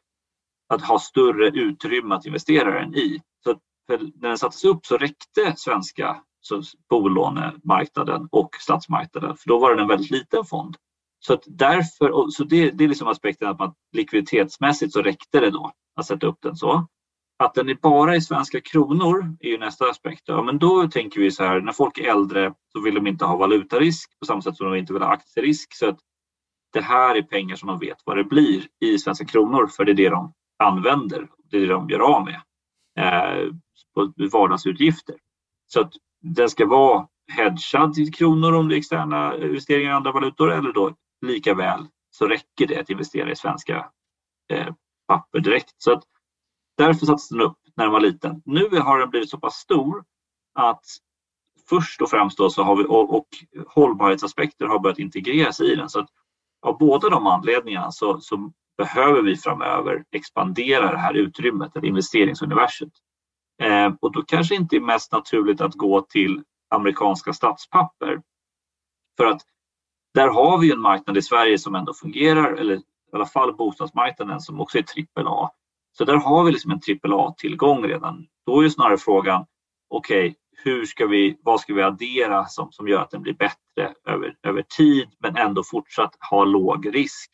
att 0.74 0.82
ha 0.82 0.99
större 0.99 1.49
utrymme 1.49 2.14
att 2.14 2.26
investera 2.26 2.80
den 2.80 2.95
i. 2.95 3.20
Så 3.45 3.55
när 3.89 3.99
den 4.14 4.39
sattes 4.39 4.64
upp 4.64 4.86
så 4.86 4.97
räckte 4.97 5.55
svenska 5.57 6.22
så 6.41 6.62
bolånemarknaden 6.91 8.28
och 8.32 8.51
statsmarknaden, 8.61 9.36
för 9.36 9.49
då 9.49 9.59
var 9.59 9.74
det 9.74 9.82
en 9.82 9.89
väldigt 9.89 10.11
liten 10.11 10.45
fond. 10.45 10.76
Så 11.20 11.34
att 11.34 11.43
därför, 11.47 12.30
så 12.30 12.45
det, 12.45 12.70
det 12.70 12.84
är 12.84 12.89
liksom 12.89 13.09
aspekten 13.09 13.49
att 13.49 13.59
man 13.59 13.74
likviditetsmässigt 13.93 14.93
så 14.93 15.03
räckte 15.03 15.41
det 15.41 15.51
då 15.51 15.72
att 15.97 16.07
sätta 16.07 16.26
upp 16.26 16.39
den 16.43 16.57
så. 16.57 16.86
Att 17.39 17.55
den 17.55 17.68
är 17.68 17.74
bara 17.82 18.16
i 18.16 18.20
svenska 18.20 18.61
kronor 18.61 19.36
är 19.41 19.49
ju 19.49 19.59
nästa 19.59 19.91
aspekt. 19.91 20.22
Ja, 20.24 20.43
men 20.43 20.59
då 20.59 20.89
tänker 20.89 21.20
vi 21.20 21.30
så 21.30 21.45
här, 21.45 21.61
när 21.61 21.72
folk 21.72 21.99
är 21.99 22.11
äldre 22.11 22.55
så 22.72 22.80
vill 22.80 22.95
de 22.95 23.07
inte 23.07 23.24
ha 23.24 23.36
valutarisk 23.36 24.18
på 24.18 24.26
samma 24.26 24.43
sätt 24.43 24.57
som 24.57 24.70
de 24.70 24.78
inte 24.78 24.93
vill 24.93 25.03
ha 25.03 25.09
aktierisk. 25.09 25.74
Så 25.74 25.89
att 25.89 25.99
det 26.72 26.80
här 26.80 27.14
är 27.14 27.22
pengar 27.22 27.57
som 27.57 27.66
de 27.66 27.78
vet 27.78 27.99
vad 28.05 28.16
det 28.16 28.24
blir 28.24 28.66
i 28.80 28.99
svenska 28.99 29.24
kronor, 29.24 29.66
för 29.66 29.84
det 29.84 29.93
är 29.93 29.95
det 29.95 30.09
de 30.09 30.32
använder. 30.59 31.28
Det 31.51 31.57
är 31.57 31.61
det 31.61 31.66
de 31.66 31.89
gör 31.89 32.01
av 32.01 32.24
med 32.24 32.41
eh, 32.99 33.53
på 33.95 34.12
vardagsutgifter. 34.32 35.16
Så 35.66 35.80
att 35.80 35.93
den 36.23 36.51
ska 36.51 36.66
vara 36.66 37.07
hedgad 37.33 37.99
i 37.99 38.07
kronor 38.07 38.53
om 38.53 38.69
det 38.69 38.75
är 38.75 38.79
externa 38.79 39.37
investeringar 39.37 39.91
i 39.91 39.95
andra 39.95 40.12
valutor 40.12 40.53
eller 40.53 40.73
då 40.73 40.95
lika 41.27 41.55
väl 41.55 41.87
så 42.11 42.27
räcker 42.27 42.66
det 42.66 42.81
att 42.81 42.91
investera 42.91 43.31
i 43.31 43.37
svenska 43.37 43.91
eh, 44.53 44.75
papper 45.09 45.41
direkt. 45.41 45.75
Så 45.79 45.93
att 45.93 46.05
därför 46.77 47.07
sattes 47.07 47.29
den 47.29 47.41
upp 47.41 47.59
när 47.77 47.85
den 47.85 47.93
var 47.93 48.01
liten. 48.01 48.43
Nu 48.45 48.69
har 48.79 48.99
den 48.99 49.11
blivit 49.11 49.31
så 49.31 49.39
pass 49.39 49.55
stor 49.55 50.05
att 50.55 50.85
först 51.69 52.03
och 52.03 52.11
främst 52.11 52.39
då 52.39 52.51
så 52.51 52.62
har 52.62 52.77
vi 52.77 52.85
och, 52.85 53.16
och 53.16 53.29
hållbarhetsaspekter 53.66 54.66
har 54.66 54.79
börjat 54.79 54.99
integreras 54.99 55.61
i 55.61 55.75
den. 55.75 55.89
Så 55.89 56.01
att 56.01 56.09
av 56.62 56.79
båda 56.79 57.09
de 57.09 57.27
anledningarna 57.27 57.91
så, 57.91 58.21
så 58.21 58.53
behöver 58.79 59.23
vi 59.23 59.37
framöver 59.37 60.05
expandera 60.11 60.93
det 60.93 60.99
här 60.99 61.14
utrymmet, 61.14 61.77
eller 61.77 61.89
investeringsuniverset. 61.89 62.93
Eh, 63.63 63.93
och 64.01 64.13
då 64.13 64.23
kanske 64.23 64.55
inte 64.55 64.77
är 64.77 64.81
mest 64.81 65.13
naturligt 65.13 65.61
att 65.61 65.75
gå 65.75 66.01
till 66.01 66.43
amerikanska 66.71 67.33
statspapper. 67.33 68.23
För 69.17 69.25
att 69.25 69.43
där 70.15 70.29
har 70.29 70.59
vi 70.59 70.73
en 70.73 70.81
marknad 70.81 71.17
i 71.17 71.23
Sverige 71.23 71.59
som 71.59 71.75
ändå 71.75 71.95
fungerar, 71.95 72.53
eller 72.53 72.77
i 72.77 72.83
alla 73.13 73.27
fall 73.27 73.57
bostadsmarknaden 73.57 74.41
som 74.41 74.61
också 74.61 74.79
är 74.79 74.85
AAA. 75.17 75.51
Så 75.93 76.05
där 76.05 76.17
har 76.17 76.45
vi 76.45 76.53
liksom 76.53 76.71
en 76.71 76.81
AAA-tillgång 77.03 77.83
redan. 77.83 78.27
Då 78.47 78.65
är 78.65 78.69
snarare 78.69 78.99
frågan, 78.99 79.47
okej, 79.89 80.29
okay, 80.29 80.35
hur 80.65 80.85
ska 80.85 81.07
vi, 81.07 81.39
vad 81.43 81.61
ska 81.61 81.75
vi 81.75 81.83
addera 81.83 82.45
som, 82.45 82.73
som 82.73 82.89
gör 82.89 83.03
att 83.03 83.11
den 83.11 83.23
blir 83.23 83.35
bättre 83.35 83.95
över, 84.07 84.37
över 84.43 84.63
tid 84.63 85.09
men 85.19 85.37
ändå 85.37 85.63
fortsatt 85.63 86.17
ha 86.31 86.45
låg 86.45 86.95
risk? 86.95 87.31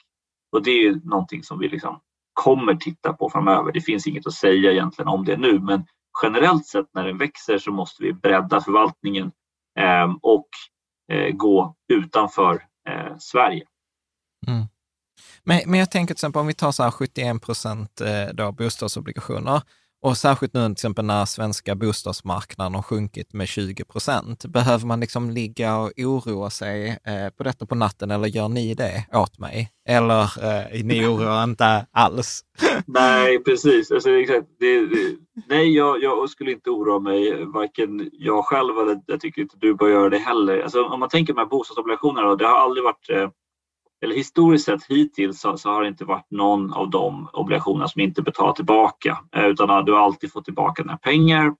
Och 0.53 0.63
det 0.63 0.71
är 0.71 0.95
någonting 0.95 1.43
som 1.43 1.59
vi 1.59 1.69
liksom 1.69 2.01
kommer 2.33 2.75
titta 2.75 3.13
på 3.13 3.31
framöver. 3.31 3.73
Det 3.73 3.81
finns 3.81 4.07
inget 4.07 4.27
att 4.27 4.35
säga 4.35 4.73
egentligen 4.73 5.09
om 5.09 5.25
det 5.25 5.37
nu, 5.37 5.59
men 5.59 5.87
generellt 6.23 6.67
sett 6.67 6.87
när 6.95 7.05
den 7.05 7.19
växer 7.19 7.59
så 7.59 7.71
måste 7.71 8.03
vi 8.03 8.13
bredda 8.13 8.61
förvaltningen 8.61 9.33
eh, 9.79 10.15
och 10.23 10.49
eh, 11.13 11.35
gå 11.35 11.77
utanför 11.93 12.55
eh, 12.89 13.17
Sverige. 13.19 13.65
Mm. 14.47 14.65
Men, 15.45 15.61
men 15.67 15.81
jag 15.81 15.91
tänker 15.91 16.15
till 16.15 16.19
exempel 16.19 16.41
om 16.41 16.47
vi 16.47 16.55
tar 16.55 16.73
så 16.73 16.83
här 16.83 16.91
71 16.91 17.43
procent 17.43 18.01
eh, 18.01 18.35
då 18.35 18.53
bostadsobligationer 18.53 19.63
och 20.05 20.17
särskilt 20.17 20.55
nu 20.55 20.65
till 20.65 20.73
exempel 20.73 21.05
när 21.05 21.25
svenska 21.25 21.75
bostadsmarknaden 21.75 22.75
har 22.75 22.83
sjunkit 22.83 23.33
med 23.33 23.49
20 23.49 23.85
procent. 23.85 24.45
Behöver 24.45 24.87
man 24.87 25.01
liksom 25.01 25.31
ligga 25.31 25.77
och 25.77 25.93
oroa 25.99 26.51
sig 26.51 26.89
eh, 26.89 27.29
på 27.37 27.43
detta 27.43 27.67
på 27.67 27.75
natten 27.75 28.11
eller 28.11 28.29
gör 28.29 28.49
ni 28.49 28.75
det 28.75 29.07
åt 29.13 29.39
mig? 29.39 29.71
Eller 29.89 30.23
eh, 30.23 30.85
ni 30.85 31.07
oroar 31.07 31.45
inte 31.45 31.87
alls? 31.93 32.45
Nej, 32.87 33.39
precis. 33.45 33.91
Alltså, 33.91 34.11
exakt. 34.11 34.47
Det, 34.59 34.87
det, 34.87 35.17
nej, 35.49 35.75
jag, 35.77 36.03
jag, 36.03 36.31
skulle 36.31 36.53
inte 36.53 36.71
oroa 36.71 36.99
mig, 36.99 37.45
varken 37.45 38.11
jag 38.13 38.45
själv 38.45 38.79
eller 38.79 39.01
jag 39.07 39.21
tycker 39.21 39.43
inte 39.43 39.57
du 39.59 39.75
bör 39.75 39.89
göra 39.89 40.09
det 40.09 40.19
heller. 40.19 40.61
Alltså, 40.61 40.85
om 40.85 41.01
man 41.01 41.09
tänker 41.09 41.35
med 41.35 41.49
bostadsobligationerna, 41.49 42.37
det 42.37 42.47
har 42.47 42.59
aldrig 42.59 42.85
varit 42.85 43.11
eh, 43.11 43.29
eller 44.05 44.15
historiskt 44.15 44.65
sett 44.65 44.85
hittills 44.89 45.41
så, 45.41 45.57
så, 45.57 45.71
har 45.71 45.83
det 45.83 45.89
inte 45.89 46.05
varit 46.05 46.31
någon 46.31 46.73
av 46.73 46.91
de 46.91 47.29
obligationerna 47.33 47.89
som 47.89 48.01
inte 48.01 48.23
betalar 48.23 48.53
tillbaka 48.53 49.19
eh, 49.37 49.47
utan 49.47 49.85
du 49.85 49.93
har 49.93 50.01
alltid 50.01 50.33
fått 50.33 50.45
tillbaka 50.45 50.83
dina 50.83 50.97
pengar. 50.97 51.55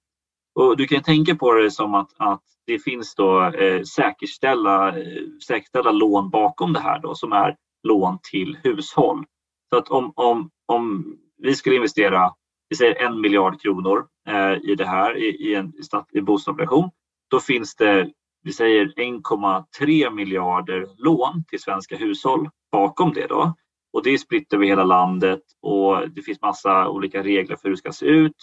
Och 0.55 0.77
du 0.77 0.87
kan 0.87 1.03
tänka 1.03 1.35
på 1.35 1.53
det 1.53 1.71
som 1.71 1.95
att, 1.95 2.09
att 2.17 2.43
det 2.67 2.79
finns 2.79 3.15
då 3.15 3.43
eh, 3.43 3.83
säkerställa, 3.83 4.99
eh, 4.99 5.21
säkerställa 5.47 5.91
lån 5.91 6.29
bakom 6.29 6.73
det 6.73 6.79
här 6.79 6.99
då, 6.99 7.15
som 7.15 7.33
är 7.33 7.55
lån 7.87 8.17
till 8.31 8.57
hushåll. 8.63 9.25
Så 9.69 9.77
att 9.77 9.89
om, 9.89 10.13
om, 10.15 10.49
om 10.65 11.05
vi 11.37 11.55
skulle 11.55 11.75
investera 11.75 12.31
vi 12.69 12.75
säger 12.75 13.05
en 13.05 13.21
miljard 13.21 13.61
kronor 13.61 14.05
eh, 14.27 14.71
i 14.71 14.75
det 14.75 14.85
här 14.85 15.17
i, 15.17 15.25
i 15.25 15.55
en 15.55 15.73
i 16.11 16.21
bostadsobligation, 16.21 16.89
då 17.29 17.39
finns 17.39 17.75
det 17.75 18.11
vi 18.45 18.53
säger 18.53 18.85
1,3 18.85 20.09
miljarder 20.09 20.87
lån 20.97 21.43
till 21.47 21.61
svenska 21.61 21.97
hushåll 21.97 22.49
bakom 22.71 23.13
det 23.13 23.27
då. 23.27 23.53
Och 23.93 24.03
det 24.03 24.09
är 24.09 24.17
spritt 24.17 24.53
över 24.53 24.65
hela 24.65 24.83
landet 24.83 25.41
och 25.61 26.09
det 26.09 26.21
finns 26.21 26.41
massa 26.41 26.89
olika 26.89 27.23
regler 27.23 27.55
för 27.55 27.63
hur 27.63 27.71
det 27.71 27.77
ska 27.77 27.91
se 27.91 28.05
ut. 28.05 28.35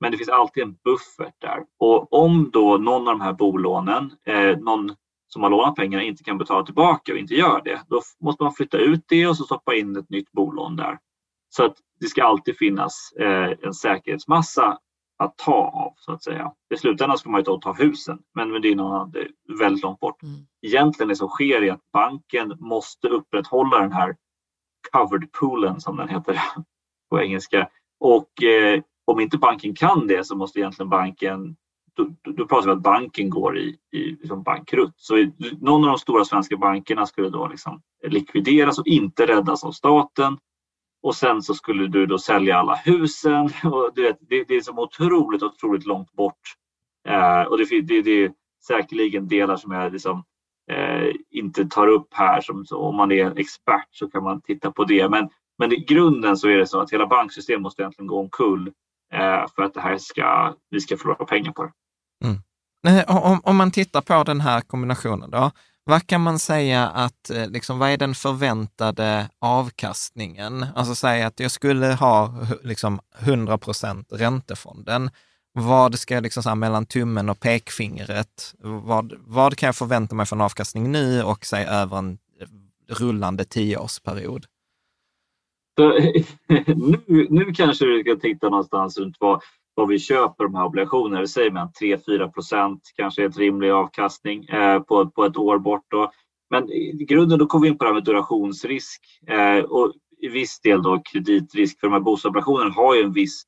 Men 0.00 0.10
det 0.10 0.18
finns 0.18 0.28
alltid 0.28 0.62
en 0.62 0.76
buffert 0.84 1.34
där. 1.40 1.58
Och 1.78 2.12
om 2.12 2.50
då 2.50 2.76
någon 2.76 3.08
av 3.08 3.18
de 3.18 3.20
här 3.20 3.32
bolånen, 3.32 4.12
eh, 4.26 4.58
någon 4.58 4.94
som 5.28 5.42
har 5.42 5.50
lånat 5.50 5.76
pengarna, 5.76 6.02
inte 6.02 6.24
kan 6.24 6.38
betala 6.38 6.64
tillbaka 6.66 7.12
och 7.12 7.18
inte 7.18 7.34
gör 7.34 7.62
det, 7.64 7.80
då 7.88 8.00
måste 8.20 8.42
man 8.42 8.52
flytta 8.52 8.78
ut 8.78 9.04
det 9.08 9.26
och 9.26 9.36
så 9.36 9.44
stoppa 9.44 9.74
in 9.74 9.96
ett 9.96 10.10
nytt 10.10 10.32
bolån 10.32 10.76
där. 10.76 10.98
Så 11.48 11.64
att 11.64 11.76
det 12.00 12.06
ska 12.06 12.24
alltid 12.24 12.56
finnas 12.58 13.12
eh, 13.20 13.52
en 13.62 13.74
säkerhetsmassa 13.74 14.78
att 15.18 15.36
ta 15.36 15.54
av 15.54 15.94
så 15.96 16.12
att 16.12 16.22
säga. 16.22 16.52
I 16.74 16.76
slutändan 16.76 17.18
ska 17.18 17.30
man 17.30 17.40
ju 17.40 17.58
ta 17.58 17.72
husen, 17.72 18.18
men 18.34 18.62
det 18.62 18.68
är, 18.68 18.76
någon, 18.76 19.10
det 19.10 19.20
är 19.20 19.58
väldigt 19.58 19.82
långt 19.82 20.00
bort. 20.00 20.22
Mm. 20.22 20.34
Egentligen 20.66 21.08
det 21.08 21.16
som 21.16 21.28
sker 21.28 21.62
är 21.62 21.72
att 21.72 21.92
banken 21.92 22.56
måste 22.60 23.08
upprätthålla 23.08 23.78
den 23.78 23.92
här 23.92 24.16
covered 24.92 25.32
poolen 25.32 25.80
som 25.80 25.96
den 25.96 26.08
heter 26.08 26.40
på 27.10 27.20
engelska. 27.20 27.68
Och 28.00 28.42
eh, 28.42 28.82
om 29.04 29.20
inte 29.20 29.38
banken 29.38 29.74
kan 29.74 30.06
det 30.06 30.26
så 30.26 30.36
måste 30.36 30.58
egentligen 30.58 30.88
banken 30.88 31.56
då, 31.94 32.32
då 32.32 32.46
pratar 32.46 32.66
vi 32.66 32.72
att 32.72 32.82
banken 32.82 33.30
går 33.30 33.58
i, 33.58 33.76
i 33.92 33.98
liksom 33.98 34.42
bankrutt. 34.42 34.94
Så 34.96 35.18
i, 35.18 35.32
någon 35.60 35.84
av 35.84 35.90
de 35.90 35.98
stora 35.98 36.24
svenska 36.24 36.56
bankerna 36.56 37.06
skulle 37.06 37.28
då 37.28 37.48
liksom 37.48 37.82
likvideras 38.06 38.78
och 38.78 38.86
inte 38.86 39.26
räddas 39.26 39.64
av 39.64 39.72
staten. 39.72 40.38
Och 41.02 41.16
sen 41.16 41.42
så 41.42 41.54
skulle 41.54 41.86
du 41.86 42.06
då 42.06 42.18
sälja 42.18 42.56
alla 42.56 42.74
husen. 42.74 43.44
Och 43.64 43.90
du 43.94 44.02
vet, 44.02 44.18
det, 44.20 44.44
det 44.44 44.54
är 44.54 44.60
så 44.60 44.82
otroligt, 44.82 45.42
otroligt 45.42 45.86
långt 45.86 46.12
bort. 46.12 46.40
Eh, 47.08 47.42
och 47.42 47.58
det, 47.58 47.80
det, 47.80 48.02
det 48.02 48.24
är 48.24 48.32
säkerligen 48.66 49.28
delar 49.28 49.56
som 49.56 49.72
jag 49.72 49.92
liksom, 49.92 50.24
eh, 50.70 51.14
inte 51.30 51.64
tar 51.64 51.86
upp 51.86 52.08
här. 52.10 52.40
Som, 52.40 52.66
så, 52.66 52.78
om 52.78 52.96
man 52.96 53.12
är 53.12 53.38
expert 53.38 53.88
så 53.90 54.10
kan 54.10 54.24
man 54.24 54.40
titta 54.40 54.72
på 54.72 54.84
det. 54.84 55.08
Men, 55.08 55.28
men 55.58 55.72
i 55.72 55.76
grunden 55.76 56.36
så 56.36 56.48
är 56.48 56.56
det 56.56 56.66
så 56.66 56.80
att 56.80 56.92
hela 56.92 57.06
banksystemet 57.06 57.62
måste 57.62 57.82
egentligen 57.82 58.06
gå 58.06 58.20
omkull 58.20 58.72
eh, 59.12 59.46
för 59.56 59.62
att 59.62 59.74
det 59.74 59.80
här 59.80 59.98
ska, 59.98 60.54
vi 60.70 60.80
ska 60.80 60.96
förlora 60.96 61.24
pengar 61.24 61.52
på 61.52 61.62
det. 61.62 61.72
Mm. 62.24 62.38
Om, 63.08 63.40
om 63.44 63.56
man 63.56 63.70
tittar 63.70 64.00
på 64.00 64.22
den 64.24 64.40
här 64.40 64.60
kombinationen 64.60 65.30
då, 65.30 65.50
vad 65.84 66.06
kan 66.06 66.20
man 66.20 66.38
säga 66.38 66.88
att, 66.88 67.30
eh, 67.30 67.48
liksom, 67.50 67.78
vad 67.78 67.90
är 67.90 67.96
den 67.96 68.14
förväntade 68.14 69.28
avkastningen? 69.38 70.66
Alltså 70.74 70.94
säga 70.94 71.26
att 71.26 71.40
jag 71.40 71.50
skulle 71.50 71.86
ha 71.86 72.34
liksom 72.62 73.00
100 73.18 73.58
procent 73.58 74.08
räntefonden. 74.10 75.10
Vad 75.52 75.98
ska 75.98 76.14
jag 76.14 76.22
liksom, 76.22 76.42
så 76.42 76.48
här, 76.48 76.56
mellan 76.56 76.86
tummen 76.86 77.28
och 77.28 77.40
pekfingret, 77.40 78.54
vad, 78.58 79.12
vad 79.18 79.56
kan 79.56 79.66
jag 79.66 79.76
förvänta 79.76 80.14
mig 80.14 80.26
för 80.26 80.36
en 80.36 80.42
avkastning 80.42 80.92
nu 80.92 81.22
och 81.22 81.46
säg 81.46 81.66
över 81.66 81.98
en 81.98 82.18
eh, 82.40 82.46
rullande 82.94 83.44
tioårsperiod? 83.44 84.46
nu, 87.06 87.26
nu 87.30 87.52
kanske 87.54 87.84
du 87.84 88.00
ska 88.00 88.16
titta 88.16 88.48
någonstans 88.48 88.98
runt 88.98 89.16
vad, 89.20 89.42
vad 89.74 89.88
vi 89.88 89.98
köper 89.98 90.44
de 90.44 90.54
här 90.54 90.64
obligationerna. 90.64 91.20
Det 91.20 91.28
säger 91.28 91.50
man 91.50 91.68
3-4 91.82 92.32
procent 92.32 92.80
kanske 92.96 93.22
är 93.22 93.28
ett 93.28 93.38
rimlig 93.38 93.70
avkastning 93.70 94.44
eh, 94.44 94.80
på, 94.80 95.10
på 95.10 95.24
ett 95.24 95.36
år 95.36 95.58
bort. 95.58 95.84
Då. 95.88 96.10
Men 96.50 96.70
i 96.70 97.04
grunden 97.08 97.38
då 97.38 97.46
kommer 97.46 97.62
vi 97.62 97.68
in 97.70 97.78
på 97.78 97.84
det 97.84 97.88
här 97.88 97.94
med 97.94 98.04
durationsrisk 98.04 99.00
eh, 99.28 99.64
och 99.64 99.92
i 100.20 100.28
viss 100.28 100.60
del 100.60 100.82
då 100.82 101.02
kreditrisk 101.12 101.80
för 101.80 101.86
de 101.86 101.92
här 101.92 102.00
bostadsobligationerna 102.00 102.74
har 102.74 102.94
ju 102.94 103.02
en 103.02 103.12
viss 103.12 103.42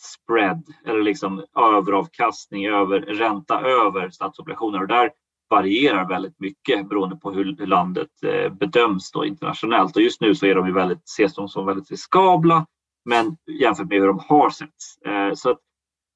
spread 0.00 0.62
eller 0.86 1.02
liksom 1.02 1.44
överavkastning 1.58 2.66
över 2.66 3.00
ränta 3.00 3.60
över 3.60 4.10
statsobligationer 4.10 4.80
och 4.80 4.88
där 4.88 5.10
varierar 5.50 6.08
väldigt 6.08 6.40
mycket 6.40 6.88
beroende 6.88 7.16
på 7.16 7.32
hur 7.32 7.66
landet 7.66 8.08
eh, 8.26 8.52
bedöms 8.52 9.10
då 9.10 9.24
internationellt 9.24 9.96
och 9.96 10.02
just 10.02 10.20
nu 10.20 10.34
så 10.34 10.46
är 10.46 10.54
de 10.54 10.66
ju 10.66 10.72
väldigt, 10.72 11.08
ses 11.08 11.34
de 11.34 11.48
som 11.48 11.66
väldigt 11.66 11.90
riskabla 11.90 12.66
men 13.04 13.36
jämfört 13.60 13.88
med 13.88 14.00
hur 14.00 14.06
de 14.06 14.18
har 14.28 14.50
setts. 14.50 14.98
Eh, 15.06 15.34
så, 15.34 15.50
att, 15.50 15.58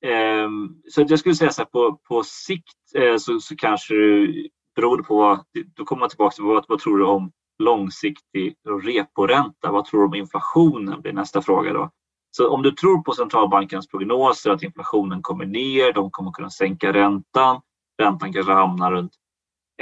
ehm, 0.07 0.68
så 0.89 1.03
att 1.03 1.11
jag 1.11 1.18
skulle 1.18 1.34
säga 1.34 1.51
så 1.51 1.62
här, 1.62 1.66
på, 1.66 2.01
på 2.09 2.22
sikt 2.22 2.95
eh, 2.95 3.16
så, 3.16 3.41
så 3.41 3.57
kanske 3.57 3.95
det 3.95 4.49
beror 4.76 5.03
på 5.03 5.16
vad, 5.16 5.41
då 5.76 5.84
kommer 5.84 6.01
man 6.01 6.09
tillbaka 6.09 6.34
till 6.34 6.45
vad, 6.45 6.64
vad 6.68 6.78
tror 6.78 6.99
du 6.99 7.05
om 7.05 7.32
långsiktig 7.59 8.55
reporänta? 8.84 9.72
Vad 9.72 9.84
tror 9.84 10.01
du 10.01 10.07
om 10.07 10.14
inflationen? 10.14 11.01
blir 11.01 11.12
nästa 11.12 11.43
fråga 11.43 11.72
då. 11.72 11.91
Så 12.30 12.49
om 12.49 12.62
du 12.62 12.70
tror 12.70 13.03
på 13.03 13.12
centralbankens 13.12 13.89
prognoser 13.89 14.51
att 14.51 14.62
inflationen 14.62 15.22
kommer 15.22 15.47
ner, 15.47 15.93
de 15.93 16.11
kommer 16.11 16.30
kunna 16.30 16.51
sänka 16.51 16.93
räntan, 16.93 17.61
räntan 18.03 18.32
kanske 18.32 18.53
hamnar 18.53 18.93
runt 18.93 19.12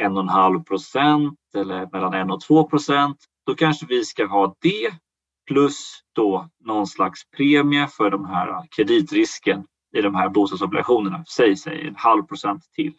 1,5 0.00 0.64
procent 0.64 1.38
eller 1.56 1.88
mellan 1.92 2.14
1 2.14 2.30
och 2.30 2.40
2 2.40 2.64
procent, 2.64 3.16
då 3.46 3.54
kanske 3.54 3.86
vi 3.86 4.04
ska 4.04 4.26
ha 4.26 4.54
det 4.60 4.90
plus 5.46 6.00
då 6.12 6.48
någon 6.64 6.86
slags 6.86 7.20
premie 7.36 7.88
för 7.88 8.10
de 8.10 8.24
här 8.24 8.66
kreditrisken 8.76 9.64
i 9.96 10.00
de 10.00 10.14
här 10.14 10.28
bostadsobligationerna. 10.28 11.24
Säg, 11.28 11.56
säg 11.56 11.88
en 11.88 11.96
halv 11.96 12.22
procent 12.22 12.62
till. 12.74 12.92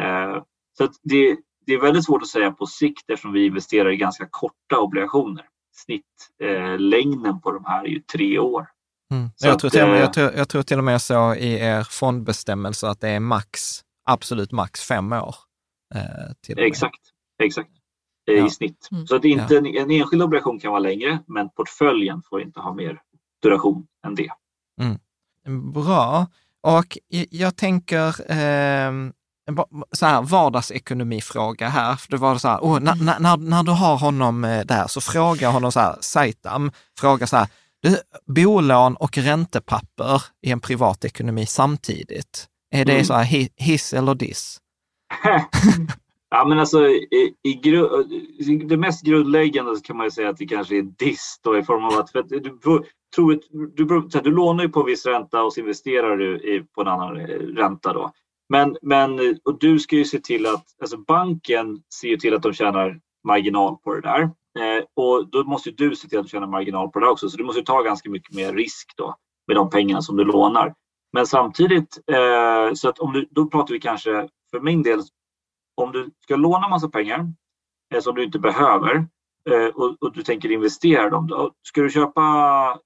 Eh, 0.00 0.42
så 0.78 0.88
det, 1.02 1.36
det, 1.66 1.72
är 1.72 1.80
väldigt 1.80 2.04
svårt 2.04 2.22
att 2.22 2.28
säga 2.28 2.50
på 2.50 2.66
sikt 2.66 3.10
eftersom 3.10 3.32
vi 3.32 3.46
investerar 3.46 3.90
i 3.90 3.96
ganska 3.96 4.28
korta 4.30 4.78
obligationer. 4.78 5.44
Snittlängden 5.72 7.34
eh, 7.34 7.38
på 7.38 7.52
de 7.52 7.64
här 7.64 7.84
är 7.84 7.88
ju 7.88 8.00
tre 8.00 8.38
år. 8.38 8.66
Mm. 9.12 9.28
Jag, 9.38 9.58
tror 9.58 9.70
till, 9.70 9.80
jag, 9.80 10.00
eh, 10.00 10.10
tror, 10.10 10.32
jag 10.32 10.48
tror 10.48 10.62
till 10.62 10.78
och 10.78 10.84
med 10.84 11.02
så 11.02 11.34
i 11.34 11.54
er 11.54 11.84
fondbestämmelse 11.90 12.88
att 12.88 13.00
det 13.00 13.08
är 13.08 13.20
max, 13.20 13.60
absolut 14.04 14.52
max 14.52 14.80
fem 14.80 15.12
år. 15.12 15.34
Eh, 15.94 16.64
exakt, 16.66 17.00
exakt 17.42 17.75
ja. 18.32 18.46
i 18.46 18.50
snitt. 18.50 18.88
Mm. 18.92 19.06
Så 19.06 19.16
att 19.16 19.24
inte, 19.24 19.54
ja. 19.54 19.58
en, 19.58 19.66
en 19.66 19.90
enskild 19.90 20.22
obligation 20.22 20.60
kan 20.60 20.70
vara 20.70 20.80
längre, 20.80 21.18
men 21.26 21.48
portföljen 21.50 22.22
får 22.30 22.42
inte 22.42 22.60
ha 22.60 22.74
mer 22.74 23.00
duration 23.42 23.86
än 24.06 24.14
det. 24.14 24.30
Mm. 24.80 25.72
Bra. 25.72 26.26
Och 26.62 26.98
jag 27.30 27.56
tänker 27.56 28.08
eh, 28.30 28.92
så 29.92 30.06
här 30.06 30.22
vardagsekonomifråga 30.22 31.68
här. 31.68 31.96
För 31.96 32.10
det 32.10 32.16
var 32.16 32.38
så 32.38 32.48
här, 32.48 32.58
oh, 32.58 32.80
när, 32.80 33.20
när, 33.20 33.36
när 33.36 33.62
du 33.62 33.72
har 33.72 33.96
honom 33.96 34.44
eh, 34.44 34.64
där 34.64 34.86
så 34.86 35.00
fråga 35.00 35.48
honom 35.48 35.72
så 35.72 35.80
här, 35.80 35.96
Saitam, 36.00 36.72
fråga 36.98 37.26
så 37.26 37.36
här, 37.36 37.48
du, 37.82 37.96
bolån 38.26 38.96
och 38.96 39.18
räntepapper 39.18 40.22
i 40.42 40.50
en 40.50 40.60
privatekonomi 40.60 41.46
samtidigt, 41.46 42.46
är 42.70 42.84
det 42.84 42.92
mm. 42.92 43.04
så 43.04 43.14
här 43.14 43.48
hiss 43.56 43.94
eller 43.94 44.14
diss? 44.14 44.60
Ja, 46.30 46.44
men 46.44 46.58
alltså, 46.58 46.88
i, 46.88 47.34
i 47.42 47.54
det 48.68 48.76
mest 48.76 49.06
grundläggande 49.06 49.76
så 49.76 49.82
kan 49.82 49.96
man 49.96 50.06
ju 50.06 50.10
säga 50.10 50.28
att 50.28 50.36
det 50.36 50.46
kanske 50.46 50.76
är 50.76 50.82
diss 50.82 51.40
då, 51.42 51.58
i 51.58 51.62
form 51.62 51.84
av 51.84 51.92
att, 51.92 52.10
för 52.10 52.18
att 52.18 52.28
du, 52.28 52.58
tror, 52.58 52.86
du, 53.16 53.86
du, 53.86 54.20
du 54.20 54.30
lånar 54.30 54.64
ju 54.64 54.70
på 54.70 54.80
en 54.80 54.86
viss 54.86 55.06
ränta 55.06 55.42
och 55.42 55.52
så 55.52 55.60
investerar 55.60 56.16
du 56.16 56.36
i, 56.36 56.64
på 56.74 56.80
en 56.80 56.88
annan 56.88 57.16
eh, 57.16 57.38
ränta. 57.38 57.92
Då. 57.92 58.12
Men, 58.48 58.76
men 58.82 59.18
och 59.44 59.58
du 59.58 59.78
ska 59.78 59.96
ju 59.96 60.04
se 60.04 60.18
till 60.18 60.46
att, 60.46 60.64
alltså 60.80 60.96
banken 60.96 61.82
ser 62.00 62.08
ju 62.08 62.16
till 62.16 62.34
att 62.34 62.42
de 62.42 62.52
tjänar 62.52 63.00
marginal 63.26 63.76
på 63.76 63.94
det 63.94 64.00
där. 64.00 64.22
Eh, 64.58 64.84
och 64.96 65.30
då 65.30 65.44
måste 65.44 65.70
du 65.70 65.96
se 65.96 66.08
till 66.08 66.18
att 66.18 66.24
du 66.24 66.28
tjänar 66.28 66.46
marginal 66.46 66.90
på 66.90 67.00
det 67.00 67.08
också. 67.08 67.28
Så 67.28 67.36
du 67.36 67.44
måste 67.44 67.62
ta 67.62 67.82
ganska 67.82 68.10
mycket 68.10 68.34
mer 68.34 68.52
risk 68.52 68.92
då 68.96 69.14
med 69.46 69.56
de 69.56 69.70
pengarna 69.70 70.02
som 70.02 70.16
du 70.16 70.24
lånar. 70.24 70.74
Men 71.12 71.26
samtidigt, 71.26 71.98
eh, 72.12 72.74
så 72.74 72.88
att 72.88 72.98
om 72.98 73.12
du, 73.12 73.28
då 73.30 73.46
pratar 73.46 73.74
vi 73.74 73.80
kanske, 73.80 74.28
för 74.50 74.60
min 74.60 74.82
del 74.82 75.00
om 75.76 75.92
du 75.92 76.10
ska 76.20 76.36
låna 76.36 76.68
massa 76.68 76.88
pengar 76.88 77.32
eh, 77.94 78.00
som 78.00 78.14
du 78.14 78.24
inte 78.24 78.38
behöver 78.38 79.08
eh, 79.50 79.66
och, 79.74 80.02
och, 80.02 80.12
du 80.12 80.22
tänker 80.22 80.52
investera 80.52 81.10
dem. 81.10 81.50
Ska 81.62 81.82
du 81.82 81.90
köpa, 81.90 82.22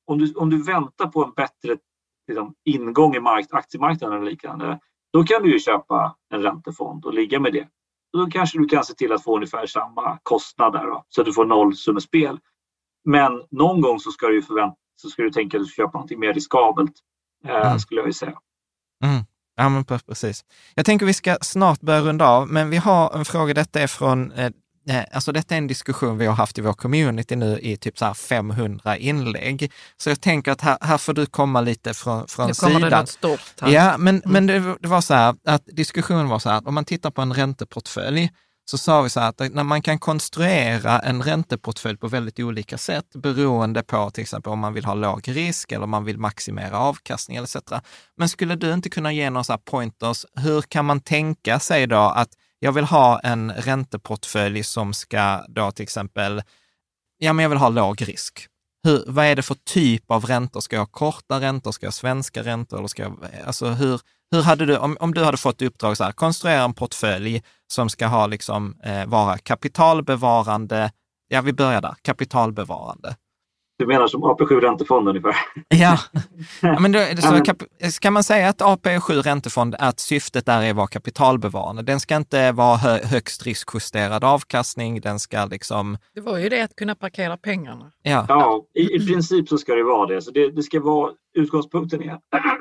om 0.04 0.18
du, 0.18 0.34
om 0.34 0.50
du 0.50 0.62
väntar 0.62 1.06
på 1.06 1.24
en 1.24 1.32
bättre 1.32 1.76
liksom, 2.28 2.54
ingång 2.64 3.14
i 3.14 3.20
mark, 3.20 3.46
aktiemarknaden 3.50 4.16
eller 4.16 4.30
liknande, 4.30 4.80
då 5.12 5.24
kan 5.24 5.42
du 5.42 5.52
ju 5.52 5.58
köpa 5.58 6.16
en 6.34 6.42
räntefond 6.42 7.04
och 7.04 7.14
ligga 7.14 7.40
med 7.40 7.52
det. 7.52 7.68
Då 8.12 8.26
kanske 8.26 8.58
du 8.58 8.66
kan 8.66 8.84
se 8.84 8.94
till 8.94 9.12
att 9.12 9.24
få 9.24 9.36
ungefär 9.36 9.66
samma 9.66 10.18
kostnader 10.22 10.86
då, 10.86 11.04
så 11.08 11.20
att 11.20 11.24
du 11.24 11.32
får 11.32 11.44
nollsummespel. 11.44 12.38
Men 13.04 13.42
någon 13.50 13.80
gång 13.80 14.00
så 14.00 14.10
ska 14.10 14.26
du, 14.26 14.42
förvänta, 14.42 14.76
så 14.96 15.08
ska 15.08 15.22
du 15.22 15.30
tänka 15.30 15.56
att 15.56 15.62
du 15.62 15.66
ska 15.66 15.82
köpa 15.82 16.00
något 16.00 16.18
mer 16.18 16.32
riskabelt, 16.32 16.92
eh, 17.44 17.66
mm. 17.66 17.78
skulle 17.78 18.00
jag 18.00 18.06
ju 18.06 18.12
säga. 18.12 18.38
Mm. 19.04 19.24
Ja, 19.60 19.68
men 19.68 19.84
precis. 19.84 20.44
Jag 20.74 20.86
tänker 20.86 21.06
vi 21.06 21.14
ska 21.14 21.36
snart 21.40 21.80
börja 21.80 22.00
runda 22.00 22.26
av, 22.26 22.48
men 22.48 22.70
vi 22.70 22.76
har 22.76 23.18
en 23.18 23.24
fråga. 23.24 23.54
Detta 23.54 23.80
är 23.80 23.86
från 23.86 24.32
eh, 24.32 24.50
eh 24.88 25.04
Alltså 25.12 25.32
detta 25.32 25.54
är 25.54 25.58
en 25.58 25.66
diskussion 25.66 26.18
vi 26.18 26.26
har 26.26 26.34
haft 26.34 26.58
i 26.58 26.60
vår 26.60 26.72
community 26.72 27.36
nu 27.36 27.58
i 27.58 27.76
typ 27.76 27.98
så 27.98 28.14
500 28.14 28.96
inlägg. 28.96 29.72
Så 29.96 30.10
jag 30.10 30.20
tänker 30.20 30.52
att 30.52 30.60
här, 30.60 30.78
här 30.80 30.98
får 30.98 31.12
du 31.12 31.26
komma 31.26 31.60
lite 31.60 31.94
från, 31.94 32.28
från 32.28 32.54
sidan. 32.54 32.72
Nu 32.72 32.74
kommer 32.74 32.90
det 32.90 32.96
något 33.00 33.08
stort. 33.08 33.40
Här. 33.60 33.70
Ja, 33.70 33.98
men, 33.98 34.16
mm. 34.16 34.32
men 34.32 34.46
det, 34.46 34.76
det, 34.80 34.88
var 34.88 35.00
så 35.00 35.14
här 35.14 35.34
att 35.44 35.62
diskussionen 35.66 36.28
var 36.28 36.38
så 36.38 36.48
här 36.48 36.56
att 36.56 36.66
om 36.66 36.74
man 36.74 36.84
tittar 36.84 37.10
på 37.10 37.22
en 37.22 37.32
ränteportfölj 37.32 38.30
så 38.64 38.78
sa 38.78 39.02
vi 39.02 39.10
så 39.10 39.20
här 39.20 39.28
att 39.28 39.54
när 39.54 39.64
man 39.64 39.82
kan 39.82 39.98
konstruera 39.98 40.98
en 40.98 41.22
ränteportfölj 41.22 41.98
på 41.98 42.08
väldigt 42.08 42.40
olika 42.40 42.78
sätt 42.78 43.06
beroende 43.14 43.82
på 43.82 44.10
till 44.10 44.22
exempel 44.22 44.52
om 44.52 44.58
man 44.58 44.74
vill 44.74 44.84
ha 44.84 44.94
låg 44.94 45.28
risk 45.28 45.72
eller 45.72 45.84
om 45.84 45.90
man 45.90 46.04
vill 46.04 46.18
maximera 46.18 46.78
avkastning 46.78 47.36
etc. 47.36 47.56
Men 48.16 48.28
skulle 48.28 48.56
du 48.56 48.72
inte 48.72 48.90
kunna 48.90 49.12
ge 49.12 49.30
några 49.30 49.58
pointers, 49.58 50.26
hur 50.34 50.62
kan 50.62 50.84
man 50.84 51.00
tänka 51.00 51.60
sig 51.60 51.86
då 51.86 51.96
att 51.96 52.28
jag 52.58 52.72
vill 52.72 52.84
ha 52.84 53.20
en 53.20 53.52
ränteportfölj 53.52 54.62
som 54.62 54.94
ska 54.94 55.44
då 55.48 55.70
till 55.70 55.82
exempel, 55.82 56.42
ja 57.18 57.32
men 57.32 57.42
jag 57.42 57.50
vill 57.50 57.58
ha 57.58 57.68
låg 57.68 58.08
risk. 58.08 58.46
Hur, 58.82 59.04
vad 59.06 59.24
är 59.24 59.36
det 59.36 59.42
för 59.42 59.54
typ 59.54 60.10
av 60.10 60.24
räntor? 60.24 60.60
Ska 60.60 60.76
jag 60.76 60.80
ha 60.80 60.86
korta 60.86 61.40
räntor? 61.40 61.72
Ska 61.72 61.86
jag 61.86 61.88
ha 61.88 61.92
svenska 61.92 62.42
räntor? 62.42 62.78
Eller 62.78 62.88
ska 62.88 63.02
jag, 63.02 63.26
alltså 63.46 63.66
hur, 63.68 64.00
hur 64.30 64.42
hade 64.42 64.66
du, 64.66 64.76
om, 64.76 64.96
om 65.00 65.14
du 65.14 65.24
hade 65.24 65.36
fått 65.36 65.62
i 65.62 65.66
uppdrag 65.66 65.96
så 65.96 66.04
här, 66.04 66.12
konstruera 66.12 66.62
en 66.62 66.74
portfölj 66.74 67.42
som 67.72 67.88
ska 67.88 68.06
ha 68.06 68.26
liksom, 68.26 68.80
eh, 68.84 69.06
vara 69.06 69.38
kapitalbevarande, 69.38 70.90
ja 71.28 71.40
vi 71.40 71.52
börjar 71.52 71.80
där, 71.80 71.94
kapitalbevarande. 72.02 73.16
Du 73.80 73.86
menar 73.86 74.06
som 74.06 74.24
AP7 74.24 74.60
räntefond 74.60 75.08
ungefär? 75.08 75.34
Ja, 75.68 75.98
men 76.80 76.92
då, 76.92 76.98
så 77.90 78.00
kan 78.00 78.12
man 78.12 78.22
säga 78.22 78.48
att 78.48 78.60
AP7 78.60 79.22
räntefond, 79.22 79.74
att 79.78 80.00
syftet 80.00 80.46
där 80.46 80.62
är 80.62 80.70
att 80.70 80.76
vara 80.76 80.86
kapitalbevarande. 80.86 81.82
Den 81.82 82.00
ska 82.00 82.16
inte 82.16 82.52
vara 82.52 82.76
högst 83.04 83.46
riskjusterad 83.46 84.24
avkastning, 84.24 85.00
den 85.00 85.18
ska 85.18 85.44
liksom... 85.44 85.98
Det 86.14 86.20
var 86.20 86.38
ju 86.38 86.48
det 86.48 86.62
att 86.62 86.76
kunna 86.76 86.94
parkera 86.94 87.36
pengarna. 87.36 87.92
Ja, 88.02 88.26
ja 88.28 88.64
i, 88.74 88.96
i 88.96 89.06
princip 89.06 89.48
så 89.48 89.58
ska 89.58 89.74
det 89.74 89.82
vara 89.82 90.06
det. 90.06 90.22
Så 90.22 90.30
det, 90.30 90.50
det 90.50 90.62
ska 90.62 90.80
vara, 90.80 91.12
utgångspunkten 91.34 92.02
är, 92.02 92.18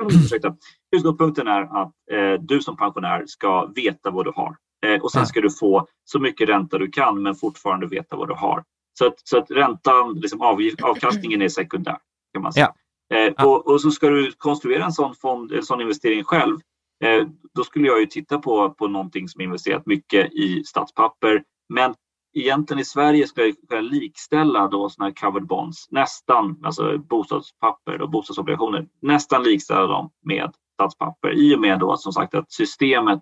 ursäkta, 0.23 0.55
utgångspunkten 0.95 1.47
är 1.47 1.61
att 1.61 1.93
eh, 2.11 2.41
du 2.41 2.61
som 2.61 2.77
pensionär 2.77 3.23
ska 3.27 3.71
veta 3.75 4.11
vad 4.11 4.25
du 4.25 4.31
har. 4.35 4.55
Eh, 4.85 5.01
och 5.01 5.11
sen 5.11 5.25
ska 5.25 5.41
du 5.41 5.49
få 5.51 5.87
så 6.05 6.19
mycket 6.19 6.49
ränta 6.49 6.77
du 6.77 6.91
kan 6.91 7.23
men 7.23 7.35
fortfarande 7.35 7.87
veta 7.87 8.15
vad 8.15 8.27
du 8.27 8.33
har. 8.33 8.63
Så 8.99 9.07
att, 9.07 9.19
så 9.23 9.37
att 9.37 9.51
räntan, 9.51 10.13
liksom 10.13 10.41
avgift, 10.41 10.81
avkastningen 10.81 11.41
är 11.41 11.49
sekundär. 11.49 11.97
Kan 12.33 12.41
man 12.41 12.53
säga. 12.53 12.73
Ja. 13.07 13.17
Eh, 13.17 13.45
och, 13.45 13.67
och, 13.67 13.81
så 13.81 13.91
ska 13.91 14.09
du 14.09 14.31
konstruera 14.37 14.85
en 14.85 14.91
sån, 14.91 15.15
fond, 15.15 15.51
en 15.51 15.63
sån 15.63 15.81
investering 15.81 16.23
själv. 16.23 16.57
Eh, 17.03 17.27
då 17.53 17.63
skulle 17.63 17.87
jag 17.87 17.99
ju 17.99 18.05
titta 18.05 18.39
på, 18.39 18.69
på 18.69 18.87
någonting 18.87 19.27
som 19.27 19.41
investerat 19.41 19.85
mycket 19.85 20.33
i 20.33 20.63
statspapper. 20.63 21.43
Men 21.73 21.93
egentligen 22.37 22.81
i 22.81 22.85
Sverige 22.85 23.27
ska 23.27 23.53
jag 23.69 23.83
likställa 23.83 24.67
då 24.67 24.89
såna 24.89 25.05
här 25.05 25.13
covered 25.13 25.47
bonds, 25.47 25.87
nästan, 25.91 26.59
alltså 26.63 26.97
bostadspapper 26.97 28.01
och 28.01 28.09
bostadsobligationer, 28.09 28.87
nästan 29.01 29.43
likställa 29.43 29.87
dem 29.87 30.09
med 30.25 30.53
statspapper 30.73 31.33
i 31.33 31.55
och 31.55 31.59
med 31.59 31.79
då 31.79 31.97
som 31.97 32.13
sagt 32.13 32.35
att 32.35 32.51
systemet 32.51 33.21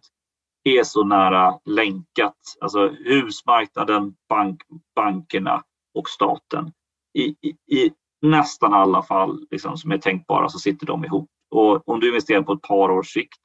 är 0.68 0.84
så 0.84 1.04
nära 1.04 1.60
länkat, 1.66 2.36
alltså 2.62 2.88
husmarknaden, 2.88 4.16
bank, 4.30 4.62
bankerna 4.96 5.64
och 5.94 6.10
staten. 6.10 6.72
I, 7.14 7.24
i, 7.24 7.78
i 7.78 7.92
nästan 8.22 8.74
alla 8.74 9.04
fall 9.04 9.48
liksom, 9.52 9.78
som 9.78 9.92
är 9.92 9.98
tänkbara 9.98 10.50
så 10.50 10.60
sitter 10.60 10.86
de 10.86 11.06
ihop. 11.06 11.30
Och 11.52 11.90
om 11.90 12.00
du 12.00 12.08
investerar 12.08 12.42
på 12.42 12.54
ett 12.54 12.62
par 12.62 12.90
års 12.90 13.14
sikt 13.14 13.40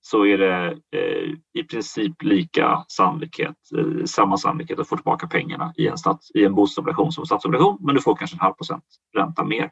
så 0.00 0.26
är 0.26 0.38
det 0.38 0.78
eh, 0.96 1.34
i 1.54 1.64
princip 1.70 2.22
lika 2.22 2.84
sannolikhet, 2.88 3.56
eh, 3.78 4.04
samma 4.04 4.36
sannolikhet 4.36 4.78
att 4.78 4.88
få 4.88 4.96
tillbaka 4.96 5.26
pengarna 5.26 5.74
i 5.76 5.88
en, 5.88 5.98
stats, 5.98 6.30
i 6.34 6.44
en 6.44 6.54
bostadsobligation 6.54 7.12
som 7.12 7.26
statsobligation, 7.26 7.78
men 7.80 7.94
du 7.94 8.00
får 8.00 8.16
kanske 8.16 8.36
en 8.36 8.40
halv 8.40 8.54
procent 8.54 8.84
ränta 9.16 9.44
mer. 9.44 9.70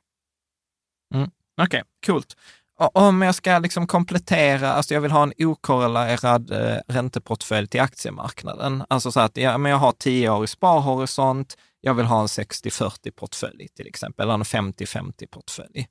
Mm. 1.15 1.31
Okej, 1.63 1.65
okay, 1.65 1.83
coolt 2.07 2.37
om 2.81 3.23
jag 3.23 3.35
ska 3.35 3.59
liksom 3.59 3.87
komplettera, 3.87 4.73
alltså 4.73 4.95
jag 4.95 5.01
vill 5.01 5.11
ha 5.11 5.23
en 5.23 5.33
okorrelerad 5.39 6.51
eh, 6.51 6.77
ränteportfölj 6.89 7.67
till 7.67 7.81
aktiemarknaden. 7.81 8.85
Alltså 8.89 9.13
så 9.13 9.21
att 9.21 9.37
ja, 9.37 9.59
men 9.59 9.73
jag 9.73 9.79
har 9.79 9.93
10 9.93 10.31
år 10.31 10.45
i 10.45 10.47
sparhorisont, 10.47 11.57
jag 11.81 11.95
vill 11.95 12.07
ha 12.07 12.21
en 12.21 12.27
60-40 12.27 13.11
portfölj 13.17 13.69
till 13.77 13.87
exempel, 13.87 14.25
eller 14.25 14.35
en 14.35 14.43
50-50 14.43 15.27
portfölj. 15.31 15.87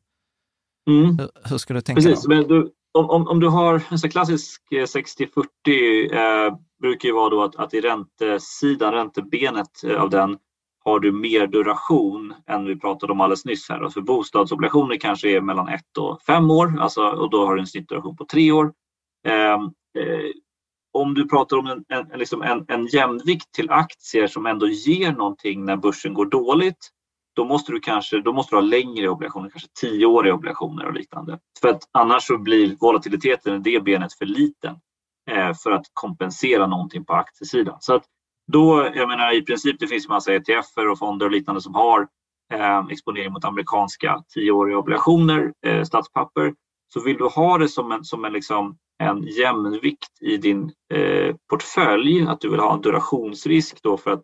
Mm. 0.90 1.18
Hur, 1.20 1.30
hur 1.50 1.58
ska 1.58 1.74
du 1.74 1.82
tänka 1.82 2.02
Precis, 2.02 2.28
men 2.28 2.48
du, 2.48 2.72
om, 2.92 3.10
om, 3.10 3.28
om, 3.28 3.40
du 3.40 3.48
har 3.48 3.82
en 3.90 4.00
så 4.00 4.10
klassisk 4.10 4.62
60-40 4.72 5.28
eh, 5.68 6.20
eh, 6.22 6.54
brukar 6.82 7.10
ju 7.10 7.16
vara 7.16 7.30
då 7.30 7.44
att, 7.44 7.56
att 7.56 7.74
i 7.74 7.82
räntesidan, 7.82 8.94
räntebenet 8.94 9.84
eh, 9.84 10.02
av 10.02 10.10
den, 10.10 10.38
har 10.86 11.00
du 11.00 11.12
mer 11.12 11.48
duration 11.48 12.34
än 12.48 12.66
vi 12.66 12.80
pratade 12.80 13.14
om 13.14 13.22
alldeles 13.22 13.46
nyss. 13.46 13.70
Här. 13.70 13.90
För 13.90 14.02
bostadsobligationer 14.02 14.98
kanske 14.98 15.30
är 15.30 15.42
mellan 15.42 15.68
ett 15.68 15.98
och 15.98 16.22
fem 16.22 16.52
år 16.52 16.80
alltså, 16.80 17.02
och 17.02 17.30
då 17.30 17.46
har 17.46 17.56
du 17.56 17.62
en 17.62 17.68
snittduration 17.68 18.16
på 18.16 18.26
tre 18.26 18.52
år. 18.52 18.74
Ehm, 19.28 19.62
eh, 20.00 20.32
om 20.94 21.14
du 21.14 21.28
pratar 21.28 21.58
om 21.58 21.68
en, 21.68 21.86
en, 21.88 22.20
liksom 22.20 22.42
en, 22.42 22.66
en 22.68 22.86
jämvikt 22.86 23.52
till 23.52 23.70
aktier 23.70 24.28
som 24.28 24.46
ändå 24.46 24.68
ger 24.68 25.12
någonting 25.12 25.66
när 25.66 25.78
börsen 25.78 26.14
går 26.14 26.26
dåligt, 26.26 26.90
då 27.36 27.46
måste 27.46 27.72
du 27.72 27.80
kanske 27.80 28.22
då 28.22 28.34
måste 28.34 28.56
du 28.56 28.58
ha 28.58 28.62
längre 28.62 29.10
obligationer, 29.10 29.50
kanske 29.50 29.70
tioåriga 29.80 30.34
obligationer 30.34 30.86
och 30.86 30.94
liknande. 30.94 31.40
För 31.62 31.68
att 31.70 31.84
annars 31.92 32.24
så 32.24 32.38
blir 32.38 32.78
volatiliteten 32.80 33.56
i 33.56 33.60
det 33.60 33.84
benet 33.84 34.14
för 34.14 34.26
liten 34.26 34.76
eh, 35.32 35.54
för 35.64 35.72
att 35.72 35.86
kompensera 35.94 36.68
någonting 36.68 37.06
på 37.06 37.14
aktiesidan. 37.14 37.78
Så 37.80 37.96
att 37.96 38.04
då, 38.52 38.92
jag 38.96 39.08
menar 39.08 39.34
i 39.34 39.42
princip, 39.42 39.80
det 39.80 39.88
finns 39.88 40.10
massa 40.10 40.34
ETFer 40.34 40.90
och 40.90 41.00
fonder 41.00 41.26
och 41.26 41.32
liknande 41.32 41.62
som 41.62 41.76
har 41.76 42.08
eh, 42.54 42.86
exponering 42.90 43.34
mot 43.34 43.46
amerikanska 43.46 44.24
tioåriga 44.34 44.78
obligationer, 44.78 45.54
eh, 45.66 45.84
statspapper. 45.84 46.54
Så 46.94 47.04
vill 47.04 47.18
du 47.18 47.28
ha 47.28 47.58
det 47.58 47.70
som 47.70 47.92
en, 47.92 48.04
som 48.04 48.26
en, 48.26 48.34
liksom, 48.34 48.78
en 49.04 49.24
jämnvikt 49.24 50.22
i 50.22 50.38
din 50.38 50.72
eh, 50.94 51.36
portfölj, 51.50 52.26
att 52.28 52.42
du 52.42 52.50
vill 52.50 52.60
ha 52.60 52.74
en 52.74 52.82
durationsrisk 52.82 53.84
då 53.84 53.98
för 53.98 54.12
att 54.12 54.24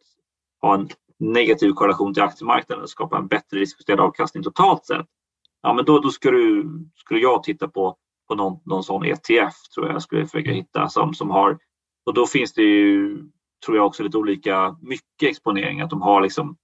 ha 0.62 0.76
en 0.76 0.90
negativ 1.20 1.72
korrelation 1.72 2.14
till 2.14 2.24
aktiemarknaden 2.24 2.84
och 2.84 2.90
skapa 2.90 3.18
en 3.18 3.28
bättre 3.28 3.60
riskjusterad 3.60 4.00
avkastning 4.00 4.44
totalt 4.44 4.86
sett. 4.86 5.06
Ja, 5.62 5.74
men 5.74 5.86
då, 5.86 6.00
då 6.00 6.10
skulle, 6.10 6.38
du, 6.38 6.70
skulle 6.96 7.20
jag 7.20 7.44
titta 7.44 7.68
på, 7.68 7.96
på 8.28 8.36
någon, 8.36 8.60
någon 8.66 8.84
sån 8.84 9.06
ETF, 9.06 9.56
tror 9.76 9.88
jag 9.88 10.02
skulle 10.02 10.28
försöka 10.28 10.52
hitta, 10.52 10.90
som, 10.90 11.14
som 11.14 11.30
har 11.30 11.58
och 12.06 12.14
då 12.14 12.28
finns 12.28 12.54
det 12.54 12.62
ju 12.62 13.18
tror 13.66 13.78
jag 13.78 13.86
också 13.86 14.04
lite 14.04 14.18
olika 14.18 14.78
mycket 14.82 15.30
exponering. 15.30 15.82
Att 15.82 15.90
de 15.90 16.02
har 16.02 16.22
liksom 16.22 16.58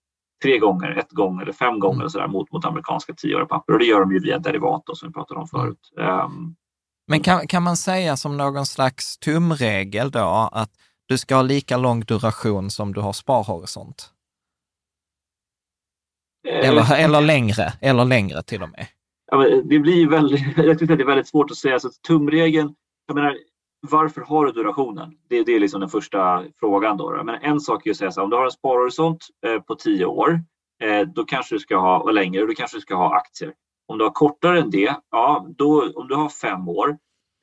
tre 0.43 0.57
gånger, 0.57 0.97
ett 0.97 1.11
gång 1.11 1.41
eller 1.41 1.53
fem 1.53 1.79
gånger 1.79 2.01
mm. 2.01 2.09
så 2.09 2.19
där, 2.19 2.27
mot, 2.27 2.51
mot 2.51 2.65
amerikanska 2.65 3.13
tioåriga 3.13 3.45
papper. 3.45 3.73
Och 3.73 3.79
det 3.79 3.85
gör 3.85 3.99
de 3.99 4.11
ju 4.11 4.19
via 4.19 4.39
derivat 4.39 4.83
då, 4.85 4.95
som 4.95 5.09
vi 5.09 5.13
pratade 5.13 5.39
om 5.39 5.47
förut. 5.47 5.91
Um, 5.97 6.55
Men 7.07 7.19
kan, 7.19 7.47
kan 7.47 7.63
man 7.63 7.77
säga 7.77 8.17
som 8.17 8.37
någon 8.37 8.65
slags 8.65 9.17
tumregel 9.17 10.11
då 10.11 10.49
att 10.51 10.71
du 11.05 11.17
ska 11.17 11.35
ha 11.35 11.41
lika 11.41 11.77
lång 11.77 11.99
duration 11.99 12.69
som 12.69 12.93
du 12.93 13.01
har 13.01 13.13
sparhorisont? 13.13 14.11
Eh, 16.47 16.69
eller, 16.69 16.95
eller 16.95 17.21
längre, 17.21 17.73
eller 17.81 18.05
längre 18.05 18.43
till 18.43 18.63
och 18.63 18.69
med. 18.69 18.87
Ja, 19.31 19.37
det 19.63 19.79
blir 19.79 20.09
väldigt, 20.09 20.41
jag 20.57 20.79
tycker 20.79 20.93
att 20.93 20.99
det 20.99 21.03
är 21.03 21.07
väldigt 21.07 21.27
svårt 21.27 21.51
att 21.51 21.57
säga. 21.57 21.79
Så 21.79 21.89
tumregeln, 22.07 22.75
jag 23.07 23.15
menar, 23.15 23.37
varför 23.81 24.21
har 24.21 24.45
du 24.45 24.51
durationen? 24.51 25.17
Det, 25.29 25.43
det 25.43 25.55
är 25.55 25.59
liksom 25.59 25.79
den 25.79 25.89
första 25.89 26.43
frågan. 26.59 26.97
Då. 26.97 27.23
Men 27.23 27.35
en 27.41 27.59
sak 27.59 27.85
är 27.85 27.91
att 27.91 27.97
säga 27.97 28.11
så 28.11 28.19
här, 28.19 28.23
om 28.23 28.29
du 28.29 28.35
har 28.35 28.45
en 28.45 28.51
sparhorisont 28.51 29.25
eh, 29.45 29.59
på 29.59 29.75
10 29.75 30.05
år, 30.05 30.39
eh, 30.83 31.01
då 31.01 31.23
kanske 31.23 31.55
du 31.55 31.59
ska 31.59 31.77
ha, 31.77 31.99
och 31.99 32.13
längre, 32.13 32.45
då 32.45 32.53
kanske 32.53 32.77
du 32.77 32.81
ska 32.81 32.95
ha 32.95 33.15
aktier. 33.15 33.53
Om 33.87 33.97
du 33.97 34.03
har 34.03 34.11
kortare 34.11 34.59
än 34.59 34.69
det, 34.69 34.95
ja, 35.11 35.47
då, 35.57 35.91
om 35.95 36.07
du 36.07 36.15
har 36.15 36.29
fem 36.29 36.67
år, 36.67 36.97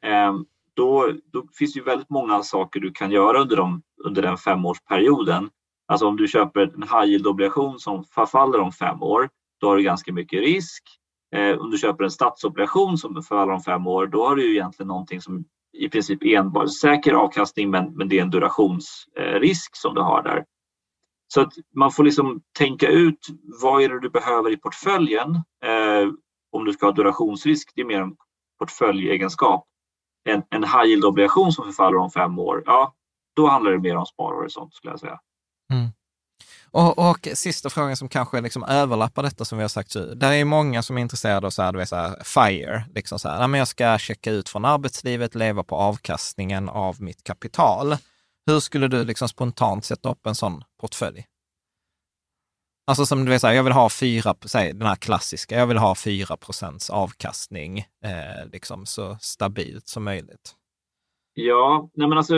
eh, 0.05 0.35
då, 0.75 1.13
då 1.33 1.47
finns 1.59 1.73
det 1.73 1.79
ju 1.79 1.85
väldigt 1.85 2.11
många 2.11 2.43
saker 2.43 2.81
du 2.81 2.91
kan 2.91 3.11
göra 3.11 3.41
under, 3.41 3.57
de, 3.57 3.83
under 4.05 4.23
den 4.23 4.37
femårsperioden. 4.37 5.51
Alltså 5.89 6.07
om 6.07 6.17
du 6.17 6.29
köper 6.29 6.61
en 6.61 6.83
high 6.83 7.05
yield-obligation 7.05 7.79
som 7.79 8.05
förfaller 8.05 8.61
om 8.61 8.73
fem 8.73 9.03
år, 9.03 9.29
då 9.61 9.69
har 9.69 9.77
du 9.77 9.83
ganska 9.83 10.13
mycket 10.13 10.41
risk. 10.41 10.83
Eh, 11.37 11.59
om 11.59 11.71
du 11.71 11.79
köper 11.79 12.05
en 12.05 12.11
statsobligation 12.11 12.99
som 12.99 13.15
förfaller 13.15 13.53
om 13.53 13.61
fem 13.61 13.87
år, 13.87 14.07
då 14.07 14.27
har 14.27 14.37
du 14.37 14.47
ju 14.47 14.53
egentligen 14.53 14.89
någonting 14.89 15.21
som 15.21 15.45
i 15.73 15.89
princip 15.89 16.25
enbart 16.25 16.73
säker 16.73 17.13
avkastning 17.13 17.71
men, 17.71 17.95
men 17.97 18.09
det 18.09 18.19
är 18.19 18.23
en 18.23 18.31
durationsrisk 18.31 19.77
som 19.77 19.95
du 19.95 20.01
har 20.01 20.23
där. 20.23 20.45
Så 21.35 21.41
att 21.41 21.53
man 21.75 21.93
får 21.93 22.05
liksom 22.05 22.41
tänka 22.59 22.89
ut 22.89 23.27
vad 23.63 23.83
är 23.83 23.89
det 23.89 24.01
du 24.01 24.11
behöver 24.11 24.53
i 24.53 24.57
portföljen. 24.57 25.35
Eh, 25.65 26.09
om 26.53 26.65
du 26.65 26.73
ska 26.73 26.87
ha 26.87 26.93
durationsrisk, 26.93 27.73
det 27.75 27.81
är 27.81 27.85
mer 27.87 28.01
en 28.01 28.17
portföljegenskap. 28.59 29.65
En, 30.25 30.43
en 30.51 30.65
high 30.65 30.85
yield-obligation 30.87 31.53
som 31.53 31.65
förfaller 31.65 31.97
om 31.97 32.11
fem 32.11 32.39
år, 32.39 32.63
ja, 32.67 32.95
då 33.37 33.47
handlar 33.47 33.73
det 33.73 33.79
mer 33.79 33.97
om 33.97 34.07
sparhorisont 34.07 34.75
skulle 34.75 34.93
jag 34.93 35.01
säga. 35.01 35.21
Mm. 35.73 35.89
Och, 36.71 37.11
och 37.11 37.29
sista 37.35 37.71
frågan 37.71 37.97
som 37.97 38.09
kanske 38.09 38.41
liksom 38.41 38.65
överlappar 38.65 39.23
detta 39.23 39.45
som 39.45 39.59
vi 39.59 39.65
har 39.65 39.69
sagt, 39.69 39.93
där 39.93 40.33
är 40.33 40.45
många 40.45 40.83
som 40.83 40.99
är 40.99 41.03
intresserade 41.03 41.47
av 41.47 41.51
så 41.51 41.63
här, 41.63 41.73
du 41.73 41.79
vet, 41.79 41.89
så 41.89 41.97
här, 41.97 42.23
FIRE, 42.25 42.85
liksom 42.95 43.19
så 43.19 43.29
här, 43.29 43.49
men 43.49 43.59
jag 43.59 43.69
ska 43.69 43.99
checka 43.99 44.31
ut 44.31 44.49
från 44.49 44.65
arbetslivet, 44.65 45.35
leva 45.35 45.65
på 45.65 45.77
avkastningen 45.77 46.69
av 46.69 47.03
mitt 47.03 47.25
kapital. 47.25 47.97
Hur 48.47 48.61
skulle 48.61 48.89
du 48.89 49.05
liksom 49.05 49.29
spontant 49.29 49.85
sätta 49.85 50.11
upp 50.11 50.27
en 50.27 50.35
sån 50.35 50.63
portfölj? 50.81 51.25
Alltså 52.87 53.07
som 53.07 53.25
du 53.25 53.31
vet, 53.31 53.41
så 53.41 53.47
här, 53.47 53.55
jag 53.55 53.65
vill 53.65 53.73
ha 53.73 53.91
fyra, 53.91 54.35
säg 54.47 54.73
den 54.73 54.89
här 54.89 54.97
klassiska, 54.97 55.59
jag 55.59 55.67
vill 55.67 55.79
ha 55.79 55.95
fyra 55.95 56.37
procents 56.37 56.91
avkastning, 56.91 57.79
eh, 57.79 58.51
liksom 58.53 58.87
så 58.87 59.17
stabilt 59.21 59.89
som 59.89 60.05
möjligt. 60.05 60.55
Ja, 61.35 61.91
nej 61.95 62.09
men 62.09 62.19
alltså 62.19 62.35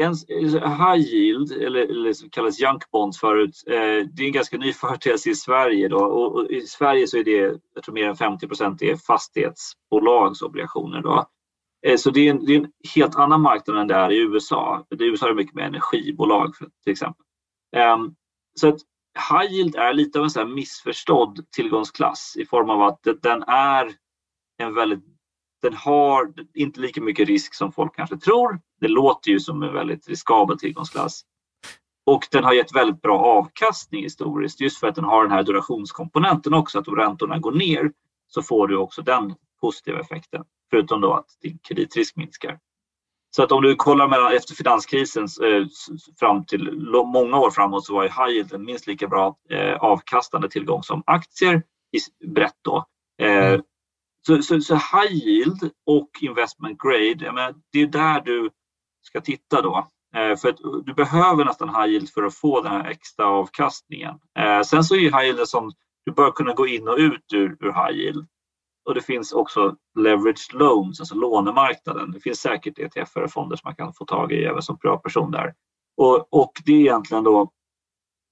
en 0.00 0.14
eh, 0.28 0.78
high 0.78 1.14
yield, 1.14 1.52
eller, 1.52 1.80
eller 1.80 2.12
som 2.12 2.30
kallas 2.30 2.60
junk 2.60 2.90
bonds 2.90 3.20
förut, 3.20 3.64
eh, 3.66 4.06
det 4.12 4.22
är 4.22 4.26
en 4.26 4.32
ganska 4.32 4.58
ny 4.58 4.72
företeelse 4.72 5.30
i 5.30 5.34
Sverige. 5.34 5.88
Då. 5.88 5.98
Och, 5.98 6.34
och 6.34 6.50
I 6.50 6.60
Sverige 6.60 7.06
så 7.06 7.16
är 7.16 7.24
det, 7.24 7.60
jag 7.74 7.84
tror 7.84 7.94
mer 7.94 8.08
än 8.08 8.16
50 8.16 8.48
procent 8.48 8.82
är 8.82 8.96
fastighetsbolagsobligationer. 8.96 11.02
Då. 11.02 11.26
Eh, 11.86 11.96
så 11.96 12.10
det 12.10 12.20
är, 12.20 12.30
en, 12.30 12.44
det 12.44 12.54
är, 12.54 12.58
en, 12.58 12.72
helt 12.94 13.16
annan 13.16 13.40
marknad 13.40 13.78
än 13.78 13.86
det 13.86 13.94
är 13.94 14.12
i 14.12 14.18
USA. 14.18 14.86
I 15.00 15.04
USA 15.04 15.26
är 15.26 15.30
det 15.30 15.36
mycket 15.36 15.54
mer 15.54 15.64
energibolag 15.64 16.56
för, 16.56 16.68
till 16.84 16.92
exempel. 16.92 17.24
Eh, 17.76 17.98
så 18.54 18.68
att 18.68 18.80
high 19.30 19.52
yield 19.52 19.76
är 19.76 19.92
lite 19.92 20.18
av 20.18 20.24
en 20.24 20.30
så 20.30 20.46
missförstådd 20.46 21.44
tillgångsklass 21.56 22.36
i 22.38 22.44
form 22.44 22.70
av 22.70 22.82
att 22.82 23.06
den 23.22 23.42
är 23.42 23.92
en 24.58 24.74
väldigt 24.74 25.04
den 25.62 25.74
har 25.74 26.32
inte 26.54 26.80
lika 26.80 27.00
mycket 27.00 27.28
risk 27.28 27.54
som 27.54 27.72
folk 27.72 27.96
kanske 27.96 28.16
tror. 28.16 28.60
Det 28.80 28.88
låter 28.88 29.30
ju 29.30 29.40
som 29.40 29.62
en 29.62 29.72
väldigt 29.72 30.08
riskabel 30.08 30.58
tillgångsklass. 30.58 31.22
Och 32.06 32.28
den 32.30 32.44
har 32.44 32.52
gett 32.52 32.76
väldigt 32.76 33.02
bra 33.02 33.18
avkastning 33.18 34.02
historiskt 34.02 34.60
just 34.60 34.80
för 34.80 34.86
att 34.88 34.94
den 34.94 35.04
har 35.04 35.22
den 35.22 35.32
här 35.32 35.42
durationskomponenten 35.42 36.54
också. 36.54 36.78
Att 36.78 36.88
om 36.88 36.96
räntorna 36.96 37.38
går 37.38 37.52
ner 37.52 37.92
så 38.26 38.42
får 38.42 38.68
du 38.68 38.76
också 38.76 39.02
den 39.02 39.34
positiva 39.60 40.00
effekten. 40.00 40.44
Förutom 40.70 41.00
då 41.00 41.14
att 41.14 41.26
din 41.42 41.58
kreditrisk 41.68 42.16
minskar. 42.16 42.58
Så 43.36 43.42
att 43.42 43.52
om 43.52 43.62
du 43.62 43.74
kollar 43.74 44.08
mellan 44.08 44.32
efter 44.32 44.54
finanskrisen 44.54 45.24
eh, 45.24 45.66
fram 46.20 46.44
till 46.44 46.72
många 47.04 47.38
år 47.38 47.50
framåt 47.50 47.84
så 47.84 47.94
var 47.94 48.02
ju 48.02 48.08
high 48.08 48.28
yield 48.28 48.52
en 48.52 48.64
minst 48.64 48.86
lika 48.86 49.08
bra 49.08 49.36
eh, 49.50 49.74
avkastande 49.74 50.48
tillgång 50.48 50.82
som 50.82 51.02
aktier 51.06 51.62
i 51.92 52.26
brett 52.26 52.56
då. 52.62 52.84
Eh, 53.22 53.46
mm 53.48 53.62
så, 54.26 54.42
så, 54.42 54.60
så, 54.60 54.74
high 54.74 55.12
yield 55.12 55.70
och 55.86 56.10
investment 56.20 56.78
grade, 56.82 57.32
menar, 57.32 57.54
det 57.72 57.82
är 57.82 57.86
där 57.86 58.20
du 58.20 58.50
ska 59.02 59.20
titta 59.20 59.62
då. 59.62 59.88
Eh, 60.16 60.36
för 60.36 60.48
att 60.48 60.56
du 60.84 60.94
behöver 60.94 61.44
nästan 61.44 61.68
high 61.68 61.88
yield 61.88 62.10
för 62.10 62.22
att 62.22 62.34
få 62.34 62.60
den 62.60 62.72
här 62.72 62.90
extra 62.90 63.26
avkastningen. 63.26 64.14
Eh, 64.38 64.62
sen 64.62 64.84
så 64.84 64.94
är 64.94 65.00
high 65.00 65.24
yield 65.24 65.48
som 65.48 65.72
du 66.04 66.12
bör 66.12 66.30
kunna 66.30 66.52
gå 66.52 66.66
in 66.66 66.88
och 66.88 66.96
ut 66.96 67.32
ur, 67.32 67.56
ur 67.60 67.72
high 67.72 67.98
yield. 67.98 68.26
Och 68.88 68.94
det 68.94 69.00
finns 69.00 69.32
också 69.32 69.76
leveraged 69.98 70.52
loans, 70.52 71.00
alltså 71.00 71.14
lånemarknaden. 71.14 72.12
Det 72.12 72.20
finns 72.20 72.40
säkert 72.40 72.78
ETFer 72.78 73.22
och 73.22 73.32
fonder 73.32 73.56
som 73.56 73.68
man 73.68 73.74
kan 73.74 73.94
få 73.94 74.04
tag 74.04 74.32
i 74.32 74.44
även 74.44 74.62
som 74.62 74.78
privatperson 74.78 75.30
där. 75.30 75.54
Och, 75.96 76.28
och 76.30 76.52
det 76.66 76.72
är 76.72 76.80
egentligen 76.80 77.24
då 77.24 77.50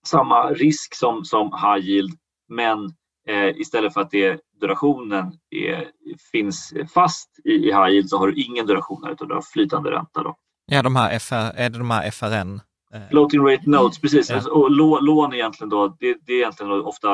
samma 0.06 0.50
risk 0.50 0.94
som, 0.94 1.24
som 1.24 1.52
high 1.52 1.88
yield, 1.88 2.18
men 2.48 2.94
istället 3.30 3.94
för 3.94 4.00
att 4.00 4.10
det 4.10 4.40
durationen 4.60 5.32
är, 5.50 5.88
finns 6.32 6.74
fast 6.94 7.30
i, 7.44 7.50
i 7.50 7.66
high 7.66 7.88
yield 7.88 8.08
så 8.08 8.18
har 8.18 8.26
du 8.26 8.42
ingen 8.42 8.66
duration 8.66 9.08
utan 9.10 9.28
du 9.28 9.34
har 9.34 9.42
flytande 9.42 9.90
ränta. 9.90 10.22
Då. 10.22 10.36
Ja, 10.66 10.82
de 10.82 10.96
här 10.96 11.18
FR, 11.18 11.34
är 11.34 11.70
det 11.70 11.78
de 11.78 11.90
här 11.90 12.10
FRN? 12.10 12.60
Eh, 12.94 13.08
Floating 13.10 13.40
rate 13.40 13.70
notes, 13.70 14.00
precis. 14.00 14.30
Ja. 14.30 14.50
Och 14.50 14.70
lån 15.02 15.34
egentligen 15.34 15.68
då, 15.68 15.96
det, 16.00 16.16
det 16.26 16.32
är 16.32 16.36
egentligen 16.36 16.72
ofta 16.72 17.08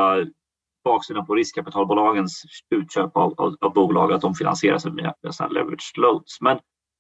baksidan 0.85 1.27
på 1.27 1.35
riskkapitalbolagens 1.35 2.43
utköp 2.71 3.17
av, 3.17 3.35
av, 3.37 3.57
av 3.61 3.73
bolag, 3.73 4.13
att 4.13 4.21
de 4.21 4.35
finansierar 4.35 4.79
sig 4.79 4.93
med, 4.93 5.15
med 5.23 5.53
leveraged 5.53 5.97
loans. 5.97 6.39
Men, 6.41 6.59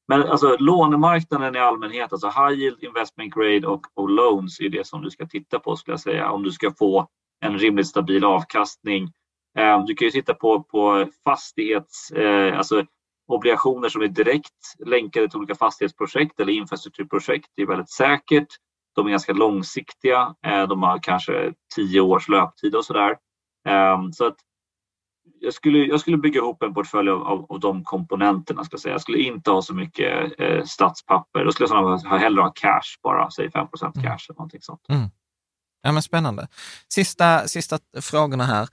men 0.09 0.23
alltså, 0.23 0.57
lånemarknaden 0.59 1.57
i 1.57 1.59
allmänhet, 1.59 2.13
alltså 2.13 2.27
high 2.27 2.61
yield, 2.61 2.83
investment 2.83 3.35
grade 3.35 3.67
och, 3.67 3.87
och 3.95 4.11
loans 4.11 4.61
är 4.61 4.69
det 4.69 4.87
som 4.87 5.03
du 5.03 5.11
ska 5.11 5.27
titta 5.27 5.59
på 5.59 5.77
skulle 5.77 5.93
jag 5.93 6.01
säga 6.01 6.31
om 6.31 6.43
du 6.43 6.53
ska 6.53 6.71
få 6.79 7.09
en 7.45 7.59
rimligt 7.59 7.87
stabil 7.87 8.25
avkastning. 8.25 9.13
Eh, 9.59 9.85
du 9.85 9.95
kan 9.95 10.07
ju 10.07 10.11
titta 10.11 10.35
på, 10.35 10.63
på 10.63 11.07
fastighets, 11.25 12.11
eh, 12.11 12.59
alltså 12.59 12.85
obligationer 13.27 13.89
som 13.89 14.03
är 14.03 14.09
direkt 14.09 14.77
länkade 14.87 15.29
till 15.29 15.39
olika 15.39 15.55
fastighetsprojekt 15.55 16.41
eller 16.41 16.53
infrastrukturprojekt. 16.53 17.49
Det 17.57 17.63
är 17.63 17.67
väldigt 17.67 17.91
säkert. 17.91 18.49
De 18.95 19.07
är 19.07 19.11
ganska 19.11 19.33
långsiktiga. 19.33 20.35
Eh, 20.47 20.63
de 20.69 20.83
har 20.83 20.99
kanske 21.03 21.53
tio 21.75 22.01
års 22.01 22.29
löptid 22.29 22.75
och 22.75 22.85
sådär. 22.85 23.17
Ehm, 23.69 24.13
så 24.13 24.27
att 24.27 24.37
jag 25.41 25.55
skulle, 25.55 25.79
jag 25.79 26.01
skulle 26.01 26.17
bygga 26.17 26.41
ihop 26.41 26.63
en 26.63 26.75
portfölj 26.75 27.11
av, 27.11 27.23
av, 27.23 27.47
av 27.49 27.61
de 27.61 27.85
komponenterna. 27.85 28.65
Ska 28.65 28.75
jag, 28.75 28.81
säga. 28.81 28.95
jag 28.95 29.01
skulle 29.01 29.19
inte 29.19 29.51
ha 29.51 29.63
så 29.63 29.75
mycket 29.75 30.41
eh, 30.41 30.65
statspapper. 30.65 31.45
Då 31.45 31.53
skulle 31.53 31.69
jag 31.69 31.99
ha, 31.99 32.17
hellre 32.17 32.43
ha 32.43 32.53
cash 32.55 32.99
bara, 33.03 33.31
säg 33.31 33.51
5 33.51 33.67
mm. 33.83 33.93
cash 33.93 34.27
eller 34.29 34.39
någonting 34.39 34.63
sånt. 34.63 34.89
Mm. 34.89 35.09
Ja, 35.85 35.93
men 35.93 36.03
spännande. 36.03 36.49
Sista, 36.89 37.49
sista 37.49 37.79
frågorna 38.01 38.47
här. 38.47 38.69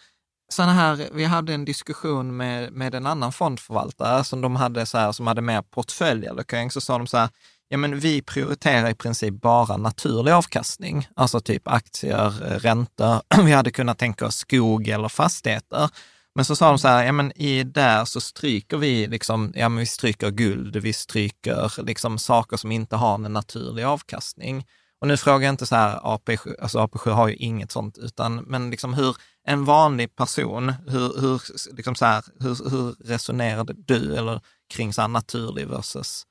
Såna 0.50 0.74
här. 0.74 1.10
Vi 1.14 1.26
hade 1.26 1.54
en 1.54 1.66
diskussion 1.66 2.38
med, 2.38 2.74
med 2.74 2.96
en 2.96 3.06
annan 3.06 3.32
fondförvaltare 3.32 4.24
som 4.24 4.42
de 4.42 4.56
hade 4.56 4.86
så 4.86 4.98
här, 4.98 5.12
som 5.12 5.28
hade 5.28 5.42
mer 5.42 5.62
portföljallokering. 5.62 6.72
Så 6.72 6.82
sa 6.82 6.98
de 6.98 7.08
så 7.08 7.18
här, 7.18 7.30
ja 7.70 7.78
men 7.78 8.00
vi 8.00 8.22
prioriterar 8.22 8.90
i 8.90 8.96
princip 8.96 9.34
bara 9.34 9.78
naturlig 9.78 10.32
avkastning, 10.32 11.08
alltså 11.16 11.40
typ 11.40 11.68
aktier, 11.68 12.30
räntor. 12.60 13.22
Vi 13.46 13.52
hade 13.52 13.72
kunnat 13.72 13.98
tänka 13.98 14.26
oss 14.26 14.36
skog 14.36 14.88
eller 14.88 15.10
fastigheter. 15.10 15.90
Men 16.36 16.46
så 16.46 16.56
sa 16.56 16.70
de 16.70 16.80
så 16.80 16.88
här, 16.88 17.04
ja 17.04 17.12
men 17.12 17.42
i 17.42 17.64
där 17.64 18.06
så 18.06 18.22
stryker 18.22 18.78
vi 18.78 19.08
liksom, 19.08 19.54
ja 19.56 19.70
men 19.70 19.80
vi 19.80 19.86
stryker 19.86 20.30
guld, 20.30 20.76
vi 20.76 20.94
stryker 20.94 21.84
liksom 21.84 22.18
saker 22.18 22.58
som 22.58 22.72
inte 22.72 22.96
har 22.96 23.16
en 23.16 23.34
naturlig 23.34 23.84
avkastning. 23.84 24.66
Och 25.02 25.08
nu 25.08 25.18
frågar 25.18 25.46
jag 25.46 25.54
inte 25.54 25.66
så 25.66 25.76
här, 25.76 26.00
AP7, 26.00 26.56
alltså 26.62 26.80
AP7 26.80 27.10
har 27.10 27.28
ju 27.28 27.36
inget 27.36 27.72
sånt, 27.72 27.98
utan 27.98 28.36
men 28.36 28.70
liksom 28.70 28.94
hur 28.94 29.16
en 29.48 29.66
vanlig 29.66 30.16
person, 30.16 30.70
hur, 30.88 31.22
hur, 31.22 31.42
liksom 31.76 31.96
så 31.96 32.06
här, 32.06 32.24
hur, 32.40 32.70
hur 32.70 32.96
resonerade 33.06 33.74
du 33.74 34.16
eller 34.16 34.42
kring 34.74 34.94
så 34.94 35.02
här 35.02 35.08
naturlig 35.08 35.68
versus 35.68 36.24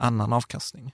annan 0.00 0.32
avkastning? 0.32 0.92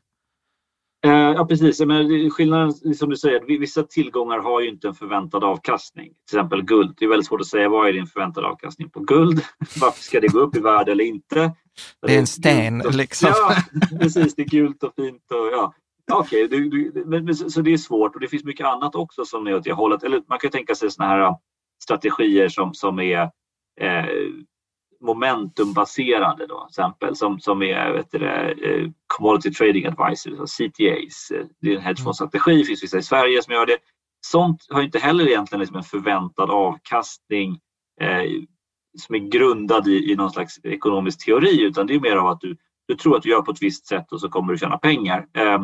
Eh, 1.04 1.12
ja 1.12 1.46
precis, 1.46 1.80
men 1.80 2.30
skillnaden 2.30 2.72
som 2.94 3.10
du 3.10 3.16
säger, 3.16 3.58
vissa 3.58 3.82
tillgångar 3.82 4.38
har 4.38 4.60
ju 4.60 4.68
inte 4.68 4.88
en 4.88 4.94
förväntad 4.94 5.44
avkastning. 5.44 6.12
Till 6.28 6.38
exempel 6.38 6.62
guld. 6.62 6.94
Det 6.98 7.04
är 7.04 7.08
väldigt 7.08 7.26
svårt 7.26 7.40
att 7.40 7.46
säga 7.46 7.68
vad 7.68 7.88
är 7.88 7.92
din 7.92 8.06
förväntade 8.06 8.46
avkastning 8.46 8.90
på 8.90 9.00
guld? 9.00 9.40
Varför 9.80 10.02
ska 10.02 10.20
det 10.20 10.28
gå 10.28 10.38
upp 10.40 10.56
i 10.56 10.60
värde 10.60 10.92
eller 10.92 11.04
inte? 11.04 11.52
Det 12.06 12.14
är 12.14 12.18
en 12.18 12.26
sten 12.26 12.78
liksom. 12.78 13.28
Ja, 13.34 13.56
precis. 14.00 14.34
Det 14.34 14.42
är 14.42 14.46
gult 14.46 14.82
och 14.82 14.92
fint. 14.96 15.22
Och, 15.30 15.48
ja. 15.52 15.74
Okej, 16.12 16.44
okay, 16.44 17.34
så 17.34 17.60
det 17.60 17.72
är 17.72 17.76
svårt 17.76 18.14
och 18.14 18.20
det 18.20 18.28
finns 18.28 18.44
mycket 18.44 18.66
annat 18.66 18.94
också 18.94 19.24
som 19.24 19.46
är 19.46 19.54
åt 19.54 19.64
det 19.64 19.72
hållet. 19.72 20.02
Eller 20.02 20.22
man 20.28 20.38
kan 20.38 20.50
tänka 20.50 20.74
sig 20.74 20.90
sådana 20.90 21.12
här 21.12 21.20
äh, 21.20 21.36
strategier 21.82 22.48
som, 22.48 22.74
som 22.74 22.98
är 23.00 23.30
eh, 23.80 24.06
momentumbaserade 25.00 26.46
då, 26.46 26.66
exempel 26.68 27.16
som, 27.16 27.40
som 27.40 27.62
är 27.62 27.92
vet 27.92 28.10
du, 28.10 28.26
eh, 28.26 28.90
commodity 29.06 29.50
trading 29.50 29.86
advisors, 29.86 30.50
CTAs. 30.50 31.32
Det 31.60 31.72
är 31.72 31.76
en 31.76 31.82
hedgefondstrategi, 31.82 32.58
det 32.58 32.64
finns 32.64 32.82
vissa 32.82 32.98
i 32.98 33.02
Sverige 33.02 33.42
som 33.42 33.54
gör 33.54 33.66
det. 33.66 33.78
Sånt 34.26 34.66
har 34.70 34.82
inte 34.82 34.98
heller 34.98 35.28
egentligen 35.28 35.60
liksom 35.60 35.76
en 35.76 35.82
förväntad 35.82 36.50
avkastning 36.50 37.60
eh, 38.00 38.22
som 38.98 39.14
är 39.14 39.18
grundad 39.18 39.88
i, 39.88 40.12
i 40.12 40.16
någon 40.16 40.30
slags 40.30 40.64
ekonomisk 40.64 41.24
teori 41.24 41.62
utan 41.62 41.86
det 41.86 41.94
är 41.94 42.00
mer 42.00 42.16
av 42.16 42.26
att 42.26 42.40
du, 42.40 42.56
du 42.88 42.94
tror 42.94 43.16
att 43.16 43.22
du 43.22 43.30
gör 43.30 43.42
på 43.42 43.50
ett 43.50 43.62
visst 43.62 43.86
sätt 43.86 44.12
och 44.12 44.20
så 44.20 44.28
kommer 44.28 44.52
du 44.52 44.58
tjäna 44.58 44.78
pengar. 44.78 45.26
Eh, 45.36 45.62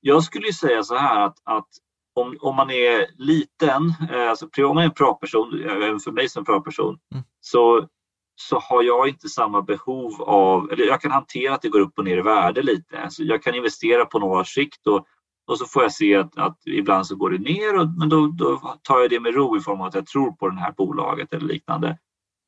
jag 0.00 0.24
skulle 0.24 0.52
säga 0.52 0.82
så 0.82 0.96
här 0.96 1.26
att, 1.26 1.36
att 1.44 1.68
om, 2.14 2.36
om 2.40 2.56
man 2.56 2.70
är 2.70 3.06
liten, 3.18 3.94
eh, 4.12 4.30
alltså 4.30 4.46
om 4.58 4.74
man 4.74 4.78
är 4.78 4.88
en 4.88 4.94
privatperson, 4.94 5.62
även 5.64 6.00
för 6.00 6.12
mig 6.12 6.28
som 6.28 6.44
privatperson, 6.44 6.98
mm. 7.12 7.24
så, 7.40 7.88
så 8.34 8.58
har 8.58 8.82
jag 8.82 9.08
inte 9.08 9.28
samma 9.28 9.62
behov 9.62 10.22
av, 10.22 10.72
eller 10.72 10.84
jag 10.84 11.00
kan 11.00 11.10
hantera 11.10 11.54
att 11.54 11.62
det 11.62 11.68
går 11.68 11.80
upp 11.80 11.98
och 11.98 12.04
ner 12.04 12.18
i 12.18 12.22
värde 12.22 12.62
lite. 12.62 13.02
Alltså 13.02 13.22
jag 13.22 13.42
kan 13.42 13.54
investera 13.54 14.04
på 14.04 14.18
några 14.18 14.44
sikt 14.44 14.86
och, 14.86 15.06
och 15.46 15.58
så 15.58 15.66
får 15.66 15.82
jag 15.82 15.92
se 15.92 16.16
att, 16.16 16.38
att 16.38 16.58
ibland 16.66 17.06
så 17.06 17.16
går 17.16 17.30
det 17.30 17.38
ner, 17.38 17.78
och, 17.78 17.88
men 17.98 18.08
då, 18.08 18.26
då 18.26 18.78
tar 18.82 19.00
jag 19.00 19.10
det 19.10 19.20
med 19.20 19.34
ro 19.34 19.56
i 19.56 19.60
form 19.60 19.80
av 19.80 19.86
att 19.86 19.94
jag 19.94 20.06
tror 20.06 20.32
på 20.32 20.48
det 20.48 20.60
här 20.60 20.72
bolaget 20.72 21.32
eller 21.32 21.46
liknande. 21.46 21.98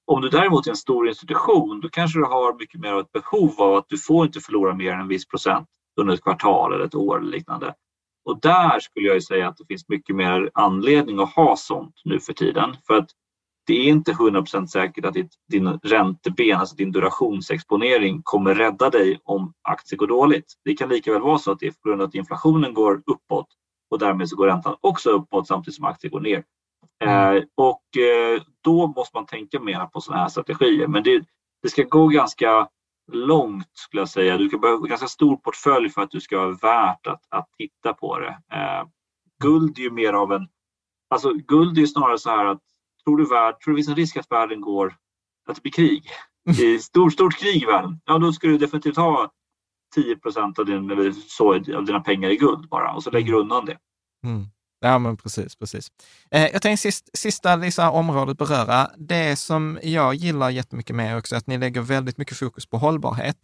Om 0.07 0.21
du 0.21 0.29
däremot 0.29 0.67
är 0.67 0.71
en 0.71 0.77
stor 0.77 1.09
institution, 1.09 1.81
då 1.81 1.89
kanske 1.89 2.19
du 2.19 2.25
har 2.25 2.59
mycket 2.59 2.81
mer 2.81 2.93
av 2.93 3.01
ett 3.01 3.13
behov 3.13 3.55
av 3.61 3.75
att 3.75 3.89
du 3.89 3.99
får 3.99 4.27
inte 4.27 4.41
förlora 4.41 4.75
mer 4.75 4.93
än 4.93 5.01
en 5.01 5.09
viss 5.09 5.29
procent 5.29 5.69
under 6.01 6.15
ett 6.15 6.23
kvartal 6.23 6.73
eller 6.73 6.85
ett 6.85 6.95
år 6.95 7.19
eller 7.19 7.31
liknande. 7.31 7.75
Och 8.25 8.41
där 8.41 8.81
skulle 8.81 9.09
jag 9.09 9.23
säga 9.23 9.49
att 9.49 9.57
det 9.57 9.65
finns 9.69 9.89
mycket 9.89 10.17
mer 10.17 10.51
anledning 10.55 11.21
att 11.21 11.35
ha 11.35 11.57
sånt 11.57 11.95
nu 12.05 12.21
för 12.21 12.33
tiden. 12.33 12.77
För 12.87 12.95
att 12.95 13.11
det 13.67 13.75
är 13.75 13.89
inte 13.89 14.13
100% 14.13 14.67
säkert 14.67 15.05
att 15.05 15.17
din 15.49 15.69
ränteben, 15.69 16.59
alltså 16.59 16.77
din 16.77 16.93
durationsexponering 16.93 18.21
kommer 18.23 18.55
rädda 18.55 18.91
dig 18.91 19.21
om 19.25 19.53
aktier 19.63 19.99
går 19.99 20.07
dåligt. 20.07 20.53
Det 20.65 20.75
kan 20.75 20.89
lika 20.89 21.13
väl 21.13 21.23
vara 21.23 21.39
så 21.39 21.53
att 21.53 21.59
det 21.59 21.67
är 21.67 21.71
på 21.71 21.89
grund 21.89 22.03
av 22.03 22.09
att 22.09 22.15
inflationen 22.15 22.75
går 22.75 23.03
uppåt 23.07 23.47
och 23.91 23.99
därmed 23.99 24.29
så 24.29 24.37
går 24.37 24.47
räntan 24.47 24.77
också 24.81 25.11
uppåt 25.11 25.47
samtidigt 25.47 25.77
som 25.77 25.85
aktier 25.85 26.11
går 26.11 26.21
ner. 26.21 26.45
Mm. 27.05 27.37
Eh, 27.37 27.43
och 27.55 27.97
eh, 27.97 28.43
då 28.65 28.87
måste 28.87 29.17
man 29.17 29.27
tänka 29.27 29.61
mer 29.61 29.87
på 29.87 30.01
sådana 30.01 30.23
här 30.23 30.29
strategier. 30.29 30.87
Men 30.87 31.03
det, 31.03 31.25
det 31.63 31.69
ska 31.69 31.83
gå 31.83 32.09
ganska 32.09 32.69
långt 33.13 33.71
skulle 33.73 34.01
jag 34.01 34.09
säga. 34.09 34.39
Du 34.39 34.49
kan 34.49 34.61
behöva 34.61 34.83
en 34.83 34.89
ganska 34.89 35.09
stor 35.09 35.37
portfölj 35.37 35.91
för 35.91 36.03
att 36.03 36.11
du 36.11 36.21
ska 36.21 36.39
vara 36.39 36.53
värt 36.53 37.07
att, 37.07 37.23
att 37.29 37.49
titta 37.59 37.95
på 37.95 38.19
det. 38.19 38.39
Eh, 38.53 38.87
guld 39.43 39.79
är 39.79 39.83
ju 39.83 39.91
mer 39.91 40.13
av 40.13 40.33
en... 40.33 40.49
Alltså 41.11 41.33
guld 41.33 41.77
är 41.77 41.81
ju 41.81 41.87
snarare 41.87 42.19
så 42.19 42.31
här 42.31 42.45
att 42.45 42.61
tror 43.05 43.17
du, 43.17 43.25
värld, 43.25 43.61
tror 43.61 43.73
du 43.73 43.77
det 43.77 43.79
finns 43.79 43.89
en 43.89 43.97
risk 43.97 44.17
att 44.17 44.31
världen 44.31 44.61
går, 44.61 44.97
att 45.49 45.55
det 45.55 45.63
blir 45.63 45.73
krig? 45.73 46.05
Är 46.45 46.79
stort, 46.79 47.13
stort 47.13 47.39
krig 47.39 47.63
i 47.63 47.67
världen. 47.67 48.01
Ja, 48.05 48.19
då 48.19 48.33
ska 48.33 48.49
du 48.49 48.59
definitivt 48.59 48.97
ha 48.97 49.33
10 49.95 50.17
procent 50.17 50.59
av, 50.59 50.67
din, 50.67 51.15
så, 51.15 51.55
av 51.55 51.85
dina 51.85 52.01
pengar 52.01 52.31
i 52.31 52.37
guld 52.37 52.69
bara 52.69 52.95
och 52.95 53.03
så 53.03 53.11
lägger 53.11 53.33
du 53.33 53.39
undan 53.39 53.65
det. 53.65 53.79
Mm. 54.25 54.47
Ja, 54.85 54.99
men 54.99 55.17
precis. 55.17 55.57
precis. 55.57 55.91
Eh, 56.31 56.47
jag 56.47 56.63
tänkte 56.63 56.83
sist, 56.83 57.19
sista 57.19 57.57
Lisa, 57.57 57.91
området 57.91 58.39
beröra, 58.39 58.91
det 58.97 59.37
som 59.37 59.79
jag 59.83 60.15
gillar 60.15 60.51
jättemycket 60.51 60.97
med 60.97 61.17
också, 61.19 61.37
att 61.37 61.47
ni 61.47 61.59
lägger 61.59 61.81
väldigt 61.81 62.19
mycket 62.19 62.37
fokus 62.37 62.67
på 62.67 62.79
hållbarhet. 62.79 63.37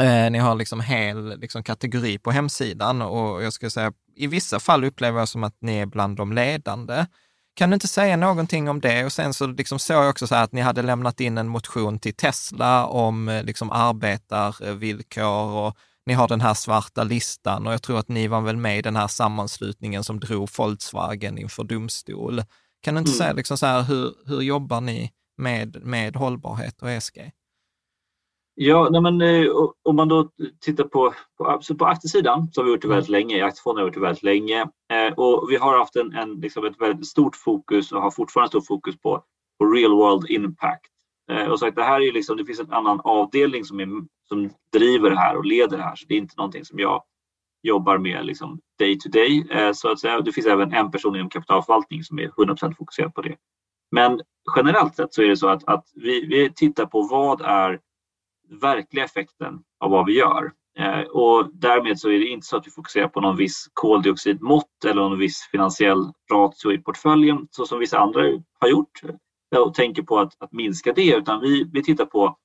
Eh, 0.00 0.30
ni 0.30 0.38
har 0.38 0.54
liksom 0.54 0.80
hel 0.80 1.40
liksom, 1.40 1.62
kategori 1.62 2.18
på 2.18 2.30
hemsidan 2.30 3.02
och 3.02 3.42
jag 3.42 3.52
skulle 3.52 3.70
säga, 3.70 3.92
i 4.16 4.26
vissa 4.26 4.60
fall 4.60 4.84
upplever 4.84 5.18
jag 5.18 5.28
som 5.28 5.44
att 5.44 5.56
ni 5.60 5.78
är 5.78 5.86
bland 5.86 6.16
de 6.16 6.32
ledande. 6.32 7.06
Kan 7.54 7.70
du 7.70 7.74
inte 7.74 7.88
säga 7.88 8.16
någonting 8.16 8.68
om 8.68 8.80
det? 8.80 9.04
Och 9.04 9.12
sen 9.12 9.34
så 9.34 9.46
liksom 9.46 9.78
såg 9.78 9.96
jag 9.96 10.10
också 10.10 10.26
så 10.26 10.34
att 10.34 10.52
ni 10.52 10.60
hade 10.60 10.82
lämnat 10.82 11.20
in 11.20 11.38
en 11.38 11.48
motion 11.48 11.98
till 11.98 12.14
Tesla 12.14 12.86
om 12.86 13.28
eh, 13.28 13.44
liksom 13.44 13.70
arbetarvillkor 13.70 15.66
och 15.66 15.76
ni 16.08 16.14
har 16.14 16.28
den 16.28 16.40
här 16.40 16.54
svarta 16.54 17.04
listan 17.04 17.66
och 17.66 17.72
jag 17.72 17.82
tror 17.82 17.98
att 17.98 18.08
ni 18.08 18.28
var 18.28 18.40
väl 18.40 18.56
med 18.56 18.78
i 18.78 18.82
den 18.82 18.96
här 18.96 19.08
sammanslutningen 19.08 20.04
som 20.04 20.20
drog 20.20 20.48
Volkswagen 20.58 21.38
inför 21.38 21.64
domstol. 21.64 22.42
Kan 22.82 22.94
du 22.94 22.98
inte 22.98 23.10
mm. 23.10 23.18
säga 23.18 23.32
liksom 23.32 23.58
så 23.58 23.66
här, 23.66 23.82
hur, 23.82 24.14
hur 24.26 24.40
jobbar 24.40 24.80
ni 24.80 25.12
med, 25.36 25.84
med 25.84 26.16
hållbarhet 26.16 26.82
och 26.82 26.90
ESG? 26.90 27.30
Ja, 28.54 28.88
nej 28.90 29.00
men, 29.00 29.20
eh, 29.20 29.50
om 29.84 29.96
man 29.96 30.08
då 30.08 30.30
tittar 30.60 30.84
på, 30.84 31.14
på, 31.38 31.60
på 31.78 31.86
aktiesidan 31.86 32.48
så 32.52 32.60
har 32.60 32.64
vi 32.64 32.70
gjort 32.70 32.82
det 32.82 32.88
väldigt 32.88 33.08
mm. 33.08 33.20
länge. 33.20 33.44
Aktiefonden 33.44 33.80
har 33.80 33.86
gjort 33.86 33.94
det 33.94 34.00
väldigt 34.00 34.22
länge 34.22 34.60
eh, 34.92 35.12
och 35.16 35.50
vi 35.50 35.56
har 35.56 35.78
haft 35.78 35.96
en, 35.96 36.14
en, 36.14 36.40
liksom 36.40 36.66
ett 36.66 36.80
väldigt 36.80 37.06
stort 37.06 37.36
fokus 37.36 37.92
och 37.92 38.02
har 38.02 38.10
fortfarande 38.10 38.48
stort 38.48 38.66
fokus 38.66 39.00
på, 39.00 39.22
på 39.58 39.64
real 39.64 39.92
world 39.92 40.30
impact. 40.30 40.92
Eh, 41.30 41.46
och 41.46 41.58
så 41.58 41.66
att 41.66 41.76
det 41.76 41.84
här 41.84 42.00
är 42.00 42.12
liksom, 42.12 42.36
det 42.36 42.44
finns 42.44 42.60
en 42.60 42.72
annan 42.72 43.00
avdelning 43.04 43.64
som, 43.64 43.80
är, 43.80 43.86
som 44.28 44.50
driver 44.72 45.10
det 45.10 45.18
här 45.18 45.36
och 45.36 45.44
leder 45.44 45.76
det 45.76 45.82
här, 45.82 45.96
så 45.96 46.06
det 46.08 46.14
är 46.14 46.18
inte 46.18 46.34
någonting 46.36 46.64
som 46.64 46.78
jag 46.78 47.02
jobbar 47.62 47.98
med 47.98 48.26
liksom 48.26 48.60
day 48.78 48.98
to 48.98 49.08
day. 49.08 49.46
Eh, 49.50 49.72
så 49.72 49.92
att 49.92 50.00
säga. 50.00 50.20
Det 50.20 50.32
finns 50.32 50.46
även 50.46 50.72
en 50.72 50.90
person 50.90 51.16
inom 51.16 51.30
kapitalförvaltning 51.30 52.04
som 52.04 52.18
är 52.18 52.28
100% 52.28 52.74
fokuserad 52.74 53.14
på 53.14 53.22
det. 53.22 53.36
Men 53.90 54.20
generellt 54.56 54.94
sett 54.96 55.14
så 55.14 55.22
är 55.22 55.28
det 55.28 55.36
så 55.36 55.48
att, 55.48 55.64
att 55.64 55.84
vi, 55.94 56.26
vi 56.26 56.52
tittar 56.54 56.86
på 56.86 57.02
vad 57.02 57.40
är 57.40 57.80
verkliga 58.60 59.04
effekten 59.04 59.58
av 59.80 59.90
vad 59.90 60.06
vi 60.06 60.12
gör. 60.12 60.52
Eh, 60.78 61.00
och 61.00 61.50
därmed 61.52 62.00
så 62.00 62.08
är 62.08 62.18
det 62.18 62.26
inte 62.26 62.46
så 62.46 62.56
att 62.56 62.66
vi 62.66 62.70
fokuserar 62.70 63.08
på 63.08 63.20
någon 63.20 63.36
viss 63.36 63.66
koldioxidmått 63.72 64.84
eller 64.84 65.02
någon 65.02 65.18
viss 65.18 65.48
finansiell 65.50 66.12
ratio 66.32 66.72
i 66.72 66.78
portföljen 66.78 67.48
så 67.50 67.66
som 67.66 67.78
vissa 67.78 67.98
andra 67.98 68.22
har 68.60 68.68
gjort 68.68 69.02
eh, 69.54 69.60
och 69.60 69.74
tänker 69.74 70.02
på 70.02 70.18
att, 70.18 70.42
att 70.42 70.52
minska 70.52 70.92
det 70.92 71.14
utan 71.14 71.40
vi, 71.40 71.70
vi 71.72 71.82
tittar 71.82 72.06
på 72.06 72.36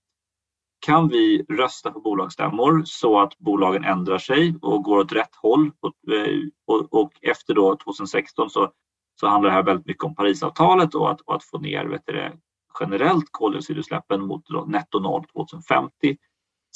kan 0.86 1.08
vi 1.08 1.46
rösta 1.50 1.92
på 1.92 2.00
bolagsstämmor 2.00 2.82
så 2.86 3.20
att 3.20 3.38
bolagen 3.38 3.84
ändrar 3.84 4.18
sig 4.18 4.56
och 4.62 4.84
går 4.84 4.98
åt 4.98 5.12
rätt 5.12 5.36
håll? 5.42 5.72
Och, 5.80 6.14
eh, 6.14 6.40
och, 6.68 6.94
och 7.02 7.12
efter 7.22 7.54
då 7.54 7.78
2016 7.78 8.50
så, 8.50 8.72
så 9.20 9.28
handlar 9.28 9.50
det 9.50 9.56
här 9.56 9.64
väldigt 9.64 9.88
mycket 9.88 10.04
om 10.04 10.16
Parisavtalet 10.16 10.96
och 10.96 11.12
att, 11.12 11.22
och 11.22 11.36
att 11.36 11.44
få 11.44 11.60
ner 11.60 11.86
vet 11.86 12.02
du, 12.06 12.32
generellt 12.80 13.26
koldioxidutsläppen 13.32 14.22
mot 14.22 14.44
netto 14.68 15.00
noll 15.00 15.26
2050. 15.34 16.18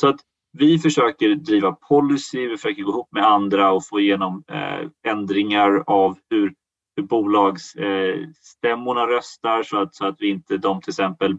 Så 0.01 0.07
att 0.07 0.19
vi 0.57 0.79
försöker 0.79 1.35
driva 1.35 1.71
policy, 1.71 2.47
vi 2.47 2.57
försöker 2.57 2.83
gå 2.83 2.91
ihop 2.91 3.11
med 3.11 3.25
andra 3.25 3.71
och 3.71 3.85
få 3.85 3.99
igenom 3.99 4.43
eh, 4.47 5.11
ändringar 5.11 5.83
av 5.87 6.17
hur, 6.29 6.53
hur 6.95 7.03
bolagsstämmorna 7.03 9.01
eh, 9.01 9.07
röstar 9.07 9.63
så 9.63 9.77
att, 9.77 9.95
så 9.95 10.05
att 10.05 10.15
vi 10.19 10.29
inte 10.29 10.57
de 10.57 10.81
till 10.81 10.91
exempel 10.91 11.31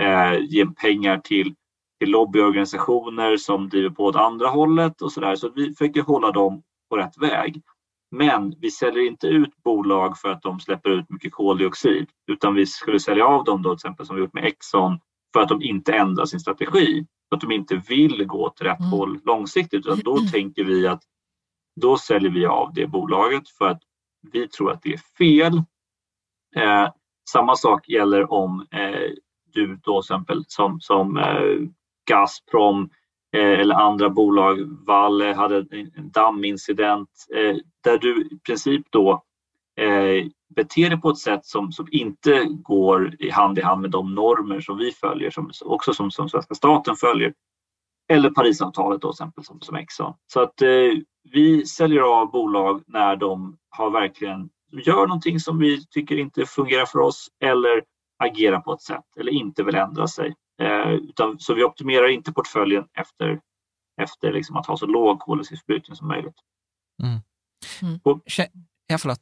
eh, 0.00 0.38
ger 0.40 0.66
pengar 0.66 1.18
till, 1.18 1.54
till 2.00 2.10
lobbyorganisationer 2.10 3.36
som 3.36 3.68
driver 3.68 3.90
på 3.90 4.04
åt 4.04 4.16
andra 4.16 4.48
hållet 4.48 5.02
och 5.02 5.12
så 5.12 5.20
där. 5.20 5.36
Så 5.36 5.50
vi 5.54 5.74
försöker 5.74 6.02
hålla 6.02 6.30
dem 6.30 6.62
på 6.90 6.96
rätt 6.96 7.18
väg. 7.18 7.62
Men 8.10 8.54
vi 8.60 8.70
säljer 8.70 9.06
inte 9.06 9.26
ut 9.26 9.62
bolag 9.62 10.18
för 10.18 10.28
att 10.28 10.42
de 10.42 10.60
släpper 10.60 10.90
ut 10.90 11.10
mycket 11.10 11.32
koldioxid 11.32 12.08
utan 12.26 12.54
vi 12.54 12.66
skulle 12.66 13.00
sälja 13.00 13.26
av 13.26 13.44
dem 13.44 13.62
då 13.62 13.70
till 13.70 13.74
exempel 13.74 14.06
som 14.06 14.16
vi 14.16 14.22
gjort 14.22 14.34
med 14.34 14.44
Exxon 14.44 15.00
för 15.32 15.40
att 15.40 15.48
de 15.48 15.62
inte 15.62 15.92
ändrar 15.92 16.24
sin 16.24 16.40
strategi. 16.40 17.06
För 17.28 17.36
att 17.36 17.40
de 17.40 17.52
inte 17.52 17.82
vill 17.88 18.26
gå 18.26 18.46
åt 18.46 18.60
rätt 18.60 18.80
mm. 18.80 18.90
håll 18.90 19.20
långsiktigt 19.24 19.86
utan 19.86 19.98
då 20.04 20.18
tänker 20.32 20.64
vi 20.64 20.86
att 20.86 21.02
då 21.80 21.96
säljer 21.96 22.30
vi 22.30 22.46
av 22.46 22.74
det 22.74 22.86
bolaget 22.86 23.48
för 23.48 23.68
att 23.68 23.82
vi 24.32 24.48
tror 24.48 24.72
att 24.72 24.82
det 24.82 24.92
är 24.92 25.00
fel. 25.18 25.62
Eh, 26.56 26.92
samma 27.30 27.56
sak 27.56 27.88
gäller 27.88 28.32
om 28.32 28.66
eh, 28.70 29.10
du 29.52 29.76
då 29.82 29.98
exempel 29.98 30.44
som, 30.46 30.80
som 30.80 31.16
eh, 31.16 31.68
Gazprom 32.10 32.90
eh, 33.36 33.60
eller 33.60 33.74
andra 33.74 34.10
bolag. 34.10 34.58
Valle 34.86 35.34
hade 35.34 35.56
en 35.96 36.10
dammincident 36.10 37.08
eh, 37.36 37.56
där 37.84 37.98
du 37.98 38.22
i 38.22 38.38
princip 38.46 38.86
då 38.90 39.24
eh, 39.80 40.26
beter 40.56 40.90
dig 40.90 41.00
på 41.00 41.10
ett 41.10 41.18
sätt 41.18 41.46
som, 41.46 41.72
som 41.72 41.88
inte 41.90 42.44
går 42.44 43.16
i 43.18 43.30
hand 43.30 43.58
i 43.58 43.62
hand 43.62 43.80
med 43.80 43.90
de 43.90 44.14
normer 44.14 44.60
som 44.60 44.78
vi 44.78 44.92
följer, 44.92 45.30
som, 45.30 45.50
också 45.64 45.94
som, 45.94 46.10
som 46.10 46.28
svenska 46.28 46.54
staten 46.54 46.96
följer. 46.96 47.34
Eller 48.12 48.30
Parisavtalet 48.30 49.00
då, 49.00 49.12
till 49.12 49.14
exempel 49.14 49.44
som, 49.44 49.60
som 49.60 49.76
Exxon. 49.76 50.14
Så 50.32 50.40
att 50.40 50.62
eh, 50.62 50.92
vi 51.32 51.66
säljer 51.66 52.02
av 52.02 52.30
bolag 52.30 52.82
när 52.86 53.16
de 53.16 53.56
har 53.70 53.90
verkligen 53.90 54.50
gör 54.72 55.06
någonting 55.06 55.40
som 55.40 55.58
vi 55.58 55.86
tycker 55.86 56.16
inte 56.16 56.46
fungerar 56.46 56.86
för 56.86 56.98
oss 56.98 57.28
eller 57.44 57.82
agerar 58.24 58.60
på 58.60 58.72
ett 58.72 58.82
sätt 58.82 59.04
eller 59.20 59.32
inte 59.32 59.62
vill 59.62 59.74
ändra 59.74 60.06
sig. 60.06 60.34
Eh, 60.60 60.92
utan, 60.92 61.38
så 61.38 61.54
vi 61.54 61.64
optimerar 61.64 62.08
inte 62.08 62.32
portföljen 62.32 62.84
efter, 62.94 63.40
efter 64.02 64.32
liksom 64.32 64.56
att 64.56 64.66
ha 64.66 64.76
så 64.76 64.86
låg 64.86 65.20
koldioxidförbrukning 65.20 65.96
som 65.96 66.08
möjligt. 66.08 66.34
Mm. 67.02 67.20
Mm. 67.82 68.00
På, 68.00 68.20
ja, 68.86 68.98
förlåt. 68.98 69.18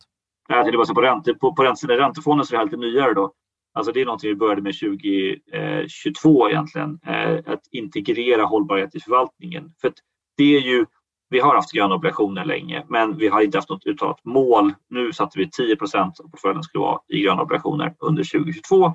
Jag 0.49 0.65
tänkte 0.65 0.79
bara 0.79 0.95
på, 0.95 1.03
ränte, 1.03 1.35
på, 1.35 1.55
på 1.55 1.65
ränte, 1.65 1.87
räntefonden 1.87 2.47
så 2.47 2.55
är 2.55 2.57
det 2.57 2.59
här 2.59 2.65
lite 2.65 2.77
nyare 2.77 3.15
då. 3.15 3.33
Alltså 3.75 3.93
det 3.93 4.01
är 4.01 4.05
någonting 4.05 4.31
vi 4.31 4.37
började 4.37 4.63
med 4.63 4.75
2022 4.79 6.47
eh, 6.47 6.53
egentligen, 6.53 7.01
eh, 7.07 7.53
att 7.53 7.63
integrera 7.71 8.45
hållbarhet 8.45 8.95
i 8.95 9.01
förvaltningen. 9.01 9.73
För 9.81 9.93
det 10.37 10.57
är 10.57 10.61
ju, 10.61 10.87
vi 11.29 11.41
har 11.41 11.55
haft 11.55 11.73
gröna 11.73 11.95
obligationer 11.95 12.45
länge, 12.45 12.85
men 12.89 13.17
vi 13.17 13.29
har 13.29 13.43
inte 13.43 13.59
haft 13.59 13.69
något 13.69 13.87
uttalat 13.87 14.25
mål. 14.25 14.75
Nu 14.89 15.13
satte 15.13 15.39
vi 15.39 15.51
10 15.51 15.77
procent 15.77 16.21
av 16.21 16.31
portföljen 16.31 16.63
skulle 16.63 16.83
vara 16.83 17.01
i 17.09 17.23
gröna 17.23 17.43
obligationer 17.43 17.95
under 17.99 18.25
2022 18.25 18.95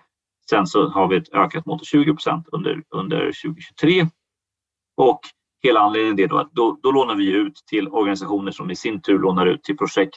Sen 0.49 0.67
så 0.67 0.89
har 0.89 1.07
vi 1.07 1.17
ett 1.17 1.33
ökat 1.33 1.65
mål 1.65 1.79
till 1.79 1.87
20 1.87 2.13
procent 2.13 2.47
under, 2.51 2.83
under 2.89 3.19
2023. 3.19 4.07
Och 4.97 5.19
hela 5.63 5.79
anledningen 5.79 6.19
är 6.19 6.27
då 6.27 6.37
att 6.37 6.51
då, 6.51 6.79
då 6.83 6.91
lånar 6.91 7.15
vi 7.15 7.31
ut 7.31 7.63
till 7.69 7.87
organisationer 7.87 8.51
som 8.51 8.71
i 8.71 8.75
sin 8.75 9.01
tur 9.01 9.19
lånar 9.19 9.45
ut 9.45 9.63
till 9.63 9.77
projekt 9.77 10.15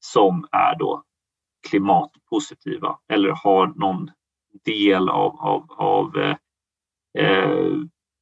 som 0.00 0.46
är 0.52 0.78
då 0.78 1.02
klimatpositiva 1.68 2.98
eller 3.12 3.30
har 3.30 3.66
någon 3.66 4.10
del 4.64 5.08
av, 5.08 5.40
av, 5.40 5.72
av 5.72 6.16
eh, 6.16 6.36
eh 7.18 7.72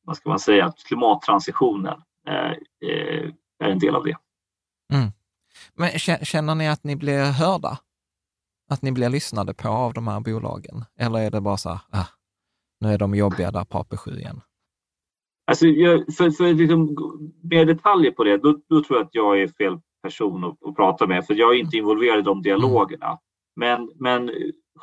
vad 0.05 0.17
ska 0.17 0.29
man 0.29 0.39
säga, 0.39 0.73
klimattransitionen 0.87 2.03
eh, 2.29 2.51
eh 2.91 3.31
är 3.59 3.71
en 3.71 3.79
del 3.79 3.95
av 3.95 4.05
det. 4.05 4.17
Mm. 4.93 5.11
Men 5.75 5.99
känner 6.25 6.55
ni 6.55 6.69
att 6.69 6.85
ni 6.85 6.97
blir 6.97 7.33
hörda? 7.33 7.79
Att 8.71 8.83
ni 8.83 8.93
blir 8.93 9.09
lyssnade 9.09 9.55
på 9.55 9.69
av 9.69 9.93
de 9.93 10.09
här 10.09 10.21
bolagen? 10.21 10.85
Eller 10.99 11.19
är 11.19 11.31
det 11.31 11.41
bara 11.41 11.57
så 11.57 11.69
här, 11.69 11.81
ah, 11.91 12.07
nu 12.81 12.89
är 12.89 12.99
de 12.99 13.15
jobbiga 13.15 13.51
där 13.51 13.65
på 13.65 13.79
AP7 13.79 14.19
igen? 14.19 14.41
Alltså, 15.47 15.67
jag, 15.67 16.15
för, 16.17 16.31
för 16.31 16.55
liksom, 16.55 16.97
mer 17.43 17.65
detaljer 17.65 18.11
på 18.11 18.25
det, 18.25 18.37
då, 18.37 18.59
då, 18.69 18.83
tror 18.85 18.99
jag 18.99 19.07
att 19.07 19.15
jag 19.15 19.41
är 19.41 19.49
fel 19.49 19.81
person 20.03 20.45
att, 20.45 20.69
att, 20.69 20.77
prata 20.77 21.07
med, 21.07 21.27
för 21.27 21.35
jag 21.35 21.55
är 21.55 21.59
inte 21.59 21.77
involverad 21.77 22.19
i 22.19 22.23
de 22.23 22.43
dialogerna. 22.43 23.19
Men, 23.57 23.91
men 23.95 24.31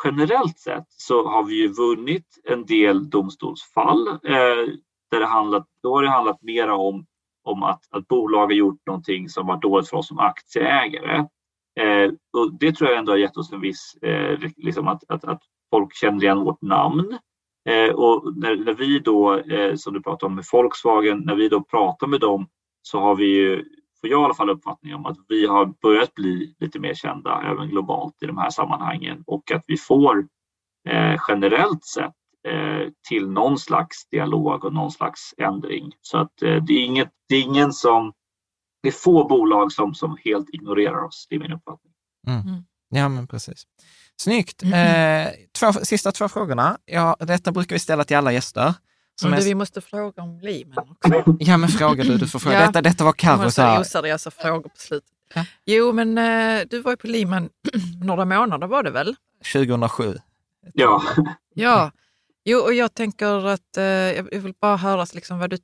generellt 0.03 0.59
sett 0.59 0.85
så 0.88 1.27
har 1.27 1.43
vi 1.43 1.55
ju 1.61 1.68
vunnit 1.68 2.26
en 2.43 2.65
del 2.65 3.09
domstolsfall 3.09 4.07
eh, 4.07 4.73
där 5.11 5.19
det 5.19 5.26
handlat, 5.26 5.68
då 5.84 5.95
har 5.95 6.03
det 6.03 6.09
handlat 6.09 6.41
mera 6.41 6.76
om, 6.76 7.05
om 7.43 7.64
att, 7.64 7.81
att 7.89 8.07
bolag 8.07 8.45
har 8.45 8.51
gjort 8.51 8.85
någonting 8.85 9.30
som 9.30 9.47
var 9.47 9.57
dåligt 9.57 9.89
för 9.89 9.97
oss 9.97 10.07
som 10.07 10.19
aktieägare. 10.19 11.26
Eh, 11.78 12.12
och 12.34 12.54
det 12.60 12.72
tror 12.72 12.90
jag 12.90 12.99
ändå 12.99 13.12
har 13.12 13.18
gett 13.18 13.38
oss 13.38 13.54
en 13.54 13.62
viss, 13.62 13.98
eh, 14.02 14.40
liksom 14.58 14.88
att, 14.88 15.04
att, 15.08 15.24
att 15.24 15.41
folk 15.72 15.95
känner 15.95 16.24
igen 16.24 16.40
vårt 16.40 16.62
namn. 16.62 17.18
Eh, 17.70 17.94
och 17.95 18.38
när, 18.38 18.56
när, 18.56 18.74
vi 18.74 18.99
då, 18.99 19.38
eh, 19.38 19.76
som 19.76 19.94
du 19.94 20.02
pratade 20.02 20.26
om 20.30 20.36
med 20.36 20.45
Volkswagen, 20.52 21.24
när 21.26 21.36
vi 21.36 21.49
då 21.49 21.62
pratar 21.62 22.08
med 22.08 22.20
dem 22.20 22.48
så 22.82 22.99
har 22.99 23.16
vi 23.16 23.26
ju, 23.26 23.66
får 24.02 24.10
jag 24.10 24.22
i 24.22 24.24
alla 24.24 24.34
fall 24.34 24.49
uppfattning 24.49 24.95
om 24.95 25.06
att 25.06 25.18
vi 25.28 25.45
har 25.45 25.66
börjat 25.82 26.14
bli 26.14 26.56
lite 26.60 26.80
mer 26.80 26.94
kända 26.94 27.41
även 27.45 27.70
globalt 27.70 28.24
i 28.24 28.26
de 28.26 28.38
här 28.38 28.49
sammanhangen 28.49 29.24
och 29.28 29.52
att 29.52 29.64
vi 29.68 29.78
får 29.78 30.28
eh, 30.90 31.16
generellt 31.28 31.86
sett 31.86 32.16
eh, 32.48 32.88
till 33.10 33.30
någon 33.30 33.58
slags 33.58 34.10
dialog 34.10 34.66
och 34.66 34.74
någon 34.74 34.91
slags 34.91 35.34
ändring. 35.38 35.91
Så 36.02 36.18
att 36.18 36.41
eh, 36.41 36.64
det 36.64 36.74
är, 36.74 36.86
inget, 36.86 37.10
det 37.30 37.36
är 37.36 37.41
ingen 37.41 37.72
som 37.74 38.14
det 38.82 38.88
är 38.88 38.91
få 38.91 39.28
bolag 39.28 39.72
som, 39.72 39.94
som 39.94 40.18
helt 40.26 40.49
ignorerar 40.49 41.04
oss, 41.04 41.28
det 41.30 41.36
är 41.36 41.40
min 41.40 41.52
uppfattning. 41.52 41.94
Mm. 42.28 42.41
mm. 42.41 42.64
Ja, 42.90 43.10
men 43.10 43.28
precis. 43.28 43.64
Snyggt. 44.22 44.64
Mm. 44.64 45.28
Eh, 45.28 45.34
två, 45.60 45.74
sista 45.74 46.12
två 46.12 46.28
frågorna. 46.30 46.78
Ja, 46.86 47.18
detta 47.20 47.52
brukar 47.52 47.76
vi 47.76 47.80
ställa 47.80 48.04
till 48.04 48.18
alla 48.18 48.32
gäster. 48.32 48.74
Som 49.22 49.28
mm, 49.28 49.40
är... 49.40 49.44
Vi 49.44 49.56
måste 49.56 49.82
fråga 49.82 50.22
om 50.22 50.40
Limen 50.40 50.78
också. 50.78 51.36
ja, 51.40 51.58
men 51.58 51.70
fråga 51.70 52.04
du. 52.04 52.18
Du 52.18 52.28
får 52.28 52.40
fråga. 52.40 52.60
ja. 52.60 52.68
detta, 52.68 52.82
detta 52.82 53.04
var 53.04 53.14
Carro 53.14 53.52
så 53.52 53.62
här. 53.62 53.82
oseriösa 53.82 54.32
frågor 54.32 54.70
på 54.70 54.78
slutet. 54.78 55.10
Ja. 55.34 55.45
Jo, 55.66 55.94
men 55.94 56.18
eh, 56.18 56.68
du 56.70 56.82
var 56.82 56.91
ju 56.91 56.98
på 56.98 57.08
Liman 57.08 57.49
några 58.04 58.26
månader 58.26 58.68
var 58.68 58.84
det 58.84 58.91
väl? 58.91 59.16
2007. 59.54 60.18
Ja. 60.74 61.02
ja. 61.54 61.91
Jo, 62.45 62.60
och 62.60 62.74
jag 62.74 62.94
tänker 62.94 63.45
att 63.45 63.78
eh, 63.78 63.84
jag 63.84 64.24
vill 64.24 64.54
bara 64.62 64.78
höra 64.78 65.06
liksom, 65.14 65.40
vad 65.40 65.49
du 65.49 65.58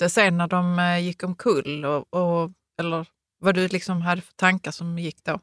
tänkte 0.00 0.14
sen 0.14 0.36
när 0.36 0.48
de 0.48 0.78
eh, 0.78 1.04
gick 1.04 1.22
omkull? 1.22 1.84
Och, 1.84 2.14
och, 2.14 2.50
eller 2.80 3.06
vad 3.40 3.54
du 3.54 3.68
liksom 3.68 4.02
hade 4.02 4.22
för 4.22 4.34
tankar 4.34 4.70
som 4.70 4.98
gick 4.98 5.24
då? 5.24 5.38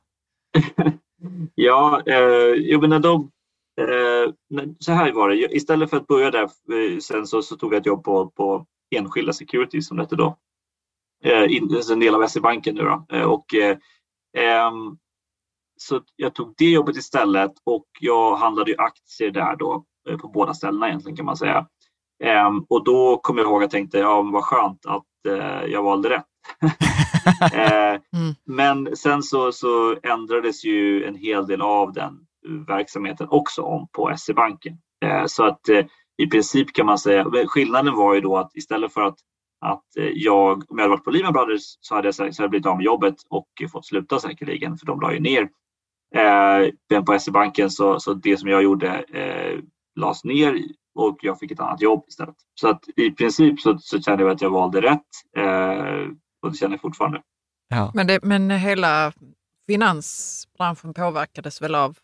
ja, 1.56 2.02
eh, 2.06 2.54
jo, 2.56 2.82
men 2.82 2.90
när 2.90 3.00
de, 3.00 3.32
eh, 3.82 4.34
så 4.80 4.92
här 4.92 5.12
var 5.12 5.30
det. 5.30 5.56
Istället 5.56 5.90
för 5.90 5.98
att 5.98 6.08
börja 6.08 6.32
där, 6.32 6.44
eh, 6.44 7.00
sen 7.00 7.28
så, 7.28 7.42
så 7.42 7.56
tog 7.56 7.74
jag 7.74 7.80
ett 7.80 7.86
jobb 7.86 8.04
på, 8.04 8.30
på 8.30 8.66
enskilda 8.96 9.34
Securities 9.34 9.88
som 9.88 9.98
det 9.98 10.04
hette 10.04 10.16
då. 10.16 10.38
Eh, 11.24 11.44
alltså 11.76 11.94
en 11.94 12.00
del 12.00 12.16
av 12.16 12.28
SE-banken 12.28 12.76
nu 12.76 12.82
då. 12.82 13.06
Och, 13.26 13.46
ehm, 14.38 14.98
så 15.80 16.02
jag 16.16 16.36
tog 16.36 16.54
det 16.58 16.72
jobbet 16.72 16.96
istället 16.96 17.52
och 17.64 17.88
jag 18.00 18.36
handlade 18.36 18.72
ju 18.72 18.78
aktier 18.78 19.32
där 19.32 19.56
då 19.56 19.86
på 20.22 20.28
båda 20.28 20.54
ställena 20.54 20.88
egentligen 20.88 21.18
kan 21.18 21.26
man 21.26 21.38
säga. 21.38 21.68
Ehm, 22.24 22.66
och 22.70 22.84
då 22.84 23.18
kommer 23.18 23.42
jag 23.42 23.50
ihåg 23.50 23.58
att 23.58 23.62
jag 23.62 23.72
tänkte, 23.72 23.98
ja 23.98 24.22
vad 24.22 24.44
skönt 24.44 24.86
att 24.86 25.04
jag 25.68 25.84
valde 25.84 26.10
rätt. 26.10 26.26
mm. 27.54 28.36
Men 28.46 28.96
sen 28.96 29.24
så, 29.24 29.52
så 29.52 29.96
ändrades 30.04 30.66
ju 30.66 31.04
en 31.04 31.16
hel 31.16 31.48
del 31.48 31.62
av 31.62 31.94
den 31.94 32.20
verksamheten 32.68 33.28
också 33.30 33.62
om 33.62 33.88
på 33.92 34.14
SE-banken. 34.18 34.78
Så 35.28 35.44
att 35.46 35.62
i 36.18 36.28
princip 36.28 36.74
kan 36.74 36.86
man 36.86 37.00
säga, 37.00 37.26
skillnaden 37.48 37.96
var 37.96 38.16
ju 38.16 38.22
då 38.22 38.38
att 38.38 38.56
istället 38.56 38.94
för 38.94 39.02
att, 39.02 39.18
att 39.62 39.98
eh, 39.98 40.10
jag, 40.14 40.58
om 40.58 40.78
jag 40.78 40.80
hade 40.80 40.90
varit 40.90 41.04
på 41.04 41.12
Lehman 41.12 41.34
Brothers 41.34 41.78
så 41.82 41.96
hade 41.96 42.08
jag, 42.08 42.16
så 42.16 42.24
hade 42.24 42.34
jag 42.38 42.50
blivit 42.50 42.66
av 42.66 42.78
med 42.78 42.86
jobbet 42.86 43.16
och 43.30 43.48
fått 43.72 43.86
sluta 43.86 44.20
säkerligen, 44.20 44.78
för 44.78 44.86
de 44.86 45.02
la 45.02 45.14
ju 45.14 45.20
ner. 45.20 45.42
Eh, 46.16 46.74
men 46.90 47.06
på 47.06 47.20
SE-banken 47.20 47.70
så, 47.70 48.00
så 48.00 48.14
det 48.14 48.38
som 48.38 48.50
jag 48.50 48.64
gjorde 48.64 48.88
eh, 48.98 49.60
lades 49.96 50.24
ner 50.24 50.60
och 50.98 51.18
jag 51.22 51.40
fick 51.40 51.52
ett 51.52 51.60
annat 51.60 51.82
jobb 51.82 52.06
istället. 52.08 52.36
Så 52.60 52.68
att 52.68 52.84
i 52.96 53.12
princip 53.12 53.60
så, 53.60 53.78
så 53.80 54.02
kände 54.02 54.24
jag 54.24 54.32
att 54.32 54.42
jag 54.42 54.50
valde 54.50 54.82
rätt 54.82 55.02
eh, 55.38 56.12
och 56.42 56.52
det 56.52 56.58
känner 56.58 56.74
jag 56.74 56.82
fortfarande. 56.82 57.22
Ja. 57.70 57.92
Men, 57.94 58.08
det, 58.08 58.20
men 58.24 58.50
hela 58.52 59.14
finansbranschen 59.68 60.94
påverkades 60.94 61.62
väl 61.62 61.76
av 61.76 61.98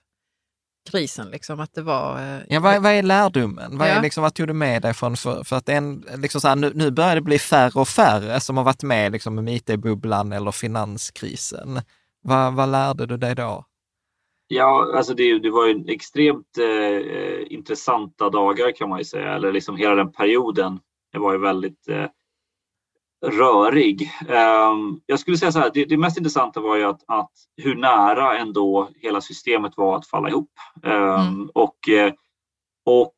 krisen? 0.91 1.28
Liksom, 1.28 1.60
att 1.60 1.74
det 1.74 1.82
var, 1.82 2.20
eh, 2.22 2.41
ja, 2.49 2.60
vad, 2.60 2.84
vad 2.84 2.91
är 2.91 3.03
lärdomen? 3.03 3.78
Vad, 3.78 3.88
är, 3.88 4.02
liksom, 4.02 4.24
vad 4.24 4.34
tog 4.34 4.48
du 4.48 4.53
med 4.53 4.82
dig 4.82 4.94
från, 4.94 5.18
för, 5.18 5.44
för 5.44 5.56
att 5.56 5.70
en, 5.70 6.06
liksom 6.18 6.41
så 6.41 6.48
här, 6.48 6.56
nu, 6.56 6.72
nu 6.76 6.91
börjar 6.91 7.15
det 7.15 7.22
bli 7.22 7.40
färre 7.40 7.80
och 7.80 7.88
färre 7.88 8.40
som 8.40 8.57
har 8.57 8.64
varit 8.64 8.84
med 8.84 9.11
liksom, 9.11 9.36
med 9.36 9.56
IT-bubblan 9.56 10.32
eller 10.32 10.52
finanskrisen. 10.52 11.82
Vad, 12.22 12.53
vad 12.53 12.70
lärde 12.70 13.06
du 13.06 13.18
dig 13.18 13.36
då? 13.36 13.65
Ja, 14.48 14.91
alltså 14.98 15.14
det, 15.14 15.40
det 15.40 15.49
var 15.49 15.68
ju 15.68 15.86
extremt 15.88 16.57
eh, 16.57 17.53
intressanta 17.53 18.30
dagar 18.30 18.72
kan 18.72 18.90
man 18.90 18.99
ju 18.99 19.06
säga, 19.06 19.34
eller 19.34 19.52
liksom 19.52 19.78
hela 19.78 19.95
den 19.95 20.11
perioden. 20.11 20.80
Det 21.11 21.20
var 21.20 21.34
ju 21.34 21.40
väldigt 21.40 21.88
eh, 21.88 22.07
rörig. 23.26 24.11
Ehm, 24.30 24.99
jag 25.06 25.20
skulle 25.20 25.38
säga 25.38 25.52
så 25.52 25.60
här, 25.60 25.72
det, 25.74 25.86
det 25.86 25.98
mest 25.98 26.18
intressanta 26.18 26.60
var 26.60 26.76
ju 26.76 26.84
att, 26.84 27.03
att, 27.07 27.32
hur 27.57 27.76
nära 27.76 28.38
ändå 28.38 28.90
hela 28.95 29.22
systemet 29.22 29.74
var 29.78 29.98
att 29.98 30.07
falla 30.07 30.30
ihop. 30.30 30.52
Ehm, 30.84 31.28
mm. 31.28 31.49
Och, 31.53 31.90
eh, 31.90 32.14
och 32.86 33.15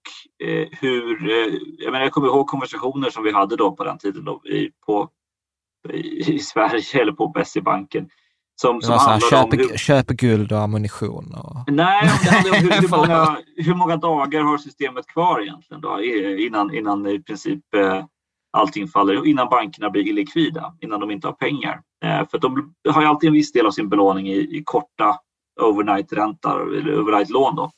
eh, 0.48 0.68
hur, 0.72 1.30
eh, 1.30 1.60
jag, 1.78 1.92
menar, 1.92 2.06
jag 2.06 2.12
kommer 2.12 2.28
ihåg 2.28 2.48
konversationer 2.48 3.10
som 3.10 3.24
vi 3.24 3.32
hade 3.32 3.56
då 3.56 3.72
på 3.76 3.84
den 3.84 3.98
tiden 3.98 4.26
då, 4.26 4.42
i, 4.46 4.72
på, 4.86 5.10
i, 5.94 6.40
Sverige 6.40 7.02
eller 7.02 7.12
på 7.12 7.34
SE-banken. 7.46 8.10
Som, 8.62 8.82
som 8.82 8.94
här, 8.94 9.20
köp, 9.20 9.54
hur, 9.54 9.78
köp 9.78 10.08
guld 10.08 10.52
och 10.52 10.60
ammunition? 10.60 11.36
Och... 11.36 11.74
Nej, 11.74 12.10
det 12.24 12.30
handlar 12.30 12.52
om 12.52 12.64
hur, 12.64 12.72
hur, 12.82 12.90
många, 12.90 13.38
hur 13.56 13.76
många 13.76 13.98
dagar 13.98 14.42
har 14.42 14.58
systemet 14.58 15.08
kvar 15.08 15.42
egentligen 15.42 15.82
då, 15.82 16.02
innan, 16.40 16.76
innan 16.76 17.08
i 17.08 17.24
princip 17.24 17.64
allting 18.56 18.88
faller 18.88 19.28
innan 19.28 19.50
bankerna 19.50 19.90
blir 19.90 20.08
illikvida, 20.08 20.74
innan 20.82 21.00
de 21.00 21.12
inte 21.12 21.28
har 21.28 21.34
pengar. 21.34 21.82
Eh, 22.04 22.28
för 22.32 22.40
de 22.40 22.74
har 22.90 23.02
ju 23.02 23.08
alltid 23.08 23.28
en 23.28 23.34
viss 23.34 23.52
del 23.52 23.66
av 23.66 23.72
sin 23.72 23.90
belåning 23.90 24.30
i, 24.30 24.38
i 24.38 24.64
korta 24.66 25.20
overnight-ränta 25.62 26.62
eller 26.62 27.00
overnight-lån. 27.00 27.56
Då. 27.56 27.72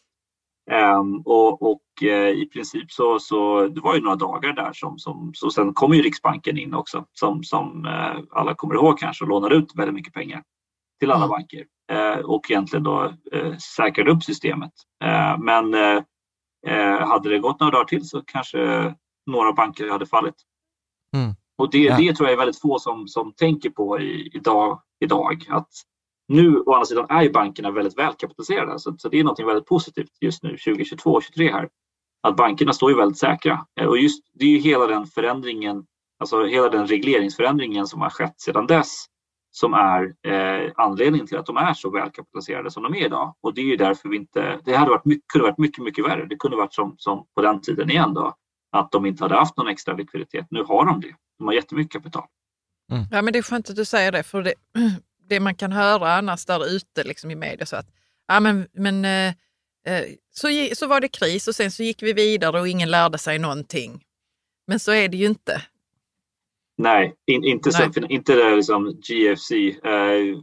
Um, 0.72 1.22
och, 1.26 1.62
och 1.62 1.82
uh, 2.04 2.30
i 2.30 2.50
princip 2.54 2.92
så, 2.92 3.20
så 3.20 3.68
det 3.68 3.82
var 3.82 3.96
ju 3.96 4.02
några 4.02 4.16
dagar 4.16 4.54
där 4.54 4.72
som, 4.74 5.00
som 5.00 5.32
så 5.34 5.50
sen 5.50 5.74
kom 5.74 5.94
ju 5.94 6.02
Riksbanken 6.02 6.58
in 6.58 6.74
också 6.74 7.06
som, 7.14 7.44
som 7.44 7.86
uh, 7.86 8.24
alla 8.32 8.56
kommer 8.56 8.76
ihåg 8.76 9.00
kanske 9.00 9.24
och 9.24 9.30
lånade 9.30 9.56
ut 9.56 9.76
väldigt 9.76 9.96
mycket 9.96 10.14
pengar 10.14 10.44
till 11.00 11.12
alla 11.12 11.26
mm. 11.26 11.30
banker 11.30 11.66
uh, 11.92 12.26
och 12.26 12.52
egentligen 12.52 12.84
då 12.84 13.14
säkrade 13.76 14.12
upp 14.12 14.24
systemet. 14.24 14.72
men 15.40 15.74
hade 17.00 17.30
det 17.30 17.40
gått 17.40 17.60
några 17.60 17.72
dagar 17.72 17.86
till 17.86 18.08
så 18.08 18.22
kanske 18.26 18.94
några 19.26 19.54
banker 19.54 19.90
hade 19.90 20.06
fallit. 20.06 20.36
Mm. 21.14 21.36
Och 21.58 21.72
det, 21.72 21.78
ja. 21.78 21.98
det 21.98 22.14
tror 22.14 22.30
jag 22.30 22.34
är 22.34 22.38
väldigt 22.38 22.62
få 22.62 22.80
som, 22.80 23.08
som 23.08 23.34
tänker 23.34 23.70
på 23.70 24.00
i, 24.00 24.32
idag, 24.34 24.82
idag. 25.00 25.46
Att 25.50 25.70
nu 26.28 26.60
å 26.60 26.74
andra 26.74 26.86
sidan 26.86 27.06
är 27.10 27.24
ju 27.24 27.32
bankerna 27.32 27.72
väldigt 27.72 27.98
välkapitaliserade 27.98 28.80
så, 28.80 28.96
så 28.98 29.10
det 29.10 29.20
är 29.20 29.24
något 29.24 29.40
väldigt 29.40 29.66
positivt 29.66 30.12
just 30.22 30.44
nu 30.44 30.50
2022 30.50 31.12
och 31.12 31.24
2023 31.24 31.52
här. 31.52 31.70
Att 32.22 32.36
bankerna 32.36 32.74
står 32.74 32.92
ju 32.92 32.98
väldigt 32.98 33.18
säkra 33.18 33.66
eh, 33.80 33.88
och 33.88 33.98
just 33.98 34.24
det 34.34 34.46
är 34.46 34.50
ju 34.50 34.58
hela 34.58 34.88
den 34.88 35.06
förändringen, 35.06 35.86
alltså 36.20 36.46
hela 36.46 36.70
den 36.70 36.88
regleringsförändringen 36.88 37.88
som 37.88 38.02
har 38.02 38.10
skett 38.10 38.42
sedan 38.42 38.68
dess 38.68 39.06
som 39.60 39.74
är 39.74 40.14
eh, 40.24 40.72
anledningen 40.76 41.28
till 41.28 41.38
att 41.38 41.46
de 41.46 41.58
är 41.58 41.74
så 41.74 41.90
välkapitaliserade 41.90 42.72
som 42.72 42.84
de 42.84 42.96
är 42.96 43.06
idag. 43.06 43.36
Och 43.42 43.54
det 43.54 43.62
är 43.62 43.66
ju 43.66 43.76
därför 43.76 44.10
vi 44.10 44.18
inte, 44.18 44.60
det 44.66 44.76
hade 44.76 44.92
varit 44.92 45.06
mycket, 45.06 45.28
kunde 45.28 45.48
varit 45.48 45.58
mycket, 45.58 45.84
mycket 45.84 46.06
värre. 46.06 46.26
Det 46.26 46.36
kunde 46.36 46.58
varit 46.58 46.74
som, 46.74 46.96
som 46.98 47.26
på 47.36 47.42
den 47.42 47.62
tiden 47.62 47.90
igen 47.90 48.14
då, 48.14 48.36
att 48.72 48.92
de 48.92 49.06
inte 49.06 49.24
hade 49.24 49.36
haft 49.36 49.58
någon 49.58 49.68
extra 49.68 49.94
likviditet. 49.94 50.48
Nu 50.50 50.64
har 50.64 50.86
de 50.86 51.02
det. 51.02 51.16
De 51.38 51.48
har 51.48 51.54
jättemycket 51.54 51.94
kapital. 51.94 52.26
Mm. 52.92 53.04
Ja, 53.12 53.22
men 53.22 53.34
det 53.34 53.40
är 53.40 53.44
skönt 53.44 53.70
att 53.70 53.76
du 53.76 53.86
säger 53.86 54.12
det, 54.12 54.24
för 54.24 54.44
det, 54.44 54.54
det 55.30 55.40
man 55.40 55.56
kan 55.56 55.72
höra 55.72 56.14
annars 56.14 56.46
där 56.46 56.76
ute 56.76 57.04
liksom 57.04 57.32
i 57.32 57.36
media 57.36 57.66
så 57.66 57.76
att 57.76 57.88
ja, 58.28 58.40
men, 58.40 58.68
men 58.74 59.06
eh, 59.06 59.28
eh 59.88 60.04
så, 60.32 60.48
så 60.76 60.88
var 60.88 61.02
det 61.02 61.08
kris 61.08 61.48
och 61.48 61.56
sen 61.56 61.72
så 61.72 61.84
gick 61.84 62.04
vi 62.04 62.14
vidare 62.14 62.60
och 62.60 62.68
ingen 62.68 62.92
lärde 62.92 63.18
sig 63.18 63.40
någonting. 63.40 64.04
Men 64.68 64.80
så 64.80 64.92
är 64.92 65.10
det 65.10 65.18
ju 65.18 65.26
inte. 65.26 65.62
Nej, 66.78 67.16
in, 67.28 67.44
inte, 67.44 67.70
Nej. 67.80 67.94
Så, 67.94 68.02
inte 68.10 68.36
det 68.36 68.56
liksom 68.56 68.86
GFC, 68.86 69.52
uh, 69.52 69.92
eh, 69.92 70.38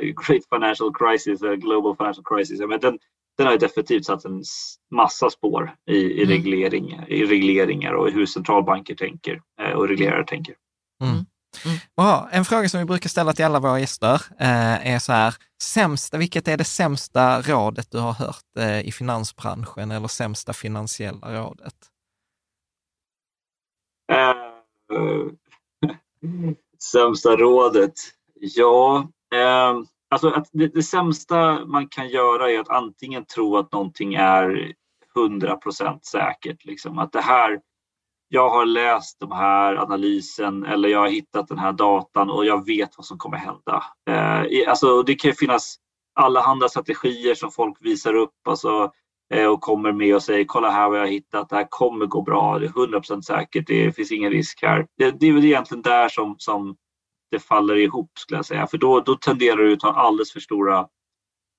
Great 0.26 0.42
Financial 0.54 0.92
Crisis, 0.94 1.42
uh, 1.42 1.52
Global 1.52 1.96
Financial 1.96 2.24
Crisis. 2.24 2.60
Men 2.60 2.80
den, 2.80 2.98
den 3.38 3.46
har 3.46 3.56
definitivt 3.56 4.04
satt 4.04 4.24
en 4.24 4.42
massa 4.94 5.30
spår 5.30 5.74
i, 5.90 5.96
i, 5.96 6.22
mm. 6.22 6.28
reglering, 6.28 7.04
i 7.08 7.24
regleringar 7.24 7.92
och 7.92 8.10
hur 8.10 8.26
centralbanker 8.26 8.94
tänker 8.94 9.40
eh, 9.60 9.72
och 9.72 9.88
reglerare 9.88 10.26
tänker. 10.26 10.54
Mm. 11.02 11.14
Mm. 11.64 11.78
Bra. 11.96 12.28
En 12.32 12.44
fråga 12.44 12.68
som 12.68 12.80
vi 12.80 12.86
brukar 12.86 13.08
ställa 13.08 13.32
till 13.32 13.44
alla 13.44 13.60
våra 13.60 13.80
gäster 13.80 14.22
eh, 14.40 14.94
är 14.94 14.98
så 14.98 15.12
här, 15.12 15.34
sämsta, 15.62 16.18
vilket 16.18 16.48
är 16.48 16.56
det 16.56 16.64
sämsta 16.64 17.40
rådet 17.42 17.90
du 17.90 17.98
har 17.98 18.12
hört 18.12 18.56
eh, 18.58 18.80
i 18.88 18.92
finansbranschen 18.92 19.90
eller 19.90 20.08
sämsta 20.08 20.52
finansiella 20.52 21.40
rådet? 21.40 21.74
Uh, 24.12 25.30
sämsta 26.92 27.36
rådet? 27.36 27.94
Ja, 28.40 29.08
eh, 29.34 29.74
Alltså 30.14 30.28
att 30.28 30.48
det, 30.52 30.68
det, 30.68 30.82
sämsta 30.82 31.66
man 31.66 31.88
kan 31.88 32.08
göra 32.08 32.50
är 32.50 32.60
att 32.60 32.68
antingen 32.68 33.24
tro 33.24 33.56
att 33.56 33.72
någonting 33.72 34.14
är 34.14 34.72
100% 35.16 35.98
säkert. 36.02 36.64
Liksom. 36.64 36.98
Att 36.98 37.12
det 37.12 37.20
här, 37.20 37.60
jag 38.28 38.50
har 38.50 38.66
läst 38.66 39.20
den 39.20 39.32
här 39.32 39.76
analysen 39.76 40.64
eller 40.64 40.88
jag 40.88 40.98
har 40.98 41.08
hittat 41.08 41.48
den 41.48 41.58
här 41.58 41.72
datan 41.72 42.30
och 42.30 42.46
jag 42.46 42.66
vet 42.66 42.90
vad 42.96 43.06
som 43.06 43.18
kommer 43.18 43.36
hända. 43.36 43.84
Eh, 44.10 44.70
alltså, 44.70 45.02
det 45.02 45.14
kan 45.14 45.32
finnas 45.32 45.76
allehanda 46.14 46.68
strategier 46.68 47.34
som 47.34 47.50
folk 47.50 47.76
visar 47.80 48.14
upp 48.14 48.48
alltså, 48.48 48.92
Eh, 49.34 49.46
och 49.46 49.60
kommer 49.60 49.92
med 49.92 50.14
och 50.14 50.22
säger 50.22 50.44
kolla 50.44 50.70
här 50.70 50.88
vad 50.88 50.98
jag 50.98 51.02
har 51.02 51.10
hittat, 51.10 51.48
det 51.48 51.56
här 51.56 51.66
kommer 51.70 52.06
gå 52.06 52.22
bra, 52.22 52.58
det 52.58 52.66
är 52.66 52.70
100% 52.70 53.20
säkert, 53.20 53.66
det 53.66 53.96
finns 53.96 54.12
ingen 54.12 54.30
risk 54.30 54.62
här. 54.62 54.86
Det, 54.98 55.10
det 55.20 55.26
är 55.26 55.32
väl 55.32 55.44
egentligen 55.44 55.82
där 55.82 56.08
som, 56.08 56.34
som 56.38 56.76
det 57.30 57.38
faller 57.38 57.76
ihop 57.76 58.10
skulle 58.18 58.38
jag 58.38 58.46
säga. 58.46 58.66
För 58.66 58.78
då, 58.78 59.00
då 59.00 59.14
tenderar 59.14 59.56
du 59.56 59.72
att 59.72 59.80
ta 59.80 59.92
alldeles 59.92 60.32
för 60.32 60.40
stora 60.40 60.88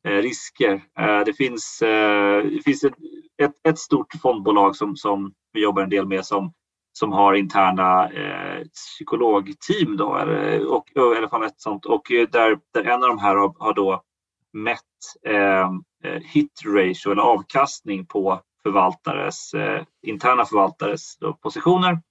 eh, 0.07 0.17
risker. 0.21 0.73
Eh, 0.99 1.19
det 1.25 1.33
finns, 1.33 1.81
eh, 1.81 2.43
det 2.43 2.63
finns 2.63 2.83
ett, 2.83 2.93
ett, 3.41 3.67
ett, 3.67 3.79
stort 3.79 4.13
fondbolag 4.21 4.75
som, 4.75 4.95
som 4.95 5.33
vi 5.53 5.61
jobbar 5.63 5.81
en 5.81 5.89
del 5.89 6.07
med 6.07 6.25
som, 6.25 6.53
som 6.99 7.11
har 7.11 7.33
interna 7.33 8.09
eh, 8.09 8.63
psykologteam 8.73 9.97
då, 9.97 10.17
eller, 10.17 10.65
och, 10.73 10.89
i 10.95 11.17
alla 11.17 11.29
fall 11.29 11.43
ett 11.43 11.61
sånt. 11.61 11.85
Och 11.85 12.11
eh, 12.11 12.27
där, 12.31 12.59
där 12.73 12.83
en 12.83 13.03
av 13.03 13.09
de 13.09 13.19
här 13.19 13.35
har, 13.35 13.55
har 13.59 13.73
då 13.73 14.03
mätt 14.55 14.81
eh, 15.25 15.69
eh, 16.03 16.21
hit 16.23 16.61
ratio 16.65 17.11
eller 17.11 17.21
avkastning 17.21 18.05
på 18.05 18.41
förvaltares, 18.63 19.53
eh, 19.53 19.83
interna 20.01 20.45
förvaltares 20.45 21.17
då, 21.17 21.33
positioner 21.33 22.01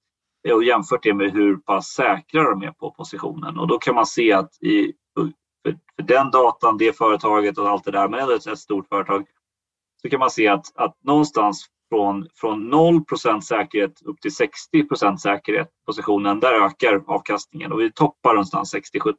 eh, 0.49 0.55
och 0.55 0.65
jämfört 0.65 1.03
det 1.03 1.15
med 1.15 1.33
hur 1.33 1.57
pass 1.57 1.87
säkra 1.87 2.43
de 2.43 2.62
är 2.62 2.73
på 2.73 2.91
positionen. 2.91 3.59
Och 3.59 3.69
då 3.69 3.79
kan 3.79 3.95
man 3.95 4.07
se 4.07 4.33
att 4.33 4.62
i, 4.62 4.93
för, 5.15 5.33
för 5.97 6.03
den 6.03 6.31
datan, 6.31 6.79
det 6.79 6.97
företaget 6.97 7.59
och 7.59 7.69
allt 7.69 7.85
det 7.85 7.91
där, 7.91 8.09
men 8.09 8.21
ändå 8.21 8.35
ett, 8.35 8.47
ett 8.47 8.59
stort 8.59 8.89
företag, 8.89 9.27
så 10.03 10.09
kan 10.09 10.21
man 10.21 10.31
se 10.31 10.49
att, 10.49 10.77
att 10.77 10.97
någonstans 11.05 11.66
från, 11.89 12.29
från 12.35 12.69
0 12.69 13.05
säkerhet 13.43 14.03
upp 14.05 14.21
till 14.21 14.31
60% 14.31 15.16
säkerhet 15.16 15.69
positionen, 15.87 16.41
där 16.41 16.65
ökar 16.66 17.03
avkastningen 17.07 17.73
och 17.73 17.81
vi 17.81 17.93
toppar 17.93 18.35
någonstans 18.35 18.75
60-70. 18.75 19.15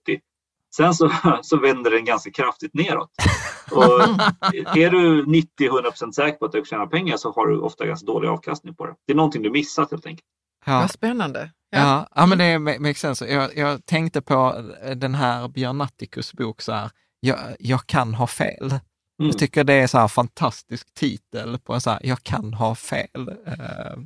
Sen 0.77 0.93
så, 0.93 1.11
så 1.41 1.60
vänder 1.60 1.91
den 1.91 2.06
ganska 2.06 2.31
kraftigt 2.31 2.73
neråt. 2.73 3.10
Och 3.72 4.02
är 4.77 4.89
du 4.89 5.26
90-100 5.26 6.11
säker 6.11 6.38
på 6.38 6.45
att 6.45 6.52
du 6.52 6.64
tjänar 6.65 6.88
pengar 6.88 7.18
så 7.18 7.31
har 7.31 7.47
du 7.47 7.60
ofta 7.60 7.85
ganska 7.85 8.06
dålig 8.06 8.27
avkastning 8.27 8.76
på 8.76 8.85
det. 8.85 8.93
Det 9.07 9.14
är 9.14 9.18
någonting 9.18 9.41
du 9.41 9.52
missat 9.52 9.91
helt 9.91 10.06
enkelt. 10.06 10.26
Ja. 10.65 10.80
Vad 10.80 10.91
spännande. 10.91 11.52
Ja, 11.69 12.07
ja 12.15 12.26
men 12.26 12.38
det 12.38 12.60
makes 12.60 12.99
sense. 12.99 13.27
Jag, 13.27 13.57
jag 13.57 13.85
tänkte 13.85 14.22
på 14.22 14.72
den 14.95 15.15
här 15.15 15.47
Björn 15.47 15.77
Natthicus 15.77 16.34
bok, 16.34 16.61
så 16.61 16.72
här, 16.72 16.89
jag, 17.19 17.39
jag 17.60 17.88
kan 17.88 18.14
ha 18.14 18.27
fel. 18.27 18.65
Mm. 19.19 19.30
Jag 19.30 19.38
tycker 19.38 19.64
det 19.64 19.73
är 19.73 19.88
så 19.88 19.97
här 19.97 20.07
fantastisk 20.07 20.93
titel 20.93 21.60
på 21.60 21.73
en 21.73 21.81
så 21.81 21.89
här, 21.89 21.99
jag 22.03 22.23
kan 22.23 22.53
ha 22.53 22.76
fel. 22.76 23.30
Uh, 23.47 24.03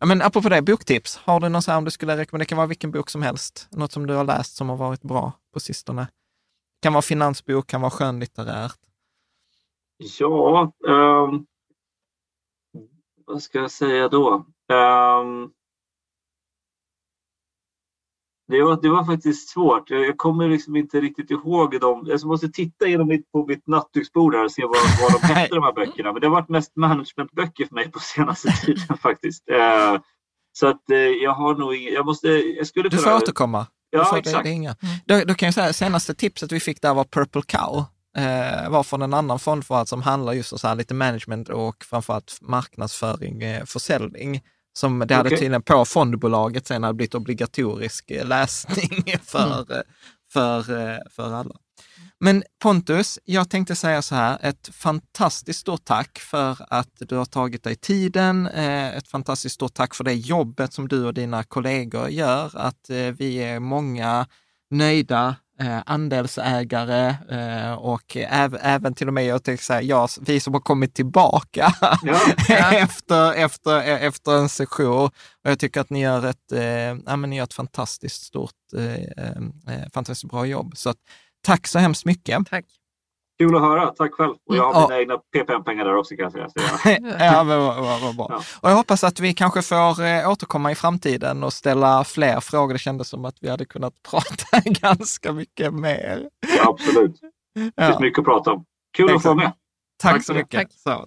ja, 0.00 0.06
men 0.06 0.22
apropå 0.22 0.48
det, 0.48 0.62
boktips. 0.62 1.16
Har 1.16 1.40
du 1.40 1.48
någon 1.48 1.62
så 1.62 1.70
här, 1.70 1.78
om 1.78 1.84
du 1.84 1.90
skulle 1.90 2.16
rekommendera, 2.16 2.44
det 2.44 2.48
kan 2.48 2.58
vara 2.58 2.66
vilken 2.66 2.90
bok 2.90 3.10
som 3.10 3.22
helst, 3.22 3.68
något 3.70 3.92
som 3.92 4.06
du 4.06 4.14
har 4.14 4.24
läst 4.24 4.56
som 4.56 4.68
har 4.68 4.76
varit 4.76 5.02
bra 5.02 5.32
på 5.52 5.60
sistone. 5.60 6.02
Det 6.02 6.82
Kan 6.82 6.92
vara 6.92 7.02
finansbok, 7.02 7.66
kan 7.66 7.80
vara 7.80 7.90
skönlitterärt. 7.90 8.78
Ja, 10.18 10.72
um, 10.88 11.46
vad 13.26 13.42
ska 13.42 13.58
jag 13.58 13.70
säga 13.70 14.08
då? 14.08 14.46
Um, 14.72 15.52
det 18.50 18.62
var, 18.62 18.82
det 18.82 18.88
var 18.88 19.04
faktiskt 19.04 19.48
svårt. 19.48 19.90
Jag 19.90 20.16
kommer 20.16 20.48
liksom 20.48 20.76
inte 20.76 21.00
riktigt 21.00 21.30
ihåg 21.30 21.80
dem. 21.80 22.04
Jag 22.06 22.24
måste 22.24 22.48
titta 22.48 22.86
igenom 22.86 23.08
mitt, 23.08 23.32
på 23.32 23.46
mitt 23.46 23.66
nattduksbord 23.66 24.34
här 24.34 24.44
och 24.44 24.52
se 24.52 24.62
vad, 24.62 24.76
vad 25.00 25.20
de 25.20 25.26
hette 25.26 25.54
de 25.54 25.64
här 25.64 25.72
böckerna. 25.72 26.12
Men 26.12 26.20
det 26.20 26.26
har 26.26 26.34
varit 26.34 26.48
mest 26.48 26.76
managementböcker 26.76 27.66
för 27.66 27.74
mig 27.74 27.90
på 27.90 27.98
senaste 27.98 28.50
tiden 28.66 28.96
faktiskt. 29.02 29.50
Uh, 29.50 30.00
så 30.52 30.66
att 30.66 30.82
uh, 30.92 30.98
jag 30.98 31.32
har 31.32 31.54
nog 31.54 31.74
inget, 31.74 31.94
jag 31.94 32.06
måste, 32.06 32.28
jag 32.28 32.66
skulle 32.66 32.88
Du 32.88 32.96
får 32.96 33.16
återkomma. 33.16 33.66
Ja, 33.90 34.04
får, 34.04 34.16
exakt. 34.16 34.44
Det, 34.44 34.50
det 34.50 34.54
inga. 34.54 34.76
Då, 35.04 35.22
då 35.26 35.34
kan 35.34 35.46
jag 35.46 35.54
säga, 35.54 35.72
senaste 35.72 36.14
tipset 36.14 36.52
vi 36.52 36.60
fick 36.60 36.82
där 36.82 36.94
var 36.94 37.04
Purple 37.04 37.42
Cow. 37.46 37.84
Eh, 38.16 38.70
var 38.70 38.82
från 38.82 39.02
en 39.02 39.14
annan 39.14 39.38
fondförvaltare 39.38 39.88
som 39.88 40.02
handlar 40.02 40.32
just 40.32 40.52
om 40.52 40.58
så 40.58 40.68
här 40.68 40.74
lite 40.74 40.94
management 40.94 41.48
och 41.48 41.84
framförallt 41.84 42.38
marknadsföring, 42.40 43.42
eh, 43.42 43.64
försäljning. 43.64 44.40
Som 44.72 44.98
det 44.98 45.14
hade 45.14 45.28
Okej. 45.28 45.38
tydligen 45.38 45.62
på 45.62 45.84
fondbolaget 45.84 46.66
sen 46.66 46.82
hade 46.82 46.94
blivit 46.94 47.14
obligatorisk 47.14 48.10
eh, 48.10 48.26
läsning 48.26 49.04
för, 49.22 49.76
eh, 49.76 49.82
för, 50.32 50.58
eh, 50.58 50.98
för 51.10 51.32
alla. 51.32 51.54
Men 52.22 52.42
Pontus, 52.62 53.18
jag 53.24 53.50
tänkte 53.50 53.76
säga 53.76 54.02
så 54.02 54.14
här, 54.14 54.38
ett 54.42 54.68
fantastiskt 54.72 55.60
stort 55.60 55.84
tack 55.84 56.18
för 56.18 56.56
att 56.68 56.90
du 56.98 57.16
har 57.16 57.24
tagit 57.24 57.64
dig 57.64 57.76
tiden. 57.76 58.46
Ett 58.46 59.08
fantastiskt 59.08 59.54
stort 59.54 59.74
tack 59.74 59.94
för 59.94 60.04
det 60.04 60.14
jobbet 60.14 60.72
som 60.72 60.88
du 60.88 61.04
och 61.04 61.14
dina 61.14 61.42
kollegor 61.42 62.08
gör, 62.08 62.50
att 62.56 62.90
vi 63.18 63.36
är 63.36 63.60
många 63.60 64.26
nöjda 64.70 65.36
andelsägare 65.86 67.16
eh, 67.30 67.72
och 67.72 68.16
äv, 68.16 68.58
även 68.60 68.94
till 68.94 69.08
och 69.08 69.14
med, 69.14 69.26
jag 69.26 69.44
tänkte 69.44 69.66
säga, 69.66 69.82
jag, 69.82 70.08
vi 70.20 70.40
som 70.40 70.54
har 70.54 70.60
kommit 70.60 70.94
tillbaka 70.94 71.74
Ja. 72.02 72.20
efter, 72.72 73.32
efter, 73.32 73.80
efter 73.80 74.32
en 74.32 74.48
session. 74.48 75.04
Och 75.04 75.50
jag 75.50 75.58
tycker 75.58 75.80
att 75.80 75.90
ni 75.90 76.00
gör 76.00 76.26
ett, 76.26 76.52
eh, 76.52 76.62
ja, 77.06 77.16
men 77.16 77.30
ni 77.30 77.36
gör 77.36 77.44
ett 77.44 77.54
fantastiskt 77.54 78.22
stort, 78.22 78.52
eh, 78.76 78.94
eh, 78.94 79.88
fantastiskt 79.94 80.30
bra 80.30 80.46
jobb. 80.46 80.72
Så 80.76 80.90
att, 80.90 80.98
tack 81.42 81.66
så 81.66 81.78
hemskt 81.78 82.04
mycket. 82.04 82.46
Tack. 82.50 82.64
Kul 83.40 83.56
att 83.56 83.62
höra, 83.62 83.86
tack 83.86 84.12
själv. 84.14 84.34
Och 84.48 84.56
jag 84.56 84.64
har 84.64 84.70
Mm, 84.70 84.80
Ja. 84.82 84.88
mina 84.88 85.00
egna 85.00 85.18
PPM-pengar 85.32 85.84
där 85.84 85.96
också 85.96 86.16
kan 86.16 86.22
jag 86.22 86.32
säga. 86.32 86.48
Så 86.48 86.88
ja, 87.18 87.44
men 87.44 87.58
vad, 87.60 87.76
vad, 87.76 88.00
vad 88.00 88.16
bra. 88.16 88.26
Ja. 88.30 88.42
Och 88.60 88.70
jag 88.70 88.76
hoppas 88.76 89.04
att 89.04 89.20
vi 89.20 89.34
kanske 89.34 89.62
får 89.62 90.02
eh, 90.04 90.30
återkomma 90.30 90.72
i 90.72 90.74
framtiden 90.74 91.44
och 91.44 91.52
ställa 91.52 92.04
fler 92.04 92.40
frågor. 92.40 92.72
Det 92.72 92.78
kändes 92.78 93.08
som 93.08 93.24
att 93.24 93.36
vi 93.40 93.48
hade 93.50 93.64
kunnat 93.64 93.92
prata 94.10 94.60
ganska 94.64 95.32
mycket 95.32 95.74
mer. 95.74 96.28
absolut. 96.66 97.20
Det 97.54 97.60
finns 97.60 97.72
Ja, 97.76 97.98
mycket 98.00 98.18
att 98.18 98.24
prata 98.24 98.52
om. 98.52 98.64
Kul 98.96 99.16
att 99.16 99.22
få 99.22 99.28
vara 99.28 99.36
med. 99.38 99.52
tack 100.02 100.12
tack 100.14 100.24
så 100.24 100.34
mycket. 100.34 100.60
Tack. 100.60 100.72
Så. 100.72 101.06